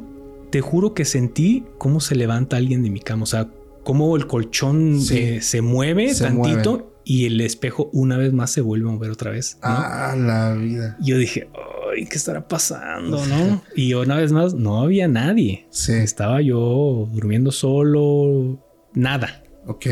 te 0.52 0.62
juro 0.62 0.94
que 0.94 1.06
sentí 1.06 1.64
cómo 1.80 2.00
se 2.00 2.16
levanta 2.16 2.58
alguien 2.58 2.84
de 2.84 2.90
mi 2.92 3.00
cama, 3.00 3.24
o 3.24 3.28
sea, 3.28 3.50
cómo 3.84 4.16
el 4.16 4.28
colchón 4.28 5.02
Sí. 5.02 5.18
eh, 5.18 5.42
se 5.42 5.62
mueve 5.62 6.14
Se 6.14 6.26
tantito 6.26 6.72
mueve. 6.72 6.86
y 7.04 7.26
el 7.26 7.42
espejo 7.42 7.90
una 7.92 8.18
vez 8.18 8.34
más 8.34 8.52
se 8.52 8.62
vuelve 8.62 8.88
a 8.88 8.92
mover 8.94 9.10
otra 9.12 9.32
vez. 9.32 9.56
¿no? 9.64 9.70
Ah, 9.70 10.16
la 10.16 10.54
vida. 10.54 10.96
Yo 11.02 11.18
dije, 11.18 11.50
ay, 11.92 12.06
¿qué 12.06 12.16
estará 12.18 12.48
pasando? 12.48 13.26
¿No? 13.26 13.64
Y 13.76 13.96
una 13.96 14.16
vez 14.18 14.32
más, 14.32 14.54
no 14.54 14.80
había 14.82 15.08
nadie. 15.08 15.66
Sí. 15.72 15.94
Estaba 15.94 16.42
yo 16.42 17.10
durmiendo 17.12 17.52
solo, 17.52 18.60
nada. 18.94 19.43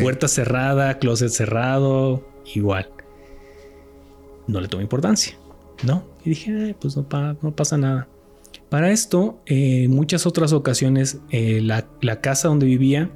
Puerta 0.02 0.28
cerrada, 0.28 1.00
closet 1.00 1.30
cerrado, 1.30 2.26
igual. 2.54 2.90
No 4.48 4.60
le 4.60 4.68
tomé 4.68 4.84
importancia, 4.84 5.38
¿no? 5.84 6.04
Y 6.26 6.30
dije, 6.32 6.52
"Ay, 6.66 6.76
pues 6.80 6.98
no, 6.98 7.04
pa- 7.08 7.36
no 7.42 7.56
pasa 7.56 7.78
nada. 7.78 8.08
Para 8.70 8.92
esto, 8.92 9.40
eh, 9.46 9.84
en 9.86 9.92
muchas 9.92 10.26
otras 10.26 10.54
ocasiones, 10.54 11.20
eh, 11.30 11.62
la, 11.62 11.88
la 12.02 12.22
casa 12.22 12.48
donde 12.48 12.66
vivía 12.66 13.12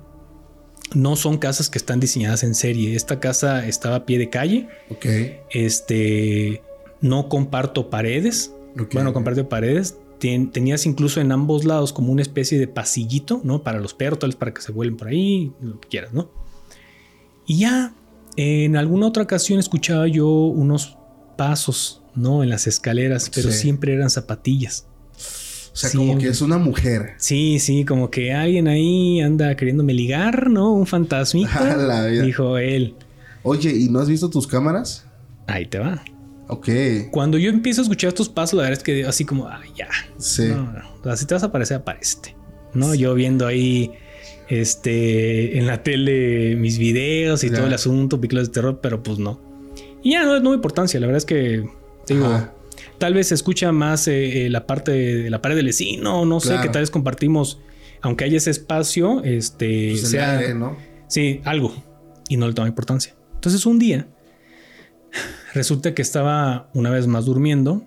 no 0.94 1.16
son 1.16 1.38
casas 1.38 1.70
que 1.70 1.78
están 1.78 2.00
diseñadas 2.00 2.44
en 2.44 2.56
serie. 2.56 2.96
Esta 2.96 3.20
casa 3.20 3.66
estaba 3.68 3.96
a 3.98 4.06
pie 4.06 4.18
de 4.20 4.30
calle. 4.30 4.68
Ok. 4.90 5.06
Este, 5.50 6.62
no 7.02 7.28
comparto 7.30 7.90
paredes. 7.90 8.54
Bueno, 8.94 9.14
comparto 9.14 9.50
paredes. 9.50 9.98
Tenías 10.20 10.86
incluso 10.86 11.20
en 11.22 11.32
ambos 11.32 11.66
lados 11.66 11.92
como 11.94 12.12
una 12.12 12.22
especie 12.22 12.58
de 12.60 12.68
pasillito, 12.68 13.42
¿no? 13.44 13.64
Para 13.64 13.80
los 13.80 13.94
perros, 13.94 14.20
tal 14.20 14.30
vez 14.30 14.36
para 14.38 14.54
que 14.54 14.62
se 14.62 14.72
vuelen 14.72 14.96
por 14.98 15.08
ahí, 15.10 15.52
lo 15.62 15.80
que 15.80 15.88
quieras, 15.90 16.14
¿no? 16.14 16.30
Y 17.46 17.60
ya 17.60 17.94
en 18.38 18.76
alguna 18.78 19.08
otra 19.08 19.24
ocasión 19.24 19.60
escuchaba 19.60 20.08
yo 20.08 20.28
unos 20.28 20.98
pasos, 21.38 22.02
¿no? 22.16 22.44
En 22.44 22.50
las 22.50 22.68
escaleras, 22.68 23.30
pero 23.34 23.52
Sí. 23.52 23.58
siempre 23.60 23.94
eran 23.94 24.10
zapatillas. 24.10 24.88
O 25.74 25.78
sea, 25.78 25.90
como 25.92 26.18
que 26.18 26.30
es 26.30 26.42
una 26.42 26.58
mujer. 26.58 27.16
Sí, 27.18 27.60
sí, 27.60 27.84
como 27.84 28.10
que 28.10 28.34
alguien 28.34 28.70
ahí 28.70 29.20
anda 29.20 29.56
queriéndome 29.58 29.94
ligar, 29.94 30.50
¿no? 30.50 30.72
Un 30.74 30.88
fantasmita. 30.88 31.76
la 31.78 32.06
vida. 32.06 32.24
Dijo 32.24 32.58
él. 32.58 32.96
Oye, 33.44 33.72
¿y 33.76 33.90
no 33.90 34.00
has 34.00 34.08
visto 34.08 34.30
tus 34.30 34.48
cámaras? 34.48 35.06
Ahí 35.48 35.66
te 35.66 35.80
va. 35.80 36.02
Ok. 36.48 36.70
Cuando 37.12 37.38
yo 37.38 37.50
empiezo 37.50 37.82
a 37.82 37.84
escuchar 37.84 38.08
estos 38.10 38.30
pasos, 38.30 38.54
la 38.56 38.64
verdad 38.64 38.78
es 38.78 38.84
que 38.84 39.06
así 39.06 39.26
como, 39.26 39.50
ay, 39.50 39.70
ya. 39.76 39.90
Sí. 40.18 40.44
No, 40.48 40.72
no. 41.04 41.18
Si 41.18 41.26
te 41.26 41.34
vas 41.34 41.44
a 41.44 41.48
aparecer, 41.48 41.78
aparecete. 41.78 42.36
No, 42.74 42.96
yo 42.96 43.14
viendo 43.14 43.46
ahí 43.46 43.92
este 44.50 45.58
en 45.58 45.68
la 45.68 45.84
tele 45.84 46.56
mis 46.56 46.78
videos 46.78 47.44
y 47.44 47.50
todo 47.50 47.66
el 47.68 47.74
asunto, 47.74 48.20
películas 48.20 48.48
de 48.48 48.54
terror, 48.54 48.80
pero 48.82 49.02
pues 49.04 49.18
no. 49.20 49.40
Y 50.04 50.12
ya 50.12 50.24
no, 50.24 50.40
no 50.40 50.50
hay 50.52 50.56
importancia, 50.56 51.00
la 51.00 51.08
verdad 51.08 51.18
es 51.18 51.26
que 51.26 51.64
digo, 52.08 52.26
Ajá. 52.26 52.54
tal 53.00 53.14
vez 53.16 53.30
se 53.30 53.36
escucha 53.36 53.72
más 53.72 54.08
eh, 54.08 54.46
eh, 54.46 54.50
la 54.50 54.68
parte 54.68 54.92
de 54.92 55.30
la 55.30 55.42
pared 55.42 55.56
del 55.56 55.66
vecino, 55.66 56.26
no 56.26 56.40
sé, 56.40 56.50
Claro. 56.50 56.62
que 56.64 56.70
tal 56.70 56.82
vez 56.84 56.92
compartimos, 56.92 57.60
aunque 58.02 58.24
haya 58.26 58.38
ese 58.38 58.52
espacio, 58.52 59.24
este 59.24 59.90
Pues 59.92 60.10
sea 60.10 60.38
aire, 60.38 60.54
¿no? 60.54 60.78
Sí, 61.08 61.42
algo. 61.44 61.74
Y 62.30 62.38
no 62.38 62.48
le 62.48 62.54
toma 62.54 62.68
importancia. 62.68 63.16
Entonces 63.36 63.66
un 63.66 63.80
día 63.80 64.08
resulta 65.54 65.94
que 65.94 66.02
estaba 66.02 66.70
una 66.74 66.90
vez 66.90 67.08
más 67.08 67.26
durmiendo. 67.26 67.84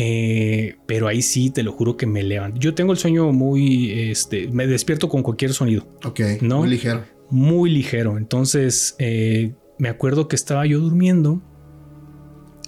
Eh, 0.00 0.76
pero 0.86 1.08
ahí 1.08 1.22
sí, 1.22 1.50
te 1.50 1.64
lo 1.64 1.72
juro 1.72 1.96
que 1.96 2.06
me 2.06 2.22
levanto. 2.22 2.60
Yo 2.60 2.72
tengo 2.74 2.92
el 2.92 2.98
sueño 2.98 3.32
muy, 3.32 3.90
este, 4.10 4.46
me 4.48 4.68
despierto 4.68 5.08
con 5.08 5.24
cualquier 5.24 5.52
sonido, 5.52 5.88
Ok. 6.04 6.20
No. 6.40 6.58
Muy 6.58 6.68
ligero. 6.68 7.04
muy 7.30 7.68
ligero. 7.70 8.16
Entonces 8.16 8.94
eh, 9.00 9.54
me 9.78 9.88
acuerdo 9.88 10.28
que 10.28 10.36
estaba 10.36 10.64
yo 10.66 10.78
durmiendo 10.78 11.42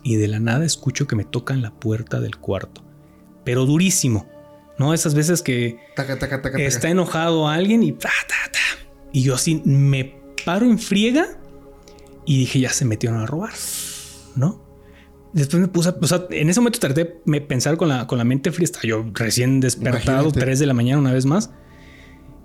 y 0.03 0.17
de 0.17 0.27
la 0.27 0.41
nada 0.41 0.65
escucho 0.65 1.07
que 1.07 1.15
me 1.15 1.25
tocan 1.25 1.63
la 1.63 1.71
puerta 1.71 2.19
del 2.21 2.37
cuarto, 2.37 2.83
pero 3.45 3.65
durísimo. 3.65 4.27
No 4.79 4.93
esas 4.95 5.15
veces 5.15 5.43
que 5.43 5.77
Taca, 5.95 6.19
taca, 6.19 6.43
taca, 6.43 6.53
taca. 6.57 6.65
está 6.65 6.89
enojado 6.91 7.47
alguien 7.47 7.83
y 7.85 7.93
ta, 7.93 8.09
ta, 8.27 8.51
ta. 8.51 8.89
Y 9.13 9.23
yo 9.23 9.35
así 9.37 9.63
me 9.65 10.17
paro 10.45 10.67
en 10.67 10.79
friega 10.81 11.39
y 12.27 12.39
dije, 12.39 12.59
ya 12.61 12.71
se 12.71 12.85
metieron 12.87 13.21
a 13.21 13.27
robar, 13.27 13.53
¿no? 14.37 14.65
Después 15.33 15.61
me 15.61 15.69
puse, 15.69 15.91
o 16.01 16.07
sea, 16.07 16.27
en 16.31 16.51
ese 16.51 16.61
momento 16.61 16.81
traté 16.81 17.21
de 17.25 17.41
pensar 17.41 17.77
con 17.77 17.89
la, 17.89 18.07
con 18.07 18.19
la 18.19 18.25
mente 18.25 18.51
fría, 18.51 18.69
yo 18.83 19.05
recién 19.15 19.61
despertado, 19.61 20.23
Imagínate. 20.25 20.41
3 20.41 20.59
de 20.59 20.67
la 20.67 20.75
mañana 20.75 20.99
una 20.99 21.13
vez 21.13 21.25
más, 21.25 21.51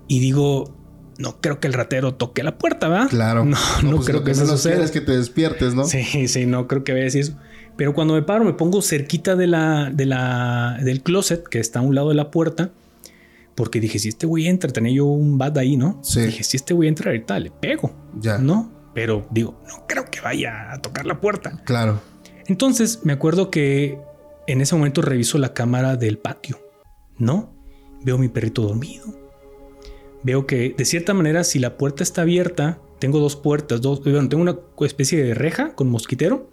y 0.06 0.20
digo, 0.20 0.76
no 1.18 1.40
creo 1.40 1.60
que 1.60 1.66
el 1.66 1.72
ratero 1.72 2.14
toque 2.14 2.42
la 2.42 2.58
puerta, 2.58 2.88
¿va? 2.88 3.08
Claro. 3.08 3.44
No, 3.44 3.56
no, 3.82 3.96
pues 3.96 4.06
creo 4.06 4.20
lo 4.20 4.24
que 4.24 4.32
eso 4.32 4.46
suceda. 4.46 4.84
es 4.84 4.90
que 4.90 5.00
te 5.00 5.16
despiertes, 5.16 5.74
¿no? 5.74 5.84
Sí, 5.84 6.28
sí, 6.28 6.46
no 6.46 6.68
creo 6.68 6.84
que 6.84 6.94
decir 6.94 7.22
eso. 7.22 7.36
Pero 7.76 7.92
cuando 7.92 8.14
me 8.14 8.22
paro, 8.22 8.44
me 8.44 8.54
pongo 8.54 8.80
cerquita 8.80 9.36
de 9.36 9.46
la, 9.46 9.90
de 9.92 10.06
la, 10.06 10.78
del 10.82 11.02
closet 11.02 11.46
que 11.46 11.58
está 11.58 11.80
a 11.80 11.82
un 11.82 11.94
lado 11.94 12.08
de 12.08 12.14
la 12.14 12.30
puerta. 12.30 12.70
Porque 13.54 13.80
dije, 13.80 13.98
si 13.98 14.08
este 14.08 14.26
güey 14.26 14.48
entra, 14.48 14.70
tenía 14.70 14.92
yo 14.92 15.06
un 15.06 15.38
bat 15.38 15.56
ahí, 15.58 15.76
¿no? 15.76 15.98
Sí. 16.02 16.22
Dije, 16.22 16.44
si 16.44 16.56
este 16.56 16.74
güey 16.74 16.88
entra 16.88 17.10
ahorita, 17.10 17.38
le 17.38 17.50
pego. 17.50 17.94
Ya. 18.18 18.38
¿No? 18.38 18.72
Pero 18.94 19.26
digo, 19.30 19.60
no 19.66 19.86
creo 19.86 20.06
que 20.10 20.20
vaya 20.20 20.72
a 20.72 20.80
tocar 20.80 21.06
la 21.06 21.20
puerta. 21.20 21.62
Claro. 21.64 22.00
Entonces 22.48 23.00
me 23.04 23.12
acuerdo 23.12 23.50
que 23.50 23.98
en 24.46 24.60
ese 24.60 24.74
momento 24.74 25.02
reviso 25.02 25.38
la 25.38 25.52
cámara 25.54 25.96
del 25.96 26.18
patio, 26.18 26.60
¿no? 27.18 27.54
Veo 28.04 28.18
mi 28.18 28.28
perrito 28.28 28.62
dormido. 28.62 29.06
Veo 30.22 30.46
que 30.46 30.74
de 30.76 30.84
cierta 30.84 31.14
manera 31.14 31.44
si 31.44 31.58
la 31.58 31.76
puerta 31.76 32.02
está 32.02 32.22
abierta, 32.22 32.80
tengo 32.98 33.18
dos 33.18 33.36
puertas, 33.36 33.80
dos, 33.80 34.02
bueno, 34.02 34.28
tengo 34.28 34.42
una 34.42 34.58
especie 34.86 35.22
de 35.22 35.34
reja 35.34 35.74
con 35.74 35.88
mosquitero 35.88 36.50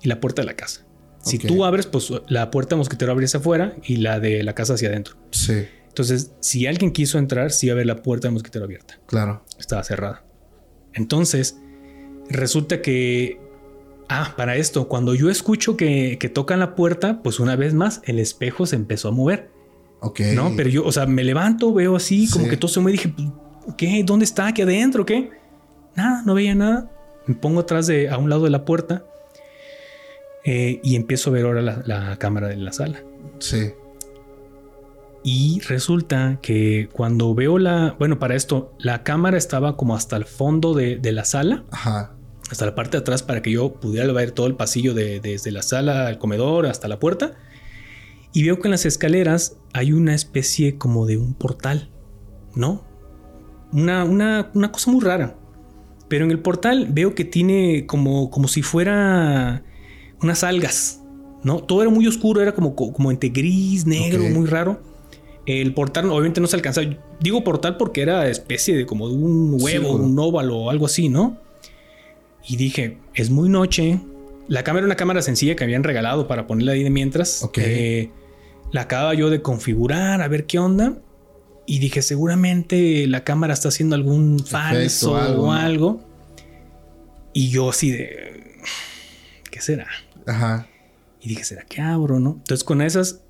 y 0.00 0.08
la 0.08 0.20
puerta 0.20 0.42
de 0.42 0.46
la 0.46 0.54
casa. 0.54 0.86
Si 1.20 1.38
tú 1.38 1.64
abres, 1.64 1.86
pues 1.86 2.12
la 2.28 2.50
puerta 2.50 2.74
mosquitero 2.74 3.12
abre 3.12 3.26
hacia 3.26 3.38
afuera 3.38 3.76
y 3.84 3.96
la 3.96 4.18
de 4.18 4.42
la 4.42 4.54
casa 4.54 4.74
hacia 4.74 4.88
adentro. 4.88 5.14
Sí. 5.30 5.64
Entonces, 5.86 6.32
si 6.40 6.66
alguien 6.66 6.90
quiso 6.90 7.18
entrar, 7.18 7.52
sí 7.52 7.66
iba 7.66 7.74
a 7.74 7.76
ver 7.76 7.86
la 7.86 8.02
puerta 8.02 8.26
de 8.26 8.32
mosquitero 8.32 8.64
abierta 8.64 8.98
Claro. 9.06 9.44
estaba 9.58 9.84
cerrada. 9.84 10.24
Entonces, 10.94 11.58
resulta 12.28 12.82
que, 12.82 13.38
ah, 14.08 14.34
para 14.36 14.56
esto, 14.56 14.88
cuando 14.88 15.14
yo 15.14 15.30
escucho 15.30 15.76
que, 15.76 16.18
que 16.18 16.28
tocan 16.28 16.60
la 16.60 16.74
puerta, 16.74 17.20
pues 17.22 17.40
una 17.40 17.56
vez 17.56 17.74
más 17.74 18.00
el 18.04 18.18
espejo 18.18 18.66
se 18.66 18.76
empezó 18.76 19.08
a 19.08 19.12
mover, 19.12 19.50
Ok. 20.00 20.20
¿no? 20.34 20.52
Pero 20.56 20.68
yo, 20.68 20.84
o 20.84 20.92
sea, 20.92 21.06
me 21.06 21.22
levanto, 21.24 21.72
veo 21.72 21.96
así, 21.96 22.28
como 22.30 22.44
Sí. 22.44 22.50
que 22.50 22.56
todo 22.56 22.68
se 22.68 22.80
mueve 22.80 22.96
y 22.96 22.98
dije, 22.98 23.14
pues, 23.16 23.74
¿qué? 23.76 24.02
¿Dónde 24.04 24.24
está? 24.24 24.48
¿Aquí 24.48 24.62
adentro? 24.62 25.06
¿Qué? 25.06 25.30
Nada, 25.94 26.22
no 26.26 26.34
veía 26.34 26.54
nada. 26.54 26.90
Me 27.26 27.34
pongo 27.36 27.60
atrás 27.60 27.86
de, 27.86 28.08
a 28.10 28.18
un 28.18 28.28
lado 28.28 28.44
de 28.44 28.50
la 28.50 28.64
puerta 28.64 29.04
eh, 30.44 30.80
y 30.82 30.96
empiezo 30.96 31.30
a 31.30 31.34
ver 31.34 31.44
ahora 31.46 31.62
la, 31.62 31.82
la 31.86 32.16
cámara 32.18 32.48
de 32.48 32.56
la 32.56 32.72
sala. 32.72 33.02
Sí. 33.38 33.70
Y 35.24 35.60
resulta 35.68 36.40
que 36.42 36.88
cuando 36.92 37.32
veo 37.34 37.58
la, 37.58 37.94
bueno, 37.98 38.18
para 38.18 38.34
esto, 38.34 38.74
la 38.78 39.04
cámara 39.04 39.38
estaba 39.38 39.76
como 39.76 39.94
hasta 39.94 40.16
el 40.16 40.24
fondo 40.24 40.74
de, 40.74 40.96
de 40.96 41.12
la 41.12 41.24
sala, 41.24 41.62
Ajá. 41.70 42.16
Hasta 42.52 42.66
la 42.66 42.74
parte 42.74 42.96
de 42.96 43.00
atrás 43.00 43.22
para 43.22 43.42
que 43.42 43.50
yo 43.50 43.72
pudiera 43.74 44.10
ver 44.12 44.30
todo 44.30 44.46
el 44.46 44.54
pasillo 44.54 44.94
de- 44.94 45.20
desde 45.20 45.50
la 45.50 45.62
sala 45.62 46.06
al 46.06 46.18
comedor 46.18 46.66
hasta 46.66 46.86
la 46.88 46.98
puerta. 47.00 47.34
Y 48.32 48.44
veo 48.44 48.58
que 48.60 48.68
en 48.68 48.72
las 48.72 48.86
escaleras 48.86 49.56
hay 49.72 49.92
una 49.92 50.14
especie 50.14 50.78
como 50.78 51.06
de 51.06 51.16
un 51.18 51.34
portal, 51.34 51.90
¿no? 52.54 52.84
Una, 53.72 54.04
una, 54.04 54.50
una 54.54 54.70
cosa 54.72 54.90
muy 54.90 55.00
rara. 55.02 55.36
Pero 56.08 56.24
en 56.26 56.30
el 56.30 56.38
portal 56.40 56.88
veo 56.90 57.14
que 57.14 57.24
tiene 57.24 57.86
como, 57.86 58.30
como 58.30 58.48
si 58.48 58.62
fuera 58.62 59.64
unas 60.22 60.44
algas, 60.44 61.00
¿no? 61.42 61.60
Todo 61.62 61.82
era 61.82 61.90
muy 61.90 62.06
oscuro, 62.06 62.40
era 62.42 62.52
como, 62.54 62.74
como 62.76 63.10
entre 63.10 63.30
gris, 63.30 63.86
negro, 63.86 64.22
muy 64.24 64.46
raro. 64.46 64.80
El 65.46 65.74
portal 65.74 66.08
obviamente 66.10 66.40
no 66.40 66.46
se 66.46 66.56
alcanzaba. 66.56 66.86
Digo 67.20 67.42
portal 67.44 67.76
porque 67.76 68.02
era 68.02 68.28
especie 68.28 68.76
de 68.76 68.86
como 68.86 69.08
de 69.08 69.14
un 69.16 69.54
huevo, 69.54 69.66
Círculo. 69.88 70.04
un 70.04 70.18
óvalo 70.18 70.56
o 70.58 70.70
algo 70.70 70.86
así, 70.86 71.08
¿no? 71.08 71.38
Y 72.46 72.56
dije, 72.56 72.98
es 73.14 73.30
muy 73.30 73.48
noche. 73.48 74.00
La 74.48 74.64
cámara 74.64 74.80
era 74.80 74.86
una 74.86 74.96
cámara 74.96 75.22
sencilla 75.22 75.56
que 75.56 75.64
habían 75.64 75.84
regalado 75.84 76.26
para 76.26 76.46
ponerla 76.46 76.72
ahí 76.72 76.82
de 76.82 76.90
mientras. 76.90 77.42
Ok. 77.42 77.58
Eh, 77.58 78.10
la 78.72 78.82
acababa 78.82 79.14
yo 79.14 79.30
de 79.30 79.42
configurar, 79.42 80.22
a 80.22 80.28
ver 80.28 80.46
qué 80.46 80.58
onda. 80.58 80.98
Y 81.66 81.78
dije, 81.78 82.02
seguramente 82.02 83.06
la 83.06 83.22
cámara 83.22 83.54
está 83.54 83.68
haciendo 83.68 83.94
algún 83.94 84.40
falso 84.44 85.16
algo, 85.16 85.44
o 85.44 85.52
algo. 85.52 86.00
Y 87.32 87.50
yo 87.50 87.70
así 87.70 87.90
de... 87.90 88.60
¿Qué 89.50 89.60
será? 89.60 89.86
Ajá. 90.26 90.66
Y 91.20 91.28
dije, 91.28 91.44
¿será 91.44 91.62
que 91.62 91.80
abro, 91.80 92.18
no? 92.18 92.30
Entonces 92.38 92.64
con 92.64 92.82
esas 92.82 93.20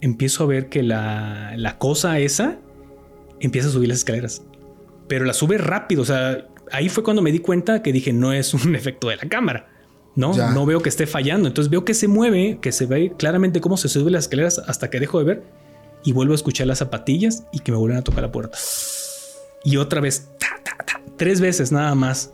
empiezo 0.00 0.44
a 0.44 0.46
ver 0.46 0.68
que 0.68 0.82
la, 0.82 1.54
la 1.56 1.78
cosa 1.78 2.18
esa 2.18 2.58
empieza 3.40 3.68
a 3.68 3.72
subir 3.72 3.88
las 3.88 3.98
escaleras. 3.98 4.42
Pero 5.08 5.24
la 5.24 5.32
sube 5.32 5.58
rápido. 5.58 6.02
O 6.02 6.04
sea, 6.04 6.46
ahí 6.72 6.88
fue 6.88 7.04
cuando 7.04 7.22
me 7.22 7.30
di 7.32 7.38
cuenta 7.38 7.82
que 7.82 7.92
dije, 7.92 8.12
no 8.12 8.32
es 8.32 8.54
un 8.54 8.74
efecto 8.76 9.08
de 9.08 9.16
la 9.16 9.28
cámara. 9.28 9.68
No, 10.14 10.34
Ya. 10.36 10.50
no 10.50 10.66
veo 10.66 10.80
que 10.82 10.88
esté 10.90 11.06
fallando. 11.06 11.48
Entonces 11.48 11.70
veo 11.70 11.84
que 11.84 11.94
se 11.94 12.06
mueve, 12.08 12.58
que 12.60 12.70
se 12.72 12.86
ve 12.86 13.12
claramente 13.16 13.60
cómo 13.60 13.76
se 13.76 13.88
sube 13.88 14.10
las 14.10 14.24
escaleras 14.24 14.58
hasta 14.58 14.90
que 14.90 15.00
dejo 15.00 15.18
de 15.18 15.24
ver 15.24 15.42
y 16.04 16.12
vuelvo 16.12 16.32
a 16.32 16.36
escuchar 16.36 16.66
las 16.66 16.78
zapatillas 16.78 17.44
y 17.52 17.60
que 17.60 17.72
me 17.72 17.78
vuelven 17.78 17.98
a 17.98 18.02
tocar 18.02 18.22
la 18.22 18.32
puerta. 18.32 18.58
Y 19.64 19.76
otra 19.78 20.00
vez, 20.00 20.28
ta, 20.38 20.48
ta, 20.64 20.84
ta, 20.84 21.00
tres 21.16 21.40
veces 21.40 21.72
nada 21.72 21.94
más. 21.94 22.32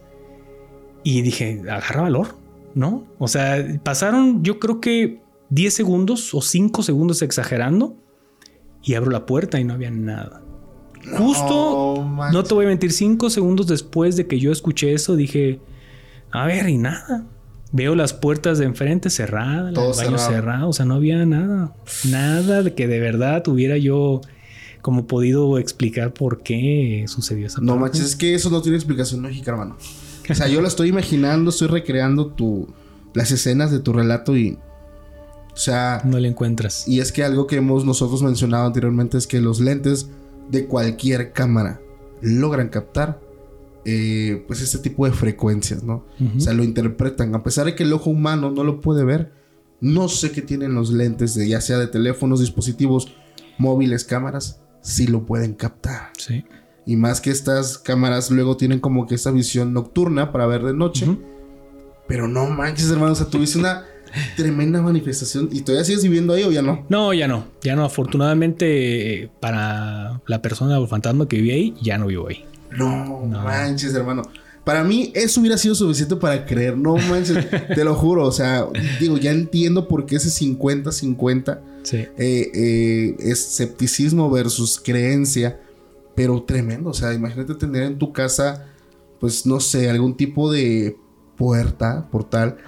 Y 1.04 1.22
dije, 1.22 1.60
agarra 1.70 2.02
valor, 2.02 2.34
¿no? 2.74 3.06
O 3.18 3.28
sea, 3.28 3.64
pasaron 3.84 4.42
yo 4.42 4.58
creo 4.58 4.80
que 4.80 5.20
10 5.50 5.72
segundos 5.72 6.34
o 6.34 6.42
5 6.42 6.82
segundos 6.82 7.22
exagerando 7.22 7.96
y 8.82 8.94
abro 8.94 9.10
la 9.10 9.24
puerta 9.26 9.60
y 9.60 9.64
no 9.64 9.74
había 9.74 9.90
nada. 9.90 10.42
Justo, 11.16 12.04
no 12.32 12.44
te 12.44 12.54
voy 12.54 12.66
a 12.66 12.68
mentir, 12.68 12.92
5 12.92 13.30
segundos 13.30 13.66
después 13.66 14.16
de 14.16 14.26
que 14.26 14.38
yo 14.38 14.52
escuché 14.52 14.92
eso, 14.92 15.16
dije, 15.16 15.60
a 16.30 16.46
ver, 16.46 16.68
y 16.68 16.78
nada. 16.78 17.26
Veo 17.70 17.94
las 17.94 18.14
puertas 18.14 18.58
de 18.58 18.64
enfrente 18.64 19.10
cerradas, 19.10 19.74
el 19.76 20.06
baño 20.06 20.18
cerrado. 20.18 20.68
o 20.70 20.72
sea, 20.72 20.86
no 20.86 20.94
había 20.94 21.24
nada. 21.26 21.74
Nada 22.08 22.62
de 22.62 22.74
que 22.74 22.86
de 22.86 22.98
verdad 22.98 23.42
tuviera 23.42 23.76
yo 23.76 24.22
como 24.80 25.06
podido 25.06 25.58
explicar 25.58 26.14
por 26.14 26.42
qué 26.42 27.04
sucedió 27.08 27.46
esa 27.46 27.60
No 27.60 27.76
manches, 27.76 28.04
es 28.04 28.16
que 28.16 28.34
eso 28.34 28.48
no 28.48 28.62
tiene 28.62 28.76
explicación 28.76 29.22
lógica, 29.22 29.50
hermano. 29.50 29.76
O 30.30 30.34
sea, 30.34 30.48
yo 30.48 30.60
lo 30.60 30.68
estoy 30.68 30.88
imaginando, 30.88 31.50
estoy 31.50 31.68
recreando 31.68 32.28
tu, 32.28 32.68
las 33.14 33.30
escenas 33.30 33.70
de 33.70 33.80
tu 33.80 33.92
relato 33.92 34.36
y. 34.36 34.58
O 35.52 35.56
sea. 35.56 36.02
No 36.04 36.18
le 36.18 36.28
encuentras. 36.28 36.86
Y 36.86 37.00
es 37.00 37.12
que 37.12 37.24
algo 37.24 37.46
que 37.46 37.56
hemos 37.56 37.84
nosotros 37.84 38.22
mencionado 38.22 38.66
anteriormente 38.66 39.18
es 39.18 39.26
que 39.26 39.40
los 39.40 39.60
lentes 39.60 40.08
de 40.50 40.66
cualquier 40.66 41.32
cámara 41.32 41.80
logran 42.20 42.68
captar 42.68 43.20
eh, 43.84 44.44
pues 44.46 44.60
este 44.60 44.78
tipo 44.78 45.06
de 45.06 45.12
frecuencias, 45.12 45.82
¿no? 45.82 46.04
O 46.36 46.40
sea, 46.40 46.52
lo 46.52 46.62
interpretan. 46.62 47.34
A 47.34 47.42
pesar 47.42 47.66
de 47.66 47.74
que 47.74 47.84
el 47.84 47.92
ojo 47.92 48.10
humano 48.10 48.50
no 48.50 48.64
lo 48.64 48.80
puede 48.80 49.04
ver, 49.04 49.32
no 49.80 50.08
sé 50.08 50.32
qué 50.32 50.42
tienen 50.42 50.74
los 50.74 50.90
lentes 50.90 51.34
de 51.34 51.48
ya 51.48 51.60
sea 51.60 51.78
de 51.78 51.86
teléfonos, 51.86 52.40
dispositivos 52.40 53.14
móviles, 53.56 54.04
cámaras, 54.04 54.60
sí 54.82 55.06
lo 55.06 55.24
pueden 55.24 55.54
captar. 55.54 56.10
Sí. 56.18 56.44
Y 56.84 56.96
más 56.96 57.20
que 57.20 57.30
estas 57.30 57.78
cámaras 57.78 58.30
luego 58.30 58.56
tienen 58.56 58.80
como 58.80 59.06
que 59.06 59.14
esa 59.14 59.30
visión 59.30 59.72
nocturna 59.72 60.32
para 60.32 60.46
ver 60.46 60.64
de 60.64 60.74
noche. 60.74 61.06
Pero 62.06 62.26
no 62.26 62.46
manches, 62.46 62.90
hermano, 62.90 63.12
o 63.12 63.14
sea, 63.14 63.26
tuviste 63.26 63.58
una 63.58 63.84
tremenda 64.36 64.80
manifestación. 64.82 65.48
¿Y 65.52 65.62
todavía 65.62 65.84
sigues 65.84 66.02
viviendo 66.02 66.32
ahí 66.34 66.42
o 66.42 66.50
ya 66.50 66.62
no? 66.62 66.84
No, 66.88 67.12
ya 67.12 67.28
no. 67.28 67.46
Ya 67.62 67.76
no. 67.76 67.84
Afortunadamente, 67.84 69.30
para 69.40 70.20
la 70.26 70.42
persona 70.42 70.78
o 70.78 70.82
el 70.82 70.88
fantasma 70.88 71.28
que 71.28 71.40
vive 71.40 71.54
ahí, 71.54 71.74
ya 71.82 71.98
no 71.98 72.06
vivo 72.06 72.28
ahí. 72.28 72.44
No, 72.76 73.20
manches, 73.26 73.94
hermano. 73.94 74.22
Para 74.64 74.84
mí 74.84 75.12
eso 75.14 75.40
hubiera 75.40 75.56
sido 75.56 75.74
suficiente 75.74 76.16
para 76.16 76.44
creer. 76.44 76.76
No 76.76 76.96
manches, 76.96 77.46
te 77.74 77.84
lo 77.84 77.94
juro. 77.94 78.26
O 78.26 78.32
sea, 78.32 78.66
digo, 79.00 79.16
ya 79.16 79.30
entiendo 79.30 79.88
por 79.88 80.04
qué 80.04 80.16
ese 80.16 80.28
50-50 80.28 81.58
sí. 81.82 81.96
eh, 81.96 82.10
eh, 82.18 83.16
escepticismo 83.20 84.30
versus 84.30 84.78
creencia. 84.78 85.60
Pero 86.14 86.42
tremendo. 86.42 86.90
O 86.90 86.94
sea, 86.94 87.14
imagínate 87.14 87.54
tener 87.54 87.84
en 87.84 87.98
tu 87.98 88.12
casa, 88.12 88.66
pues 89.20 89.46
no 89.46 89.60
sé, 89.60 89.88
algún 89.88 90.16
tipo 90.16 90.52
de 90.52 90.96
puerta, 91.38 92.08
portal, 92.10 92.58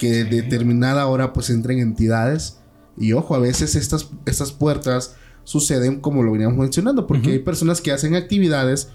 que 0.00 0.24
de 0.24 0.24
determinada 0.24 1.06
hora 1.06 1.32
pues 1.32 1.50
entren 1.50 1.78
entidades. 1.78 2.58
Y 2.96 3.12
ojo, 3.12 3.34
a 3.34 3.38
veces 3.38 3.76
estas, 3.76 4.08
estas 4.24 4.50
puertas 4.50 5.14
suceden 5.44 6.00
como 6.00 6.22
lo 6.22 6.32
veníamos 6.32 6.58
mencionando, 6.58 7.06
porque 7.06 7.32
hay 7.32 7.38
personas 7.40 7.80
que 7.80 7.92
hacen 7.92 8.14
actividades 8.14 8.88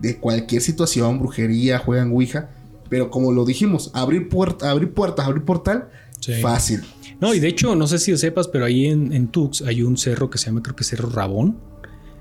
de 0.00 0.18
cualquier 0.18 0.60
situación, 0.60 1.20
brujería, 1.20 1.78
juegan 1.78 2.10
Ouija. 2.10 2.50
Pero 2.88 3.10
como 3.10 3.32
lo 3.32 3.44
dijimos, 3.44 3.92
abrir, 3.94 4.28
puerta, 4.28 4.70
abrir 4.70 4.92
puertas, 4.92 5.24
abrir 5.24 5.44
portal, 5.44 5.88
fácil. 6.42 6.82
No, 7.20 7.32
y 7.32 7.38
de 7.38 7.46
hecho, 7.46 7.76
no 7.76 7.86
sé 7.86 8.00
si 8.00 8.10
lo 8.10 8.18
sepas, 8.18 8.48
pero 8.48 8.64
ahí 8.64 8.86
en, 8.86 9.12
en 9.12 9.28
Tux 9.28 9.62
hay 9.62 9.82
un 9.82 9.96
cerro 9.96 10.28
que 10.28 10.38
se 10.38 10.46
llama, 10.46 10.62
creo 10.62 10.74
que 10.74 10.82
Cerro 10.82 11.08
Rabón. 11.08 11.58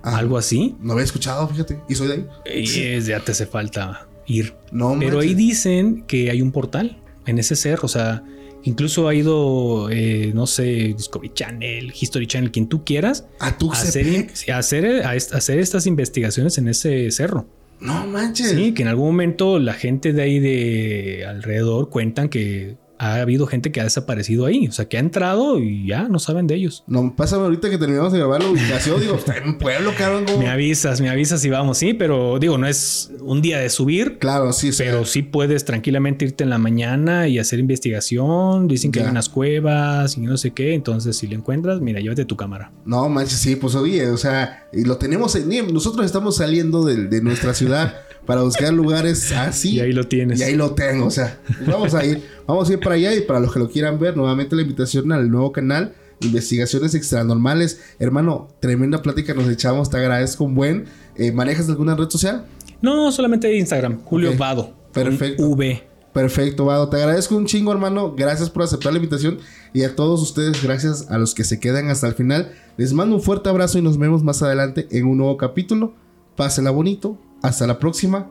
Ah. 0.02 0.18
algo 0.18 0.38
así. 0.38 0.78
No 0.80 0.94
había 0.94 1.04
escuchado, 1.04 1.46
fíjate. 1.48 1.82
Y 1.90 1.96
soy 1.96 2.08
de 2.08 2.14
ahí. 2.14 2.28
Y 2.64 2.82
es, 2.84 3.08
ya 3.08 3.20
te 3.20 3.34
hace 3.34 3.46
falta 3.46 4.08
ir. 4.28 4.56
No, 4.72 4.96
pero 4.98 5.20
ahí 5.20 5.34
dicen 5.34 6.04
que 6.08 6.30
hay 6.30 6.42
un 6.42 6.52
portal 6.52 7.02
en 7.26 7.40
ese 7.40 7.56
cerro. 7.56 7.86
O 7.86 7.90
sea, 7.90 8.24
incluso 8.64 9.08
ha 9.08 9.16
ido, 9.16 9.90
eh, 9.90 10.32
no 10.34 10.48
sé, 10.48 10.94
Discovery 10.96 11.32
Channel, 11.34 11.94
History 12.00 12.28
Channel, 12.28 12.52
quien 12.52 12.68
tú 12.68 12.84
quieras. 12.84 13.28
A 13.40 13.58
Tux 13.58 13.80
hacer, 13.80 14.32
hacer, 14.54 15.04
hacer 15.06 15.60
estas 15.60 15.86
investigaciones 15.86 16.58
en 16.58 16.68
ese 16.68 17.12
cerro. 17.12 17.48
No 17.80 18.06
manches. 18.08 18.52
Sí, 18.52 18.74
que 18.74 18.82
en 18.82 18.90
algún 18.90 19.08
momento 19.08 19.60
la 19.60 19.74
gente 19.74 20.12
de 20.12 20.22
ahí 20.22 20.40
de 20.40 21.26
alrededor 21.26 21.90
cuentan 21.90 22.28
que 22.28 22.78
ha 23.00 23.16
habido 23.16 23.48
gente 23.48 23.72
que 23.72 23.80
ha 23.80 23.86
desaparecido 23.86 24.46
ahí. 24.46 24.68
O 24.68 24.72
sea, 24.72 24.88
que 24.88 24.98
ha 24.98 25.00
entrado 25.00 25.58
y 25.60 25.88
ya 25.88 26.10
no 26.10 26.20
saben 26.20 26.48
de 26.48 26.56
ellos. 26.56 26.84
No, 26.86 27.16
pásame 27.16 27.44
ahorita 27.44 27.70
que 27.70 27.78
terminamos 27.78 28.12
de 28.12 28.20
grabar 28.20 28.44
la 28.44 28.50
ubicación. 28.50 29.00
digo, 29.00 29.16
está 29.16 29.38
en 29.38 29.48
un 29.48 29.58
pueblo, 29.58 29.94
cabrón. 29.98 30.26
Me 30.38 30.50
avisas, 30.50 31.00
me 31.00 31.10
avisas 31.10 31.44
y 31.46 31.50
vamos. 31.50 31.78
Sí, 31.78 31.94
pero 31.94 32.38
digo, 32.40 32.58
no 32.58 32.68
es 32.68 33.12
un 33.22 33.42
día 33.42 33.60
de 33.60 33.70
subir. 33.70 34.20
Claro, 34.20 34.52
sí, 34.52 34.74
sí. 34.74 34.84
Pero 34.84 35.06
sí 35.06 35.22
puedes 35.22 35.64
tranquilamente 35.64 36.26
irte 36.26 36.44
en 36.44 36.50
la 36.50 36.58
mañana 36.58 37.28
y 37.30 37.40
hacer 37.40 37.60
investigación. 37.60 38.68
Dicen 38.68 38.92
que 38.92 39.00
hay 39.00 39.08
unas 39.08 39.30
cuevas 39.30 40.18
y 40.18 40.22
no 40.22 40.36
sé 40.38 40.52
qué. 40.52 40.74
Entonces, 40.74 41.18
si 41.18 41.28
lo 41.28 41.36
encuentras, 41.36 41.80
mira, 41.80 42.02
llévate 42.02 42.26
tu 42.26 42.36
cámara. 42.36 42.72
No, 42.86 43.08
manches, 43.08 43.40
sí, 43.40 43.56
pues 43.56 43.76
oye, 43.76 44.08
o 44.08 44.18
sea, 44.18 44.68
y 44.74 44.84
lo 44.84 44.98
tenemos 44.98 45.36
en. 45.36 45.50
Nosotros 45.74 46.06
estamos 46.06 46.36
saliendo 46.36 46.84
de, 46.84 47.08
de 47.08 47.22
nuestra 47.22 47.54
ciudad. 47.54 48.02
para 48.30 48.44
buscar 48.44 48.72
lugares 48.72 49.32
así. 49.36 49.78
Y 49.78 49.80
ahí 49.80 49.92
lo 49.92 50.08
tienes. 50.08 50.40
Y 50.40 50.44
ahí 50.44 50.54
lo 50.54 50.76
tengo, 50.76 51.08
o 51.08 51.10
sea, 51.10 51.40
vamos 51.66 51.96
a 51.96 52.06
ir, 52.06 52.22
vamos 52.46 52.70
a 52.70 52.74
ir 52.74 52.80
para 52.80 52.94
allá 52.94 53.16
y 53.16 53.22
para 53.22 53.40
los 53.40 53.52
que 53.52 53.58
lo 53.58 53.68
quieran 53.68 53.98
ver, 53.98 54.16
nuevamente 54.16 54.56
la 54.56 54.62
invitación 54.62 55.12
al 55.12 55.32
nuevo 55.32 55.52
canal. 55.52 55.96
Investigaciones 56.22 56.94
extranormales. 56.94 57.82
Hermano, 57.98 58.50
tremenda 58.60 59.02
plática 59.02 59.34
nos 59.34 59.50
echamos. 59.50 59.90
Te 59.90 59.98
agradezco 59.98 60.44
un 60.44 60.54
buen. 60.54 60.86
Eh, 61.16 61.32
¿Manejas 61.32 61.70
alguna 61.70 61.96
red 61.96 62.08
social? 62.10 62.46
No, 62.84 63.12
solamente 63.12 63.52
Instagram. 63.58 64.04
Julio 64.04 64.38
Vado. 64.38 64.76
Perfecto. 64.94 65.48
V. 65.48 65.82
Perfecto, 66.14 66.66
Vado. 66.66 66.88
Te 66.88 66.98
agradezco 66.98 67.36
un 67.36 67.48
chingo, 67.48 67.72
hermano. 67.72 68.14
Gracias 68.16 68.52
por 68.52 68.62
aceptar 68.62 68.92
la 68.92 69.00
invitación. 69.00 69.40
Y 69.74 69.82
a 69.84 69.96
todos 69.96 70.22
ustedes, 70.22 70.62
gracias 70.62 71.10
a 71.10 71.18
los 71.18 71.34
que 71.34 71.44
se 71.44 71.60
quedan 71.60 71.90
hasta 71.90 72.06
el 72.06 72.14
final. 72.14 72.52
Les 72.78 72.94
mando 72.94 73.16
un 73.16 73.24
fuerte 73.24 73.50
abrazo 73.50 73.80
y 73.80 73.82
nos 73.82 73.98
vemos 73.98 74.22
más 74.22 74.44
adelante 74.44 74.88
en 74.92 75.08
un 75.08 75.18
nuevo 75.18 75.36
capítulo. 75.36 75.96
Pásenla 76.36 76.70
bonito. 76.70 77.18
Hasta 77.42 77.66
la 77.66 77.80
próxima. 77.80 78.28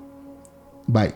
Bye. 0.87 1.15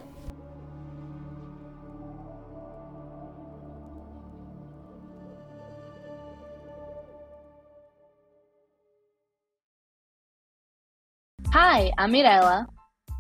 Hi, 11.53 11.93
I'm 11.99 12.13
Mirella. 12.13 12.67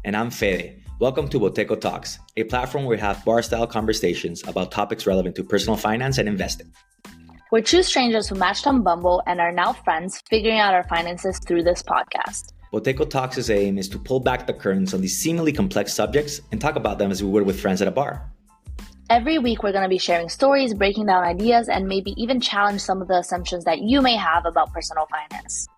And 0.04 0.16
I'm 0.16 0.30
Fede. 0.30 0.82
Welcome 1.00 1.28
to 1.28 1.38
Boteco 1.38 1.78
Talks, 1.78 2.18
a 2.36 2.44
platform 2.44 2.84
where 2.84 2.96
we 2.96 3.00
have 3.00 3.22
bar 3.24 3.42
style 3.42 3.66
conversations 3.66 4.42
about 4.46 4.70
topics 4.70 5.06
relevant 5.06 5.36
to 5.36 5.44
personal 5.44 5.76
finance 5.76 6.16
and 6.16 6.28
investing. 6.28 6.72
We're 7.50 7.60
two 7.60 7.82
strangers 7.82 8.28
who 8.28 8.36
matched 8.36 8.66
on 8.66 8.82
Bumble 8.82 9.22
and 9.26 9.38
are 9.38 9.52
now 9.52 9.74
friends, 9.74 10.22
figuring 10.30 10.58
out 10.58 10.72
our 10.72 10.84
finances 10.84 11.38
through 11.46 11.64
this 11.64 11.82
podcast. 11.82 12.52
Boteco 12.72 13.08
Talks' 13.08 13.50
aim 13.50 13.76
is 13.76 13.86
to 13.90 13.98
pull 13.98 14.18
back 14.18 14.46
the 14.46 14.54
curtains 14.54 14.94
on 14.94 15.02
these 15.02 15.18
seemingly 15.18 15.52
complex 15.52 15.92
subjects 15.92 16.40
and 16.50 16.60
talk 16.60 16.74
about 16.74 16.98
them 16.98 17.10
as 17.10 17.22
we 17.22 17.28
would 17.28 17.44
with 17.44 17.60
friends 17.60 17.82
at 17.82 17.88
a 17.88 17.90
bar. 17.90 18.30
Every 19.10 19.38
week, 19.38 19.62
we're 19.62 19.72
going 19.72 19.82
to 19.82 19.90
be 19.90 19.98
sharing 19.98 20.30
stories, 20.30 20.72
breaking 20.72 21.04
down 21.04 21.22
ideas, 21.22 21.68
and 21.68 21.86
maybe 21.86 22.14
even 22.16 22.40
challenge 22.40 22.80
some 22.80 23.02
of 23.02 23.08
the 23.08 23.18
assumptions 23.18 23.64
that 23.64 23.80
you 23.82 24.00
may 24.00 24.16
have 24.16 24.46
about 24.46 24.72
personal 24.72 25.06
finance. 25.10 25.68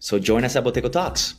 So 0.00 0.18
join 0.18 0.44
us 0.44 0.56
at 0.56 0.64
Boteco 0.64 0.90
Talks. 0.90 1.34